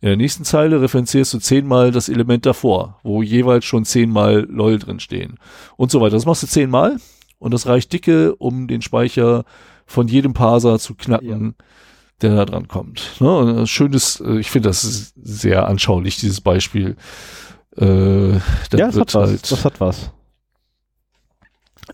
[0.01, 4.77] In der nächsten Zeile referenzierst du zehnmal das Element davor, wo jeweils schon zehnmal LOL
[4.77, 5.39] drin stehen.
[5.77, 6.11] Und so weiter.
[6.15, 6.97] Das machst du zehnmal
[7.39, 9.45] und das reicht dicke, um den Speicher
[9.85, 11.65] von jedem Parser zu knacken, ja.
[12.21, 13.19] der da dran kommt.
[13.19, 13.65] Ne?
[13.67, 16.97] Schönes, äh, ich finde das sehr anschaulich, dieses Beispiel.
[17.77, 19.29] Äh, ja, das hat was.
[19.29, 20.11] Halt das hat was.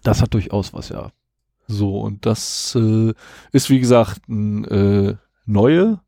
[0.03, 1.11] Das hat durchaus was, ja.
[1.67, 3.13] So, und das äh,
[3.51, 5.15] ist, wie gesagt, eine äh,
[5.45, 5.99] neue,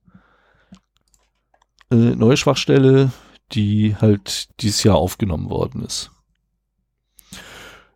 [1.92, 3.12] äh, neue Schwachstelle,
[3.52, 6.12] die halt dieses Jahr aufgenommen worden ist.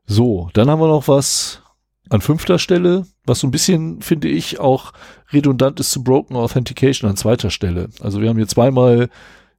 [0.06, 1.62] So, dann haben wir noch was
[2.10, 4.94] an fünfter Stelle, was so ein bisschen, finde ich, auch
[5.34, 7.90] redundant ist zu Broken Authentication an zweiter Stelle.
[8.00, 9.10] Also wir haben hier zweimal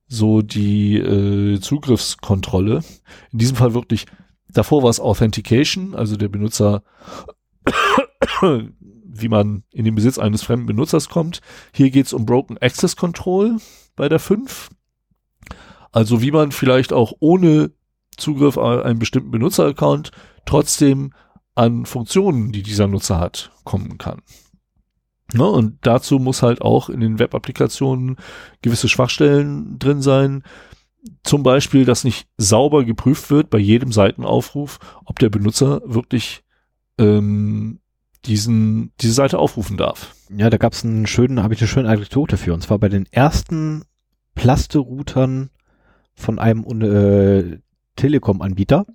[0.07, 2.83] so die äh, Zugriffskontrolle.
[3.33, 4.07] In diesem Fall wirklich,
[4.49, 6.83] davor war es Authentication, also der Benutzer,
[9.05, 11.41] wie man in den Besitz eines fremden Benutzers kommt.
[11.73, 13.57] Hier geht es um Broken Access Control
[13.97, 14.71] bei der 5.
[15.93, 17.73] Also wie man vielleicht auch ohne
[18.17, 20.11] Zugriff auf einen bestimmten Benutzeraccount
[20.45, 21.13] trotzdem
[21.55, 24.23] an Funktionen, die dieser Nutzer hat, kommen kann.
[25.35, 28.17] Ne, und dazu muss halt auch in den Web-Applikationen
[28.63, 30.43] gewisse Schwachstellen drin sein.
[31.23, 36.43] Zum Beispiel, dass nicht sauber geprüft wird bei jedem Seitenaufruf, ob der Benutzer wirklich
[36.99, 37.81] ähm,
[38.25, 40.15] diesen, diese Seite aufrufen darf.
[40.37, 42.53] Ja, da gab es einen schönen, habe ich eine schöne Anekdote für.
[42.53, 43.85] Und zwar bei den ersten
[44.35, 45.51] Plaste-Routern
[46.15, 47.59] von einem äh,
[47.97, 48.87] Telekom-Anbieter.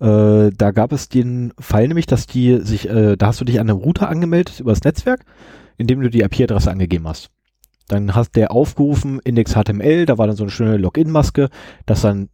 [0.00, 3.60] Äh, da gab es den Fall nämlich, dass die sich, äh, da hast du dich
[3.60, 5.24] an einem Router angemeldet über das Netzwerk,
[5.76, 7.30] indem du die IP-Adresse angegeben hast.
[7.90, 11.48] Dann hast der aufgerufen Index HTML, da war dann so eine schöne Login-Maske,
[11.86, 12.28] das dann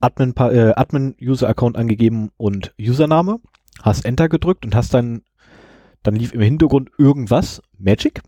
[0.00, 3.40] Admin, äh, Admin User Account angegeben und Username,
[3.82, 5.22] hast Enter gedrückt und hast dann,
[6.02, 8.22] dann lief im Hintergrund irgendwas, Magic.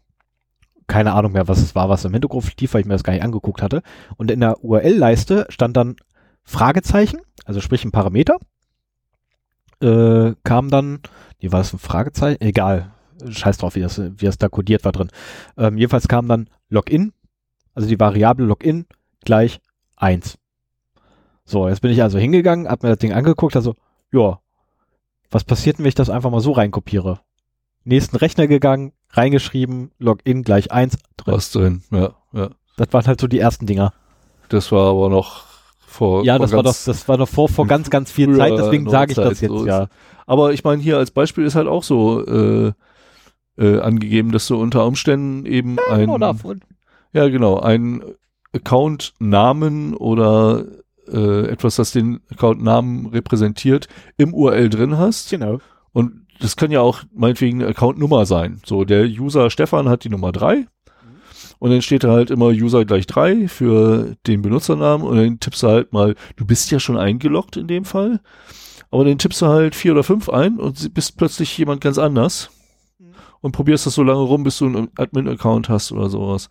[0.86, 3.12] Keine Ahnung mehr, was es war, was im Hintergrund lief, weil ich mir das gar
[3.14, 3.82] nicht angeguckt hatte.
[4.16, 5.96] Und in der URL-Leiste stand dann
[6.42, 8.36] Fragezeichen, also sprich ein Parameter
[9.82, 11.00] äh, kam dann,
[11.38, 12.40] wie war das ein Fragezeichen?
[12.40, 12.92] Egal,
[13.28, 15.10] scheiß drauf, wie das, wie das da kodiert war drin.
[15.56, 17.12] Ähm, jedenfalls kam dann Login,
[17.74, 18.86] also die Variable Login
[19.24, 19.60] gleich
[19.96, 20.38] eins.
[21.44, 23.74] So, jetzt bin ich also hingegangen, hab mir das Ding angeguckt, also,
[24.12, 24.38] ja,
[25.30, 27.20] was passiert, wenn ich das einfach mal so reinkopiere?
[27.84, 31.34] Nächsten Rechner gegangen, reingeschrieben, Login gleich eins drin.
[31.34, 32.50] Was drin, ja, ja.
[32.76, 33.92] Das waren halt so die ersten Dinger.
[34.48, 35.44] Das war aber noch
[35.78, 38.52] vor, ja, vor das war doch, das war doch vor, vor ganz, ganz viel Zeit,
[38.52, 39.88] deswegen sage ich das jetzt, so ja.
[40.26, 42.72] Aber ich meine, hier als Beispiel ist halt auch so äh,
[43.58, 46.08] äh, angegeben, dass du unter Umständen eben ja, ein,
[47.12, 48.02] ja genau, ein
[48.52, 50.64] Account-Namen oder
[51.08, 55.30] äh, etwas, das den Account-Namen repräsentiert, im URL drin hast.
[55.30, 55.58] Genau.
[55.92, 58.60] Und das kann ja auch meinetwegen eine Account-Nummer sein.
[58.64, 60.66] So, der User Stefan hat die Nummer drei
[61.58, 65.62] und dann steht da halt immer User gleich drei für den Benutzernamen und dann tippst
[65.62, 68.20] du halt mal, du bist ja schon eingeloggt in dem Fall,
[68.90, 72.50] aber dann tippst du halt vier oder fünf ein und bist plötzlich jemand ganz anders
[72.50, 72.59] mhm.
[73.40, 76.48] Und probierst das so lange rum, bis du einen Admin-Account hast oder sowas.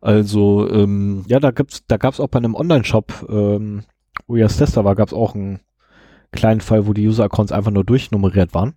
[0.00, 3.84] Also, ähm, Ja, da gibt's, da gab's auch bei einem Online-Shop, ähm,
[4.26, 5.60] wo ja Tester war, gab's auch einen
[6.32, 8.74] kleinen Fall, wo die User-Accounts einfach nur durchnummeriert waren.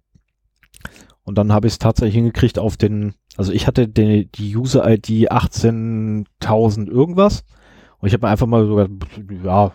[1.23, 5.32] Und dann habe ich es tatsächlich hingekriegt auf den, also ich hatte die, die User-ID
[5.32, 7.44] 18.000 irgendwas.
[7.99, 8.88] Und ich habe mir einfach mal sogar,
[9.44, 9.73] ja,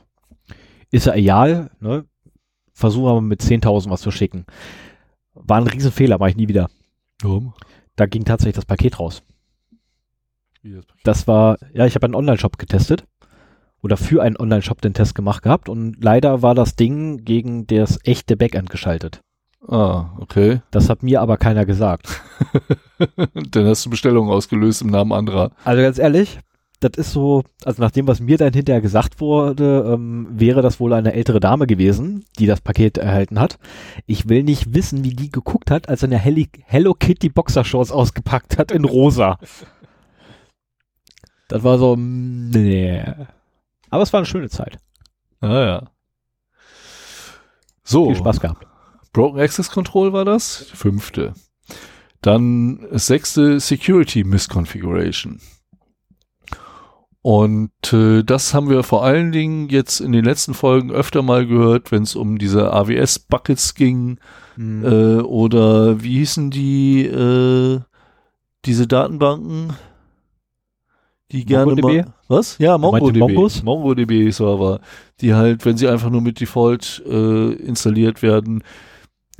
[0.90, 2.04] ist ja egal, ne?
[2.72, 4.46] Versuche aber mit 10.000 was zu schicken.
[5.34, 6.68] War ein Riesenfehler, mache ich nie wieder.
[7.22, 7.54] Warum?
[7.96, 9.22] Da ging tatsächlich das Paket raus.
[10.62, 11.06] Wie das, Paket?
[11.06, 13.04] das war, ja, ich habe einen Online-Shop getestet.
[13.82, 15.68] Oder für einen Online-Shop den Test gemacht gehabt.
[15.68, 19.20] Und leider war das Ding gegen das echte Backend geschaltet.
[19.66, 20.60] Ah, okay.
[20.70, 22.20] Das hat mir aber keiner gesagt.
[23.34, 25.52] dann hast du Bestellungen ausgelöst im Namen anderer.
[25.64, 26.40] Also ganz ehrlich,
[26.80, 30.80] das ist so, also nach dem, was mir dann hinterher gesagt wurde, ähm, wäre das
[30.80, 33.58] wohl eine ältere Dame gewesen, die das Paket erhalten hat.
[34.06, 38.58] Ich will nicht wissen, wie die geguckt hat, als er eine Hello Kitty Boxershorts ausgepackt
[38.58, 39.38] hat in rosa.
[41.48, 43.04] Das war so, nee.
[43.90, 44.78] Aber es war eine schöne Zeit.
[45.40, 45.90] Ah ja.
[47.82, 48.06] So.
[48.06, 48.66] Viel Spaß gehabt.
[49.12, 51.34] Broken Access Control war das, fünfte.
[52.22, 55.40] Dann sechste Security Misconfiguration.
[57.22, 61.46] Und äh, das haben wir vor allen Dingen jetzt in den letzten Folgen öfter mal
[61.46, 64.18] gehört, wenn es um diese AWS-Buckets ging
[64.56, 64.84] mhm.
[64.84, 67.80] äh, oder wie hießen die äh,
[68.64, 69.74] diese Datenbanken,
[71.30, 72.06] die gerne MongoDB?
[72.06, 72.56] mal was?
[72.58, 73.18] Ja, MongoDB.
[73.18, 73.62] Mongos?
[73.62, 74.80] MongoDB Server,
[75.20, 78.62] die halt, wenn sie einfach nur mit Default äh, installiert werden,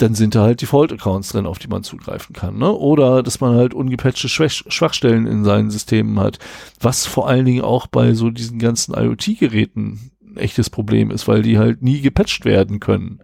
[0.01, 2.59] dann sind da halt Default-Accounts drin, auf die man zugreifen kann.
[2.59, 2.73] Ne?
[2.73, 6.39] Oder dass man halt ungepatchte Schwach Schwachstellen in seinen Systemen hat,
[6.81, 11.43] was vor allen Dingen auch bei so diesen ganzen IoT-Geräten ein echtes Problem ist, weil
[11.43, 13.21] die halt nie gepatcht werden können.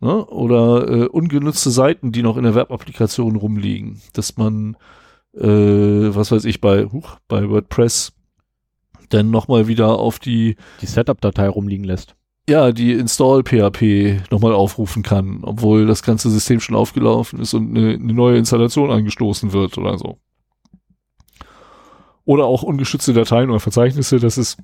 [0.00, 0.26] Ne?
[0.26, 4.76] Oder äh, ungenutzte Seiten, die noch in der Web-Applikation rumliegen, dass man,
[5.34, 8.12] äh, was weiß ich, bei, huch, bei WordPress
[9.08, 12.16] dann nochmal wieder auf die, die Setup-Datei rumliegen lässt
[12.52, 17.74] ja, die Install PHP nochmal aufrufen kann, obwohl das ganze System schon aufgelaufen ist und
[17.74, 20.18] eine, eine, neue Installation angestoßen wird oder so.
[22.26, 24.58] Oder auch ungeschützte Dateien oder Verzeichnisse, das ist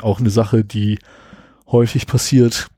[0.00, 0.98] auch eine Sache, die
[1.66, 2.68] häufig passiert.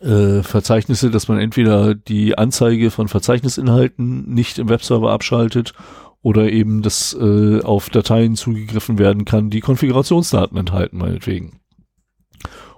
[0.00, 5.72] äh, Verzeichnisse, dass man entweder die Anzeige von Verzeichnisinhalten nicht im Webserver abschaltet
[6.20, 11.60] oder eben, dass äh, auf Dateien zugegriffen werden kann, die Konfigurationsdaten enthalten, meinetwegen.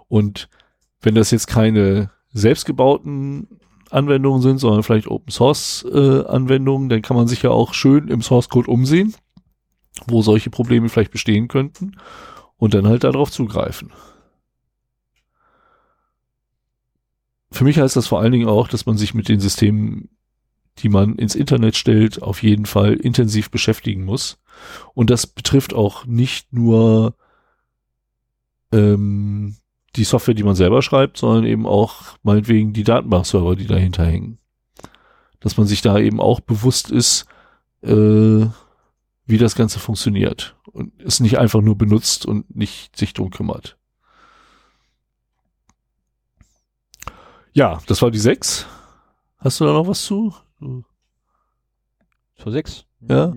[0.08, 0.50] Und
[1.00, 3.60] wenn das jetzt keine selbstgebauten
[3.90, 8.08] Anwendungen sind, sondern vielleicht Open Source äh, Anwendungen, dann kann man sich ja auch schön
[8.08, 9.14] im Source Code umsehen,
[10.06, 11.96] wo solche Probleme vielleicht bestehen könnten
[12.56, 13.92] und dann halt darauf zugreifen.
[17.50, 20.10] Für mich heißt das vor allen Dingen auch, dass man sich mit den Systemen,
[20.78, 24.38] die man ins Internet stellt, auf jeden Fall intensiv beschäftigen muss.
[24.92, 27.14] Und das betrifft auch nicht nur
[28.70, 29.56] ähm,
[29.96, 34.38] die Software, die man selber schreibt, sondern eben auch meinetwegen die Datenbankserver, die dahinter hängen.
[35.40, 37.26] Dass man sich da eben auch bewusst ist,
[37.82, 38.46] äh,
[39.26, 43.76] wie das Ganze funktioniert und es nicht einfach nur benutzt und nicht sich drum kümmert.
[47.52, 48.66] Ja, das war die 6.
[49.38, 50.34] Hast du da noch was zu?
[52.36, 52.84] Zur 6?
[53.08, 53.32] Ja.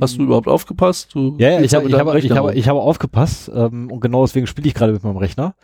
[0.00, 1.14] Hast du überhaupt aufgepasst?
[1.14, 2.52] Du Ja, ja, ich habe ich deinem hab, ich Rechner hab, rum.
[2.54, 5.54] ich hab aufgepasst ähm, und genau deswegen spiele ich gerade mit meinem Rechner.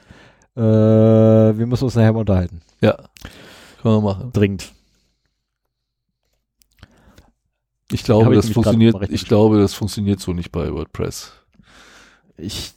[0.56, 2.60] Äh, wir müssen uns nachher mal unterhalten.
[2.80, 2.96] Ja,
[3.82, 4.30] können wir machen.
[4.32, 4.72] Dringend.
[7.90, 11.32] Ich glaube, ich das funktioniert, ich glaube, das funktioniert so nicht bei WordPress.
[12.38, 12.72] Ich,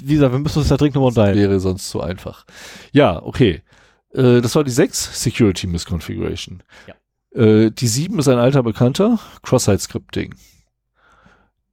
[0.00, 1.40] wie gesagt, wir müssen uns da dringend nochmal Das unterhalten.
[1.40, 2.44] wäre sonst zu einfach.
[2.92, 3.62] Ja, okay.
[4.12, 6.62] Äh, das war die 6, Security Misconfiguration.
[6.88, 7.40] Ja.
[7.40, 10.34] Äh, die 7 ist ein alter Bekannter, Cross-Site Scripting.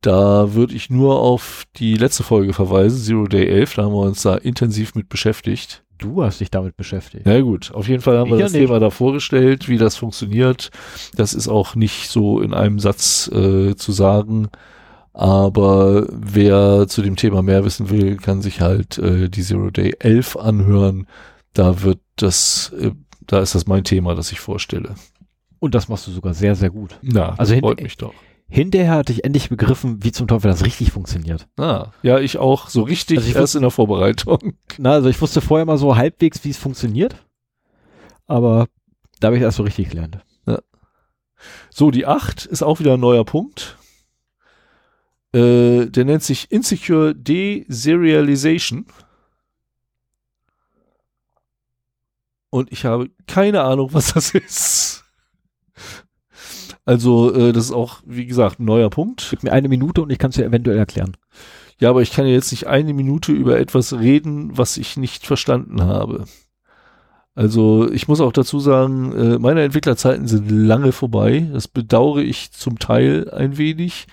[0.01, 4.01] Da würde ich nur auf die letzte Folge verweisen, Zero Day 11, da haben wir
[4.01, 5.83] uns da intensiv mit beschäftigt.
[5.97, 7.25] Du hast dich damit beschäftigt.
[7.25, 8.61] Na gut, auf jeden Fall haben Ich wir ja das nicht.
[8.67, 10.69] Thema da vorgestellt, wie das funktioniert.
[11.15, 14.49] Das ist auch nicht so in einem Satz äh, zu sagen.
[15.13, 19.95] Aber wer zu dem Thema mehr wissen will, kann sich halt äh, die Zero Day
[19.97, 21.07] 11 anhören.
[21.53, 22.91] Da wird das, äh,
[23.25, 24.93] da ist das mein Thema, das ich vorstelle.
[25.57, 26.99] Und das machst du sogar sehr, sehr gut.
[27.01, 28.13] Na, Also freut mich doch.
[28.49, 31.47] Hinterher hatte ich endlich begriffen, wie zum Teufel das richtig funktioniert.
[31.57, 34.53] Ah, ja, ich auch so richtig Also ich erst in der Vorbereitung.
[34.77, 37.15] Na, also ich wusste vorher mal so halbwegs, wie es funktioniert.
[38.25, 38.67] Aber
[39.19, 40.19] da habe ich erst so richtig gelernt.
[41.69, 43.77] So, die 8 ist auch wieder ein neuer Punkt.
[45.33, 48.87] Äh, der nennt sich Insecure Deserialization.
[52.49, 55.03] Und ich habe keine Ahnung, was das ist.
[56.87, 59.27] Also, äh, das ist auch, wie gesagt, ein neuer Punkt.
[59.29, 61.17] Gib mir eine Minute und ich kann es dir eventuell erklären.
[61.81, 65.25] Ja, aber ich kann ja jetzt nicht eine Minute über etwas reden, was ich nicht
[65.25, 66.23] verstanden habe.
[67.35, 71.49] Also ich muss auch dazu sagen, äh, meine Entwicklerzeiten sind lange vorbei.
[71.51, 74.07] Das bedauere ich zum Teil ein wenig.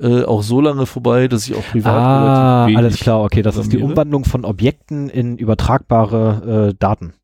[0.00, 3.42] Äh, auch so lange vorbei, dass ich auch privat Ah, relativ wenig alles klar, okay.
[3.42, 3.78] Das ist die.
[3.78, 7.14] Umwandlung von Objekten in übertragbare äh, Daten.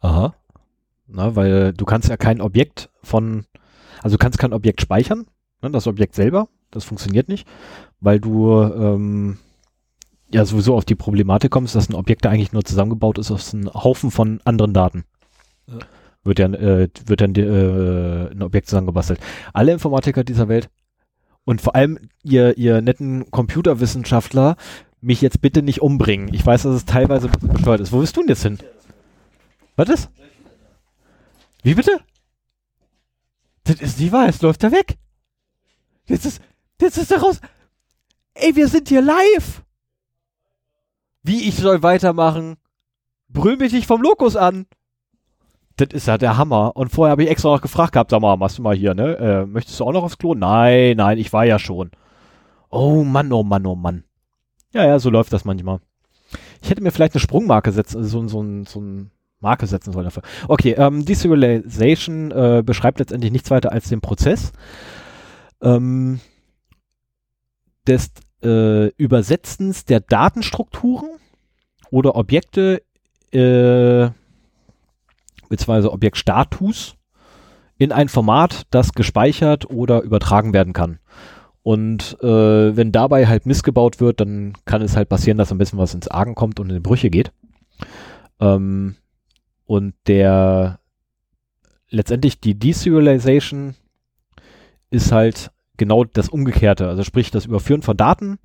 [0.00, 0.34] Aha.
[1.08, 3.46] Na, weil du kannst ja kein Objekt von,
[4.02, 5.26] also du kannst kein Objekt speichern,
[5.62, 7.46] ne, das Objekt selber, das funktioniert nicht,
[8.00, 9.38] weil du ähm,
[10.32, 13.54] ja sowieso auf die Problematik kommst, dass ein Objekt da eigentlich nur zusammengebaut ist aus
[13.54, 15.04] einem Haufen von anderen Daten.
[15.66, 15.78] Ja.
[16.22, 19.20] Wird ja äh, wird dann äh, ein Objekt zusammengebastelt.
[19.52, 20.68] Alle Informatiker dieser Welt
[21.44, 24.56] und vor allem ihr, ihr netten Computerwissenschaftler
[25.00, 26.32] mich jetzt bitte nicht umbringen.
[26.34, 27.92] Ich weiß, dass es teilweise bescheuert ist.
[27.92, 28.58] Wo bist du denn jetzt hin?
[29.76, 30.10] Was ist?
[31.62, 32.00] Wie bitte?
[33.70, 34.98] Das ist nicht wahr, es läuft da weg.
[36.06, 36.42] Jetzt ist,
[36.80, 37.40] jetzt ist er raus.
[38.34, 39.62] Ey, wir sind hier live.
[41.22, 42.56] Wie ich soll weitermachen?
[43.28, 44.66] Brüll mich nicht vom Lokus an.
[45.76, 46.72] Das ist ja der Hammer.
[46.74, 49.16] Und vorher habe ich extra noch gefragt gehabt, sag mal, machst du mal hier, ne?
[49.18, 50.34] Äh, möchtest du auch noch aufs Klo?
[50.34, 51.90] Nein, nein, ich war ja schon.
[52.70, 54.04] Oh Mann, oh Mann, oh Mann.
[54.72, 55.80] Ja, ja, so läuft das manchmal.
[56.62, 59.10] Ich hätte mir vielleicht eine Sprungmarke setzen, so, so, ein- so ein
[59.40, 60.22] Marke setzen sollen dafür.
[60.48, 64.52] Okay, ähm, Deserialization äh, beschreibt letztendlich nichts weiter als den Prozess
[65.62, 66.20] ähm,
[67.86, 68.10] des
[68.42, 71.10] äh, Übersetzens der Datenstrukturen
[71.90, 72.82] oder Objekte
[73.32, 74.10] äh,
[75.48, 76.96] beziehungsweise Objektstatus
[77.76, 80.98] in ein Format, das gespeichert oder übertragen werden kann.
[81.62, 85.78] Und äh, wenn dabei halt missgebaut wird, dann kann es halt passieren, dass ein bisschen
[85.78, 87.32] was ins Argen kommt und in Brüche geht.
[88.38, 88.96] Ähm,
[89.70, 90.80] und der
[91.90, 93.76] letztendlich die Deserialization
[94.90, 96.88] ist halt genau das Umgekehrte.
[96.88, 98.40] Also sprich das Überführen von Daten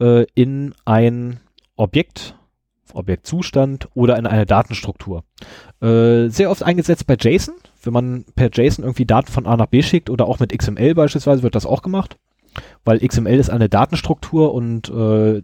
[0.00, 1.38] äh, in ein
[1.76, 2.34] Objekt,
[2.92, 5.22] Objektzustand oder in eine Datenstruktur.
[5.80, 7.54] Äh, sehr oft eingesetzt bei JSON.
[7.84, 10.96] Wenn man per JSON irgendwie Daten von A nach B schickt oder auch mit XML
[10.96, 12.18] beispielsweise wird das auch gemacht.
[12.84, 15.42] Weil XML ist eine Datenstruktur und äh,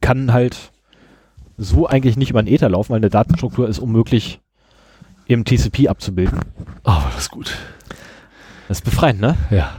[0.00, 0.70] kann halt
[1.62, 4.40] so eigentlich nicht über den Ether laufen, weil eine Datenstruktur ist unmöglich
[5.26, 6.40] im TCP abzubilden.
[6.84, 7.54] Aber das ist gut.
[8.68, 9.36] Das ist befreiend, ne?
[9.50, 9.72] Ja.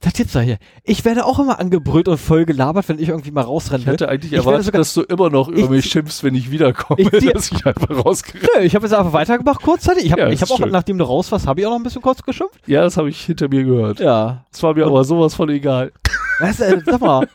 [0.00, 0.58] Das gibt's doch hier.
[0.84, 3.80] Ich werde auch immer angebrüllt und voll gelabert, wenn ich irgendwie mal rausrenne.
[3.80, 6.34] Ich hätte eigentlich Ich erwartet, sogar- dass du immer noch über Ich- mich schimpfst, wenn
[6.34, 10.04] ich wiederkomme, Ich zieh- dass ich einfach rausgerannt Nö, ich habe jetzt einfach weitergemacht kurzzeitig.
[10.04, 10.70] Ich habe Ja, ich hab auch, schön.
[10.70, 12.60] nachdem du raus warst, habe ich auch noch ein bisschen kurz geschimpft.
[12.66, 13.98] Ja, das habe ich hinter mir gehört.
[14.00, 14.44] Ja.
[14.52, 15.92] Das war mir aber sowas von egal.
[16.38, 17.28] Du, äh, sag mal,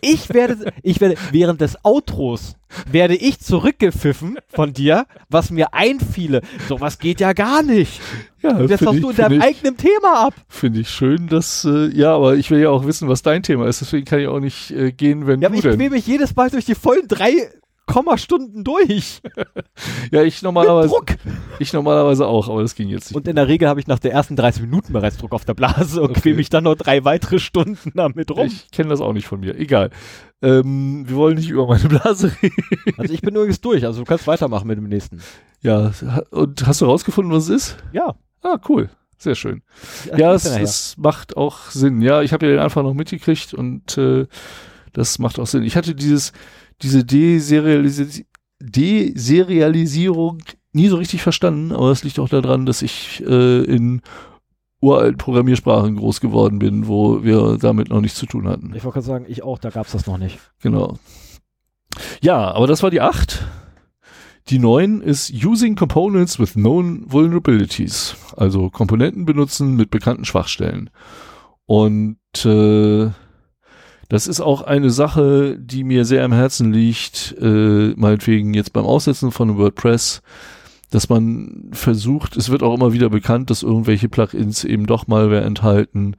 [0.00, 2.56] ich werde, ich werde, während des Outros
[2.90, 6.40] werde ich zurückgepfiffen von dir, was mir einfiele.
[6.68, 8.00] Sowas geht ja gar nicht.
[8.42, 10.34] Ja, Und jetzt finde hast ich, du in deinem ich, eigenen Thema ab.
[10.48, 13.66] find ich schön, dass, äh, ja, aber ich will ja auch wissen, was dein Thema
[13.66, 15.76] ist, deswegen kann ich auch nicht äh, gehen, wenn Ja, du ich denn.
[15.76, 17.32] quäl mich jedes Mal durch die vollen drei
[17.86, 19.20] Kommastunden durch.
[20.12, 21.06] Ja, ich Mit normalerweise, Druck.
[21.58, 23.16] ich normalerweise auch, aber das ging jetzt nicht.
[23.16, 25.54] Und in der Regel habe ich nach der ersten 30 Minuten bereits Druck auf der
[25.54, 26.20] Blase und Okay.
[26.20, 28.46] quäl mich dann noch drei weitere Stunden damit rum.
[28.46, 29.58] Ich kenne das auch nicht von mir.
[29.58, 29.90] Egal.
[30.42, 32.54] Ähm, wir wollen nicht über meine Blase reden.
[32.96, 35.20] Also ich bin übrigens durch, also du kannst weitermachen mit dem nächsten.
[35.62, 35.90] Ja,
[36.30, 37.76] und hast du rausgefunden, was es ist?
[37.92, 38.14] Ja.
[38.42, 38.90] Ah, cool.
[39.18, 39.62] Sehr schön.
[40.16, 40.62] Ja, es, nachher.
[40.62, 42.00] es macht auch Sinn.
[42.02, 44.26] Ja, ich habe ja den Anfang noch mitgekriegt und äh,
[44.92, 45.62] das macht auch Sinn.
[45.64, 46.32] Ich hatte dieses,
[46.82, 48.24] diese Deserialis
[48.60, 50.42] Deserialisierung
[50.72, 54.00] nie so richtig verstanden, aber es liegt auch daran, dass ich äh, in
[54.80, 58.72] uralten Programmiersprachen groß geworden bin, wo wir damit noch nichts zu tun hatten.
[58.74, 60.38] Ich wollte gerade sagen, ich auch, da gab es das noch nicht.
[60.60, 60.98] Genau.
[62.20, 63.44] Ja, aber das war die 8.
[64.48, 68.14] Die 9 ist Using Components with Known Vulnerabilities.
[68.36, 70.90] Also Komponenten benutzen mit bekannten Schwachstellen.
[71.64, 73.10] Und äh,
[74.08, 78.84] das ist auch eine Sache, die mir sehr am Herzen liegt, äh, meinetwegen jetzt beim
[78.84, 80.22] Aussetzen von WordPress,
[80.90, 85.42] dass man versucht, es wird auch immer wieder bekannt, dass irgendwelche Plugins eben doch Malware
[85.42, 86.16] enthalten.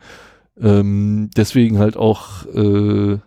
[0.60, 3.20] Ähm, deswegen halt auch äh,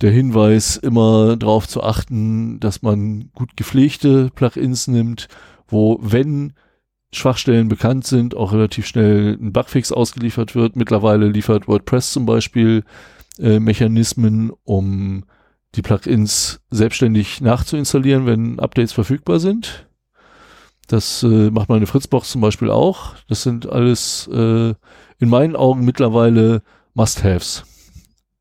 [0.00, 5.28] der Hinweis, immer darauf zu achten, dass man gut gepflegte Plugins nimmt,
[5.68, 6.54] wo, wenn
[7.12, 10.76] Schwachstellen bekannt sind, auch relativ schnell ein Bugfix ausgeliefert wird.
[10.76, 12.84] Mittlerweile liefert WordPress zum Beispiel
[13.38, 15.24] äh, Mechanismen, um
[15.74, 19.86] die Plugins selbstständig nachzuinstallieren, wenn Updates verfügbar sind.
[20.86, 23.14] Das äh, macht meine Fritzbox zum Beispiel auch.
[23.28, 24.74] Das sind alles äh,
[25.18, 26.62] in meinen Augen mittlerweile
[26.94, 27.64] Must-Haves.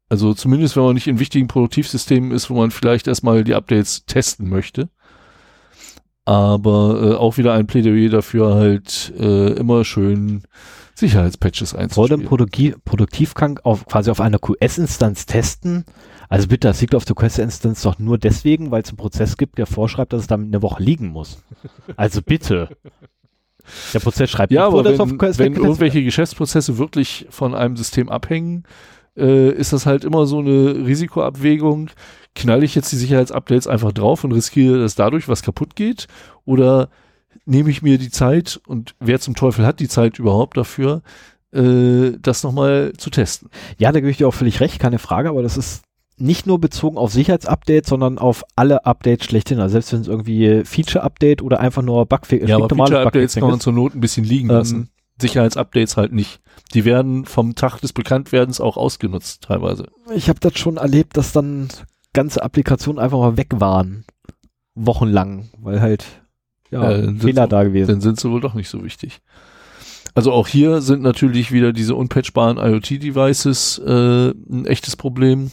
[0.10, 4.06] Also zumindest, wenn man nicht in wichtigen Produktivsystemen ist, wo man vielleicht erstmal die Updates
[4.06, 4.90] testen möchte.
[6.26, 10.44] Aber äh, auch wieder ein Plädoyer dafür, halt äh, immer schön
[10.96, 12.26] Sicherheitspatches Vor dem einzuspielen.
[12.26, 15.86] Produktiv Produktivkrank auf, quasi auf einer QS-Instanz testen.
[16.30, 19.58] Also bitte, das liegt auf der QS-Instanz doch nur deswegen, weil es einen Prozess gibt,
[19.58, 21.44] der vorschreibt, dass es dann eine Woche liegen muss.
[21.96, 22.70] Also bitte.
[23.94, 25.66] Der Prozess schreibt Ja, nicht vor, aber dass wenn, auf QS wenn weggetestet wird.
[25.66, 28.64] irgendwelche Geschäftsprozesse wirklich von einem System abhängen,
[29.16, 31.90] äh, ist das halt immer so eine Risikoabwägung.
[32.36, 36.08] Knall ich jetzt die Sicherheitsupdates einfach drauf und riskiere, dass dadurch was kaputt geht?
[36.46, 36.90] Oder
[37.46, 41.02] nehme ich mir die Zeit und wer zum Teufel hat die Zeit überhaupt dafür,
[41.54, 43.50] äh, das nochmal zu testen?
[43.78, 45.84] Ja, da gebe ich dir auch völlig recht, keine Frage, aber das ist
[46.18, 49.60] nicht nur bezogen auf Sicherheitsupdates, sondern auf alle Updates schlechthin.
[49.60, 53.50] Also selbst wenn es irgendwie Feature-Update oder einfach nur Bugfix, Ja, aber Feature-Updates Bugfixing kann
[53.50, 54.90] man zur Not ein bisschen liegen Ähm, lassen.
[55.20, 56.40] Sicherheitsupdates halt nicht.
[56.74, 59.88] Die werden vom Tag des Bekanntwerdens auch ausgenutzt teilweise.
[60.16, 61.68] Ich habe das schon erlebt, dass dann
[62.14, 64.06] ganze Applikationen einfach mal weg waren.
[64.76, 66.23] Wochenlang, weil halt
[66.74, 67.88] ja, Äh, Fehler da gewesen.
[67.88, 69.22] dann sind sie wohl doch nicht so wichtig.
[70.16, 75.52] Also auch hier sind natürlich wieder diese unpatchbaren IoT-Devices äh, ein echtes Problem.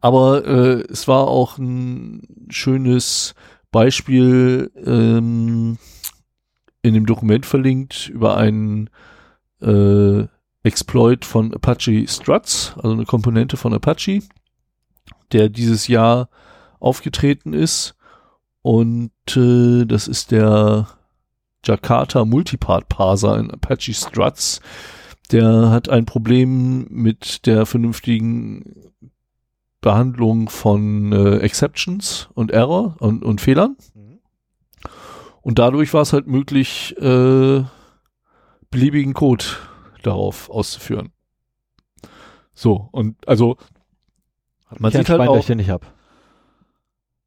[0.00, 3.34] Aber äh, es war auch ein schönes
[3.70, 5.78] Beispiel ähm,
[6.82, 8.88] in dem Dokument verlinkt über einen
[9.60, 10.24] äh,
[10.62, 14.20] Exploit von Apache Struts, also eine Komponente von Apache,
[15.32, 16.28] der dieses Jahr
[16.78, 17.94] aufgetreten ist.
[18.62, 20.88] Und äh, das ist der
[21.64, 24.60] Jakarta Multipart Parser in Apache Struts.
[25.32, 28.92] Der hat ein Problem mit der vernünftigen
[29.80, 33.76] Behandlung von äh, Exceptions und Error und, und Fehlern.
[35.42, 37.64] Und dadurch war es halt möglich, äh,
[38.70, 39.44] beliebigen Code
[40.02, 41.12] darauf auszuführen.
[42.52, 43.56] So, und also
[44.78, 45.92] man Ich sieht halt auch, ich den nicht hab.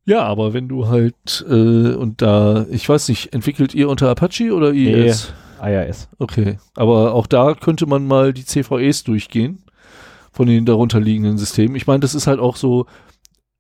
[0.05, 4.53] Ja, aber wenn du halt äh, und da, ich weiß nicht, entwickelt ihr unter Apache
[4.53, 5.33] oder IES?
[5.61, 6.09] IRS.
[6.19, 9.63] Okay, aber auch da könnte man mal die CVEs durchgehen
[10.31, 11.75] von den darunter liegenden Systemen.
[11.75, 12.85] Ich meine, das ist halt auch so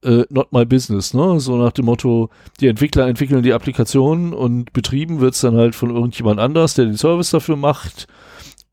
[0.03, 1.39] äh, not my business, ne?
[1.39, 2.29] So nach dem Motto,
[2.59, 6.97] die Entwickler entwickeln die Applikation und betrieben wird's dann halt von irgendjemand anders, der den
[6.97, 8.07] Service dafür macht.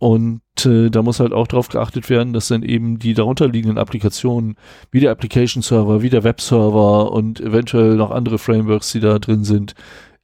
[0.01, 4.57] Und äh, da muss halt auch darauf geachtet werden, dass dann eben die darunterliegenden Applikationen,
[4.91, 9.45] wie der Application Server, wie der Webserver und eventuell noch andere Frameworks, die da drin
[9.45, 9.75] sind,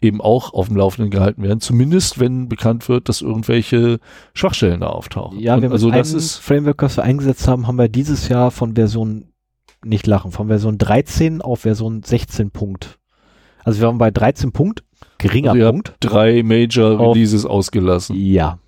[0.00, 1.60] eben auch auf dem Laufenden gehalten werden.
[1.60, 3.98] Zumindest wenn bekannt wird, dass irgendwelche
[4.32, 5.38] Schwachstellen da auftauchen.
[5.40, 8.28] Ja, und wir also haben das ist Framework, was wir eingesetzt haben, haben wir dieses
[8.30, 9.26] Jahr von Version,
[9.84, 12.98] nicht lachen, von Version 13 auf Version 16 Punkt.
[13.62, 14.84] Also wir waren bei 13 Punkt,
[15.18, 15.94] geringer Also Punkt.
[16.00, 18.58] drei Major Auf- Releases ausgelassen, Ja,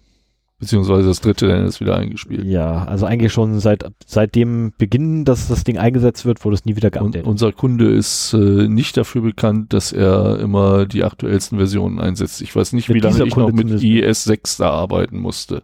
[0.58, 2.44] beziehungsweise das dritte dann ist wieder eingespielt.
[2.44, 6.64] ja, also eigentlich schon seit, seit dem Beginn, dass das Ding eingesetzt wird, wurde es
[6.64, 7.26] nie wieder Und geupdatet.
[7.26, 12.40] unser Kunde ist äh, nicht dafür bekannt, dass er immer die aktuellsten Versionen einsetzt.
[12.42, 15.18] Ich weiß nicht, Mit wie lange ich noch Kunde mit zumindest IS 6 da arbeiten
[15.20, 15.62] musste.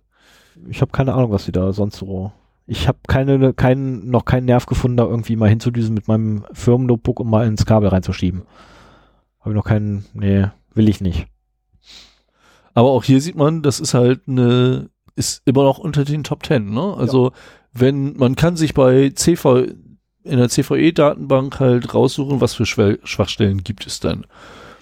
[0.69, 2.33] Ich habe keine Ahnung, was sie da sonst so.
[2.67, 7.21] Ich habe keine, keinen, noch keinen Nerv gefunden, da irgendwie mal hinzudüsen mit meinem Firmennotebook,
[7.21, 8.43] um mal ins Kabel reinzuschieben.
[9.41, 11.27] Habe ich noch keinen, nee, will ich nicht.
[12.75, 16.45] Aber auch hier sieht man, das ist halt eine, ist immer noch unter den Top
[16.45, 16.95] 10, ne?
[16.97, 17.33] Also,
[17.73, 19.67] wenn, man kann sich bei CV,
[20.25, 24.27] in der CVE-Datenbank halt raussuchen, was für Schwachstellen gibt es dann.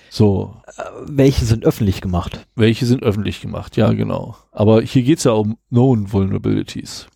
[0.09, 2.47] So, Äh, welche sind öffentlich gemacht?
[2.55, 3.77] welche sind öffentlich gemacht?
[3.77, 4.36] Ja, genau.
[4.52, 7.06] Aber hier geht's ja um Known Vulnerabilities.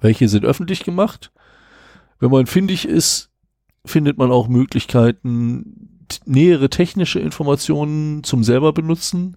[0.00, 1.32] Welche sind öffentlich gemacht?
[2.18, 3.30] Wenn man findig ist,
[3.84, 9.36] findet man auch Möglichkeiten, nähere technische Informationen zum selber benutzen,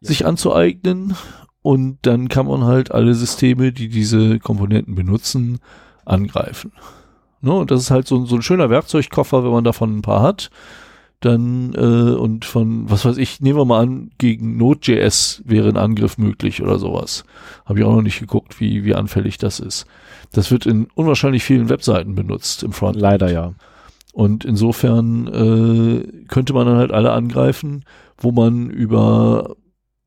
[0.00, 0.08] Ja.
[0.08, 1.14] sich anzueignen.
[1.62, 5.58] Und dann kann man halt alle Systeme, die diese Komponenten benutzen,
[6.04, 6.72] angreifen.
[7.40, 7.52] Ne?
[7.52, 10.22] Und das ist halt so, ein- so ein schöner Werkzeugkoffer, wenn man davon ein paar
[10.22, 10.50] hat.
[11.20, 15.78] Dann, äh, und von, was weiß ich, nehmen wir mal an, gegen Node.js wäre ein
[15.78, 17.24] Angriff möglich oder sowas.
[17.64, 19.86] Habe ich auch noch nicht geguckt, wie, wie anfällig das ist.
[20.32, 23.00] Das wird in unwahrscheinlich vielen Webseiten benutzt im Frontend.
[23.02, 23.54] Leider ja.
[24.16, 27.84] Und insofern äh, könnte man dann halt alle angreifen,
[28.16, 29.56] wo man über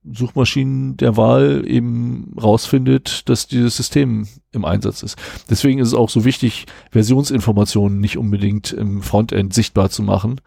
[0.04, 5.16] Suchmaschinen der Wahl eben rausfindet, dass dieses System im Einsatz ist.
[5.52, 10.42] Deswegen ist es auch so wichtig, Versionsinformationen nicht unbedingt im Frontend sichtbar zu machen,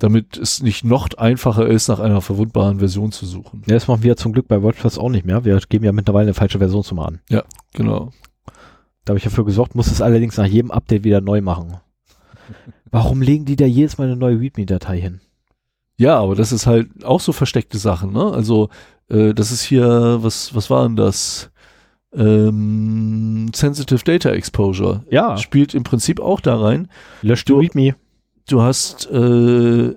[0.00, 3.62] damit es nicht noch einfacher ist, nach einer verwundbaren Version zu suchen.
[3.68, 5.44] Ja, das machen wir zum Glück bei WordPress auch nicht mehr.
[5.44, 7.20] Wir geben ja mittlerweile eine falsche Versionsnummer an.
[7.74, 8.10] Genau.
[9.04, 11.76] Da habe ich dafür gesorgt, muss es allerdings nach jedem Update wieder neu machen.
[12.90, 15.20] Warum legen die da jedes Mal eine neue README-Datei hin?
[15.96, 18.32] Ja, aber das ist halt auch so versteckte Sachen, ne?
[18.32, 18.68] Also,
[19.08, 21.50] äh, das ist hier, was, was war denn das?
[22.12, 25.04] Ähm, Sensitive Data Exposure.
[25.10, 26.88] Ja, Spielt im Prinzip auch da rein.
[27.22, 27.94] löscht die Du- README.
[28.48, 29.94] Du hast, äh,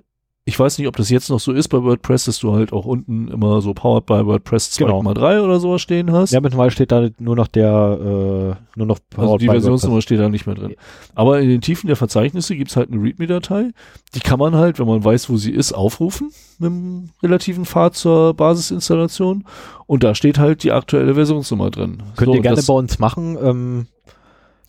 [0.50, 2.86] ich weiß nicht, ob das jetzt noch so ist bei WordPress, dass du halt auch
[2.86, 5.02] unten immer so Powered by WordPress Genau.
[5.02, 6.32] 2,3 oder sowas stehen hast.
[6.32, 9.96] Ja, mittlerweile steht da nur noch der, äh, nur noch Also Powered die by Versionsnummer
[9.96, 10.04] WordPress.
[10.06, 10.76] steht da nicht mehr drin.
[11.16, 13.72] Aber in den Tiefen der Verzeichnisse gibt's halt eine README-Datei.
[14.16, 17.96] Die kann man halt, wenn man weiß, wo sie ist, aufrufen mit einem relativen Pfad
[17.96, 19.44] zur Basisinstallation.
[19.86, 22.02] Und da steht halt die aktuelle Versionsnummer drin.
[22.16, 23.38] Könnt So, ihr gerne bei uns machen.
[23.44, 23.88] Ähm,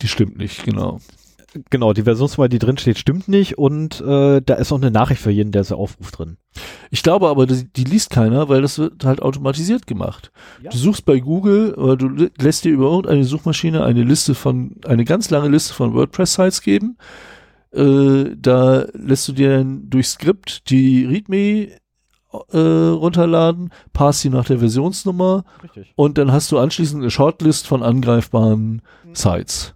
[0.02, 0.98] Die stimmt nicht, genau.
[1.70, 5.20] Genau, die Versionsnummer, die drin steht, stimmt nicht und äh, da ist auch eine Nachricht
[5.22, 6.36] für jeden, der sie aufruft drin.
[6.90, 10.30] Ich glaube aber, die, die liest keiner, weil das wird halt automatisiert gemacht.
[10.62, 10.70] Ja.
[10.70, 14.76] Du suchst bei Google oder du lä- lässt dir über irgendeine Suchmaschine eine Liste von,
[14.86, 16.96] eine ganz lange Liste von WordPress-Sites geben.
[17.72, 21.68] Äh, da lässt du dir dann durch Skript die README
[22.52, 25.92] äh, runterladen, passt sie nach der Versionsnummer Richtig.
[25.96, 29.74] und dann hast du anschließend eine Shortlist von angreifbaren Sites.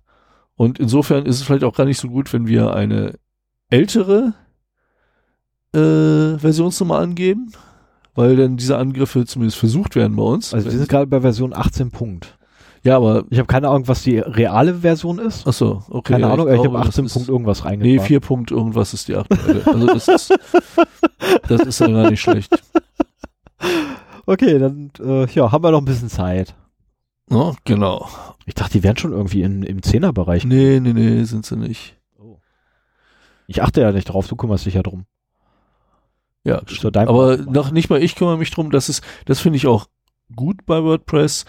[0.57, 3.15] Und insofern ist es vielleicht auch gar nicht so gut, wenn wir eine
[3.71, 4.35] ältere
[5.75, 7.53] äh, Versionsnummer angeben,
[8.15, 10.53] weil dann diese Angriffe zumindest versucht werden bei uns.
[10.53, 12.37] Also wir sind gerade bei Version 18 Punkt.
[12.83, 15.47] ja, aber Ich habe keine Ahnung, was die reale Version ist.
[15.47, 16.13] ach so, okay.
[16.13, 18.07] Keine ja, Ahnung, ich, glaube, habe das 18 ist- Punkt irgendwas Nee, reingebracht.
[18.09, 19.67] 4 Punkt irgendwas ist die aktuelle.
[19.67, 20.35] Also das ist,
[21.49, 22.53] das ist dann gar nicht schlecht.
[24.27, 26.55] Okay, dann äh, ja, haben wir noch ein bisschen Zeit.
[27.33, 28.09] Ja, genau.
[28.45, 30.45] Ich dachte, die wären schon irgendwie in, im Zehnerbereich.
[30.45, 31.97] Nee, nee, nee, sind sie nicht.
[33.47, 35.05] Ich achte ja nicht drauf, du kümmerst dich ja drum.
[36.45, 36.61] Ja,
[36.91, 38.71] dein Aber noch nicht mal ich kümmere mich drum.
[38.71, 39.87] Das ist, das finde ich auch
[40.35, 41.45] gut bei WordPress.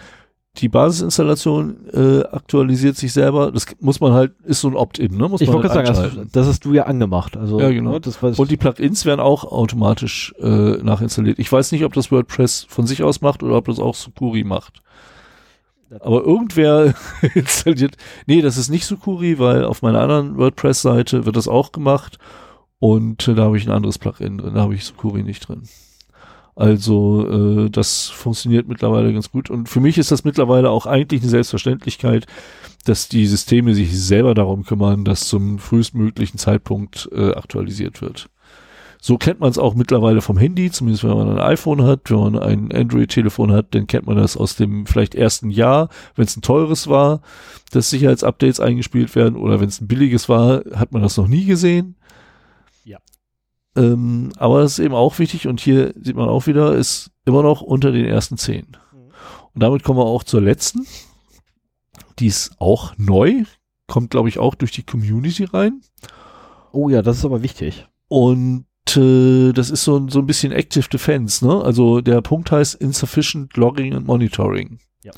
[0.58, 3.50] Die Basisinstallation äh, aktualisiert sich selber.
[3.50, 5.28] Das muss man halt, ist so ein Opt-in, ne?
[5.28, 7.36] Muss Ich man wollte halt sagen, das, das hast du ja angemacht.
[7.36, 7.98] Also, Ja, genau.
[7.98, 11.40] ne, Und die Plugins werden auch automatisch äh, nachinstalliert.
[11.40, 14.44] Ich weiß nicht, ob das WordPress von sich aus macht oder ob das auch Sukuri
[14.44, 14.83] macht.
[16.00, 16.94] Aber irgendwer
[17.34, 17.96] installiert.
[18.26, 22.18] Nee, das ist nicht Sukuri, weil auf meiner anderen WordPress-Seite wird das auch gemacht.
[22.78, 24.54] Und äh, da habe ich ein anderes Plugin drin.
[24.54, 25.62] Da habe ich Sukuri nicht drin.
[26.56, 29.50] Also äh, das funktioniert mittlerweile ganz gut.
[29.50, 32.26] Und für mich ist das mittlerweile auch eigentlich eine Selbstverständlichkeit,
[32.84, 38.28] dass die Systeme sich selber darum kümmern, dass zum frühestmöglichen Zeitpunkt äh, aktualisiert wird.
[39.06, 42.20] So kennt man es auch mittlerweile vom Handy, zumindest wenn man ein iPhone hat, wenn
[42.20, 46.34] man ein Android-Telefon hat, dann kennt man das aus dem vielleicht ersten Jahr, wenn es
[46.38, 47.20] ein teures war,
[47.70, 51.44] dass Sicherheitsupdates eingespielt werden oder wenn es ein billiges war, hat man das noch nie
[51.44, 51.96] gesehen.
[52.82, 52.96] Ja.
[53.76, 57.42] Ähm, aber das ist eben auch wichtig und hier sieht man auch wieder, ist immer
[57.42, 58.68] noch unter den ersten zehn.
[59.52, 60.86] Und damit kommen wir auch zur letzten.
[62.20, 63.44] Die ist auch neu,
[63.86, 65.82] kommt glaube ich auch durch die Community rein.
[66.72, 67.86] Oh ja, das ist aber wichtig.
[68.08, 71.62] Und das ist so, so ein bisschen Active Defense, ne?
[71.62, 74.78] Also der Punkt heißt Insufficient Logging and Monitoring.
[75.02, 75.12] Ja.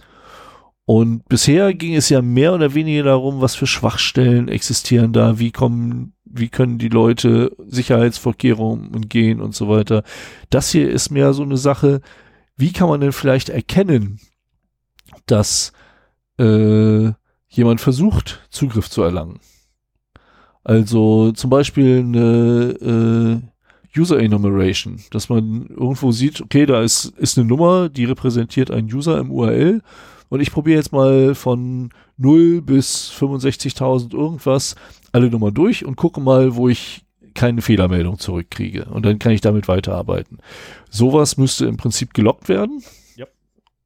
[0.85, 5.51] Und bisher ging es ja mehr oder weniger darum, was für Schwachstellen existieren da, wie
[5.51, 10.05] kommen, wie können die Leute Sicherheitsvorkehrungen umgehen und so weiter.
[10.49, 12.01] Das hier ist mehr so eine Sache,
[12.57, 14.21] wie kann man denn vielleicht erkennen,
[15.27, 15.73] dass
[16.39, 17.11] äh,
[17.49, 19.41] jemand versucht, Zugriff zu erlangen?
[20.63, 23.56] Also zum Beispiel eine äh,
[23.97, 28.93] User Enumeration, dass man irgendwo sieht, okay, da ist, ist eine Nummer, die repräsentiert einen
[28.93, 29.83] User im URL
[30.29, 34.75] und ich probiere jetzt mal von 0 bis 65.000 irgendwas
[35.13, 37.03] alle Nummer durch und gucke mal, wo ich
[37.35, 40.39] keine Fehlermeldung zurückkriege und dann kann ich damit weiterarbeiten.
[40.91, 42.83] Sowas müsste im Prinzip gelockt werden.
[43.17, 43.27] Ja.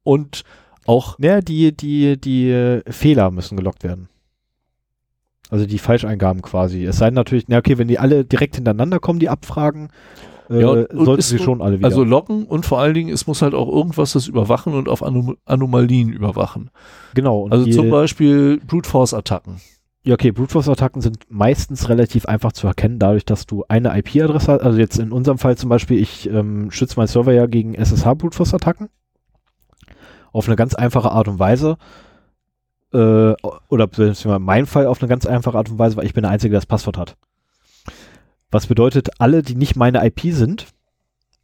[0.03, 0.43] Und
[0.85, 1.19] auch.
[1.19, 4.07] Ja, die, die, die Fehler müssen gelockt werden.
[5.51, 6.85] Also die Falscheingaben quasi.
[6.85, 9.89] Es sei denn natürlich, na okay, wenn die alle direkt hintereinander kommen, die Abfragen,
[10.49, 11.87] äh, Ja, sollten sie schon alle wieder.
[11.87, 15.03] Also locken und vor allen Dingen, es muss halt auch irgendwas das überwachen und auf
[15.03, 16.71] Anom Anomalien überwachen.
[17.13, 17.47] genau.
[17.49, 19.57] Also zum Beispiel Brute Force Attacken.
[20.03, 23.95] ja, okay, Brute Force Attacken sind meistens relativ einfach zu erkennen, dadurch, dass du eine
[23.99, 24.61] IP-Adresse hast.
[24.61, 28.13] Also jetzt in unserem Fall zum Beispiel, ich ähm, schütze meinen Server ja gegen SSH
[28.15, 28.89] Brute Force Attacken.
[30.31, 31.77] Auf eine ganz einfache Art und Weise.
[32.93, 33.33] Äh,
[33.69, 36.23] oder beziehungsweise in meinem Fall auf eine ganz einfache Art und Weise, weil ich bin
[36.23, 37.15] der Einzige, der das Passwort hat.
[38.51, 40.67] Was bedeutet, alle, die nicht meine IP sind,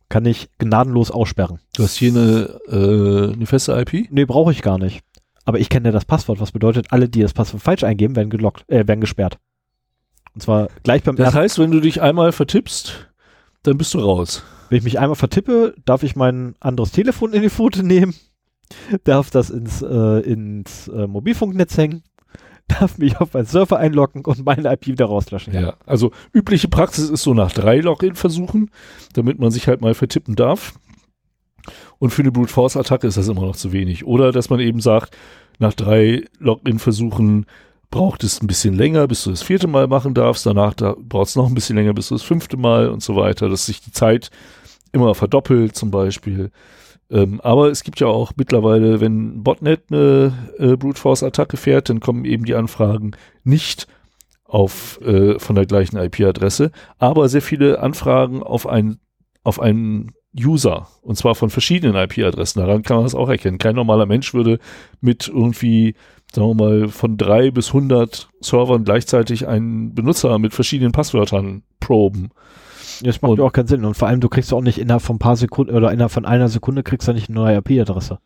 [0.10, 1.60] kann ich gnadenlos aussperren.
[1.76, 4.12] Du hast hier eine, äh, eine feste IP.
[4.12, 5.02] Nee, brauche ich gar nicht.
[5.46, 8.30] Aber ich kenne ja das Passwort, was bedeutet, alle, die das Passwort falsch eingeben, werden
[8.30, 9.38] gelockt, äh, werden gesperrt.
[10.34, 13.10] Und zwar gleich beim Das heißt, wenn du dich einmal vertippst,
[13.64, 14.44] dann bist du raus.
[14.70, 18.14] wenn ich mich einmal vertippe, darf ich mein anderes Telefon in die Pfote nehmen,
[19.04, 22.04] darf das ins, äh, ins äh, Mobilfunknetz hängen,
[22.68, 25.54] darf mich auf meinen Server einloggen und meine IP wieder rauslöschen.
[25.54, 25.76] Ja.
[25.86, 28.72] Also übliche Praxis ist so nach drei Login-Versuchen,
[29.14, 30.74] damit man sich halt mal vertippen darf.
[32.00, 34.06] Und für eine Brute Force Attacke ist das immer noch zu wenig.
[34.06, 35.18] Oder dass man eben sagt,
[35.60, 37.46] nach drei Login-Versuchen
[37.90, 40.46] braucht es ein bisschen länger, bis du das vierte Mal machen darfst.
[40.46, 43.16] Danach da braucht es noch ein bisschen länger, bis du das fünfte Mal und so
[43.16, 44.30] weiter, dass sich die Zeit
[44.92, 46.52] immer verdoppelt zum Beispiel.
[47.10, 51.58] Ähm, aber es gibt ja auch mittlerweile, wenn ein Botnet eine äh, Brute Force Attacke
[51.58, 53.12] fährt, dann kommen eben die Anfragen
[53.44, 53.88] nicht
[54.44, 59.00] auf äh, von der gleichen IP-Adresse, aber sehr viele Anfragen auf einen
[59.44, 62.60] auf einen User und zwar von verschiedenen IP-Adressen.
[62.60, 63.58] Daran kann man das auch erkennen.
[63.58, 64.60] Kein normaler Mensch würde
[65.02, 65.96] mit irgendwie
[66.34, 72.32] sagen wir mal von drei bis 100 Servern gleichzeitig einen Benutzer mit verschiedenen Passwörtern proben.
[73.04, 73.86] Das macht Und- ja auch keinen Sinn.
[73.86, 76.26] Und vor allem, du kriegst auch nicht innerhalb von ein paar Sekunden oder innerhalb von
[76.26, 78.20] einer Sekunde kriegst du nicht eine neue IP-Adresse.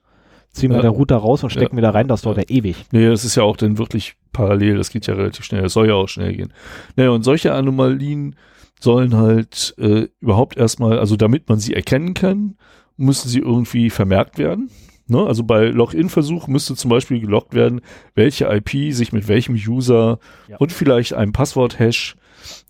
[0.52, 0.81] Zieh mal Ja.
[0.81, 1.77] der Router raus und stecken Ja.
[1.77, 2.76] wieder rein, das dauert ja ewig.
[2.91, 5.88] Nee, das ist ja auch dann wirklich parallel, das geht ja relativ schnell, das soll
[5.88, 6.52] ja auch schnell gehen.
[6.98, 8.35] Naja, und solche Anomalien
[8.81, 12.56] sollen halt äh, überhaupt erstmal, also damit man sie erkennen kann,
[12.98, 14.69] müssen sie irgendwie vermerkt werden.
[15.07, 15.26] Ne?
[15.26, 17.81] Also bei Login-Versuch müsste zum Beispiel gelockt werden,
[18.15, 20.19] welche IP sich mit welchem User
[20.49, 20.57] Ja.
[20.57, 22.15] und vielleicht einem Passwort-Hash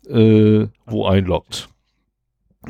[0.08, 1.68] äh, wo einloggt.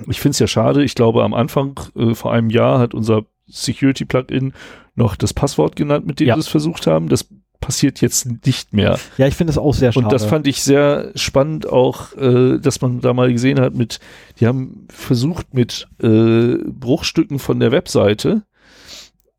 [0.08, 3.22] Ich finde es ja schade, ich glaube am Anfang, äh, vor einem Jahr hat unser
[3.48, 4.52] Security-Plugin
[4.94, 6.36] noch das Passwort genannt, mit dem Ja.
[6.36, 7.08] wir es versucht haben.
[7.08, 7.26] Das
[7.60, 8.98] passiert jetzt nicht mehr.
[9.18, 10.04] Ja, ich finde es auch sehr schade.
[10.06, 14.00] Und das fand ich sehr spannend auch, äh, dass man da mal gesehen hat mit,
[14.40, 18.42] die haben versucht mit äh, Bruchstücken von der Webseite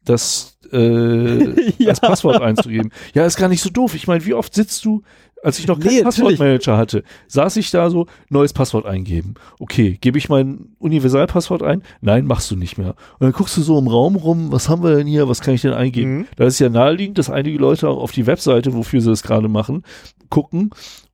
[0.05, 1.89] das äh, Ja.
[1.89, 2.91] als Passwort einzugeben.
[3.13, 3.93] Ja, ist gar nicht so doof.
[3.95, 5.03] Ich meine, wie oft sitzt du,
[5.43, 6.03] als ich noch keinen Nee.
[6.03, 9.35] Passwortmanager hatte, saß ich da so, neues Passwort eingeben.
[9.59, 11.83] Okay, gebe ich mein Universalpasswort ein?
[12.01, 12.95] Nein, machst du nicht mehr.
[13.19, 15.53] Und dann guckst du so im Raum rum, was haben wir denn hier, was kann
[15.53, 16.17] ich denn eingeben?
[16.19, 16.25] Mhm.
[16.37, 19.47] Da ist ja naheliegend, dass einige Leute auch auf die Webseite, wofür sie das gerade
[19.47, 19.83] machen,
[20.29, 20.71] gucken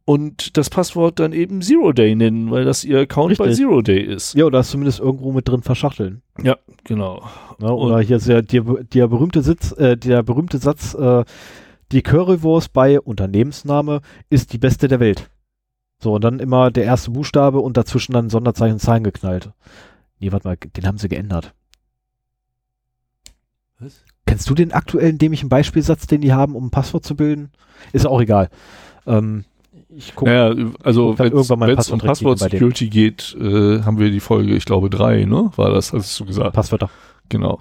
[0.09, 3.63] und das Passwort dann eben Zero Day nennen, weil das ihr Account bei Richtig.
[3.63, 4.33] Zero Day ist.
[4.33, 6.23] Ja, oder ist zumindest irgendwo mit drin verschachteln.
[6.41, 7.23] Ja, genau.
[7.59, 7.71] Ne?
[7.71, 11.23] Oder hier ist ja der, der berühmte Sitz, äh, der berühmte Satz, äh,
[11.91, 15.29] die Currywurst bei Unternehmensname ist die beste der Welt.
[16.01, 19.51] So, und dann immer der erste Buchstabe und dazwischen dann Sonderzeichen Zahlen geknallt.
[20.19, 21.53] Nee, warte mal, den haben sie geändert.
[23.79, 24.03] Was?
[24.25, 27.51] Kennst du den aktuellen dämlichen Beispielsatz, den die haben, um ein Passwort zu bilden?
[27.91, 28.49] Ist auch egal.
[29.07, 29.45] Ähm,
[29.89, 30.29] Ich gucke.
[30.29, 34.19] Naja, also wenn es um Passwort Passwort rechtlichen bei Security geht, äh, haben wir die
[34.19, 35.51] Folge, ich glaube, drei, ne?
[35.55, 36.53] War das, hast du gesagt?
[36.53, 36.89] Passwörter.
[37.27, 37.59] Genau.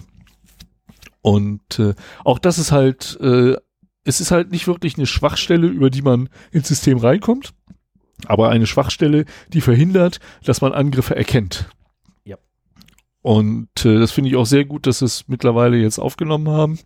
[1.23, 1.95] Und äh,
[2.25, 3.57] auch das ist halt, äh,
[4.09, 7.53] es ist halt nicht wirklich eine Schwachstelle, über die man ins System reinkommt,
[8.25, 11.69] aber eine Schwachstelle, die verhindert, dass man Angriffe erkennt.
[12.25, 12.37] Ja.
[13.21, 16.79] Und äh, das finde ich auch sehr gut, dass sie es mittlerweile jetzt aufgenommen haben.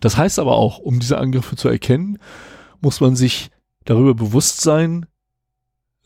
[0.00, 2.18] Das heißt aber auch, um diese Angriffe zu erkennen,
[2.80, 3.50] muss man sich
[3.84, 5.04] darüber bewusst sein,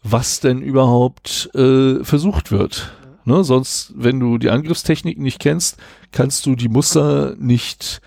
[0.02, 2.92] was denn überhaupt äh, versucht wird.
[3.24, 3.44] Ne?
[3.44, 5.76] Sonst, wenn du die Angriffstechnik nicht kennst,
[6.10, 8.00] kannst du die Muster nicht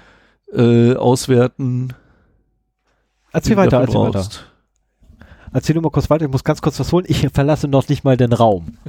[0.55, 1.93] äh, auswerten.
[3.31, 4.11] Erzähl weiter, erzähl weiter.
[4.11, 4.45] brauchst.
[5.53, 6.25] Erzähl nur mal kurz weiter.
[6.25, 7.05] Ich muss ganz kurz was holen.
[7.07, 8.77] Ich verlasse noch nicht mal den Raum.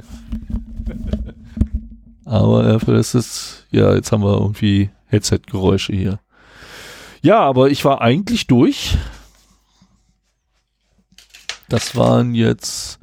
[2.25, 6.19] Aber er verlässt es, ja, jetzt haben wir irgendwie Headset-Geräusche hier.
[7.21, 8.97] Ja, aber ich war eigentlich durch.
[11.69, 12.99] Das waren jetzt.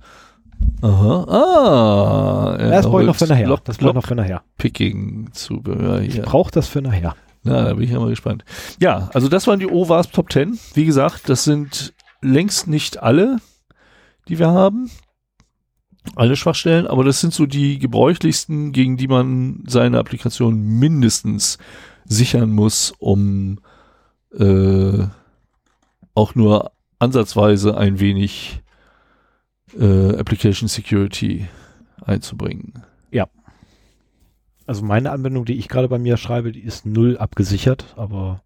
[0.82, 1.24] Aha.
[1.24, 2.56] Ah.
[2.58, 3.58] er das brauche ich noch für nachher.
[3.64, 4.42] Das brauche ich noch für nachher.
[4.58, 6.22] Lockpicking-Zubehör Ich hier.
[6.22, 7.14] brauche das für nachher.
[7.44, 8.44] Na, da bin ich ja mal gespannt.
[8.80, 10.58] Ja, also das waren die OWASP Top 10.
[10.72, 11.92] Wie gesagt, das sind
[12.22, 13.38] längst nicht alle,
[14.28, 14.90] die wir haben.
[16.16, 21.58] Alle Schwachstellen, aber das sind so die gebräuchlichsten, gegen die man seine Applikation mindestens
[22.04, 23.58] sichern muss, um
[24.38, 25.06] äh,
[26.14, 28.62] auch nur ansatzweise ein wenig
[29.78, 31.48] äh, Application Security
[32.04, 32.84] einzubringen.
[34.66, 38.40] Also meine Anwendung, die ich gerade bei mir schreibe, die ist null abgesichert, aber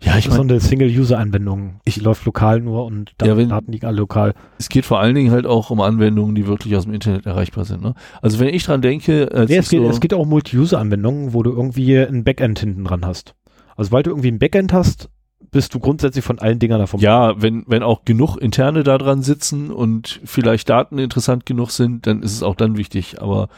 [0.00, 1.80] Ja, ich ist so meine, eine Single-User-Anwendung.
[1.88, 4.34] Die läuft lokal nur und da Ja, wenn- Daten liegen alle lokal.
[4.58, 7.64] es geht vor allen Dingen halt auch um Anwendungen, die wirklich aus dem Internet erreichbar
[7.64, 7.82] sind.
[7.82, 7.94] Ne?
[8.22, 10.28] Also wenn ich dran denke, als Nee, ich es, geht, so, es geht auch um
[10.28, 13.34] Multi-User-Anwendungen, wo du irgendwie ein Backend hinten dran hast.
[13.76, 15.08] Also weil du irgendwie ein Backend hast,
[15.50, 17.00] bist du grundsätzlich von allen Dingern davon.
[17.00, 22.06] ja, wenn, wenn auch genug Interne da dran sitzen und vielleicht Daten interessant genug sind,
[22.06, 23.20] dann ist es auch dann wichtig.
[23.22, 23.48] Aber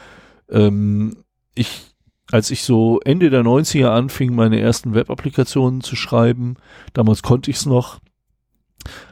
[0.51, 1.17] ähm,
[1.55, 1.95] ich,
[2.31, 6.57] als ich so Ende der 90er anfing, meine ersten Web-Applikationen zu schreiben,
[6.93, 8.01] damals konnte ich es noch,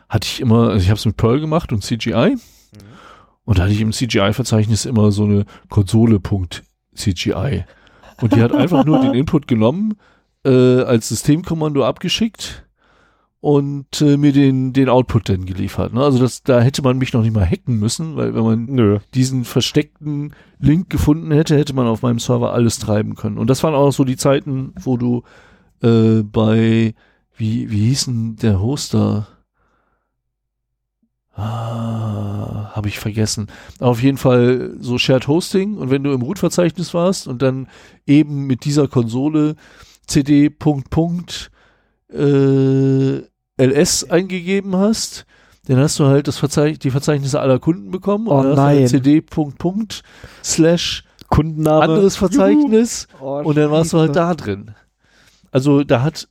[0.09, 2.37] hatte ich immer, also ich habe es mit Perl gemacht und CGI.
[3.45, 7.65] Und da hatte ich im CGI-Verzeichnis immer so eine Konsole.cgi.
[8.21, 9.95] Und die hat einfach nur den Input genommen,
[10.45, 12.64] äh, als Systemkommando abgeschickt
[13.45, 15.93] und äh, mir den, den Output dann geliefert.
[15.93, 16.03] Ne?
[16.03, 19.01] Also das, da hätte man mich noch nicht mal hacken müssen, weil wenn man Nö.
[19.13, 23.37] diesen versteckten Link gefunden hätte, hätte man auf meinem Server alles treiben können.
[23.37, 25.25] Und das waren auch so die Zeiten, wo du
[25.83, 26.95] äh, bei,
[27.37, 29.29] wie, wie hieß denn der Hoster?
[31.35, 33.49] Ah, habe ich vergessen.
[33.79, 37.69] Auf jeden Fall so Shared Hosting und wenn du im Root-Verzeichnis warst und dann
[38.07, 39.57] eben mit dieser Konsole
[40.07, 40.49] cd.
[40.49, 41.51] Punkt, Punkt,
[42.11, 43.21] äh,
[43.57, 45.27] ls eingegeben hast,
[45.67, 48.57] dann hast du halt das Verzeich die Verzeichnisse aller Kunden bekommen Oh und dann hast
[48.59, 48.89] du halt nein.
[48.89, 49.21] cd.
[49.23, 50.03] Punkt, Punkt,
[50.43, 51.83] slash Kundenname.
[51.85, 53.09] anderes Verzeichnis.
[53.21, 54.75] Oh, und dann warst du halt da drin.
[55.51, 56.29] Also da hat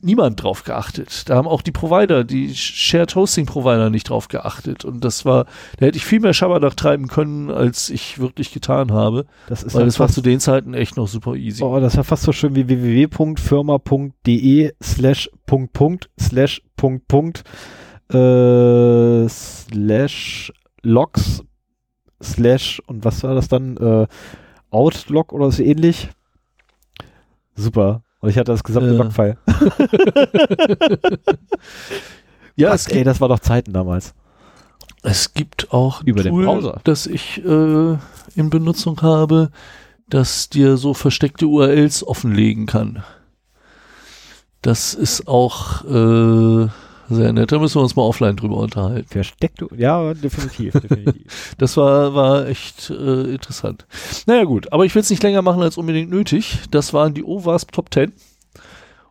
[0.00, 1.28] niemand drauf geachtet.
[1.28, 4.84] Da haben auch die Provider, die Shared Hosting Provider nicht drauf geachtet.
[4.84, 5.46] Und das war,
[5.78, 9.26] da hätte ich viel mehr Schabernack treiben können, als ich wirklich getan habe.
[9.48, 11.62] Das ist Weil ja das war zu den Zeiten echt noch super easy.
[11.62, 17.44] oh, das ja fast so schön wie www.firma.de slash Punkt Punkt slash Punkt Punkt
[18.12, 20.52] äh, slash
[20.82, 21.42] logs
[22.22, 23.76] slash und was war das dann?
[23.76, 24.06] Äh,
[24.70, 26.08] Outlog oder so ähnlich.
[27.54, 28.02] Super.
[28.20, 29.02] Und ich hatte das gesamte Ja.
[29.02, 29.36] Logfile.
[32.56, 34.14] ja, es ey, das war doch Zeiten damals.
[35.02, 36.80] es gibt auch Über den Tool, Browser.
[36.84, 37.96] das ich äh,
[38.34, 39.50] in Benutzung habe,
[40.08, 43.04] das dir so versteckte URLs offenlegen kann.
[44.62, 46.68] Das ist auch äh,
[47.08, 47.52] sehr nett.
[47.52, 49.08] Da müssen wir uns mal offline drüber unterhalten.
[49.08, 51.54] Versteckte, ja, definitiv, definitiv.
[51.58, 53.86] Das war, war echt äh, interessant.
[54.26, 56.58] Naja gut, aber ich will es nicht länger machen als unbedingt nötig.
[56.70, 58.12] Das waren die OWASP Top 10.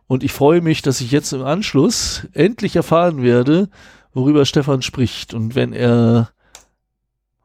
[0.06, 3.68] Und ich freue mich, dass ich jetzt im Anschluss endlich erfahren werde,
[4.14, 5.34] worüber Stefan spricht.
[5.34, 6.30] Und wenn er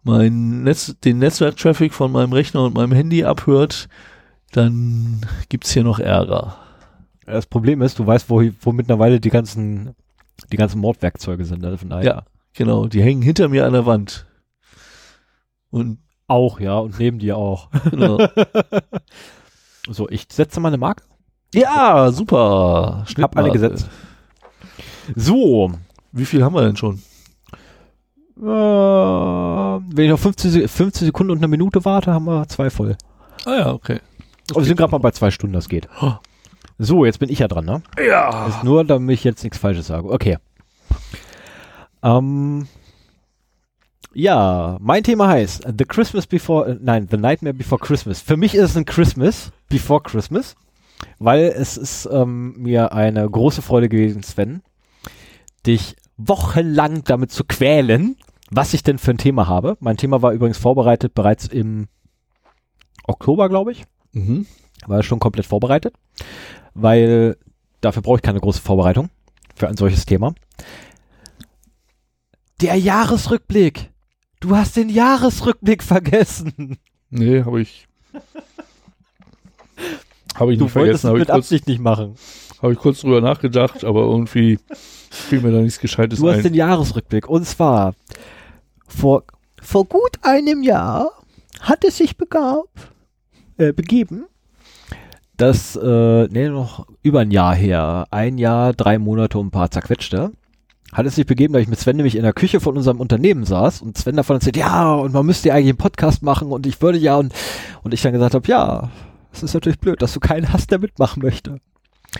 [0.03, 3.89] mein Netz, den Netzwerktraffic von meinem Rechner und meinem Handy abhört,
[4.51, 6.57] dann gibt's hier noch Ärger.
[7.25, 9.95] Das Problem ist, du weißt, wo, wo mittlerweile die ganzen,
[10.51, 11.63] die ganzen Mordwerkzeuge sind.
[11.65, 12.03] Also von daher.
[12.05, 12.23] Ja,
[12.53, 12.87] genau.
[12.87, 14.25] Die hängen hinter mir an der Wand.
[15.69, 17.69] Und Auch, ja, und neben dir auch.
[17.91, 18.17] genau.
[19.89, 21.03] So, ich setze mal eine Marke.
[21.53, 23.03] ja, super.
[23.21, 23.89] Hab alle gesetzt.
[25.13, 25.73] So,
[26.13, 27.01] Wie viel haben wir denn schon?
[28.37, 32.69] äh, wenn ich noch 15, Se- 15 Sekunden und eine Minute warte, haben wir zwei
[32.69, 32.95] voll.
[33.45, 33.99] Ah ja, okay.
[34.51, 35.87] Aber wir sind gerade mal bei zwei Stunden, das geht.
[36.01, 36.13] Oh.
[36.77, 37.81] So, jetzt bin ich ja dran, ne?
[38.03, 38.47] Ja.
[38.47, 40.09] Ist nur, damit ich jetzt nichts Falsches sage.
[40.09, 40.37] Okay.
[42.03, 42.67] Ähm,
[44.13, 48.21] Ja, mein Thema heißt The Christmas Before, äh, nein, The Nightmare Before Christmas.
[48.21, 50.55] Für mich ist es ein Christmas Before Christmas,
[51.17, 54.61] weil es ist ähm, mir eine große Freude gewesen, Sven,
[55.65, 58.15] dich wochenlang damit zu quälen,
[58.51, 59.77] was ich denn für ein Thema habe.
[59.79, 61.87] Mein Thema war übrigens vorbereitet bereits im
[63.07, 63.85] Oktober, glaube ich.
[64.11, 64.45] Mhm.
[64.85, 65.95] War schon komplett vorbereitet,
[66.73, 67.37] weil
[67.81, 69.09] dafür brauche ich keine große Vorbereitung
[69.55, 70.33] für ein solches Thema.
[72.61, 73.91] Der Jahresrückblick.
[74.39, 76.77] Du hast den Jahresrückblick vergessen.
[77.09, 77.87] Nee, habe ich.
[80.35, 82.15] Habe ich Du nicht vergessen, es habe ich, mit kurz, Absicht nicht machen.
[82.61, 84.59] hab ich kurz drüber nachgedacht, aber irgendwie
[85.11, 86.43] fiel mir da nichts Gescheites Du hast ein.
[86.43, 87.27] den Jahresrückblick.
[87.29, 87.93] Und zwar
[88.87, 89.23] vor,
[89.61, 91.11] vor gut einem Jahr
[91.59, 92.65] hat es sich begab,
[93.57, 94.25] äh, begeben,
[95.43, 99.69] dass, äh, nee, noch über ein Jahr her, ein Jahr, drei Monate und ein paar
[99.69, 100.31] zerquetschte,
[100.93, 103.43] hat es sich begeben, dass ich mit Sven nämlich in der Küche von unserem Unternehmen
[103.43, 106.65] saß und Sven davon erzählt, ja, und man müsste ja eigentlich einen Podcast machen und
[106.65, 107.33] ich würde ja, und,
[107.83, 108.89] und ich dann gesagt habe, ja,
[109.33, 111.57] es ist natürlich blöd, dass du keinen hast, der mitmachen möchte.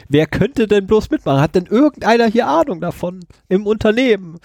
[0.09, 1.39] Wer könnte denn bloß mitmachen?
[1.39, 4.39] Hat denn irgendeiner hier Ahnung davon im Unternehmen?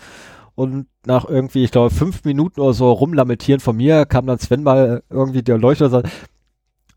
[0.55, 4.63] Und nach irgendwie, ich glaube, fünf Minuten oder so rumlamentieren von mir, kam dann Sven
[4.63, 6.11] mal irgendwie der Leuchter und sagt,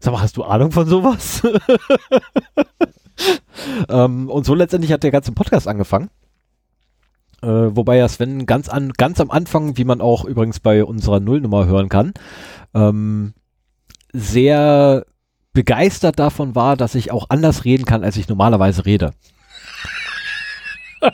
[0.03, 1.41] sag mal, hast du Ahnung von sowas?
[3.89, 6.09] ähm, und so letztendlich hat der ganze Podcast angefangen.
[7.41, 11.19] Äh, wobei ja Sven ganz an, ganz am Anfang, wie man auch übrigens bei unserer
[11.19, 12.13] Nullnummer hören kann,
[12.73, 13.33] ähm,
[14.13, 15.05] sehr
[15.53, 19.11] begeistert davon war, dass ich auch anders reden kann, als ich normalerweise rede.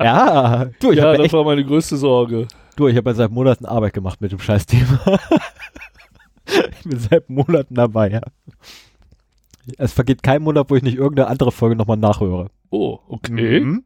[0.00, 2.46] ja, du, ich ja, das echt, war meine größte Sorge.
[2.76, 5.00] du, ich habe ja seit Monaten Arbeit gemacht mit dem Scheißthema.
[6.78, 8.22] ich bin seit Monaten dabei, ja.
[9.76, 12.50] Es vergeht kein Monat, wo ich nicht irgendeine andere Folge nochmal nachhöre.
[12.70, 13.60] Oh, okay.
[13.60, 13.84] Mhm.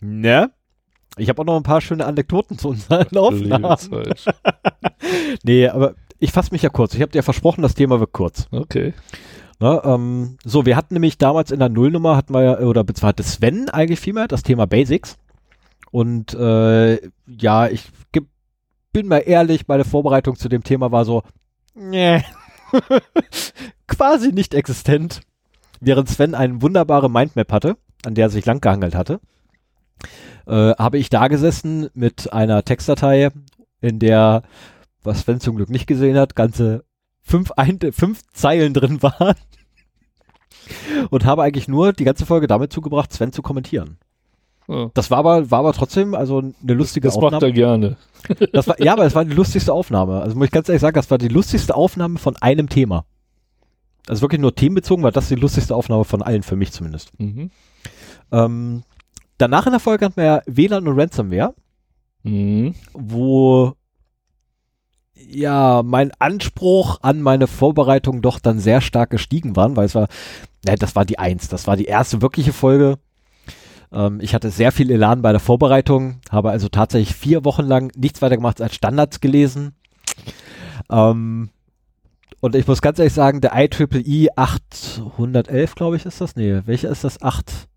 [0.00, 0.50] Ne?
[1.16, 3.76] Ich habe auch noch ein paar schöne Anekdoten zu unseren Aufnahmen.
[5.42, 6.94] Nee, aber ich fasse mich ja kurz.
[6.94, 8.46] Ich habe dir versprochen, das Thema wird kurz.
[8.50, 8.92] Okay.
[9.60, 13.08] Ne, ähm, so, wir hatten nämlich damals in der Nullnummer, hatten wir ja, oder beziehungsweise
[13.08, 15.16] hatte Sven eigentlich vielmehr, das Thema Basics.
[15.90, 17.90] Und äh, ja, ich
[18.92, 21.22] bin mal ehrlich, meine Vorbereitung zu dem Thema war so,
[21.78, 22.24] nee,
[23.86, 25.20] quasi nicht existent.
[25.80, 29.20] Während Sven eine wunderbare Mindmap hatte, an der er sich langgehangelt hatte,
[30.46, 33.30] äh, habe ich da gesessen mit einer Textdatei,
[33.80, 34.42] in der,
[35.02, 36.84] was Sven zum Glück nicht gesehen hat, ganze
[37.22, 39.36] fünf, ein, fünf Zeilen drin waren.
[41.10, 43.98] Und habe eigentlich nur die ganze Folge damit zugebracht, Sven zu kommentieren.
[44.68, 44.90] Ja.
[44.94, 47.46] Das war aber, war aber trotzdem also eine lustige Das macht Aufnahme.
[47.46, 47.96] er gerne.
[48.52, 50.20] Das war, ja, aber es war die lustigste Aufnahme.
[50.20, 53.04] Also muss ich ganz ehrlich sagen, das war die lustigste Aufnahme von einem Thema.
[54.08, 57.12] Also wirklich nur themenbezogen, war das die lustigste Aufnahme von allen, für mich zumindest.
[57.18, 57.50] Mhm.
[58.32, 58.82] Ähm,
[59.38, 61.54] danach in der Folge hatten wir ja WLAN und Ransomware,
[62.24, 62.74] Mhm.
[62.92, 63.72] wo
[65.14, 70.08] ja mein Anspruch an meine Vorbereitung doch dann sehr stark gestiegen waren, weil es war,
[70.66, 72.98] ja, das war die Eins, das war die erste wirkliche Folge.
[73.92, 77.92] Ähm, ich hatte sehr viel Elan bei der Vorbereitung, habe also tatsächlich vier Wochen lang
[77.96, 79.74] nichts weiter gemacht als Standards gelesen.
[80.90, 81.50] Ähm,
[82.40, 86.36] und ich muss ganz ehrlich sagen, der IEEE 811, glaube ich, ist das?
[86.36, 87.20] Nee, welcher ist das?
[87.20, 87.68] 8?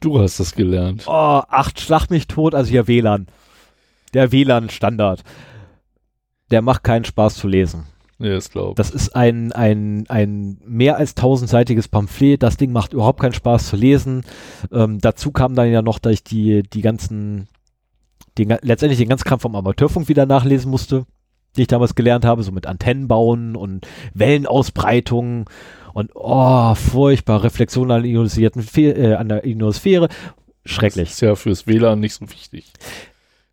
[0.00, 1.04] Du hast das gelernt.
[1.06, 3.26] Oh, 8 Schlag mich tot, also hier WLAN.
[4.12, 5.22] Der WLAN-Standard.
[6.50, 7.86] Der macht keinen Spaß zu lesen.
[8.18, 12.42] Nee, das glaube Das ist ein, ein, ein mehr als tausendseitiges Pamphlet.
[12.42, 14.24] Das Ding macht überhaupt keinen Spaß zu lesen.
[14.72, 17.48] Ähm, dazu kam dann ja noch, dass ich die, die ganzen,
[18.38, 21.04] den, letztendlich den ganzen Kram vom Amateurfunk wieder nachlesen musste,
[21.56, 25.50] die ich damals gelernt habe, so mit Antennen bauen und Wellenausbreitung
[25.92, 30.08] und oh, furchtbar, Reflexion an, äh, an der Ionosphäre.
[30.64, 31.08] Schrecklich.
[31.08, 32.72] Das ist ja fürs WLAN nicht so wichtig.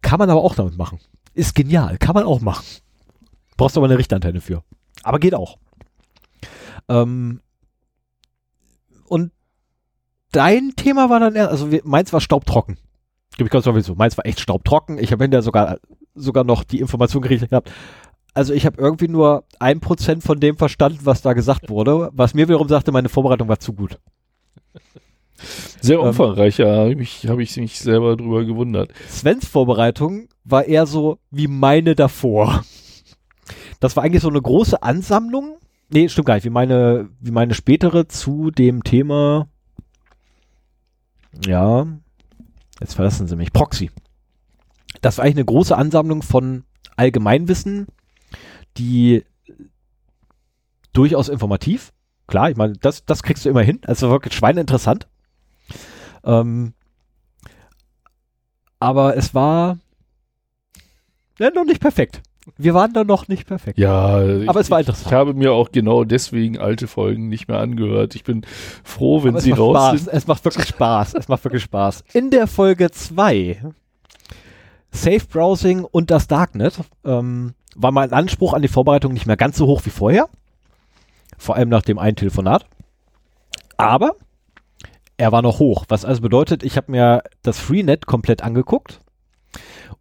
[0.01, 0.99] Kann man aber auch damit machen.
[1.33, 1.97] Ist genial.
[1.97, 2.65] Kann man auch machen.
[3.57, 4.63] Brauchst aber eine Richtantenne für.
[5.03, 5.57] Aber geht auch.
[6.89, 7.41] Ähm,
[9.07, 9.31] und
[10.31, 12.77] dein Thema war dann, eher- also meins war staubtrocken.
[13.37, 13.95] Gib ich ganz ehrlich zu.
[13.95, 14.97] Meins war echt staubtrocken.
[14.97, 15.77] Ich habe hinterher sogar,
[16.15, 17.71] sogar noch die Information gekriegt gehabt.
[18.35, 22.33] Also ich habe irgendwie nur ein Prozent von dem verstanden, was da gesagt wurde, was
[22.33, 23.99] mir wiederum sagte, meine Vorbereitung war zu gut.
[25.81, 26.07] Sehr Ähm.
[26.07, 26.67] umfangreich, ja.
[26.77, 28.91] Habe ich, mich- hab ich mich selber drüber gewundert.
[29.09, 32.63] Svens Vorbereitung war eher so wie meine davor.
[33.83, 35.57] Das war eigentlich so eine große Ansammlung.
[35.89, 36.45] Nee, stimmt gar nicht.
[36.45, 39.49] Wie meine, wie meine spätere zu dem Thema.
[41.45, 41.85] Ja,
[42.79, 43.51] jetzt verlassen sie mich.
[43.51, 43.91] Proxy.
[45.01, 46.63] Das war eigentlich eine große Ansammlung von
[46.95, 47.87] Allgemeinwissen,
[48.77, 49.25] die
[50.93, 51.91] durchaus informativ.
[52.25, 53.81] Klar, ich meine, das, das kriegst du immer hin.
[53.85, 55.09] Also wirklich schweineinteressant.
[56.23, 56.73] Ähm,
[58.79, 59.77] aber es war
[61.37, 62.21] Ja, noch nicht perfekt.
[62.57, 63.77] Wir waren da noch nicht perfekt.
[63.77, 65.07] Ja, aber ich, es war interessant.
[65.07, 68.15] Ich habe mir auch genau deswegen alte Folgen nicht mehr angehört.
[68.15, 68.45] Ich bin
[68.83, 69.99] froh, wenn aber sie raus Spaß.
[70.03, 70.13] sind.
[70.13, 71.13] Es macht wirklich Spaß.
[71.13, 72.03] es macht wirklich Spaß.
[72.13, 73.61] In der Folge 2
[74.91, 79.57] Safe Browsing und das Darknet ähm, war mein Anspruch an die Vorbereitung nicht mehr ganz
[79.57, 80.29] so hoch wie vorher.
[81.37, 82.65] Vor allem nach dem einen Telefonat.
[83.77, 84.15] Aber
[85.17, 88.99] er war noch hoch, was also bedeutet, ich habe mir das Freenet komplett angeguckt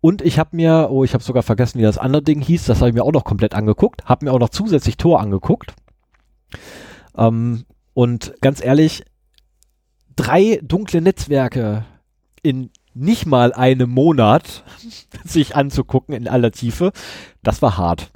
[0.02, 2.80] und ich habe mir, oh, ich habe sogar vergessen, wie das andere Ding hieß, das
[2.80, 5.74] habe ich mir auch noch komplett angeguckt, habe mir auch noch zusätzlich Tor angeguckt.
[7.16, 7.64] Ähm,
[7.94, 9.04] und ganz ehrlich,
[10.16, 11.84] drei dunkle Netzwerke
[12.42, 14.64] in nicht mal einem Monat
[15.24, 16.90] sich anzugucken in aller Tiefe,
[17.44, 18.10] das war hart.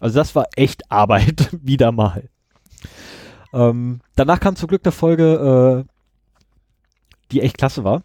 [0.00, 2.30] Also das war echt Arbeit, wieder mal.
[3.52, 5.92] Ähm, danach kam zum Glück eine Folge, äh,
[7.30, 8.04] die echt klasse war.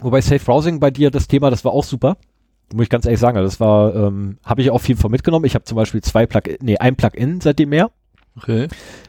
[0.00, 2.16] Wobei Safe Browsing bei dir das Thema, das war auch super.
[2.72, 5.44] Muss ich ganz ehrlich sagen, das war, ähm, habe ich auch viel von mitgenommen.
[5.46, 7.90] Ich habe zum Beispiel zwei Plugin, nee, ein Plugin seitdem mehr.
[8.36, 8.68] Okay.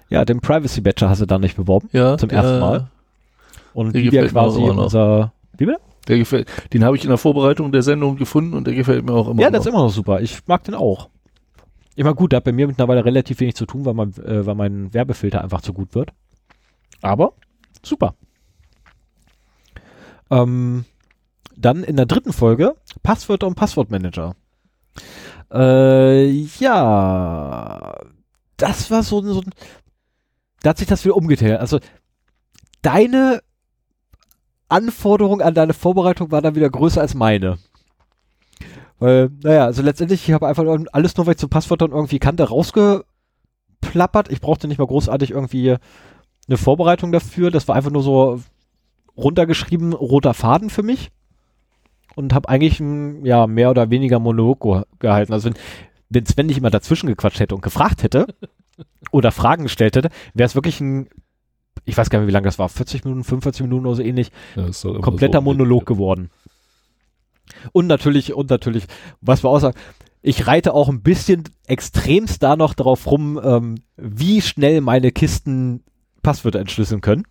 [0.09, 1.89] Ja, den Privacy Badger hast du da nicht beworben.
[1.91, 2.17] Ja.
[2.17, 2.87] Zum der, ersten Mal.
[3.73, 4.83] Und der wie wir gefällt mir quasi auch noch.
[4.85, 5.79] unser, wie bitte?
[6.07, 9.13] Der gefällt, den habe ich in der Vorbereitung der Sendung gefunden und der gefällt mir
[9.13, 9.57] auch immer Ja, noch.
[9.57, 10.21] das ist immer noch super.
[10.21, 11.09] Ich mag den auch.
[11.95, 14.55] Immer gut, der hat bei mir mittlerweile relativ wenig zu tun, weil, mein, äh, weil
[14.55, 16.11] mein Werbefilter einfach zu gut wird.
[17.01, 17.33] Aber
[17.83, 18.15] super.
[20.29, 20.85] Ähm,
[21.55, 24.35] dann in der dritten Folge Passwörter und Passwortmanager.
[25.51, 26.29] Äh,
[26.59, 27.95] ja,
[28.57, 29.41] das war so, so
[30.61, 31.59] da hat sich das wieder umgekehrt.
[31.59, 31.79] Also
[32.81, 33.41] deine
[34.67, 37.57] Anforderung an deine Vorbereitung war dann wieder größer als meine.
[38.99, 42.43] Weil, naja, also letztendlich, ich habe einfach alles nur, weil ich zu Passwörtern irgendwie kannte,
[42.43, 44.29] rausgeplappert.
[44.29, 45.77] Ich brauchte nicht mal großartig irgendwie
[46.47, 47.49] eine Vorbereitung dafür.
[47.49, 48.41] Das war einfach nur so
[49.17, 51.09] runtergeschrieben, roter Faden für mich.
[52.15, 55.31] Und habe eigentlich ein, ja, mehr oder weniger Monolog ge gehalten.
[55.31, 55.55] Also wenn,
[56.09, 58.27] wenn Sven nicht immer dazwischen gequatscht hätte und gefragt hätte
[59.11, 61.07] oder Fragen gestellt hätte, wäre es wirklich ein,
[61.85, 64.31] ich weiß gar nicht, wie lange das war, 40 Minuten, 45 Minuten oder so ähnlich,
[64.55, 64.69] Ja,
[65.01, 65.43] kompletter so.
[65.43, 66.29] Monolog geworden.
[67.71, 68.85] Und natürlich, und natürlich,
[69.21, 69.77] was wir auch sagen,
[70.21, 75.83] ich reite auch ein bisschen extremst da noch drauf rum, ähm, wie schnell meine Kisten
[76.21, 77.23] Passwörter entschlüsseln können.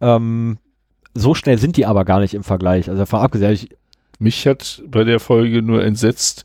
[0.00, 0.58] Ähm,
[1.14, 2.88] so schnell sind die aber gar nicht im Vergleich.
[2.88, 3.68] Also davon abgesehen, ich,
[4.18, 6.44] Mich hat bei der Folge nur entsetzt,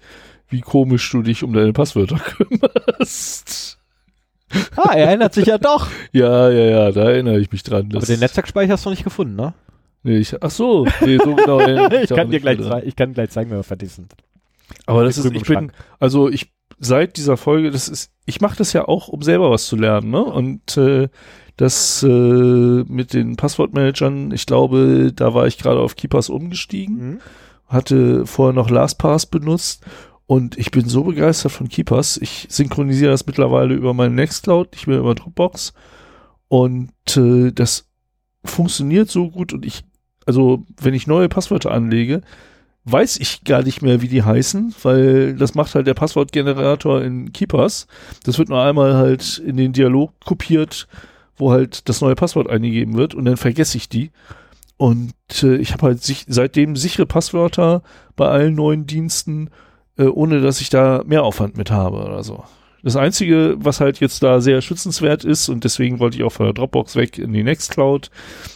[0.50, 3.78] wie komisch du dich um deine Passwörter kümmerst.
[4.76, 5.88] ah, er erinnert sich ja doch.
[6.12, 7.88] Ja, ja, ja, da erinnere ich mich dran.
[7.92, 9.54] Aber Das- den Netzwerkspeicher hast du noch nicht gefunden, ne?
[10.04, 11.60] Nee, ich, ach so, nee, so genau.
[12.02, 12.82] ich, kann dir gleich dran.
[12.86, 14.14] ich kann gleich zeigen, wenn wir fertig sind.
[14.88, 18.58] Aber das Mit ist, ich bin, also ich, seit dieser Folge, das ist, ich mache
[18.58, 20.24] das ja auch, um selber was zu lernen, ne?
[20.24, 21.08] Und äh,
[21.62, 27.20] das äh, mit den Passwortmanagern, ich glaube, da war ich gerade auf Keepers umgestiegen, Mhm.
[27.68, 29.86] hatte vorher noch LastPass benutzt
[30.26, 32.18] und ich bin so begeistert von Keepers.
[32.18, 35.74] Ich synchronisiere das mittlerweile über meine Nextcloud, nicht mehr über Dropbox.
[36.48, 37.88] Und äh, das
[38.44, 39.84] funktioniert so gut und ich,
[40.26, 42.22] also wenn ich neue Passwörter anlege,
[42.86, 47.32] weiß ich gar nicht mehr, wie die heißen, weil das macht halt der Passwortgenerator in
[47.32, 47.86] Keepers.
[48.24, 50.88] Das wird nur einmal halt in den Dialog kopiert,
[51.38, 54.12] wo halt das neue Passwort eingegeben wird und dann vergesse ich die.
[54.78, 55.14] Und
[55.44, 57.84] äh, ich habe halt sich, seitdem sichere Passwörter
[58.16, 59.50] bei allen neuen Diensten,
[59.98, 62.44] äh, ohne dass ich da mehr Aufwand mit habe oder so.
[62.84, 66.48] Das Einzige, was halt jetzt da sehr schützenswert ist, und deswegen wollte ich auch von
[66.48, 68.10] der Dropbox weg in die Nextcloud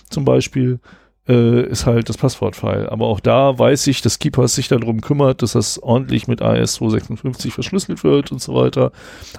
[0.10, 0.80] zum Beispiel,
[1.28, 2.92] äh, ist halt das Passwortfile.
[2.92, 7.52] Aber auch da weiß ich, dass Keepers sich darum kümmert, dass das ordentlich mit AS256
[7.52, 8.92] verschlüsselt wird und so weiter.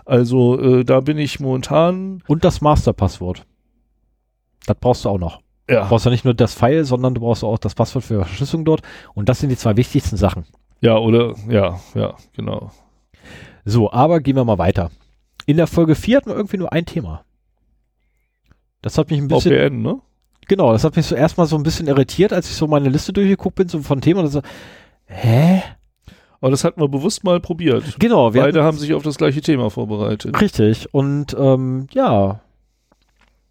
[0.04, 3.44] Also äh, da bin ich momentan, Und das Masterpasswort.
[4.66, 5.40] Das brauchst du auch noch.
[5.68, 8.24] Du ja, brauchst ja nicht nur das File, sondern du brauchst auch das Passwort für
[8.24, 8.82] Verschlüsselung dort.
[9.14, 10.44] Und das sind die zwei wichtigsten Sachen.
[10.80, 12.70] ja, oder, ja, ja, genau.
[13.64, 14.90] So, aber gehen wir mal weiter.
[15.44, 17.24] In der Folge 4 hatten wir irgendwie nur ein Thema.
[18.82, 20.00] Das hat mich ein bisschen, VPN, ne?
[20.46, 23.12] Genau, das hat mich so erstmal so ein bisschen irritiert, als ich so meine Liste
[23.12, 24.42] durchgeguckt bin, so von Themen und so,
[25.06, 25.62] hä?
[26.40, 27.96] Aber das hatten wir bewusst mal probiert.
[27.98, 30.40] Genau, wir Beide haben sich auf das gleiche Thema vorbereitet.
[30.40, 30.92] Richtig.
[30.92, 32.40] Und ähm, ja.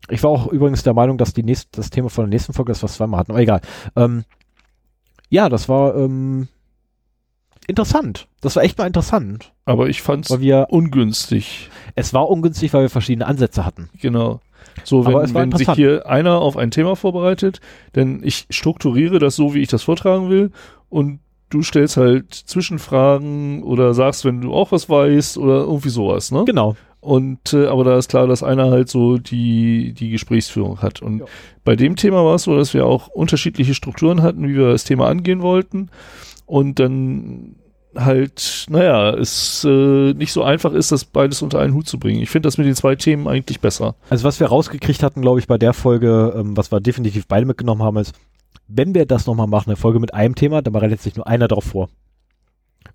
[0.10, 2.72] Ich war auch übrigens der Meinung, dass die nächste, das Thema von der nächsten Folge,
[2.72, 3.62] das wir zweimal hatten, aber egal.
[3.96, 4.24] Ähm,
[5.30, 6.48] ja, das war ähm,
[7.68, 8.28] interessant.
[8.42, 9.52] Das war echt mal interessant.
[9.66, 11.70] Aber ich Weil wir, ungünstig.
[11.96, 13.90] es war ungünstig, weil wir verschiedene Ansätze hatten.
[14.00, 14.42] Genau.
[14.84, 17.62] So, wenn, wenn sich hier einer auf ein Thema vorbereitet,
[17.96, 20.52] denn ich strukturiere das so, wie ich das vortragen will
[20.90, 21.20] und
[21.50, 26.44] du stellst halt Zwischenfragen oder sagst, wenn du auch was weißt oder irgendwie sowas, ne?
[26.46, 26.76] Genau.
[27.00, 31.04] Und äh, aber da ist klar, dass einer halt so die die Gesprächsführung hat.
[31.04, 31.26] Und Ja.
[31.64, 34.86] bei dem Thema war es so, dass wir auch unterschiedliche Strukturen hatten, wie wir das
[34.86, 35.90] Thema angehen wollten.
[36.48, 37.56] Und dann
[37.98, 42.22] halt, naja, es äh, nicht so einfach ist, das beides unter einen Hut zu bringen.
[42.22, 43.96] Ich finde das mit den zwei Themen eigentlich besser.
[44.10, 47.46] Also was wir rausgekriegt hatten, glaube ich, bei der Folge, ähm, was wir definitiv beide
[47.46, 48.14] mitgenommen haben, ist,
[48.68, 51.48] wenn wir das nochmal machen, eine Folge mit einem Thema, dann bereitet sich nur einer
[51.48, 51.90] darauf vor.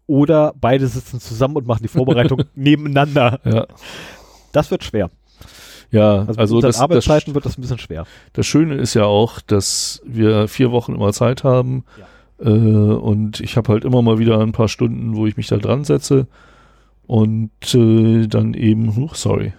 [0.07, 3.41] Oder beide sitzen zusammen und machen die Vorbereitung nebeneinander.
[3.45, 3.67] Ja.
[4.53, 5.11] Das wird schwer.
[5.93, 8.05] Ja, Also, also, das, Arbeitszeiten das, wird das ein bisschen schwer.
[8.33, 11.85] das Schöne ist ja auch, dass wir vier Wochen immer Zeit haben.
[12.41, 15.57] Äh, und ich habe halt immer mal wieder ein paar Stunden, wo ich mich da
[15.57, 16.27] dran setze
[17.07, 19.53] und äh, dann eben, huch, sorry,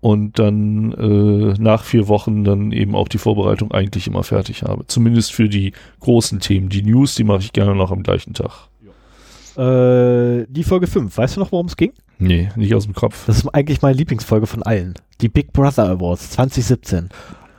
[0.00, 4.86] und dann äh, nach vier Wochen dann eben auch die Vorbereitung eigentlich immer fertig habe.
[4.86, 6.70] Zumindest für die großen Themen.
[6.70, 8.68] Die News, die mache ich gerne noch am gleichen Tag.
[9.56, 11.92] Äh, die Folge 5, weißt du noch, worum es ging?
[12.18, 13.26] Nee, nicht aus dem Kopf.
[13.26, 14.94] Das ist eigentlich meine Lieblingsfolge von allen.
[15.20, 17.10] Die Big Brother Awards 2017.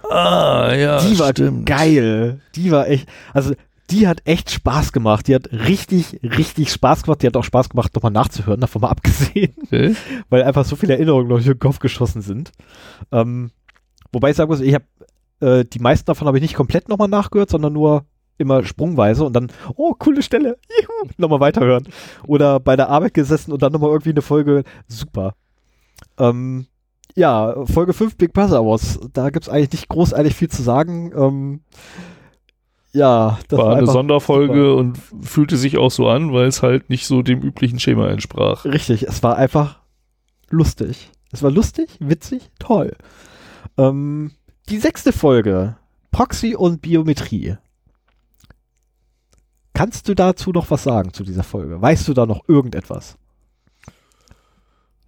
[0.10, 2.42] Ah, ja, die war geil.
[2.56, 3.54] Die war echt, also
[3.92, 5.28] die hat echt Spaß gemacht.
[5.28, 7.22] Die hat richtig, richtig Spaß gemacht.
[7.22, 9.54] Die hat auch Spaß gemacht, nochmal nachzuhören, davon mal abgesehen.
[9.64, 9.96] Okay.
[10.30, 12.52] weil einfach so viele Erinnerungen noch in den Kopf geschossen sind.
[13.12, 13.52] Ähm,
[14.12, 14.86] wobei ich sagen muss, ich habe
[15.42, 18.06] äh, die meisten davon habe ich nicht komplett nochmal nachgehört, sondern nur
[18.38, 21.88] immer sprungweise und dann, oh, coole Stelle, juhu, nochmal weiterhören.
[22.26, 25.36] Oder bei der Arbeit gesessen und dann nochmal irgendwie eine Folge, super.
[26.18, 26.66] Ähm,
[27.16, 31.12] ja, Folge 5 Big Brother Awards, da gibt's eigentlich nicht großartig viel zu sagen.
[31.16, 31.62] Ähm,
[32.94, 34.76] ja, das war, eine einfach Sonderfolge super.
[34.76, 38.66] und fühlte sich auch so an, weil es halt nicht so dem üblichen Schema entsprach.
[38.66, 39.80] Richtig, es war einfach
[40.50, 41.12] lustig.
[41.32, 42.96] Es war lustig, witzig, toll.
[43.78, 44.32] Ähm,
[44.70, 45.78] die sechste Folge,
[46.12, 47.56] Proxy und Biometrie.
[49.74, 51.82] Kannst du dazu noch was sagen zu dieser Folge?
[51.82, 53.18] Weißt du da noch irgendetwas?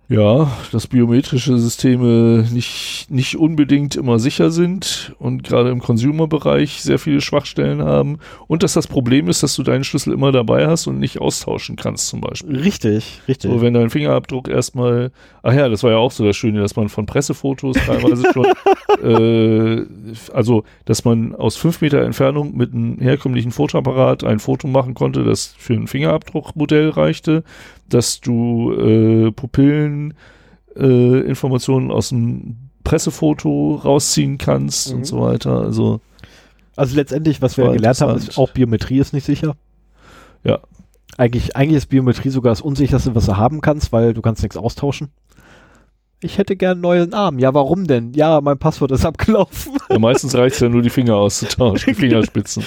[0.09, 6.99] Ja, dass biometrische Systeme nicht, nicht unbedingt immer sicher sind und gerade im Consumer-Bereich sehr
[6.99, 10.87] viele Schwachstellen haben und dass das Problem ist, dass du deinen Schlüssel immer dabei hast
[10.87, 12.59] und nicht austauschen kannst zum Beispiel.
[12.59, 13.49] Richtig, richtig.
[13.49, 15.11] So, wenn dein Fingerabdruck erstmal,
[15.41, 18.45] ach ja, das war ja auch so das Schöne, dass man von Pressefotos teilweise schon,
[19.03, 19.85] äh,
[20.33, 25.23] also, dass man aus fünf Meter Entfernung mit einem herkömmlichen Fotoapparat ein Foto machen konnte,
[25.23, 27.43] das für ein Fingerabdruckmodell reichte,
[27.93, 30.13] dass du äh, Pupillen,
[30.75, 34.97] äh, Informationen aus dem Pressefoto rausziehen kannst Mhm.
[34.97, 35.61] und so weiter.
[35.61, 36.01] Also,
[36.75, 39.55] also letztendlich, was wir gelernt haben, ist auch Biometrie ist nicht sicher.
[40.43, 40.59] Ja.
[41.17, 44.57] Eigentlich, eigentlich ist Biometrie sogar das unsicherste, was du haben kannst, weil du kannst nichts
[44.57, 45.09] austauschen.
[46.23, 47.37] Ich hätte gern einen neuen Arm.
[47.37, 48.13] Ja, warum denn?
[48.13, 49.73] Ja, mein Passwort ist abgelaufen.
[49.89, 52.63] ja meistens reicht es ja nur, die Finger auszutauschen, die Fingerspitzen.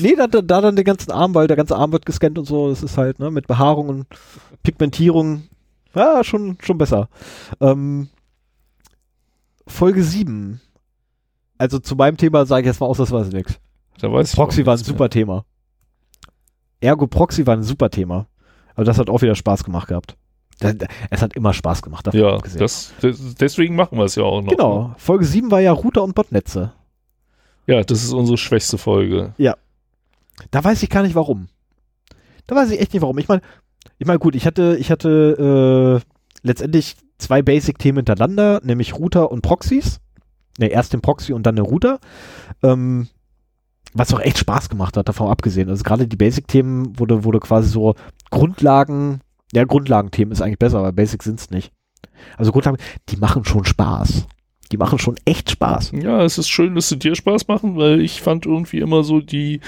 [0.00, 2.46] Nee, da, da, da dann den ganzen Arm, weil der ganze Arm wird gescannt und
[2.46, 2.70] so.
[2.70, 4.06] Das ist halt, ne, mit Behaarung und
[4.62, 5.44] Pigmentierung.
[5.94, 7.08] Ja, schon, schon besser.
[7.60, 8.08] Ähm,
[9.66, 10.60] Folge 7.
[11.58, 13.58] Also zu meinem Thema sage ich jetzt mal ausnahmsweise nichts.
[13.98, 14.84] Da weiß ich Proxy auch war ein mehr.
[14.84, 15.44] super Thema.
[16.80, 18.26] Ergo Proxy war ein super Thema.
[18.74, 20.16] Aber das hat auch wieder Spaß gemacht gehabt.
[21.10, 22.12] Es hat immer Spaß gemacht.
[22.14, 22.60] Ja, abgesehen.
[22.60, 24.50] das, das, deswegen machen wir es ja auch noch.
[24.50, 24.94] Genau.
[24.96, 26.72] Folge 7 war ja Router und Botnetze.
[27.66, 29.34] Ja, das ist unsere schwächste Folge.
[30.50, 31.48] Da weiß ich gar nicht warum.
[32.46, 33.18] Da weiß ich echt nicht warum.
[33.18, 33.42] Ich meine,
[33.98, 39.42] ich meine, gut, ich hatte, ich hatte äh, letztendlich zwei Basic-Themen hintereinander, nämlich Router und
[39.42, 40.00] Proxys.
[40.58, 41.98] Ne, erst den Proxy und dann den Router.
[42.62, 43.08] Ähm,
[43.92, 45.68] was auch echt Spaß gemacht hat, davon abgesehen.
[45.68, 47.94] Also gerade die Basic-Themen wurde, wurde quasi so
[48.30, 49.20] Grundlagen,
[49.56, 51.72] ja, Grundlagenthemen ist eigentlich besser, aber Basic sind's nicht.
[52.36, 52.76] Also Grundlagen,
[53.08, 54.26] die machen schon Spaß.
[54.70, 55.92] Die machen schon echt Spaß.
[56.02, 59.22] Ja, es ist schön, dass sie dir Spaß machen, weil ich fand irgendwie immer so
[59.22, 59.60] die,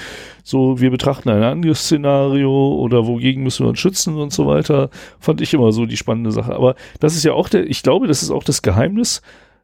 [0.43, 4.91] so wir betrachten ein anderes Szenario oder wogegen müssen wir uns schützen und so weiter,
[5.19, 6.53] fand ich immer so die spannende Sache.
[6.53, 9.23] Aber das ist ja auch der, ich glaube, das ist auch das Geheimnis,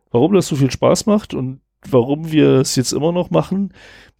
[0.10, 3.74] warum das so viel Spaß macht und warum wir es jetzt immer noch machen,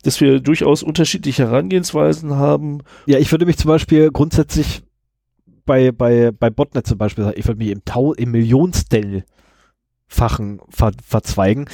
[0.04, 2.84] dass wir durchaus unterschiedliche Herangehensweisen haben.
[3.08, 4.84] Ja, ich würde mich zum Beispiel grundsätzlich
[5.66, 9.26] bei, bei, bei Botnetze beispielsweise, ich würde mich im Tau, im Millionstellfachen
[10.70, 11.66] ver, verzweigen.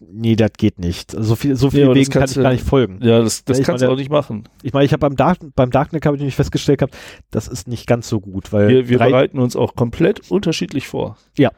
[0.00, 1.12] Nee, das geht nicht.
[1.12, 2.98] So viel, so viel Ja, das wegen kann kannst ich gar nicht folgen.
[3.02, 4.44] Ja, das, das Ja, ich kannst du auch nicht machen.
[4.62, 6.94] Ich meine, ich habe beim, Dark, beim Darknet habe ich nämlich festgestellt gehabt,
[7.30, 11.16] das ist nicht ganz so gut, weil Wir, wir bereiten uns auch komplett unterschiedlich vor.
[11.38, 11.52] Ja.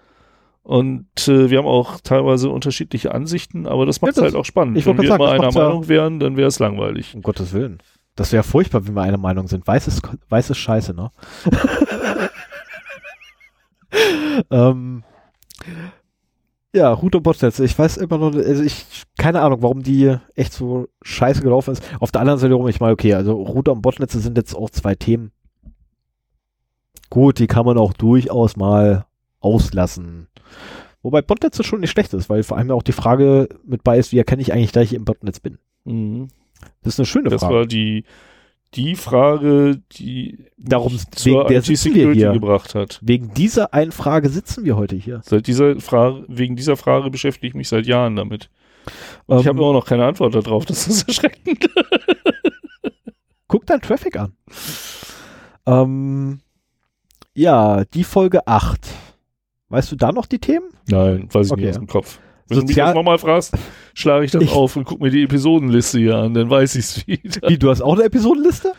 [0.63, 4.45] Und äh, wir haben auch teilweise unterschiedliche Ansichten, aber das macht es das- halt auch
[4.45, 4.77] spannend.
[4.79, 7.15] ich Wenn wir sagen, einer ja- Meinung wären, dann wäre es langweilig.
[7.15, 7.79] um Gottes Willen.
[8.17, 9.67] Das wäre furchtbar, wenn wir einer Meinung sind.
[9.67, 11.11] Weiß ist, weiß ist scheiße, ne?
[14.51, 15.05] ähm,
[16.77, 17.65] ja, Route und Botnetze.
[17.65, 21.83] Ich weiß immer noch, also ich, keine Ahnung, warum die echt so scheiße gelaufen ist.
[22.01, 24.71] Auf der anderen Seite rum, ich meine, okay, also Router und Botnetze sind jetzt auch
[24.71, 25.33] zwei Themen.
[27.09, 29.07] Gut, die kann man auch durchaus mal
[29.41, 30.29] auslassen.
[31.03, 34.13] Wobei Botnetze schon nicht schlecht ist, weil vor allem auch die Frage mit bei ist,
[34.13, 35.59] wie erkenne ich eigentlich, dass ich im Botnetz bin?
[35.85, 36.29] Mhm.
[36.83, 37.55] Das ist eine schöne Das Frage.
[37.55, 38.05] war die,
[38.75, 42.33] die Frage, die Darum wegen zur IT-Security hier.
[42.33, 42.99] gebracht hat.
[43.03, 45.21] Wegen dieser einen Frage sitzen wir heute hier.
[45.25, 48.51] Seit dieser Frage, wegen dieser Frage beschäftige ich mich seit Jahren damit.
[49.27, 50.65] Und ich Ähm, habe immer noch keine Antwort darauf.
[50.67, 51.69] Das ist erschreckend.
[53.49, 54.33] Guck dein Traffic an.
[55.67, 56.41] Ähm,
[57.35, 58.81] ja, die Folge 8.
[59.69, 60.67] Weißt du da noch die Themen?
[60.89, 61.61] Nein, weiß ich Okay.
[61.63, 62.21] nicht aus dem Kopf.
[62.49, 63.55] Wenn du mich Sozial- das nochmal fragst,
[63.95, 66.85] schlage ich das Ich- auf und guck mir die Episodenliste hier an, dann weiß ich
[66.85, 67.49] es wieder.
[67.49, 68.73] Wie, du hast auch eine Episodenliste?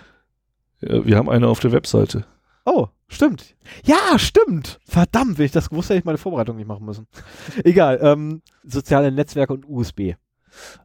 [0.81, 2.25] Ja, wir haben eine auf der Webseite.
[2.65, 3.55] Oh, stimmt.
[3.85, 4.79] Ja, stimmt.
[4.85, 7.07] Verdammt, wenn ich das gewusst hätte, hätte ich meine Vorbereitung nicht machen müssen.
[7.63, 10.15] Egal, ähm, soziale Netzwerke und USB.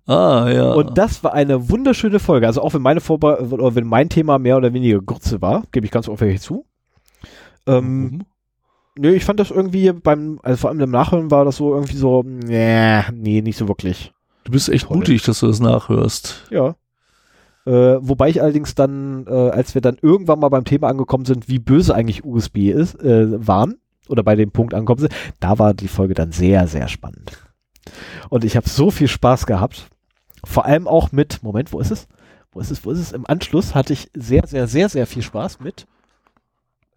[0.06, 0.72] Ah, ja.
[0.72, 2.46] Und das war eine wunderschöne Folge.
[2.46, 5.86] Also auch wenn meine Vorbereitung, oder wenn mein Thema mehr oder weniger Grütze war, gebe
[5.86, 6.66] ich ganz offen zu.
[7.66, 8.22] Ähm, Mhm.
[8.96, 11.96] Nö, ich fand das irgendwie beim, also vor allem im Nachhören war das so irgendwie
[11.96, 14.12] so, nee, nee, nicht so wirklich.
[14.44, 14.98] Du bist echt Toll.
[14.98, 16.46] mutig, dass du das nachhörst.
[16.50, 16.76] Ja.
[17.64, 21.48] Äh, wobei ich allerdings dann, äh, als wir dann irgendwann mal beim Thema angekommen sind,
[21.48, 23.76] wie böse eigentlich USB ist, äh, waren,
[24.08, 27.38] oder bei dem Punkt angekommen sind, da war die Folge dann sehr, sehr spannend.
[28.28, 29.88] Und ich habe so viel Spaß gehabt.
[30.44, 32.08] Vor allem auch mit, Moment, wo ist es?
[32.50, 32.84] Wo ist es?
[32.84, 33.12] Wo ist es?
[33.12, 35.86] Im Anschluss hatte ich sehr, sehr, sehr, sehr viel Spaß mit.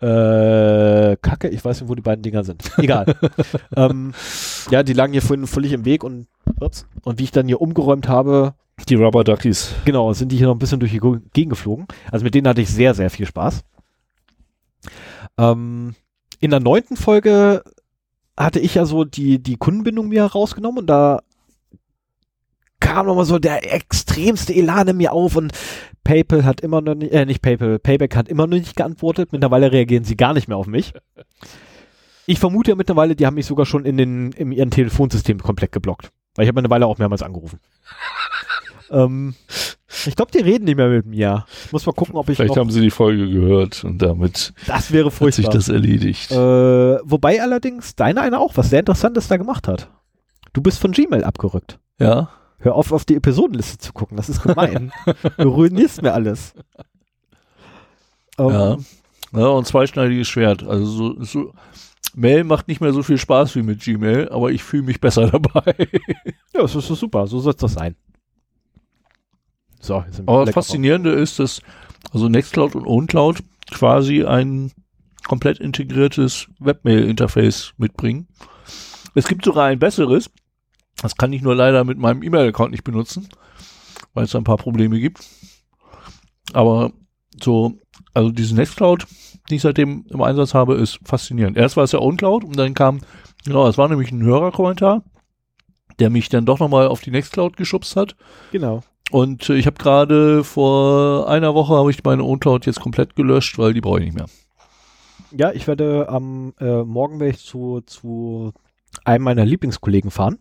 [0.02, 2.72] Äh, Kacke, ich weiß nicht, wo die beiden Dinger sind.
[2.78, 3.16] Egal.
[3.76, 4.14] ähm,
[4.70, 6.28] ja, die lagen hier vorhin völlig im Weg und,
[6.60, 8.56] ups, und wie ich dann hier umgeräumt habe,
[8.90, 9.74] Die Rubber Duckies.
[9.86, 11.88] Genau, sind die hier noch ein bisschen durch die Gegend geflogen.
[12.12, 13.64] Also mit denen hatte ich sehr, sehr viel Spaß.
[15.38, 15.96] Ähm,
[16.40, 17.64] in der neunten Folge
[18.38, 21.22] hatte ich ja so die, die Kundenbindung mir rausgenommen und da
[22.86, 25.52] kam nochmal so der extremste Elan in mir auf und
[26.04, 29.32] PayPal hat immer noch nicht, äh, nicht PayPal, Payback hat immer noch nicht geantwortet.
[29.32, 30.94] Mittlerweile reagieren sie gar nicht mehr auf mich.
[32.28, 35.72] Ich vermute ja mittlerweile, die haben mich sogar schon in, den, in ihrem Telefonsystem komplett
[35.72, 36.12] geblockt.
[36.36, 37.60] Weil ich habe mittlerweile auch mehrmals angerufen.
[38.92, 39.34] ähm,
[40.06, 41.46] ich glaube, die reden nicht mehr mit mir.
[41.66, 44.92] Ich muss mal gucken, ob ich Vielleicht haben sie die Folge gehört und damit das
[44.92, 46.32] wäre hat sich das erledigt.
[46.32, 49.90] Äh, wobei allerdings deine eine auch was sehr Interessantes da gemacht hat.
[50.54, 51.80] Du bist von Gmail abgerückt.
[52.00, 52.30] ja?
[52.60, 54.18] Hör auf, auf die Episodenliste zu gucken.
[54.18, 54.92] Das ist gemein.
[55.38, 56.54] du ruinierst mir alles.
[58.38, 58.78] Ähm, Ja.
[59.34, 60.64] Ja, und zweischneidiges Schwert.
[60.64, 61.54] Also so, so
[62.14, 65.28] Mail macht nicht mehr so viel Spaß wie mit Gmail, aber ich fühle mich besser
[65.32, 65.76] dabei.
[66.54, 67.28] ja, das ist super.
[67.28, 67.96] So soll es doch sein.
[69.82, 71.62] So, Aber das Faszinierende ist, dass
[72.12, 74.72] also Nextcloud und OwnCloud quasi ein
[75.28, 78.28] komplett integriertes Webmail-Interface mitbringen.
[79.16, 80.30] Es gibt sogar ein besseres.
[81.02, 83.28] Das kann ich nur leider mit meinem E-Mail-Account nicht benutzen,
[84.14, 85.28] weil es da ein paar Probleme gibt.
[86.54, 86.92] Aber
[87.42, 87.74] so,
[88.14, 89.06] also diese Nextcloud,
[89.50, 91.58] die ich seitdem im Einsatz habe, ist faszinierend.
[91.58, 93.02] Erst war es ja OwnCloud und dann kam,
[93.44, 95.04] genau, es war nämlich ein Hörerkommentar,
[96.00, 98.16] der mich dann doch nochmal auf die Nextcloud geschubst hat.
[98.52, 98.84] Genau.
[99.12, 103.58] Und äh, ich habe gerade vor einer Woche habe ich meine OwnCloud jetzt komplett gelöscht,
[103.58, 104.28] weil die brauche ich nicht mehr.
[105.32, 108.54] Ja, ich werde am äh, morgen werde ich zu, zu
[109.04, 110.40] einem meiner Lieblingskollegen fahren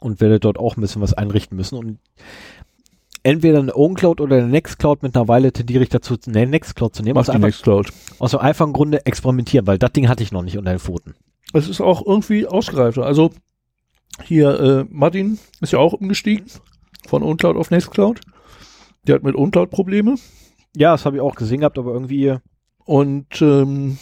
[0.00, 1.78] und werde dort auch ein bisschen was einrichten müssen.
[1.78, 1.98] Und
[3.22, 7.14] entweder eine OwnCloud oder eine Nextcloud mittlerweile tendiere ich dazu, eine Nextcloud zu nehmen.
[7.14, 7.88] Mach Aus, die einfach, Nextcloud.
[8.18, 11.14] aus dem einfachen Grunde experimentieren, weil das Ding hatte ich noch nicht unter den Pfoten.
[11.52, 13.04] Es ist auch irgendwie ausgereifter.
[13.04, 13.30] Also
[14.22, 16.46] hier, äh, Martin ist ja auch umgestiegen
[17.06, 18.20] von OwnCloud auf Nextcloud.
[19.06, 20.16] Der hat mit OwnCloud Probleme
[20.76, 22.36] Ja, das habe ich auch gesehen gehabt, aber irgendwie,
[22.84, 23.98] und ähm,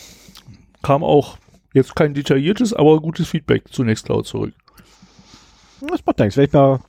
[0.83, 1.39] kam auch
[1.75, 4.55] jetzt kein detailliertes, aber gutes Feedback zu Nextcloud zurück.
[5.89, 6.37] Das macht nichts.
[6.37, 6.81] Ich mal,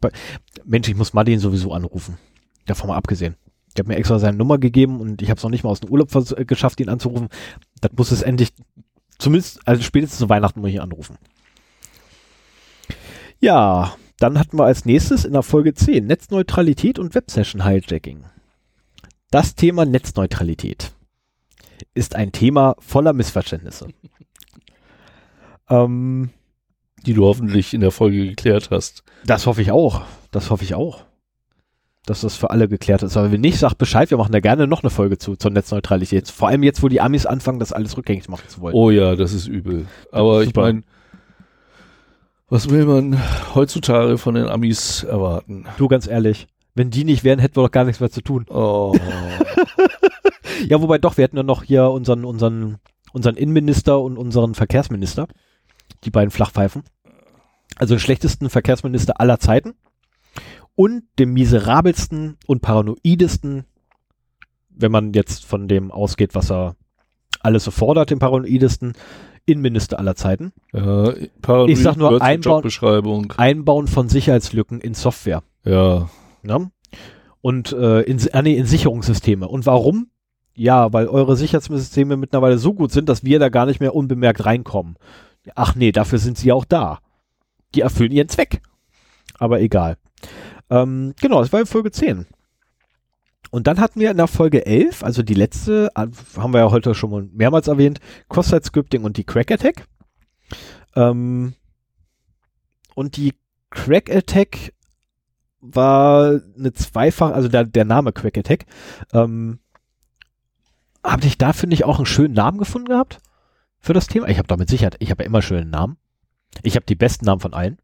[0.00, 0.10] bei,
[0.64, 2.18] Mensch, ich muss Martin sowieso anrufen.
[2.66, 3.36] Davon mal abgesehen.
[3.74, 5.80] Ich habe mir extra seine Nummer gegeben und ich habe es noch nicht mal aus
[5.80, 7.28] dem Urlaub äh, geschafft, ihn anzurufen.
[7.80, 8.50] Das muss es endlich,
[9.18, 11.16] zumindest, also spätestens zu Weihnachten muss ich ihn anrufen.
[13.38, 18.24] Ja, dann hatten wir als nächstes in der Folge 10 Netzneutralität und Websession-Hijacking.
[19.30, 20.92] Das Thema Netzneutralität
[21.94, 23.88] ist ein Thema voller Missverständnisse.
[25.70, 26.30] ähm,
[27.06, 29.02] Die du hoffentlich in der Folge geklärt hast.
[29.24, 30.02] das hoffe ich auch.
[30.30, 31.04] Das hoffe ich auch.
[32.06, 33.16] Dass das für alle geklärt ist.
[33.16, 36.28] Aber wenn nicht, sagt Bescheid, wir machen da gerne noch eine Folge zu, zur Netzneutralität.
[36.28, 38.74] Vor allem jetzt, wo die Amis anfangen, das alles rückgängig machen zu wollen.
[38.74, 39.86] Oh ja, das ist übel.
[40.10, 40.62] Aber ich Super.
[40.62, 40.82] meine,
[42.48, 43.20] was will man
[43.54, 45.66] heutzutage von den Amis erwarten?
[45.78, 48.46] Du, ganz ehrlich, wenn die nicht wären, hätten wir doch gar nichts mehr zu tun.
[48.48, 48.94] Oh.
[50.68, 52.78] Ja, wobei doch, wir hätten ja noch hier unseren, unseren,
[53.12, 55.26] unseren Innenminister und unseren Verkehrsminister.
[56.04, 56.82] Die beiden Flachpfeifen.
[57.76, 59.74] Also den schlechtesten Verkehrsminister aller Zeiten.
[60.74, 63.64] Und dem miserabelsten und paranoidesten,
[64.70, 66.76] wenn man jetzt von dem ausgeht, was er
[67.40, 68.94] alles so fordert, den paranoidesten
[69.46, 70.52] Innenminister aller Zeiten.
[70.72, 71.12] Ja,
[71.66, 72.62] Ich sag nur einbauen-.
[73.36, 75.42] Einbauen von Sicherheitslücken in Software.
[75.64, 76.08] Ja.
[76.42, 76.70] Ne?
[77.40, 79.48] Und äh, in, ah, nee, in Sicherungssysteme.
[79.48, 80.08] Und warum?
[80.54, 84.44] Ja, weil eure Sicherheitssysteme mittlerweile so gut sind, dass wir da gar nicht mehr unbemerkt
[84.44, 84.96] reinkommen.
[85.54, 87.00] Ach nee, dafür sind sie auch da.
[87.74, 88.60] Die erfüllen ihren Zweck.
[89.38, 89.96] Aber egal.
[90.68, 92.26] Ähm, genau, das war in Folge 10.
[93.50, 96.94] Und dann hatten wir in der Folge 11, also die letzte, haben wir ja heute
[96.94, 99.86] schon mal mehrmals erwähnt, Cross-Site-Scripting und die Crack-Attack.
[100.94, 101.54] Ähm,
[102.94, 103.34] und die
[103.70, 104.72] Crack-Attack
[105.60, 108.66] war eine zweifach, also der, der Name Crack-Attack,
[109.12, 109.58] ähm,
[111.02, 113.18] habe ich da, finde ich, auch einen schönen Namen gefunden gehabt
[113.80, 114.28] für das Thema.
[114.28, 115.96] Ich habe damit Sicherheit, ich habe ja immer schöne Namen.
[116.62, 117.78] Ich habe die besten Namen von allen.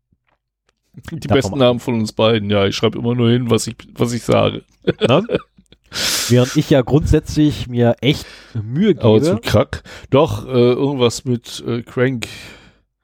[1.11, 2.67] Die Davon besten Namen von uns beiden, ja.
[2.67, 4.65] Ich schreibe immer nur hin, was ich, was ich sage.
[4.85, 5.27] Ne?
[6.29, 9.05] Während ich ja grundsätzlich mir echt Mühe gebe.
[9.05, 9.83] Aber zu Krack.
[10.11, 12.27] Doch, äh, irgendwas mit äh, Crank.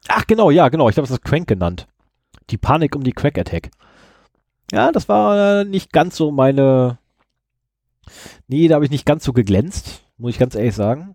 [0.08, 0.88] Ach genau, ja, genau.
[0.88, 1.86] Ich habe es Crank genannt.
[2.50, 3.70] Die Panik um die Crack Attack.
[4.72, 6.98] Ja, das war nicht ganz so meine.
[8.48, 11.14] Nee, da habe ich nicht ganz so geglänzt, muss ich ganz ehrlich sagen.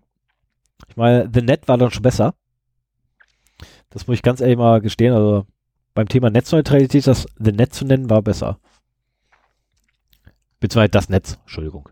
[0.86, 2.34] Ich meine, The Net war dann schon besser.
[3.90, 5.12] Das muss ich ganz ehrlich mal gestehen.
[5.12, 5.46] Also
[5.94, 8.60] beim Thema Netzneutralität, das The Net zu nennen, war besser.
[10.60, 11.88] Beziehungsweise das Netz, Entschuldigung.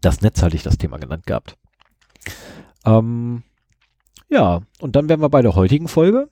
[0.00, 1.56] Das Netz hatte ich das Thema genannt gehabt.
[2.84, 3.42] Ähm,
[4.28, 6.28] ja, und dann wären wir bei der heutigen Folge.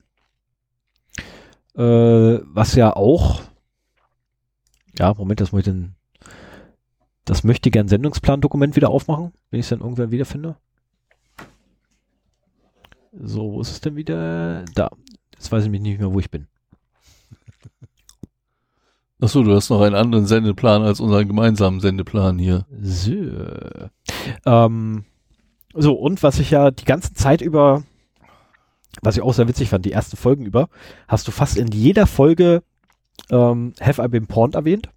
[1.75, 3.41] Äh, was ja auch,
[4.97, 5.95] ja, Moment, das muss ich denn,
[7.25, 10.57] das möchte ich gern Sendungsplan-Dokument wieder aufmachen, wenn ich es dann irgendwann wiederfinde.
[13.21, 14.65] So, wo ist es denn wieder?
[14.75, 14.89] Da.
[15.33, 16.47] Jetzt weiß ich mich nicht mehr, wo ich bin.
[19.21, 22.65] Achso, du hast noch einen anderen Sendeplan als unseren gemeinsamen Sendeplan hier.
[22.81, 23.13] So.
[24.45, 25.05] Ähm,
[25.73, 27.83] so, und was ich ja die ganze Zeit über,
[29.01, 30.67] was ich auch sehr witzig fand, die ersten Folgen über,
[31.07, 32.61] hast du fast in jeder Folge
[33.29, 34.89] ähm, Have I Been Porned erwähnt.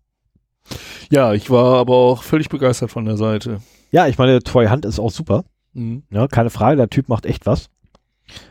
[1.11, 3.61] Ja, ich war aber auch völlig begeistert von der Seite.
[3.91, 5.45] Ja, ich meine, Troy Hunt ist auch super.
[5.73, 6.03] Mhm.
[6.11, 7.71] Ja, keine Frage, der Typ macht echt was.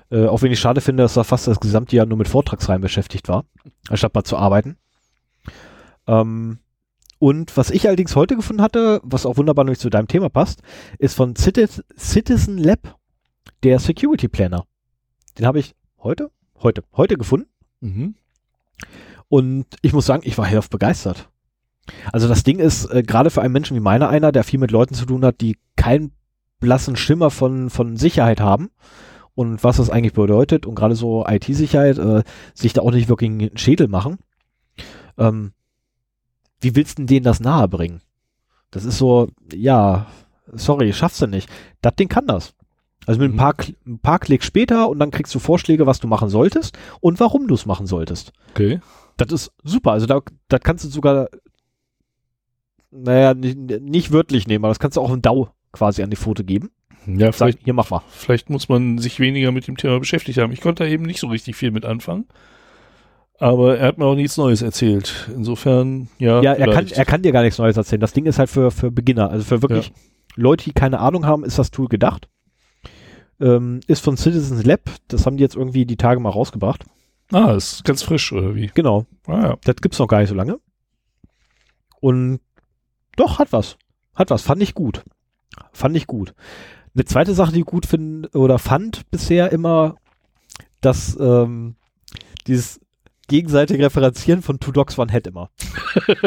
[0.09, 2.81] Äh, auch wenn ich schade finde, dass er fast das gesamte Jahr nur mit Vortragsreihen
[2.81, 3.45] beschäftigt war,
[3.89, 4.77] anstatt mal zu arbeiten.
[6.07, 6.59] Ähm,
[7.19, 10.61] und was ich allerdings heute gefunden hatte, was auch wunderbar nämlich zu deinem Thema passt,
[10.99, 12.97] ist von Citizen Lab
[13.63, 14.65] der Security Planner.
[15.37, 16.31] Den habe ich heute,
[16.61, 17.47] heute, heute gefunden.
[17.81, 18.15] Mhm.
[19.29, 21.29] Und ich muss sagen, ich war hellauf begeistert.
[22.11, 24.71] Also das Ding ist, äh, gerade für einen Menschen wie meiner einer, der viel mit
[24.71, 26.11] Leuten zu tun hat, die keinen
[26.59, 28.69] blassen Schimmer von, von Sicherheit haben
[29.37, 32.23] und was das eigentlich bedeutet und gerade so IT-Sicherheit, äh,
[32.55, 34.17] sich da auch nicht wirklich einen Schädel machen.
[35.15, 35.51] Ähm,
[36.59, 38.01] wie willst du denen das nahe bringen?
[38.71, 40.07] Das ist so, ja,
[40.47, 41.47] sorry, schaffst du nicht.
[41.83, 42.55] Das Ding kann das.
[43.05, 43.35] Also mit mhm.
[43.35, 46.75] ein, paar, ein paar Klicks später und dann kriegst du Vorschläge, was du machen solltest
[46.99, 48.33] und warum du es machen solltest.
[48.49, 48.79] Okay.
[49.17, 49.91] Das ist super.
[49.91, 51.29] Also da, da kannst du sogar,
[52.89, 56.15] naja, nicht, nicht wörtlich nehmen, aber das kannst du auch im DAO quasi an die
[56.15, 56.71] Foto geben.
[57.07, 58.01] Ja, vielleicht, Sag, hier mach mal.
[58.09, 60.51] Vielleicht muss man sich weniger mit dem Thema beschäftigt haben.
[60.51, 62.25] Ich konnte da eben nicht so richtig viel mit anfangen.
[63.39, 65.29] Aber er hat mir auch nichts Neues erzählt.
[65.33, 66.41] Insofern, ja.
[66.41, 68.01] Ja, er kann, er kann dir gar nichts Neues erzählen.
[68.01, 69.29] Das Ding ist halt für, für Beginner.
[69.29, 69.93] Also für wirklich ja.
[70.35, 72.27] Leute, die keine Ahnung haben, ist das Tool gedacht.
[73.39, 74.81] Ähm, ist von Citizens Lab.
[75.07, 76.85] Das haben die jetzt irgendwie die Tage mal rausgebracht.
[77.31, 78.71] Ah, ist ganz frisch, oder wie?
[78.73, 79.05] Genau.
[79.27, 79.57] Ah, ja.
[79.63, 80.59] Das gibt's noch gar nicht so lange.
[81.99, 82.39] Und
[83.15, 83.77] doch, hat was.
[84.15, 84.41] Hat was.
[84.41, 85.03] Fand ich gut.
[85.71, 86.33] Fand ich gut.
[86.97, 89.97] Eine zweite Sache, die ich gut finde oder fand bisher immer,
[90.81, 91.75] dass ähm,
[92.47, 92.79] dieses
[93.27, 95.51] gegenseitige Referenzieren von Two Dogs One Head immer.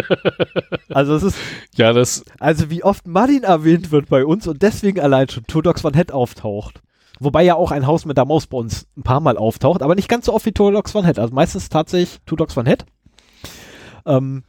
[0.90, 1.38] also es ist
[1.74, 5.60] ja das also wie oft Martin erwähnt wird bei uns und deswegen allein schon Two
[5.60, 6.82] Dogs One Head auftaucht.
[7.18, 9.96] Wobei ja auch ein Haus mit der Maus bei uns ein paar Mal auftaucht, aber
[9.96, 11.18] nicht ganz so oft wie Two Dogs One Head.
[11.18, 12.86] Also meistens tatsächlich Two Dogs One Head.
[14.06, 14.44] Ähm,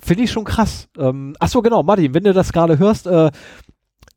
[0.00, 0.88] Finde ich schon krass.
[0.96, 3.30] Ähm, ach so, genau, Martin, wenn du das gerade hörst, äh,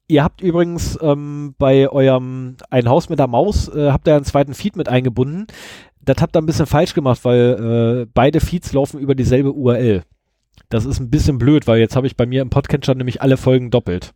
[0.09, 4.25] ihr habt übrigens ähm, bei eurem Ein Haus mit der Maus, äh, habt ihr einen
[4.25, 5.47] zweiten Feed mit eingebunden
[6.01, 10.03] das habt ihr ein bisschen falsch gemacht, weil äh, beide Feeds laufen über dieselbe URL.
[10.69, 13.37] Das ist ein bisschen blöd, weil jetzt habe ich bei mir im Podcatcher nämlich alle
[13.37, 14.13] Folgen doppelt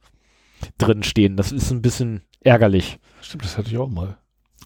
[0.77, 1.37] drin stehen.
[1.37, 2.99] Das ist ein bisschen ärgerlich.
[3.21, 4.17] Stimmt, das hatte ich auch mal.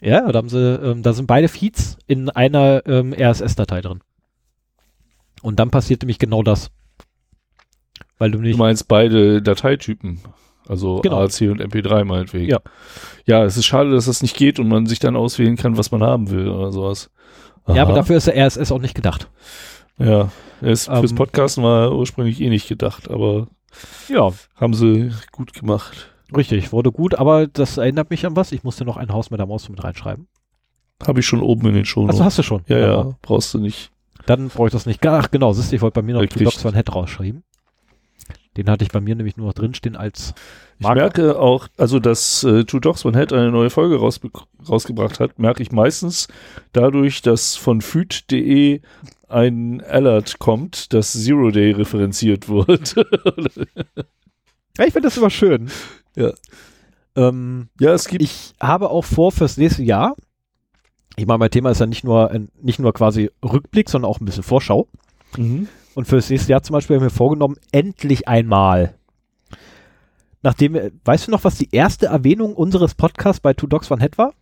[0.02, 4.02] Ja, da haben sie, ähm, da sind beide Feeds in einer ähm, RSS-Datei drin.
[5.42, 6.70] Und dann passiert nämlich genau das.
[8.18, 8.54] Weil du nicht.
[8.54, 10.20] Du meinst beide Dateitypen.
[10.68, 11.18] Also genau.
[11.22, 12.50] AAC und MP3 meinetwegen.
[12.50, 12.60] Ja.
[13.26, 15.92] Ja, es ist schade, dass das nicht geht und man sich dann auswählen kann, was
[15.92, 17.10] man haben will oder sowas.
[17.66, 17.76] Aha.
[17.76, 19.30] Ja, aber dafür ist der RSS auch nicht gedacht.
[19.98, 20.30] Ja,
[20.62, 23.48] ist, fürs ähm, Podcasten war ursprünglich eh nicht gedacht, aber
[24.10, 26.12] ja, haben sie gut gemacht.
[26.36, 28.52] Richtig, wurde gut, aber das erinnert mich an was.
[28.52, 30.28] Ich musste noch ein Haus mit der Maus mit reinschreiben.
[31.06, 32.10] Habe ich schon oben in den Schuhen.
[32.10, 32.64] Achso, hast du schon.
[32.68, 33.92] Ja, ja, ja, brauchst du nicht.
[34.26, 35.06] Dann brauche ich das nicht.
[35.06, 36.44] Ach, genau, siehst du, ich wollte bei mir noch Richtig.
[36.44, 37.44] Two Dogs One Head rausschreiben.
[38.58, 40.34] Den hatte ich bei mir nämlich nur noch drinstehen als
[40.80, 44.30] Ich merke auch, also dass äh, Two Dogs One Head eine neue Folge rausbe
[44.68, 46.28] rausgebracht hat, merke ich meistens
[46.74, 48.82] dadurch, dass von füt.de
[49.30, 52.96] ein Alert kommt, dass Zero Day referenziert wird.
[54.78, 55.70] Ja, ich finde das immer schön.
[56.16, 56.32] Ja.
[57.16, 60.16] Ähm, ja, es gibt ich habe auch vor fürs nächste Jahr,
[61.16, 64.20] ich meine, mein Thema ist ja nicht nur, ein- nicht nur quasi Rückblick, sondern auch
[64.22, 64.88] ein bisschen Vorschau.
[65.36, 65.68] Mhm.
[65.98, 68.94] Und fürs nächste Jahr zum Beispiel haben wir vorgenommen, endlich einmal.
[70.44, 74.20] Nachdem, weißt du noch, was die erste Erwähnung unseres Podcasts bei Two Dogs One Head
[74.20, 74.36] war?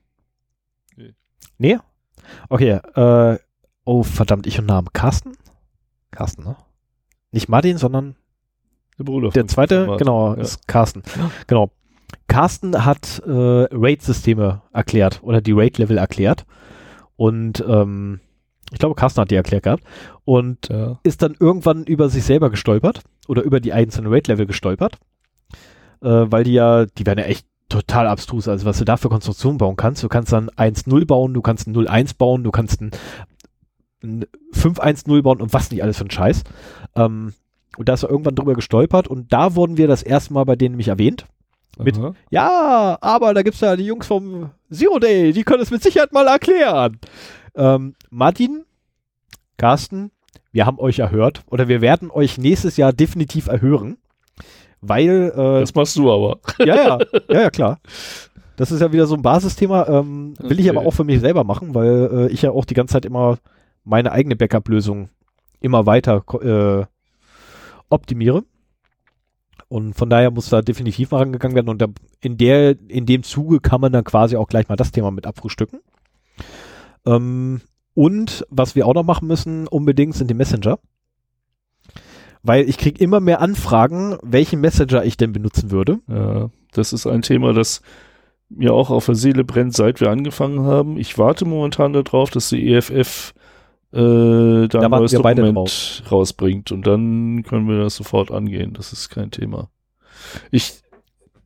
[0.98, 1.14] Nee.
[1.58, 1.78] Nee?
[2.50, 3.40] Okay, äh,
[3.86, 4.90] oh verdammt, ich und Namen.
[4.92, 5.38] Carsten?
[6.12, 6.58] Carsten, ne?
[7.32, 8.18] Nicht Martin, sondern
[9.00, 10.42] der Bruder der zweite, genau, ja.
[10.42, 11.04] ist Carsten.
[11.48, 11.72] Genau.
[12.28, 16.46] Carsten hat äh, Raid-Systeme erklärt oder die Raid-Level erklärt.
[17.16, 18.20] Und ähm,
[18.76, 19.84] ich glaube, Carsten hat die erklärt gehabt.
[20.26, 21.00] Und Ja.
[21.04, 24.98] ist dann irgendwann über sich selber gestolpert oder über die einzelnen Raid-Level gestolpert.
[26.02, 28.48] Äh, weil die ja, die werden ja echt total abstrus.
[28.50, 30.04] Also was du da für Konstruktionen bauen kannst.
[30.04, 32.92] Du kannst dann 1-0 bauen, du kannst ein 0-1 bauen, du kannst ein,
[34.04, 36.44] ein 5-1-0 bauen und was nicht alles für ein Scheiß.
[36.96, 37.34] Ähm,
[37.78, 40.56] und da ist er irgendwann drüber gestolpert und da wurden wir das erste Mal bei
[40.56, 41.26] denen nämlich erwähnt.
[41.78, 42.14] Mit- Aha.
[42.30, 46.14] Ja, aber da gibt's ja die Jungs vom Zero Day, die können es mit Sicherheit
[46.14, 47.00] mal erklären.
[47.56, 48.66] Ähm, Martin,
[49.58, 50.12] Carsten,
[50.52, 53.98] wir haben euch erhört oder wir werden euch nächstes Jahr definitiv erhören,
[54.82, 56.40] weil, äh, Das machst du aber.
[56.60, 57.80] ja, ja, ja, ja, klar.
[58.58, 60.78] Das ist ja wieder so ein Basisthema, ähm, will ich Okay.
[60.78, 63.38] aber auch für mich selber machen, weil äh, ich ja auch die ganze Zeit immer
[63.84, 65.10] meine eigene Backup-Lösung
[65.60, 66.86] immer weiter äh,
[67.90, 68.44] optimiere.
[69.68, 71.70] Und von daher muss da definitiv mal rangegangen werden.
[71.70, 71.88] Und da,
[72.22, 75.26] in, der, in dem Zuge kann man dann quasi auch gleich mal das Thema mit
[75.26, 75.80] abfrühstücken.
[77.06, 77.62] Ähm,
[77.94, 80.80] und was wir auch noch machen müssen, unbedingt, sind die Messenger.
[82.44, 86.00] Weil ich kriege immer mehr Anfragen, welchen Messenger ich denn benutzen würde.
[86.08, 87.82] Ja, das ist ein Thema, das
[88.50, 90.98] mir auch auf der Seele brennt, seit wir angefangen haben.
[90.98, 93.34] Ich warte momentan darauf, dass die EFF
[93.92, 98.74] äh, da, ein neues Dokument rausbringt und dann können wir das sofort angehen.
[98.74, 99.70] Das ist kein Thema.
[100.52, 100.82] Ich,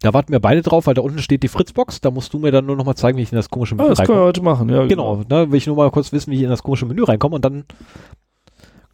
[0.01, 1.99] Da warten wir beide drauf, weil da unten steht die Fritzbox.
[1.99, 3.83] Da musst du mir dann nur noch mal zeigen, wie ich in das komische ah,
[3.83, 4.85] Menü das können wir heute machen, ja.
[4.85, 7.35] Genau, ne, will ich nur mal kurz wissen, wie ich in das komische Menü reinkomme
[7.35, 7.65] und dann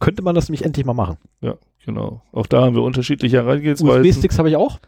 [0.00, 1.16] könnte man das nämlich endlich mal machen.
[1.84, 2.20] Genau.
[2.32, 4.00] Auch da haben wir unterschiedliche Herangehensweisen.
[4.00, 4.80] USB-Sticks habe ich auch.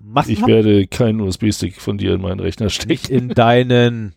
[0.00, 3.12] Ich Massenhaft werde keinen USB-Stick von dir in meinen Rechner nicht stecken.
[3.12, 4.14] in deinen.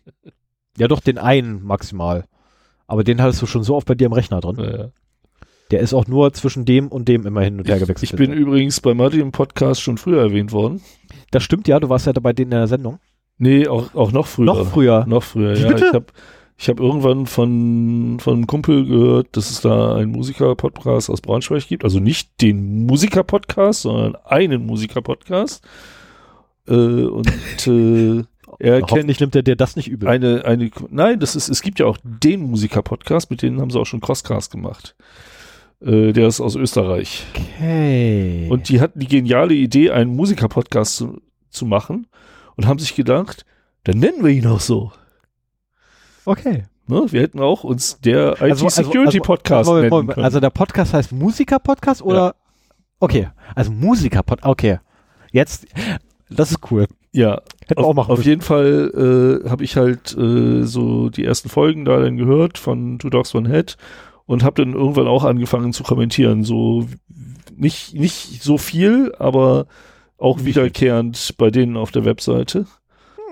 [0.78, 2.24] Ja, doch, den einen maximal.
[2.86, 4.56] Aber den hattest du schon so oft bei dir im Rechner drin.
[4.58, 4.88] Ja.
[5.70, 8.10] Der ist auch nur zwischen dem und dem immer hin und her Ich, gewechselt.
[8.10, 10.80] ich bin übrigens bei Martin im Podcast schon früher erwähnt worden.
[11.30, 12.98] Das stimmt ja, du warst ja bei denen in der Sendung.
[13.38, 14.46] Nee, auch, auch noch früher.
[14.46, 15.06] Noch früher.
[15.06, 15.68] Noch früher, Wie ja.
[15.68, 15.86] bitte?
[15.86, 16.06] Ich habe
[16.60, 21.68] ich hab irgendwann von, von einem Kumpel gehört, dass es da einen Musiker-Podcast aus Braunschweig
[21.68, 21.84] gibt.
[21.84, 25.64] Also nicht den Musiker-Podcast, sondern einen Musiker-Podcast.
[26.66, 27.28] Äh, und
[27.68, 28.24] äh,
[28.58, 30.08] er kennt Hoffentlich nimmt er dir das nicht übel.
[30.08, 33.78] eine, eine, nein, das ist, es gibt ja auch den Musiker-Podcast, mit denen haben sie
[33.78, 34.96] auch schon Crosscast gemacht.
[35.80, 37.24] Äh, der ist aus Österreich.
[37.36, 38.48] Okay.
[38.50, 42.06] Und die hatten die geniale Idee, einen Musiker-Podcast zu, zu machen
[42.56, 43.44] und haben sich gedacht,
[43.84, 44.92] dann nennen wir ihn auch so.
[46.24, 46.64] okay.
[46.90, 47.04] Ne?
[47.10, 50.24] Wir hätten auch uns der Also- also- IT-Security-Podcast also, Moment, nennen.
[50.24, 52.34] Also der Podcast heißt Musiker-Podcast oder?
[52.98, 54.48] Okay, also Musiker-Podcast.
[54.48, 54.78] Okay.
[55.30, 55.66] Jetzt,
[56.30, 56.86] das ist cool.
[57.12, 61.10] ja, Hätten wir auch auf, machen auf jeden Fall äh, habe ich halt äh, so
[61.10, 63.76] die ersten Folgen da dann gehört von Two Dogs One Head
[64.28, 66.44] und habe dann irgendwann auch angefangen zu kommentieren.
[66.44, 66.86] So
[67.56, 69.66] nicht, nicht so viel, aber
[70.18, 72.66] auch wiederkehrend bei denen auf der Webseite.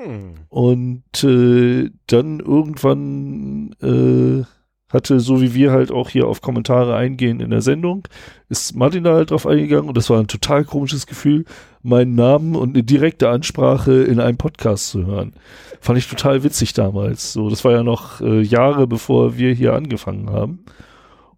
[0.03, 0.35] Hm.
[0.49, 4.47] Und äh, dann irgendwann äh,
[4.89, 8.07] hatte, so wie wir halt auch hier auf Kommentare eingehen in der Sendung,
[8.49, 11.45] ist Martin da halt drauf eingegangen und das war ein total komisches Gefühl,
[11.83, 15.35] meinen Namen und eine direkte Ansprache in einem Podcast zu hören.
[15.81, 17.33] Fand ich total witzig damals.
[17.33, 20.65] So, das war ja noch äh, Jahre bevor wir hier angefangen haben.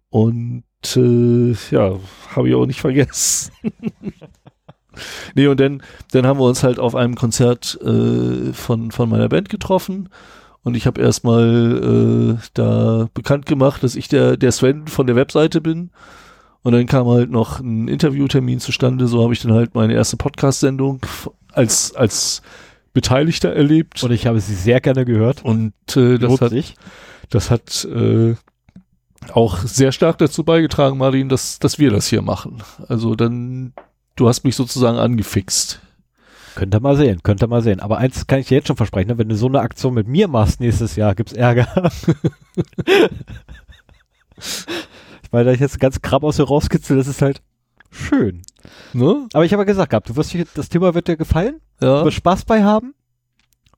[0.09, 0.63] Und
[0.95, 1.99] äh, ja,
[2.35, 3.51] habe ich auch nicht vergessen.
[5.35, 9.29] nee, und dann, dann haben wir uns halt auf einem Konzert äh, von, von meiner
[9.29, 10.09] Band getroffen.
[10.63, 15.15] Und ich habe erstmal äh, da bekannt gemacht, dass ich der, der Sven von der
[15.15, 15.91] Webseite bin.
[16.61, 19.07] Und dann kam halt noch ein Interviewtermin zustande.
[19.07, 20.99] So habe ich dann halt meine erste Podcast-Sendung
[21.53, 22.41] als, als
[22.93, 24.03] Beteiligter erlebt.
[24.03, 25.43] Und ich habe sie sehr gerne gehört.
[25.45, 26.53] Und äh, das hat,
[27.29, 28.35] das hat äh,
[29.31, 32.61] auch sehr stark dazu beigetragen, Martin, dass, dass wir das hier machen.
[32.87, 33.73] Also dann,
[34.15, 35.81] du hast mich sozusagen angefixt.
[36.59, 37.79] Könnt ihr mal sehen, könnt ihr mal sehen.
[37.79, 39.17] Aber eins kann ich dir jetzt schon versprechen, ne?
[39.17, 41.67] wenn du so eine Aktion mit mir machst nächstes Jahr, gibt's Ärger.
[45.31, 47.41] weil da ich jetzt ganz krabb aus dir rauskitzel, das ist halt
[47.91, 48.41] schön.
[48.91, 49.27] Ne?
[49.31, 51.85] Aber ich habe ja gesagt gehabt, du wirst dich, das Thema wird dir gefallen, du
[51.85, 52.03] Ja.
[52.03, 52.93] wirst Spaß bei haben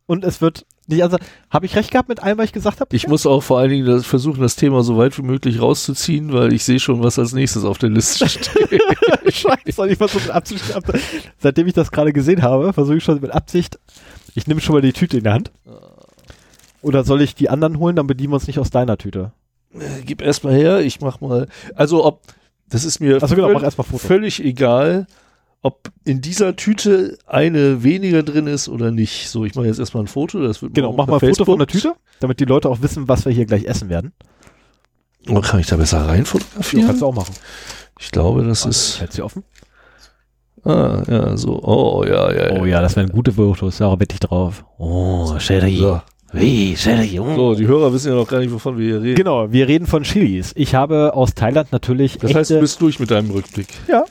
[0.07, 1.17] und es wird nicht, also,
[1.49, 2.95] habe ich recht gehabt mit allem, was ich gesagt habe?
[2.95, 6.31] Ich muss auch vor allen Dingen das, versuchen, das Thema so weit wie möglich rauszuziehen,
[6.33, 8.49] weil ich sehe schon, was als nächstes auf der Liste steht.
[9.33, 10.83] Scheiße, ich versuche mit Absicht, ab-
[11.39, 13.79] seitdem ich das gerade gesehen habe, versuche ich schon mit Absicht,
[14.35, 15.51] ich nehme schon mal die Tüte in der Hand.
[16.81, 19.31] Oder soll ich die anderen holen, dann bedienen wir uns nicht aus deiner Tüte.
[20.05, 21.47] Gib erstmal her, ich mach mal.
[21.75, 22.21] Also ob,
[22.67, 23.99] das ist mir Achso, genau, völ- mach erstmal Foto.
[23.99, 25.05] völlig egal,
[25.61, 29.29] ob in dieser Tüte eine weniger drin ist oder nicht.
[29.29, 30.41] So, ich mache jetzt erstmal ein Foto.
[30.41, 31.93] Das wird Genau, mach mal ein Foto von der Facebook.
[31.93, 34.11] Tüte, damit die Leute auch wissen, was wir hier gleich essen werden.
[35.29, 36.87] Oh, kann ich da besser rein fotografieren?
[36.87, 37.35] kannst du auch machen.
[37.99, 38.99] Ich glaube, das Ich ist.
[39.01, 39.43] halte sie offen.
[40.63, 41.59] Ah, ja, so.
[41.63, 44.63] Oh, ja, ja, Oh ja, das wären gute Fotos, da wette ich drauf.
[44.77, 45.77] Oh, Sherry.
[45.77, 46.01] So.
[46.33, 47.19] Wie, Sherry.
[47.19, 47.35] Oh.
[47.35, 49.15] so, die Hörer wissen ja noch gar nicht, wovon wir hier reden.
[49.15, 50.53] Genau, wir reden von Chilis.
[50.55, 53.67] Ich habe aus Thailand natürlich Das heißt, du echte, bist durch mit deinem Rückblick.
[53.87, 54.05] ja,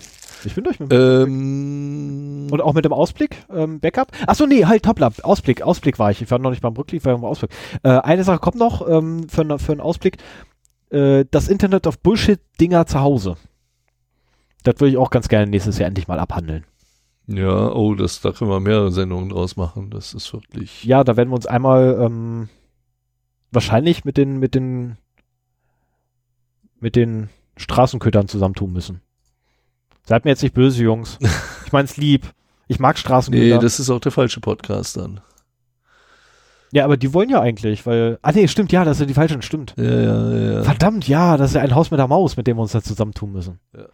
[0.44, 4.12] ich bin durch mit Ähm, Und auch mit dem Ausblick, ähm, Backup.
[4.26, 5.24] Achso, nee, halt, Toplab.
[5.24, 6.22] Ausblick, Ausblick war ich.
[6.22, 7.50] Ich war noch nicht beim Rückblick, war beim Ausblick.
[7.82, 10.18] Äh, eine Sache kommt noch ähm, für, ne- für einen Ausblick.
[10.90, 13.36] Äh, das Internet of Bullshit-Dinger zu Hause.
[14.62, 16.64] Das würde ich auch ganz gerne nächstes Jahr endlich mal abhandeln.
[17.26, 19.90] ja, oh, das, da können wir mehrere Sendungen draus machen.
[19.90, 20.84] Das ist wirklich.
[20.84, 22.48] Ja, da werden wir uns einmal ähm,
[23.52, 24.96] wahrscheinlich mit den, mit den,
[26.78, 29.00] mit den Straßenkötern zusammentun müssen.
[30.10, 31.18] Seid mir jetzt nicht böse, Jungs.
[31.66, 32.26] Ich mein's lieb.
[32.66, 33.44] Ich mag Straßenköter.
[33.44, 35.20] Nee, das ist auch der falsche Podcast dann.
[36.72, 38.18] ja, aber die wollen ja eigentlich, weil.
[38.22, 39.72] Ah nee, stimmt, ja, das ja die falschen, stimmt.
[39.76, 40.62] Ja, ja, ja.
[40.64, 42.82] Verdammt, ja, das ist ja ein Haus mit der Maus, mit dem wir uns da
[42.82, 43.60] zusammentun müssen.
[43.72, 43.84] Ja.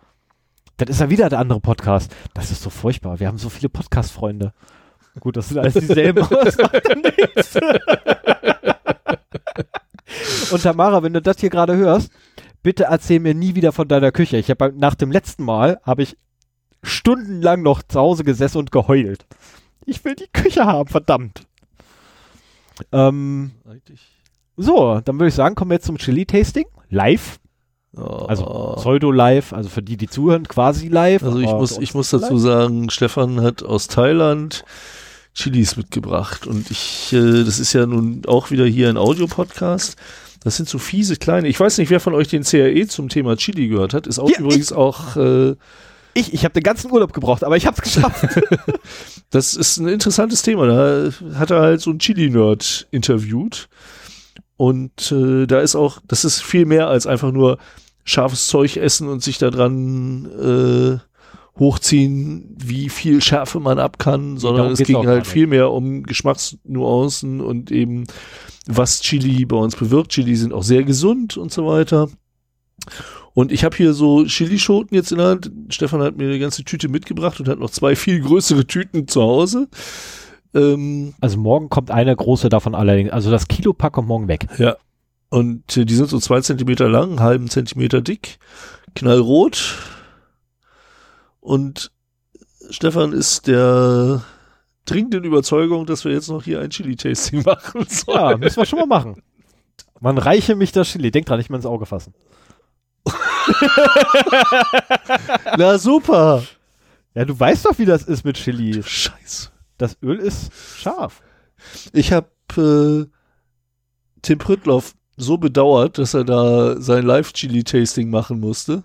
[0.79, 2.11] Das ist ja wieder der andere Podcast.
[2.33, 3.21] Das ist so furchtbar.
[3.21, 4.55] Wir haben so viele Podcast-Freunde.
[5.21, 6.23] Gut, das sind alles dieselben.
[6.23, 7.59] aber das macht nichts.
[10.51, 12.11] Und Tamara, wenn du das hier gerade hörst,
[12.67, 14.39] bitte erzähl mir nie wieder von deiner Küche.
[14.39, 16.17] Ich habe nach dem letzten Mal habe ich
[16.83, 19.25] stundenlang noch zu Hause gesessen und geheult.
[19.85, 21.47] Ich will die Küche haben, verdammt.
[22.91, 23.53] Ähm,
[24.57, 26.65] so, dann würde ich sagen, kommen wir jetzt zum Chili-Tasting.
[26.91, 27.39] Live.
[27.97, 28.27] Oh.
[28.27, 31.23] Also Pseudo-live, also für die, die zuhören, quasi live.
[31.23, 32.43] Also ich muss, ich muss dazu live.
[32.43, 34.65] sagen, Stefan hat aus Thailand
[35.35, 39.97] Chilis mitgebracht und ich, äh, das ist ja nun auch wieder hier ein Audiopodcast.
[40.47, 41.49] Das sind so fiese kleine.
[41.49, 44.07] Ich weiß nicht, wer von euch den CRE zum Thema Chili gehört hat.
[44.07, 45.17] Ist auch Ja, übrigens auch.
[45.17, 45.57] Äh,
[46.15, 48.29] Ich, ich habe den ganzen Urlaub gebraucht, aber ich habe es geschafft.
[49.31, 50.69] das ist ein interessantes Thema.
[50.69, 53.69] Da hat er halt so einen Chili-Nerd interviewt.
[54.57, 57.59] Und äh, da ist auch, das ist viel mehr als einfach nur
[58.05, 60.99] scharfes Zeug essen und sich da dran äh,
[61.59, 67.41] hochziehen, wie viel Schärfe man ab kann, sondern es ging halt viel mehr um Geschmacksnuancen
[67.41, 68.05] und eben
[68.67, 70.13] was Chili bei uns bewirkt.
[70.13, 72.09] Chili sind auch sehr gesund und so weiter.
[73.33, 75.51] Und ich habe hier so Chilischoten jetzt in der Hand.
[75.69, 79.23] Stefan hat mir eine ganze Tüte mitgebracht und hat noch zwei viel größere Tüten zu
[79.23, 79.69] Hause.
[80.55, 83.11] Ähm, also morgen kommt eine große davon allerdings.
[83.11, 84.47] Also das Kilopack kommt morgen weg.
[84.59, 84.77] ja.
[85.29, 88.39] Und äh, die sind so zwei Zentimeter lang, einen halben Zentimeter dick,
[88.95, 89.77] knallrot.
[91.47, 91.93] Und
[92.71, 94.25] Stefan ist der
[94.85, 98.19] dringenden Überzeugung, dass wir jetzt noch hier ein Chili-Tasting machen sollen.
[98.19, 99.23] Ja, müssen wir schon mal machen.
[100.01, 101.13] Man reiche mich das Chili.
[101.13, 102.15] Denk dran, nicht mal ins Auge fassen.
[105.57, 106.43] Na super.
[107.15, 108.83] Ja, du weißt doch, wie das ist mit Chili.
[108.83, 109.51] Scheiße.
[109.79, 111.23] Das Öl ist scharf.
[111.93, 113.07] Ich habe äh,
[114.23, 118.83] Tim Prittloff so bedauert, dass er da sein Live-Chili-Tasting machen musste.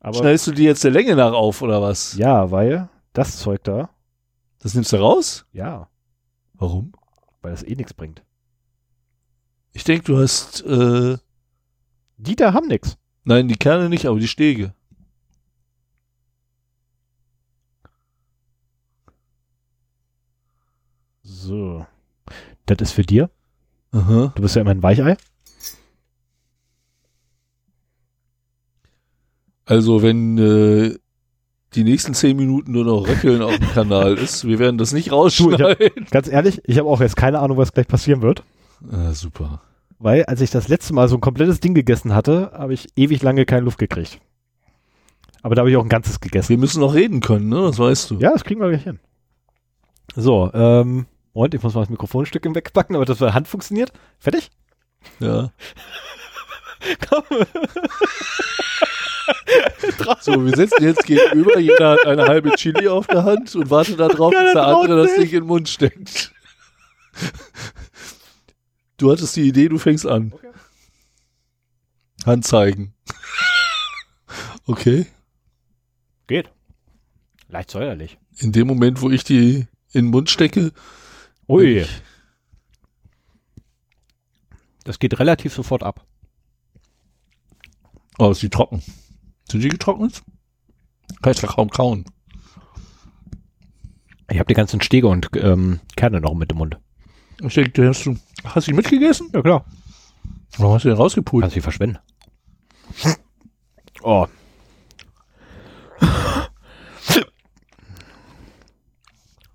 [0.00, 2.14] Aber Schneidest du die jetzt der Länge nach auf, oder was?
[2.16, 3.90] ja, weil das Zeug da,
[4.60, 5.44] Das nimmst du raus?
[5.52, 5.88] ja,
[6.54, 6.92] Warum?
[7.42, 8.22] weil das eh nichts bringt.
[9.72, 11.18] Ich denke, du hast, äh,
[12.16, 12.96] Die da haben nix.
[13.24, 14.72] nein, die Kerne nicht, aber die Stege.
[21.22, 21.86] So.
[22.66, 23.30] Das ist für dir.
[23.92, 24.32] Aha.
[24.34, 25.16] Du bist ja immer ein Weichei.
[29.68, 30.96] Also, wenn äh,
[31.74, 35.12] die nächsten zehn Minuten nur noch Röckeln auf dem Kanal ist, wir werden das nicht
[35.12, 36.06] rausschneiden.
[36.10, 38.42] Ganz ehrlich, ich habe auch jetzt keine Ahnung, was gleich passieren wird.
[38.90, 39.60] Ah, super.
[39.98, 43.22] Weil, als ich das letzte Mal so ein komplettes Ding gegessen hatte, habe ich ewig
[43.22, 44.20] lange keine Luft gekriegt.
[45.42, 46.48] Aber da habe ich auch ein ganzes gegessen.
[46.48, 47.60] Wir müssen noch reden können, ne?
[47.60, 48.18] Das weißt du.
[48.20, 49.00] Ja, das kriegen wir gleich hin.
[50.16, 53.92] So, ähm, Moment, ich muss mal das Mikrofonstück wegpacken, aber das bei Hand funktioniert.
[54.18, 54.50] Fertig?
[55.20, 55.52] Ja.
[57.10, 57.22] Komm.
[60.20, 64.00] So, wir sitzen jetzt gegenüber, jeder hat eine halbe Chili auf der Hand und wartet
[64.00, 65.14] darauf, dass der andere das.
[65.14, 66.32] Ding in den Mund steckt.
[68.96, 70.32] Du hattest die Idee, du fängst an.
[70.32, 70.50] Okay.
[72.26, 72.94] Hand zeigen.
[74.66, 75.06] Okay.
[76.26, 76.50] Geht.
[77.48, 78.18] Leicht säuerlich.
[78.38, 80.72] In dem Moment, wo ich die in den Mund stecke.
[81.48, 81.86] Ui.
[84.84, 86.04] Das geht relativ sofort ab.
[88.18, 88.82] Oh, ist die trocken.
[89.50, 90.22] Sind die getrocknet?
[91.22, 92.04] Kann ich da kaum kauen.
[94.30, 96.76] Ich habe die ganzen Stege und ähm, Kerne noch mit im Mund.
[97.42, 99.30] Ich denke, hast du, hast du die mitgegessen?
[99.32, 99.64] Ja, klar.
[100.58, 101.42] Warum hast du den rausgepult?
[101.42, 101.98] Kannst du verschwenden.
[104.02, 104.26] Oh.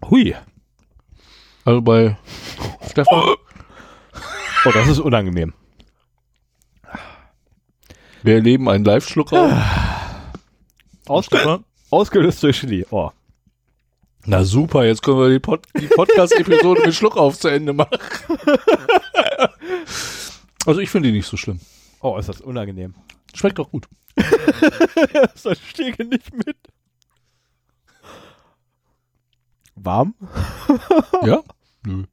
[0.09, 0.35] Hui.
[1.65, 2.17] Also bei
[2.89, 3.35] Stefan,
[4.65, 5.53] Oh, das ist unangenehm.
[8.21, 9.51] wir erleben einen Live-Schluck auf.
[11.07, 12.85] Ausge ausgelöst durch Chili.
[12.89, 13.11] Oh.
[14.25, 17.97] Na super, jetzt können wir die, Pod die Podcast-Episode mit Schluck auf zu Ende machen.
[20.65, 21.59] also ich finde die nicht so schlimm.
[22.01, 22.95] Oh, ist das unangenehm.
[23.33, 23.87] Schmeckt doch gut.
[24.15, 26.57] das Stege nicht mit.
[29.75, 30.15] Warm?
[31.25, 31.41] Ja?
[31.85, 32.03] Nö.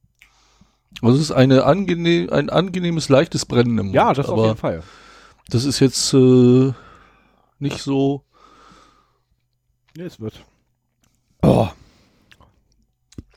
[1.02, 3.94] Also es ist eine angenehm, ein angenehmes, leichtes Brennen im Mund.
[3.94, 4.82] Ja, das auf jeden Fall.
[5.48, 6.72] das ist jetzt äh,
[7.58, 8.24] nicht so.
[9.96, 10.44] Nee, es wird.
[11.42, 11.68] Oh.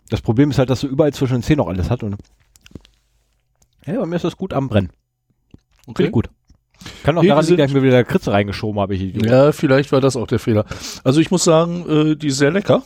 [0.10, 2.16] Das Problem ist halt, dass du überall zwischen den Zähnen noch alles hat und.
[3.86, 4.92] Ja, bei mir ist das gut am Brennen.
[5.98, 6.30] Ich gut.
[7.04, 9.26] Kann auch Nee, daran liegen, dass ich mir wieder Kritze reingeschoben habe, ich Idiot.
[9.26, 10.66] Ja, vielleicht war das auch der Fehler.
[11.04, 12.84] Also ich muss sagen, äh, die ist sehr lecker.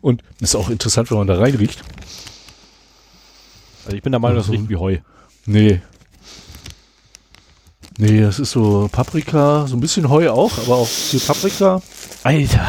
[0.00, 1.82] Und ist auch interessant, wenn man da reinriecht.
[3.84, 4.98] Also ich bin der Meinung, das riecht wie Heu.
[5.46, 5.80] Nee.
[8.00, 11.82] Nee, das ist so Paprika, so ein bisschen Heu auch, aber auch viel Paprika.
[12.22, 12.66] Alter.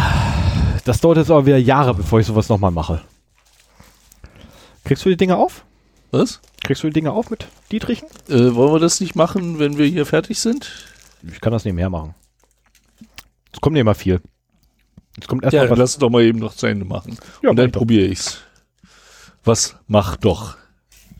[0.86, 3.02] Das dauert jetzt aber wieder Jahre, bevor ich sowas nochmal mache.
[4.86, 5.66] Kriegst du die Dinge auf?
[6.12, 6.42] Was?
[6.64, 8.08] Kriegst du die Dinge auf mit Dietrichen?
[8.28, 10.72] Äh, wollen wir das nicht machen, wenn wir hier fertig sind?
[11.32, 12.16] Ich kann das nebenher machen.
[13.54, 14.22] Es kommt nicht immer viel.
[15.16, 15.78] Jetzt kommt Ja, erstmal was.
[15.78, 17.18] lass es doch mal eben noch zu Ende machen.
[17.44, 18.40] Ja, Und dann probiere ich's.
[19.44, 20.58] Was mach doch?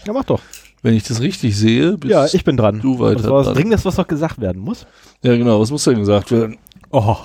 [0.06, 0.42] Ja, mach doch.
[0.82, 2.80] Wenn ich das richtig sehe, bist Ja, ich bin dran.
[2.80, 3.56] du weiter Das war was dran.
[3.56, 4.88] Dringendes, was noch gesagt werden muss.
[5.24, 5.60] Ja, genau.
[5.60, 6.58] Was muss denn gesagt werden?
[6.92, 7.18] Oh.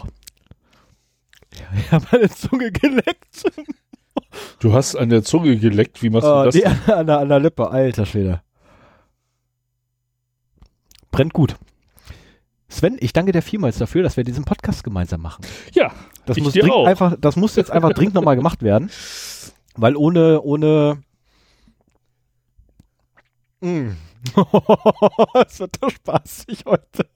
[1.76, 3.44] Ich habe meine Zunge geleckt.
[4.58, 6.02] Du hast an der Zunge geleckt.
[6.02, 6.55] Wie machst Oh, du das?
[6.55, 8.42] die an der, an der Lippe, alter Schwede.
[11.10, 11.55] Brennt gut.
[12.68, 15.44] Sven, ich danke dir vielmals dafür, dass wir diesen Podcast gemeinsam machen.
[15.74, 15.92] Ja,
[16.26, 16.86] Das muss, dir dringend auch.
[16.86, 18.91] einfach, das muss jetzt einfach dringend nochmal gemacht werden.
[19.76, 21.02] Weil ohne, ohne.
[23.65, 23.97] Mm.
[25.47, 27.07] Es wird doch spaßig heute.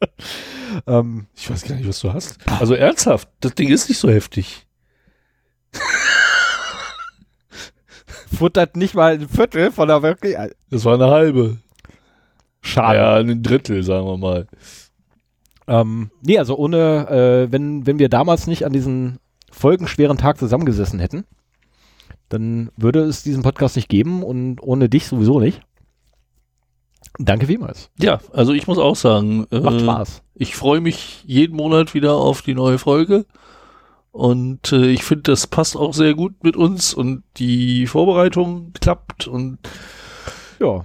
[0.87, 2.39] Ähm, ich weiß gar nicht, was du hast.
[2.47, 4.67] Also ernsthaft, das Ding ist nicht so heftig.
[8.39, 10.37] futtert nicht mal ein Viertel von der wirklich.
[10.71, 11.59] Das war eine halbe.
[12.61, 12.99] Schade.
[12.99, 14.47] Ja, ein Drittel, sagen wir mal.
[15.67, 19.19] Ähm, nee, also ohne, äh, wenn, wenn wir damals nicht an diesen
[19.51, 21.25] folgenschweren Tag zusammengesessen hätten,
[22.29, 25.63] dann würde es diesen Podcast nicht geben und ohne dich sowieso nicht.
[27.19, 27.91] Danke vielmals.
[27.99, 30.23] Ja, also ich muss auch sagen, Macht äh, Spaß.
[30.35, 33.27] ich freue mich jeden Monat wieder auf die neue Folge.
[34.13, 39.27] Und äh, ich finde, das passt auch sehr gut mit uns und die Vorbereitung klappt
[39.29, 39.59] und
[40.61, 40.85] Ja.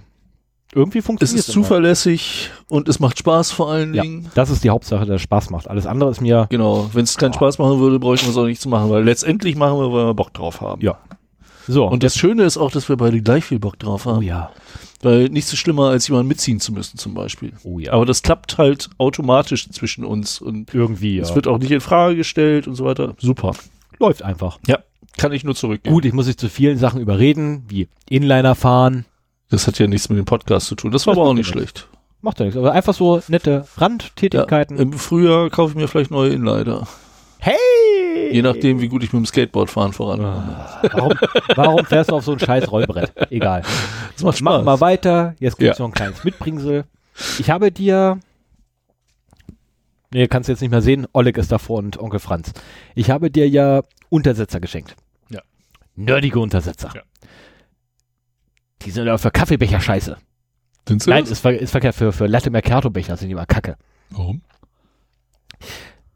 [0.75, 4.31] Irgendwie es funktioniert ist zuverlässig und es macht Spaß vor allen Ja, Dingen.
[4.33, 5.67] das ist die Hauptsache, dass es Spaß macht.
[5.67, 6.47] Alles andere ist mir.
[6.49, 9.03] Genau, wenn es keinen Spaß machen würde, bräuchten wir es auch nicht zu machen, weil
[9.03, 10.81] letztendlich machen wir, weil wir Bock drauf haben.
[10.81, 10.97] Ja.
[11.67, 11.85] So.
[11.87, 14.17] Und das Schöne ist auch, dass wir beide gleich viel Bock drauf haben.
[14.17, 14.51] oh ja.
[15.03, 17.53] Weil nichts ist schlimmer, als jemanden mitziehen zu müssen, zum Beispiel.
[17.63, 17.91] Oh ja.
[17.93, 21.19] Aber das klappt halt automatisch zwischen uns und irgendwie.
[21.19, 21.35] es Ja.
[21.35, 23.13] wird auch nicht in Frage gestellt und so weiter.
[23.19, 23.51] Super.
[23.99, 24.59] Läuft einfach.
[24.65, 24.79] Ja,
[25.17, 25.93] kann ich nur zurückgeben.
[25.93, 29.05] Gut, ich muss dich zu vielen Sachen überreden, wie Inliner fahren.
[29.49, 30.91] Das hat ja nichts mit dem Podcast zu tun.
[30.91, 31.87] Das war Das aber auch nicht ja schlecht.
[32.21, 32.57] Macht ja nichts.
[32.57, 34.77] Aber einfach so nette Ja, Randtätigkeiten.
[34.77, 36.87] Im Frühjahr kaufe ich mir vielleicht neue Inliner.
[37.39, 37.53] hey!
[38.31, 40.21] Je nachdem, wie gut ich mit dem Skateboard fahren voran.
[40.21, 41.13] Ah, Warum,
[41.55, 43.11] warum fährst du auf so ein scheiß Rollbrett?
[43.31, 43.61] Egal.
[44.13, 44.65] Das macht Machen Spaß.
[44.65, 45.35] wir weiter.
[45.39, 45.83] Jetzt gibt's Ja.
[45.85, 46.85] noch ein kleines Mitbringsel.
[47.39, 48.19] Ich habe dir.
[50.11, 51.07] Nee, kannst du jetzt nicht mehr sehen.
[51.13, 52.53] Oleg ist davor und Onkel Franz.
[52.95, 54.95] Ich habe dir ja Untersetzer geschenkt.
[55.29, 55.41] Ja.
[55.95, 56.91] Nerdige Untersetzer.
[56.95, 57.01] Ja.
[58.83, 60.17] Die sind aber für Kaffeebecher scheiße.
[60.87, 61.31] Sind sie Nein, das?
[61.31, 61.95] ist, ver ist verkehrt.
[61.95, 63.77] Für, für Latte Mercato Becher sind die immer kacke.
[64.09, 64.41] Warum?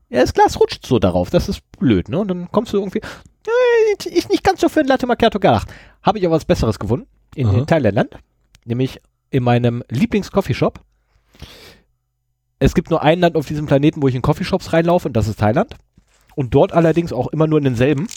[0.10, 1.30] Ja, das Glas rutscht so darauf.
[1.30, 2.20] Das ist blöd, ne?
[2.20, 3.00] Und dann kommst du irgendwie.
[3.00, 5.70] Äh, ist nicht ganz so für ein Latte Macchiato gedacht.
[6.02, 7.66] Habe ich aber was Besseres gefunden in, Aha.
[7.66, 8.18] Thailand.
[8.66, 10.80] Nämlich in meinem Lieblings-Coffeeshop.
[12.60, 15.28] Es gibt nur ein Land auf diesem Planeten, wo ich in Coffeeshops reinlaufe, und das
[15.28, 15.76] ist Thailand.
[16.36, 18.08] Und dort allerdings auch immer nur in denselben.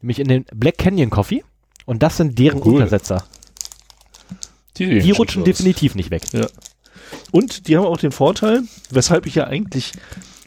[0.00, 1.44] Nämlich in den Black Canyon Coffee.
[1.86, 2.74] Und das sind deren Cool.
[2.74, 3.24] Untersetzer.
[4.76, 6.22] Die, Die rutschen definitiv nicht weg.
[7.32, 9.92] Und die haben auch den Vorteil, weshalb ich ja eigentlich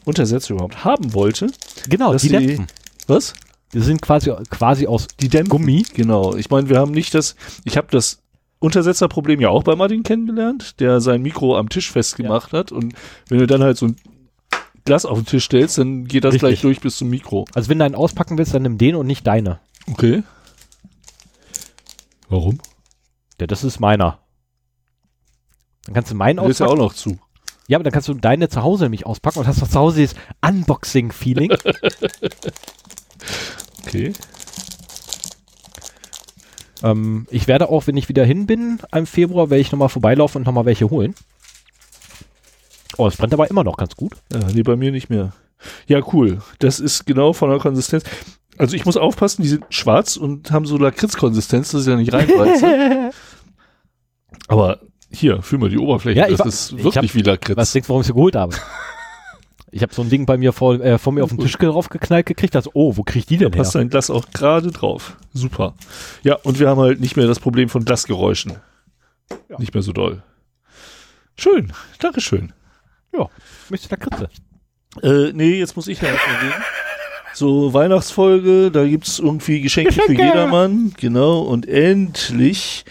[0.04, 1.48] Untersetzer überhaupt haben wollte.
[1.88, 2.66] Genau, die dämpfen.
[3.06, 3.34] Was?
[3.72, 5.50] Die sind quasi, quasi aus Die dämpfen.
[5.50, 5.84] Gummi.
[5.94, 6.34] Genau.
[6.36, 8.20] Ich meine, wir haben nicht das, ich habe das
[8.58, 12.94] Untersetzerproblem ja auch bei Martin kennengelernt, der sein Mikro am Tisch festgemacht hat und
[13.28, 13.96] wenn du dann halt so ein
[14.84, 16.48] Glas auf den Tisch stellst, dann geht das Richtig.
[16.48, 17.44] gleich durch bis zum Mikro.
[17.54, 19.60] Also wenn du einen auspacken willst, dann nimm den und nicht deine.
[19.90, 20.22] Okay.
[22.28, 22.58] Warum?
[23.40, 24.18] Ja, das ist meiner.
[25.84, 26.80] Dann kannst du meinen Der ist ja auspacken.
[26.80, 27.18] auch noch zu.
[27.72, 29.96] Ja, aber dann kannst du deine zu Hause nämlich auspacken und hast doch zu Hause
[29.96, 30.14] dieses
[30.46, 31.54] Unboxing-Feeling.
[33.84, 34.12] Okay.
[36.82, 40.38] ähm, ich werde auch, wenn ich wieder hin bin, im Februar, werde ich nochmal vorbeilaufen
[40.40, 41.14] und nochmal welche holen.
[42.96, 44.12] Oh, es brennt aber immer noch ganz gut.
[44.32, 45.32] Ja, nee, bei mir nicht mehr.
[45.86, 46.42] Ja, cool.
[46.58, 48.04] Das ist genau von der Konsistenz.
[48.56, 52.12] Also ich muss aufpassen, die sind schwarz und haben so Lakritz-Konsistenz, dass ich da nicht
[52.12, 53.10] reinbeiße.
[54.48, 54.80] Aber
[55.12, 56.20] hier, fühl mal die Oberfläche.
[56.20, 57.56] Ja, ich das ist ich wirklich hab- wie Lakritz.
[57.56, 58.56] Was denkst du, warum ich sie geholt habe?
[59.74, 62.26] Ich habe so ein Ding bei mir vor, äh, vor mir auf den Tisch draufgeknallt
[62.26, 62.54] gekriegt.
[62.56, 63.62] Also, oh, wo krieg ich die denn her?
[63.62, 65.16] passt dein Glas auch gerade drauf.
[65.32, 65.72] Super.
[66.22, 68.58] Ja, und wir haben halt nicht mehr das Problem von Glasgeräuschen.
[69.48, 69.58] Ja.
[69.58, 70.22] Nicht mehr so doll.
[71.38, 71.72] Schön.
[72.00, 72.52] Dankeschön.
[73.14, 73.30] Ja,
[73.70, 74.28] möchtest du da Kritze?
[75.02, 76.62] Äh, nee, jetzt muss ich ja erstmal reden.
[77.32, 80.22] So, Weihnachtsfolge, da gibt's irgendwie Geschenke, für Geschenke!
[80.22, 80.92] jedermann.
[80.98, 82.84] Genau, und endlich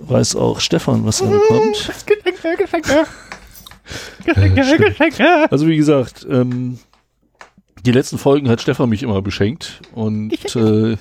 [0.00, 1.90] weiß auch Stefan, was er bekommt.
[2.06, 3.06] Geschenke, Geschenke.
[4.24, 4.86] Geschenke, stimmt.
[4.86, 5.52] Geschenke.
[5.52, 6.78] Also wie gesagt, ähm,
[7.84, 10.96] die letzten Folgen hat Stefan mich immer beschenkt und äh,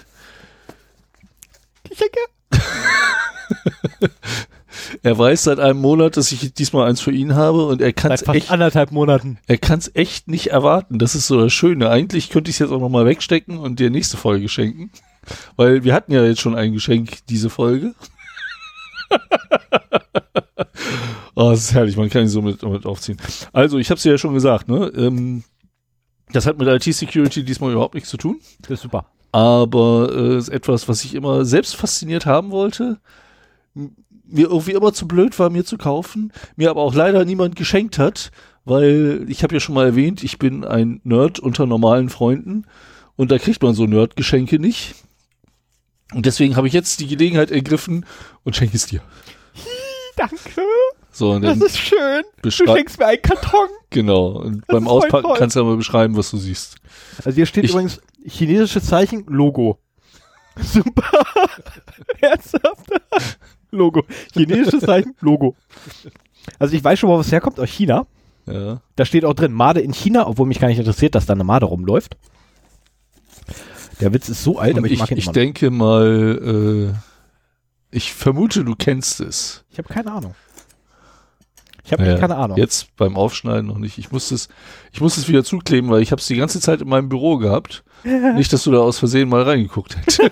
[1.89, 2.19] Geschenke.
[5.03, 8.11] er weiß seit einem Monat, dass ich diesmal eins für ihn habe und er kann
[8.11, 9.37] es echt, anderthalb Monaten.
[9.47, 10.99] er kann's echt nicht erwarten.
[10.99, 11.89] Das ist so das Schöne.
[11.89, 14.91] Eigentlich könnte ich es jetzt auch nochmal wegstecken und dir nächste Folge schenken,
[15.55, 17.93] weil wir hatten ja jetzt schon ein Geschenk diese Folge.
[21.35, 23.17] oh, das ist herrlich, man kann ihn so mit, mit aufziehen.
[23.51, 24.91] Also, ich habe es ja schon gesagt, ne?
[24.95, 25.43] Ähm,
[26.31, 28.39] das hat mit IT-Security diesmal überhaupt nichts zu tun.
[28.61, 29.05] Das ist super.
[29.31, 32.99] aber äh, ist etwas, was ich immer selbst fasziniert haben wollte.
[33.73, 37.99] Mir irgendwie immer zu blöd war, mir zu kaufen, mir aber auch leider niemand geschenkt
[37.99, 38.31] hat,
[38.65, 42.65] weil ich habe ja schon mal erwähnt, ich bin ein Nerd unter normalen Freunden
[43.15, 44.95] und da kriegt man so Nerd-Geschenke nicht.
[46.13, 48.05] Und deswegen habe ich jetzt die Gelegenheit ergriffen
[48.43, 49.01] und schenke es dir.
[50.15, 50.37] Danke.
[51.11, 52.23] So, und Das ist schön.
[52.41, 53.67] Du schenkst mir einen Karton.
[53.89, 54.27] genau.
[54.39, 56.75] Und Das beim Auspacken kannst du ja mal beschreiben, was du siehst.
[57.23, 59.79] Also hier steht Ich- übrigens chinesisches Zeichen, Logo.
[60.59, 61.03] Super.
[62.21, 62.87] Ernsthaft?
[63.71, 64.03] Logo.
[64.33, 65.55] Chinesisches Zeichen, Logo.
[66.59, 68.05] Also ich weiß schon, wo was herkommt, aus China.
[68.45, 68.81] Ja.
[68.95, 71.43] Da steht auch drin, Made in China, obwohl mich gar nicht interessiert, dass da eine
[71.43, 72.17] Made rumläuft.
[73.99, 75.33] Der Witz ist so alt, aber ich, ich, mag ihn ich immer noch.
[75.33, 79.63] denke mal, äh, ich vermute, du kennst es.
[79.69, 80.35] Ich habe keine Ahnung.
[81.85, 82.57] Ich habe Ja, echt keine Ahnung.
[82.57, 83.97] Jetzt beim Aufschneiden noch nicht.
[83.97, 84.47] Ich musste es,
[84.93, 87.37] ich musste es wieder zukleben, weil ich habe es die ganze Zeit in meinem Büro
[87.37, 87.83] gehabt.
[88.03, 90.23] Nicht, dass du da aus Versehen mal reingeguckt hättest.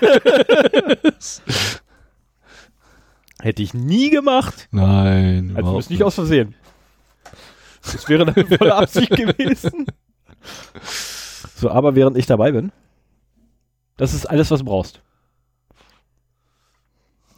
[3.42, 4.68] Hätte ich nie gemacht.
[4.72, 6.54] Nein, Also überhaupt ist nicht aus Versehen.
[7.82, 9.86] Das wäre eine volle Absicht gewesen.
[11.56, 12.72] So, aber während ich dabei bin,
[14.02, 15.00] das ist alles, was du brauchst.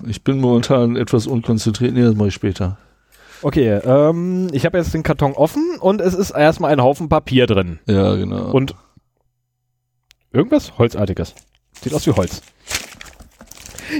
[0.07, 1.93] Ich bin momentan etwas unkonzentriert.
[1.93, 2.77] Nee, das mache ich später.
[3.41, 7.47] Okay, ähm, ich habe jetzt den Karton offen und es ist erstmal ein Haufen Papier
[7.47, 7.79] drin.
[7.85, 8.49] Ja, genau.
[8.51, 8.75] Und
[10.31, 11.35] irgendwas Holzartiges.
[11.81, 12.41] Sieht aus wie Holz.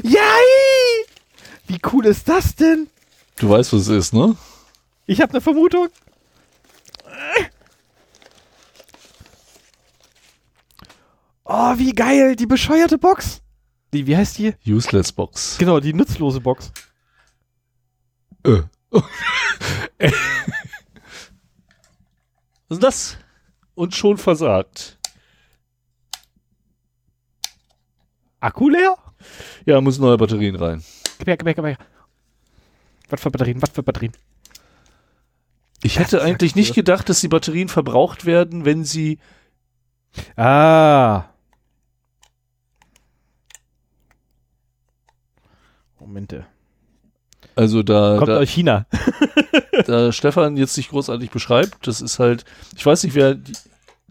[0.01, 1.05] Yay!
[1.67, 2.87] Wie cool ist das denn?
[3.39, 4.37] du weißt, was es ist, ne?
[5.05, 5.89] Ich habe eine Vermutung.
[11.45, 13.41] Oh, wie geil, die bescheuerte Box.
[13.93, 14.53] Die, wie heißt die?
[14.65, 15.57] Useless Box.
[15.57, 16.71] Genau, die nutzlose Box.
[18.43, 18.61] Äh.
[22.67, 23.17] Was ist das?
[23.75, 24.97] Und schon versagt.
[28.39, 28.95] Akku leer?
[29.65, 30.83] Ja, muss neue Batterien rein.
[31.17, 31.77] Gib her, gib her, gib her.
[33.09, 34.13] Was für Batterien, was für Batterien?
[35.83, 39.19] Ich hätte Das eigentlich nicht gedacht, dass die Batterien verbraucht werden, wenn sie
[40.35, 41.25] Ah.
[46.05, 46.45] Momente.
[47.55, 48.85] Also da, Kommt da, aus China.
[49.85, 53.53] da Stefan jetzt nicht großartig beschreibt, das ist halt, ich weiß nicht, wer die,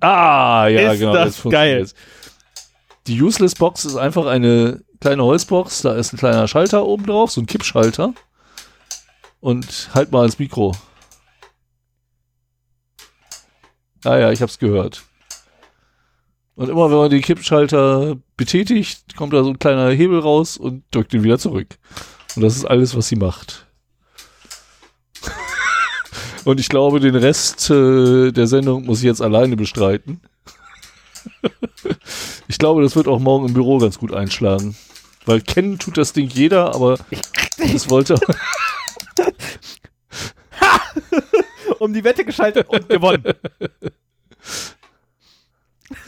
[0.02, 1.14] Ah, ja, Ist genau.
[1.14, 1.94] das jetzt funktioniert's.
[3.06, 7.30] Die Useless Box ist einfach eine kleine Holzbox, da ist ein kleiner Schalter oben drauf,
[7.30, 8.12] so ein Kippschalter.
[9.40, 10.74] Und halt mal ans Mikro.
[14.04, 15.04] Ah ja, ich hab's gehört.
[16.62, 20.84] Und immer wenn man den Kippschalter betätigt, kommt da so ein kleiner Hebel raus und
[20.92, 21.76] drückt ihn wieder zurück.
[22.36, 23.66] Und das ist alles, was sie macht.
[26.44, 30.20] Und ich glaube, den Rest äh, der Sendung muss ich jetzt alleine bestreiten.
[32.46, 34.76] ich glaube, das wird auch morgen im Büro ganz gut einschlagen.
[35.26, 36.96] Weil kennen tut das Ding jeder, aber
[37.58, 38.20] das wollte.
[41.80, 43.34] um die Wette geschaltet und gewonnen.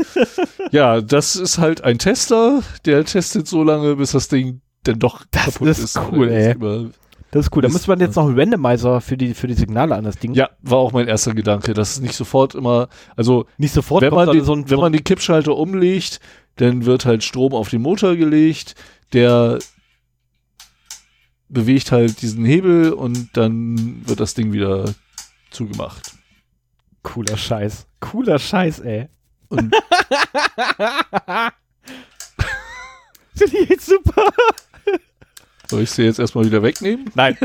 [0.73, 5.25] ja, das ist halt ein Tester, der testet so lange, bis das Ding denn doch
[5.31, 6.01] Das kaputt ist ist.
[6.13, 6.55] cool, ey.
[7.31, 7.63] Das ist cool.
[7.63, 10.35] Da müsste man jetzt noch einen Randomizer für die, für die Signale an das Ding.
[10.35, 14.15] Ja, war auch mein erster Gedanke, dass es nicht sofort immer, also Nicht sofort wenn
[14.15, 16.21] man, den, dann so ein, wenn man den Kippschalter umlegt,
[16.57, 18.77] dann wird halt Strom auf den Motor gelegt,
[19.13, 19.59] der
[21.49, 24.95] bewegt halt diesen Hebel und dann wird das Ding wieder
[25.51, 26.13] zugemacht.
[27.03, 27.87] cooler Scheiß.
[28.01, 29.09] Cooler Scheiß, ey.
[29.59, 29.75] Und
[33.37, 34.33] Finde ich jetzt super.
[35.69, 37.11] soll ich sie jetzt erstmal wieder wegnehmen?
[37.15, 37.37] Nein.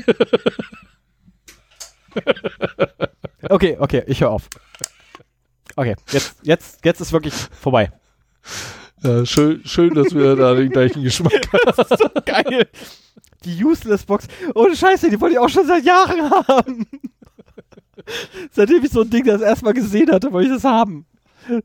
[3.49, 4.49] okay, okay, ich höre auf.
[5.75, 7.91] Okay, jetzt, jetzt, jetzt ist wirklich vorbei.
[9.01, 12.25] Ja, schön, schön, dass wir da den gleichen Geschmack haben.
[12.25, 12.67] Geil.
[13.45, 14.27] Die Useless Box.
[14.53, 16.85] Ohne Scheiße, die wollte ich auch schon seit Jahren haben.
[18.51, 21.05] Seitdem ich so ein Ding das erstmal gesehen hatte, wollte ich das haben.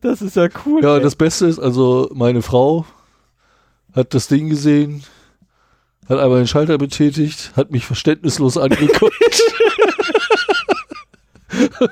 [0.00, 0.82] Das ist ja cool.
[0.82, 1.02] Ja, ey.
[1.02, 2.86] das Beste ist, also meine Frau
[3.92, 5.04] hat das Ding gesehen,
[6.08, 9.42] hat einmal den Schalter betätigt, hat mich verständnislos angeguckt.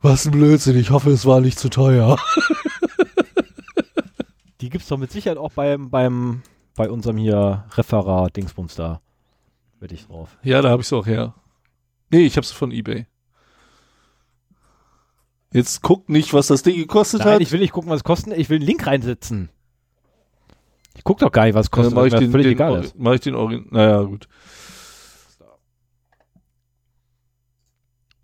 [0.00, 2.18] Was ein Blödsinn, ich hoffe, es war nicht zu teuer.
[4.60, 6.42] Die gibt's doch mit Sicherheit auch beim, beim,
[6.74, 9.00] bei unserem hier Referat Dingsbums da.
[9.80, 10.36] Wette ich drauf.
[10.42, 11.34] Ja, da habe ich es auch her.
[12.10, 13.06] Nee, ich habe es von eBay.
[15.56, 17.40] Jetzt guck nicht, was das Ding gekostet Nein, hat.
[17.40, 18.36] ich will nicht gucken, was es kostet.
[18.36, 19.48] Ich will einen Link reinsetzen.
[20.94, 22.52] Ich guck doch gar nicht, was es Dann kostet, mach weil ich den, völlig den,
[22.52, 22.98] egal ist.
[22.98, 23.66] mach ich den Origin.
[23.70, 24.28] Naja, gut.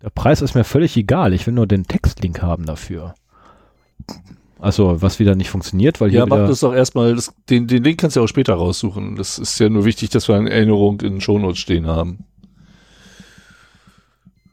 [0.03, 1.33] Der Preis ist mir völlig egal.
[1.33, 3.15] Ich will nur den Textlink haben dafür.
[4.59, 7.15] Also, was wieder nicht funktioniert, weil hier Ja, mach das doch erstmal.
[7.15, 9.15] Das, den, den Link kannst du ja auch später raussuchen.
[9.15, 12.25] Das ist ja nur wichtig, dass wir eine Erinnerung in den Shownotes stehen haben.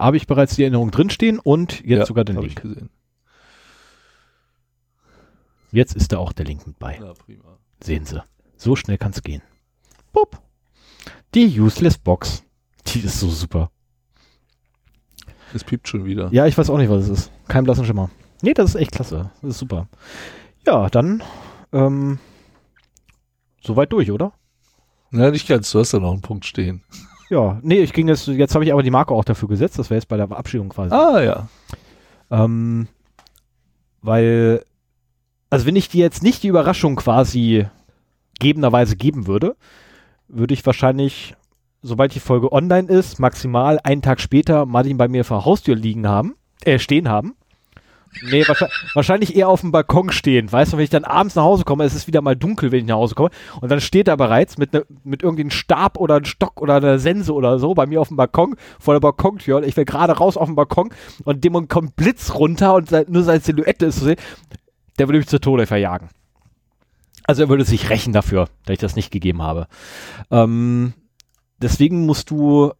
[0.00, 2.60] Habe ich bereits die Erinnerung drinstehen und jetzt ja, sogar den Link.
[2.60, 2.90] gesehen.
[5.72, 6.98] Jetzt ist da auch der Link mit bei.
[6.98, 7.58] Ja, prima.
[7.82, 8.22] Sehen Sie.
[8.56, 9.42] So schnell kann es gehen.
[10.12, 10.42] Pup.
[11.34, 12.42] Die Useless Box.
[12.86, 13.70] Die ist so super.
[15.54, 16.28] Es piept schon wieder.
[16.32, 17.32] Ja, ich weiß auch nicht, was es ist.
[17.48, 18.10] Kein blassen Schimmer.
[18.42, 19.30] Nee, das ist echt klasse.
[19.42, 19.88] Das ist super.
[20.66, 21.22] Ja, dann
[21.72, 22.18] ähm,
[23.62, 24.32] soweit durch, oder?
[25.10, 25.70] Na, nicht ganz.
[25.70, 26.82] Du hast da noch einen Punkt stehen.
[27.30, 29.88] Ja, nee, ich ging jetzt, jetzt habe ich aber die Marke auch dafür gesetzt, das
[29.88, 30.92] wäre jetzt bei der Verabschiedung quasi.
[30.92, 31.48] Ah, ja.
[32.30, 32.88] Ähm,
[34.02, 34.64] weil,
[35.48, 37.66] also wenn ich dir jetzt nicht die Überraschung quasi
[38.40, 39.56] gebenderweise geben würde,
[40.26, 41.36] würde ich wahrscheinlich,
[41.82, 45.76] sobald die Folge online ist, maximal einen Tag später Martin bei mir vor der Haustür
[45.76, 46.34] liegen haben,
[46.64, 47.36] äh, stehen haben.
[48.22, 50.50] Nee, wahrscheinlich, wahrscheinlich eher auf dem Balkon stehen.
[50.50, 52.80] Weißt du, wenn ich dann abends nach Hause komme, es ist wieder mal dunkel, wenn
[52.80, 53.30] ich nach Hause komme.
[53.60, 56.98] Und dann steht er bereits mit, ne, mit irgendeinem Stab oder einem Stock oder einer
[56.98, 59.58] Sense oder so bei mir auf dem Balkon, vor der Balkontür.
[59.58, 60.90] Und ich will gerade raus auf den Balkon
[61.24, 64.18] und dem kommt Blitz runter und nur seine Silhouette ist zu sehen.
[64.98, 66.08] Der würde mich zu Tode verjagen.
[67.24, 69.68] Also er würde sich rächen dafür, dass ich das nicht gegeben habe.
[70.30, 70.94] Ähm,
[71.62, 72.72] deswegen musst du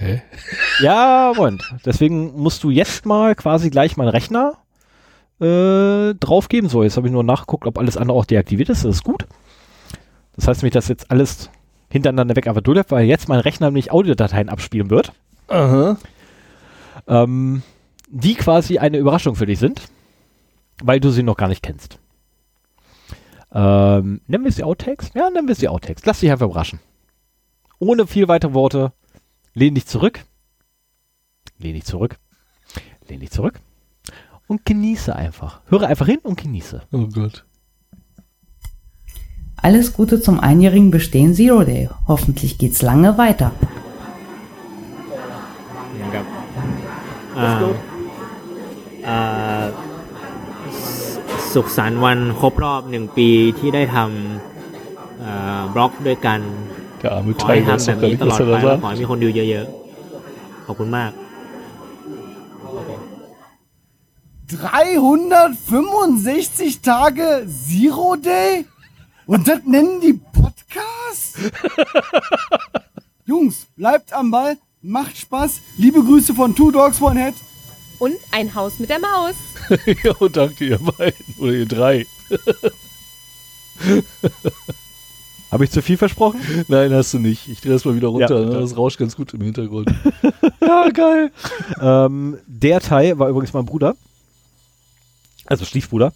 [0.00, 0.22] Hä?
[0.80, 1.62] ja, Moment.
[1.84, 4.54] Deswegen musst du jetzt mal quasi gleich meinen Rechner
[5.40, 6.70] äh, draufgeben.
[6.70, 8.84] So, jetzt habe ich nur nachgeguckt, ob alles andere auch deaktiviert ist.
[8.84, 9.26] Das ist gut.
[10.36, 11.50] Das heißt nämlich, dass jetzt alles
[11.90, 15.12] hintereinander weg einfach durchläuft, weil jetzt mein Rechner nämlich Audiodateien abspielen wird,
[15.48, 15.98] Aha.
[17.06, 17.62] ähm,
[18.08, 19.82] die quasi eine Überraschung für dich sind,
[20.82, 21.98] weil du sie noch gar nicht kennst.
[23.52, 25.10] Ähm, nennen wir sie Outtakes?
[25.14, 26.06] Ja, nennen wir sie Outtakes.
[26.06, 26.78] Lass dich einfach überraschen.
[27.80, 28.92] Ohne viel weitere Worte
[29.53, 30.19] Lehn dich zurück.
[31.59, 32.17] Lehn dich zurück.
[33.07, 33.59] Lehn dich zurück.
[34.47, 35.61] Und genieße einfach.
[35.67, 36.81] Höre einfach hin und genieße.
[36.91, 37.45] Oh Gott.
[39.55, 41.89] Alles Gute zum einjährigen Bestehen Zero Day.
[42.07, 43.51] Hoffentlich geht's lange weiter.
[46.01, 46.25] นะครับ
[47.39, 47.51] อ่า
[49.07, 49.63] อ่า
[51.53, 56.39] สสุขสันต์วันครบรอบหนึ่งปีที่ได้ทำอ่าบล็อกด้วยกัน
[57.01, 58.41] Der arme ขอให้ Tiger ทำ ist แบ doch บ gar นี้ nicht, ตลอ was ด
[58.43, 58.91] er ไป da แล้วขอ sagt.
[58.91, 61.11] ให้มีคนดูเยอะๆ ขอบคุณมาก
[64.47, 68.65] 365 Tage Zero Day?
[69.25, 71.37] Und das nennen die Podcast?
[73.25, 75.61] Jungs, bleibt am Ball, macht Spaß.
[75.77, 77.33] Liebe Grüße von Two Dogs One Head.
[77.97, 79.35] Und ein Haus mit der Maus.
[80.03, 81.25] ja, danke ihr beiden.
[81.39, 82.05] Oder ihr drei.
[85.50, 86.40] Habe ich zu viel versprochen?
[86.68, 87.48] Nein, hast du nicht.
[87.48, 88.40] Ich drehe das mal wieder runter.
[88.40, 88.52] Ja, ne?
[88.52, 88.60] ja.
[88.60, 89.90] Das rauscht ganz gut im Hintergrund.
[90.60, 91.32] ja, geil.
[91.80, 93.96] ähm, der Teil war übrigens mein Bruder.
[95.46, 96.12] Also Stiefbruder.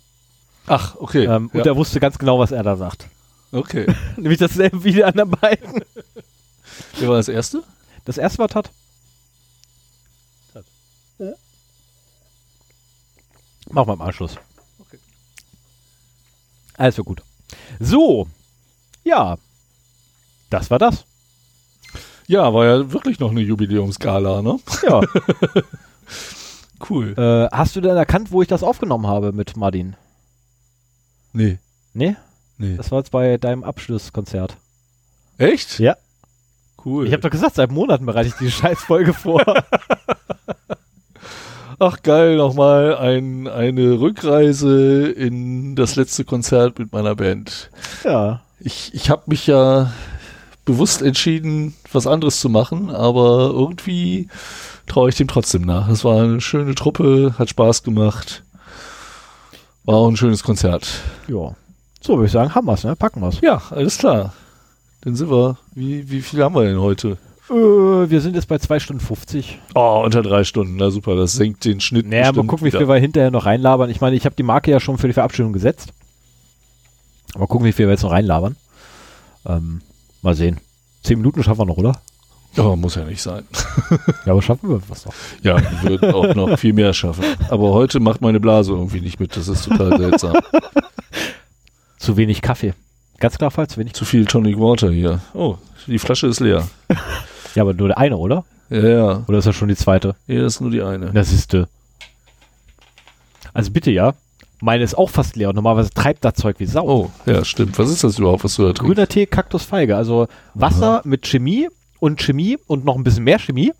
[0.66, 1.24] Ach, okay.
[1.24, 1.58] Ähm, ja.
[1.58, 3.08] Und der wusste ganz genau, was er da sagt.
[3.50, 3.86] okay.
[4.16, 5.84] Nämlich dasselbe wie die anderen beiden.
[6.98, 7.62] Wer war das Erste?
[8.04, 8.70] Das erste war Tat.
[13.70, 14.36] Machen wir im Anschluss.
[16.76, 17.22] Alles wird gut.
[17.80, 18.28] So.
[19.04, 19.36] Ja.
[20.50, 21.04] Das war das.
[22.26, 24.58] Ja, war ja wirklich noch eine Jubiläumsgala, ne?
[24.86, 25.00] Ja.
[26.90, 27.14] Cool.
[27.16, 29.96] äh, hast du denn erkannt, wo ich das aufgenommen habe mit Martin?
[31.32, 31.58] Nee.
[31.94, 32.16] Nee?
[32.58, 32.76] Nee.
[32.76, 34.58] Das war jetzt bei deinem Abschlusskonzert.
[35.38, 35.78] Echt?
[35.78, 35.96] Ja.
[36.84, 37.06] Cool.
[37.06, 39.42] Ich habe doch gesagt, seit Monaten bereite ich die Scheißfolge vor.
[41.78, 47.70] Ach geil, nochmal ein, eine Rückreise in das letzte Konzert mit meiner Band.
[48.04, 48.42] ja.
[48.64, 49.92] Ich, ich habe mich ja
[50.64, 54.28] bewusst entschieden, was anderes zu machen, aber irgendwie
[54.86, 55.88] traue ich dem trotzdem nach.
[55.88, 58.42] Es war eine schöne Truppe, hat Spaß gemacht.
[59.84, 61.02] War auch ein schönes Konzert.
[61.28, 61.54] Ja.
[62.00, 62.96] So würde ich sagen, haben wir's, ne?
[62.96, 63.42] Packen wir's.
[63.42, 64.32] Ja, alles klar.
[65.02, 65.58] Dann sind wir.
[65.74, 67.18] Wie, wie viel haben wir denn heute?
[67.50, 69.58] Äh, wir sind jetzt bei 2 Stunden 50.
[69.74, 70.76] Oh, unter drei Stunden.
[70.76, 72.06] Na super, das senkt den Schnitt.
[72.06, 73.90] Naja, mal gucken, wie viel wir hinterher noch reinlabern.
[73.90, 75.92] Ich meine, ich habe die Marke ja schon für die Verabschiedung gesetzt.
[77.36, 78.56] Mal gucken, wie viel wir jetzt noch reinlabern.
[79.46, 79.82] Ähm,
[80.22, 80.60] mal sehen.
[81.02, 82.00] Zehn Minuten schaffen wir noch, oder?
[82.56, 83.44] Oh, muss ja nicht sein.
[84.24, 85.14] Ja, aber schaffen wir was noch.
[85.42, 87.24] Ja, wir würden auch noch viel mehr schaffen.
[87.50, 89.36] Aber heute macht meine Blase irgendwie nicht mit.
[89.36, 90.34] Das ist total seltsam.
[91.98, 92.74] Zu wenig Kaffee.
[93.18, 93.94] Ganz klar, Fall, zu wenig.
[93.94, 95.20] Zu viel Tonic Water hier.
[95.34, 95.56] Oh,
[95.86, 96.66] die Flasche ist leer.
[97.54, 98.44] Ja, aber nur der eine, oder?
[98.68, 99.24] Ja, ja.
[99.28, 100.16] Oder ist das schon die zweite?
[100.26, 101.12] Hier ist nur die eine.
[101.12, 101.66] Das ist äh.
[103.52, 104.14] Also bitte, ja.
[104.64, 106.88] Meine ist auch fast leer und normalerweise treibt das Zeug wie Sau.
[106.88, 107.78] Oh, ja, stimmt.
[107.78, 108.82] Was ist das überhaupt, was du da trinkst?
[108.82, 109.94] Grüner Tee, Kaktusfeige.
[109.94, 111.68] Also Wasser mit Chemie
[112.00, 113.74] und Chemie und noch ein bisschen mehr Chemie.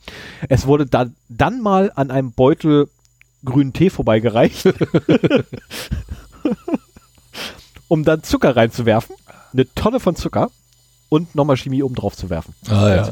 [0.51, 2.91] Es wurde dann, dann mal an einem Beutel
[3.47, 4.75] grünen Tee vorbeigereicht,
[7.89, 9.17] um dann Zucker reinzuwerfen.
[9.55, 10.51] Eine Tonne von Zucker
[11.09, 12.55] und nochmal Chemie oben drauf zu werfen.
[12.69, 13.11] Ah, ja.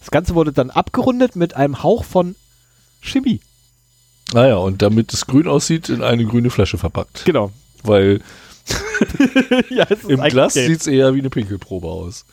[0.00, 2.34] Das Ganze wurde dann abgerundet mit einem Hauch von
[3.02, 3.40] Chemie.
[4.32, 7.24] Naja, Ah und damit es grün aussieht, in eine grüne Flasche verpackt.
[7.24, 7.52] Genau.
[7.82, 8.20] Weil
[9.70, 12.24] ja, im Glas sieht es eher wie eine Pinkelprobe aus.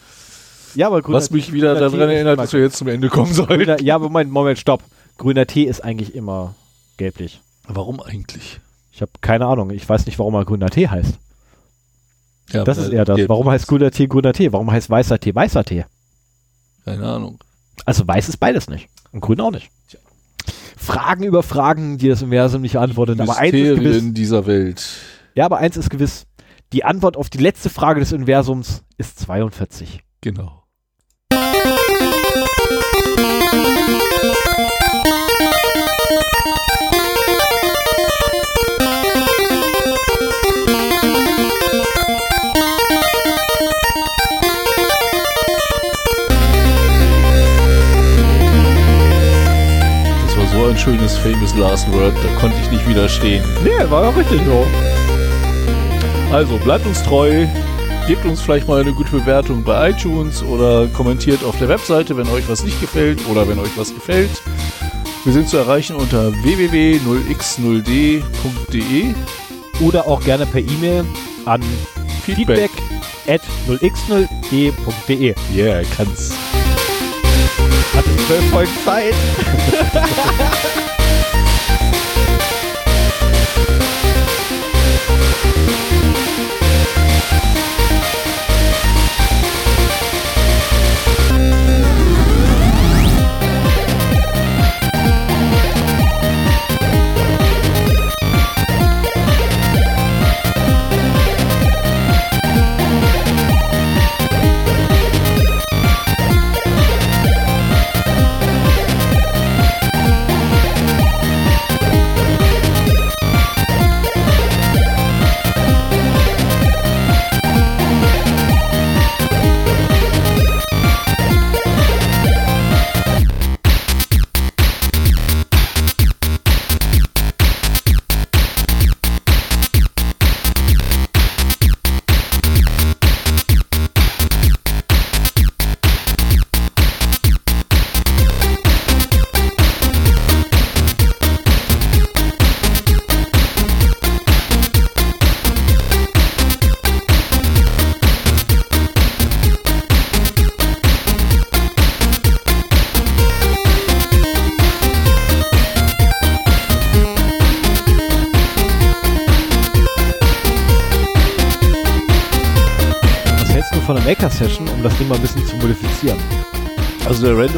[0.73, 3.09] ja, aber grüner Was mich wieder grüner daran Tee erinnert, dass wir jetzt zum Ende
[3.09, 3.77] kommen sollen.
[3.81, 4.83] Ja, aber Moment, Moment, stopp.
[5.17, 6.55] Grüner Tee ist eigentlich immer
[6.97, 7.41] gelblich.
[7.67, 8.59] Warum eigentlich?
[8.91, 9.69] Ich habe keine Ahnung.
[9.69, 11.13] Ich weiß nicht, warum er grüner Tee heißt.
[12.51, 13.19] Ja, Das ist eher das.
[13.27, 14.51] Warum heißt grüner Tee grüner Tee?
[14.51, 15.85] Warum heißt weißer Tee weißer Tee?
[16.83, 17.39] Keine Ahnung.
[17.85, 18.89] Also weiß ist beides nicht.
[19.11, 19.69] Und grün auch nicht.
[20.83, 23.19] Fragen über Fragen, die das Universum nicht antwortet.
[23.21, 24.03] Aber eins ist gewiss.
[24.13, 24.85] Dieser Welt.
[25.33, 26.25] Ja, aber eins ist gewiss.
[26.73, 30.03] Die Antwort auf die letzte Frage des Universums ist 42.
[30.21, 30.63] Genau.
[50.83, 53.43] Schönes famous last word, da konnte ich nicht widerstehen.
[53.63, 54.67] Nee, war ja richtig so.
[56.33, 57.47] Also bleibt uns treu,
[58.05, 62.27] gebt uns vielleicht mal eine gute Bewertung bei iTunes oder kommentiert auf der Webseite, wenn
[62.27, 64.41] euch was nicht gefällt oder wenn euch was gefällt.
[65.23, 69.13] Wir sind zu erreichen unter www.0x0d.de.
[69.79, 71.05] Oder auch gerne per E-Mail
[71.45, 71.63] an
[72.25, 72.71] feedback
[73.27, 73.39] at
[73.69, 75.33] 0x0d.de.
[75.55, 76.33] Yeah, kann's.
[77.95, 79.15] Hatte zwölf Folgen Zeit.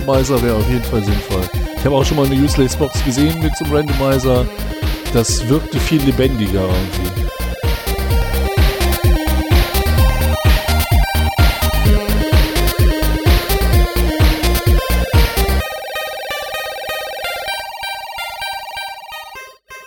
[0.05, 1.41] Randomizer wäre auf jeden Fall sinnvoll.
[1.77, 4.45] Ich habe auch schon mal eine Useless Box gesehen mit so einem Randomizer.
[5.13, 7.25] Das wirkte viel lebendiger irgendwie.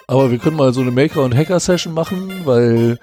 [0.09, 2.99] Aber wir können mal so eine Maker- und Hacker-Session machen, weil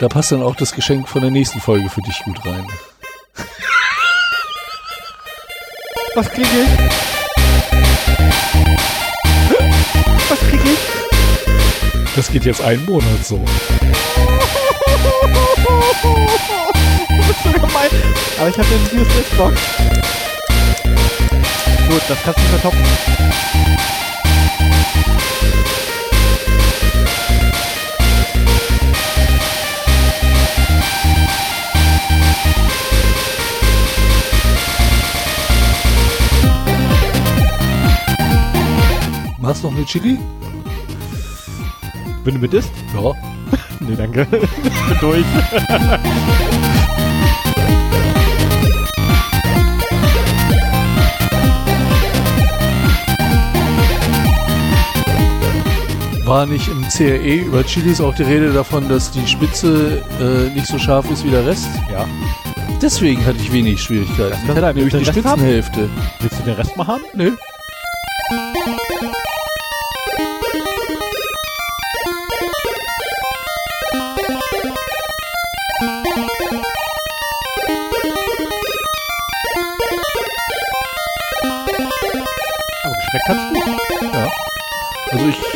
[0.00, 2.66] da passt dann auch das Geschenk von der nächsten Folge für dich gut rein.
[6.18, 6.68] Was kriege ich?
[10.28, 10.78] Was kriege ich?
[12.16, 13.36] Das geht jetzt einen Monat so.
[17.24, 17.90] bist so gemein.
[18.36, 19.60] Aber ich habe ja eine Useless Box.
[21.88, 22.84] Gut, das kannst du nicht mehr toppen.
[39.58, 40.18] Machst du noch eine Chili?
[42.22, 42.70] Wenn du mit isst?
[42.94, 43.12] Ja.
[43.80, 44.20] Nee, danke.
[44.30, 45.24] ich bin durch.
[56.24, 60.66] War nicht im CRE über Chilis auch die Rede davon, dass die Spitze äh, nicht
[60.68, 61.68] so scharf ist wie der Rest?
[61.90, 62.06] Ja.
[62.80, 64.30] Deswegen hatte ich wenig Schwierigkeiten.
[64.46, 65.40] Das Ich hatte nämlich die Willst du den Rest haben?
[65.40, 65.90] Spitzenhälfte.
[66.20, 67.02] Willst du den Rest mal haben?
[67.14, 67.32] Nö.
[67.32, 67.57] Aber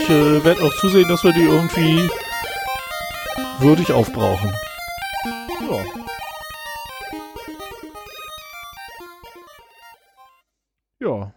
[0.03, 2.09] ich äh, werde auch zusehen, dass wir die irgendwie
[3.61, 4.53] würdig aufbrauchen.
[5.71, 5.85] Ja.
[11.01, 11.33] Ja.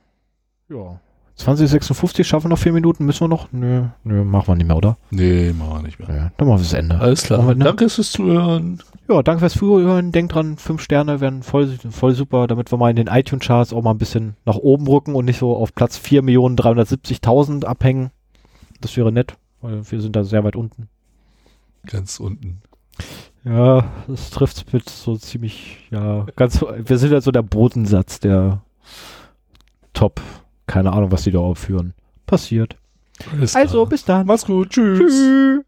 [0.70, 1.00] Ja.
[1.36, 3.06] 2056 schaffen wir noch vier Minuten.
[3.06, 3.52] Müssen wir noch?
[3.52, 4.98] Nö, nö, machen wir nicht mehr, oder?
[5.12, 6.16] Nee, machen wir nicht mehr.
[6.16, 6.98] Ja, dann machen wir das Ende.
[6.98, 7.46] Alles klar.
[7.46, 7.66] Wir, ne?
[7.66, 8.82] Danke fürs Zuhören.
[9.10, 10.12] Ja, danke fürs Zuhören.
[10.12, 13.84] Denkt dran, fünf Sterne wären voll, voll super, damit wir mal in den iTunes-Charts auch
[13.84, 18.12] mal ein bisschen nach oben rücken und nicht so auf Platz 4.370.000 abhängen.
[18.86, 20.90] Das wäre nett, weil wir sind da sehr weit unten.
[21.88, 22.62] Ganz unten.
[23.44, 28.62] Ja, das trifft mit so ziemlich, ja, ganz, wir sind ja so der Bodensatz der
[29.94, 30.22] Top.
[30.68, 31.96] Keine Ahnung, was die da aufführen.
[32.28, 32.78] Passiert.
[33.56, 34.28] Also, bis dann.
[34.28, 34.70] Mach's gut.
[34.70, 35.00] Tschüss.
[35.00, 35.65] Tschüss.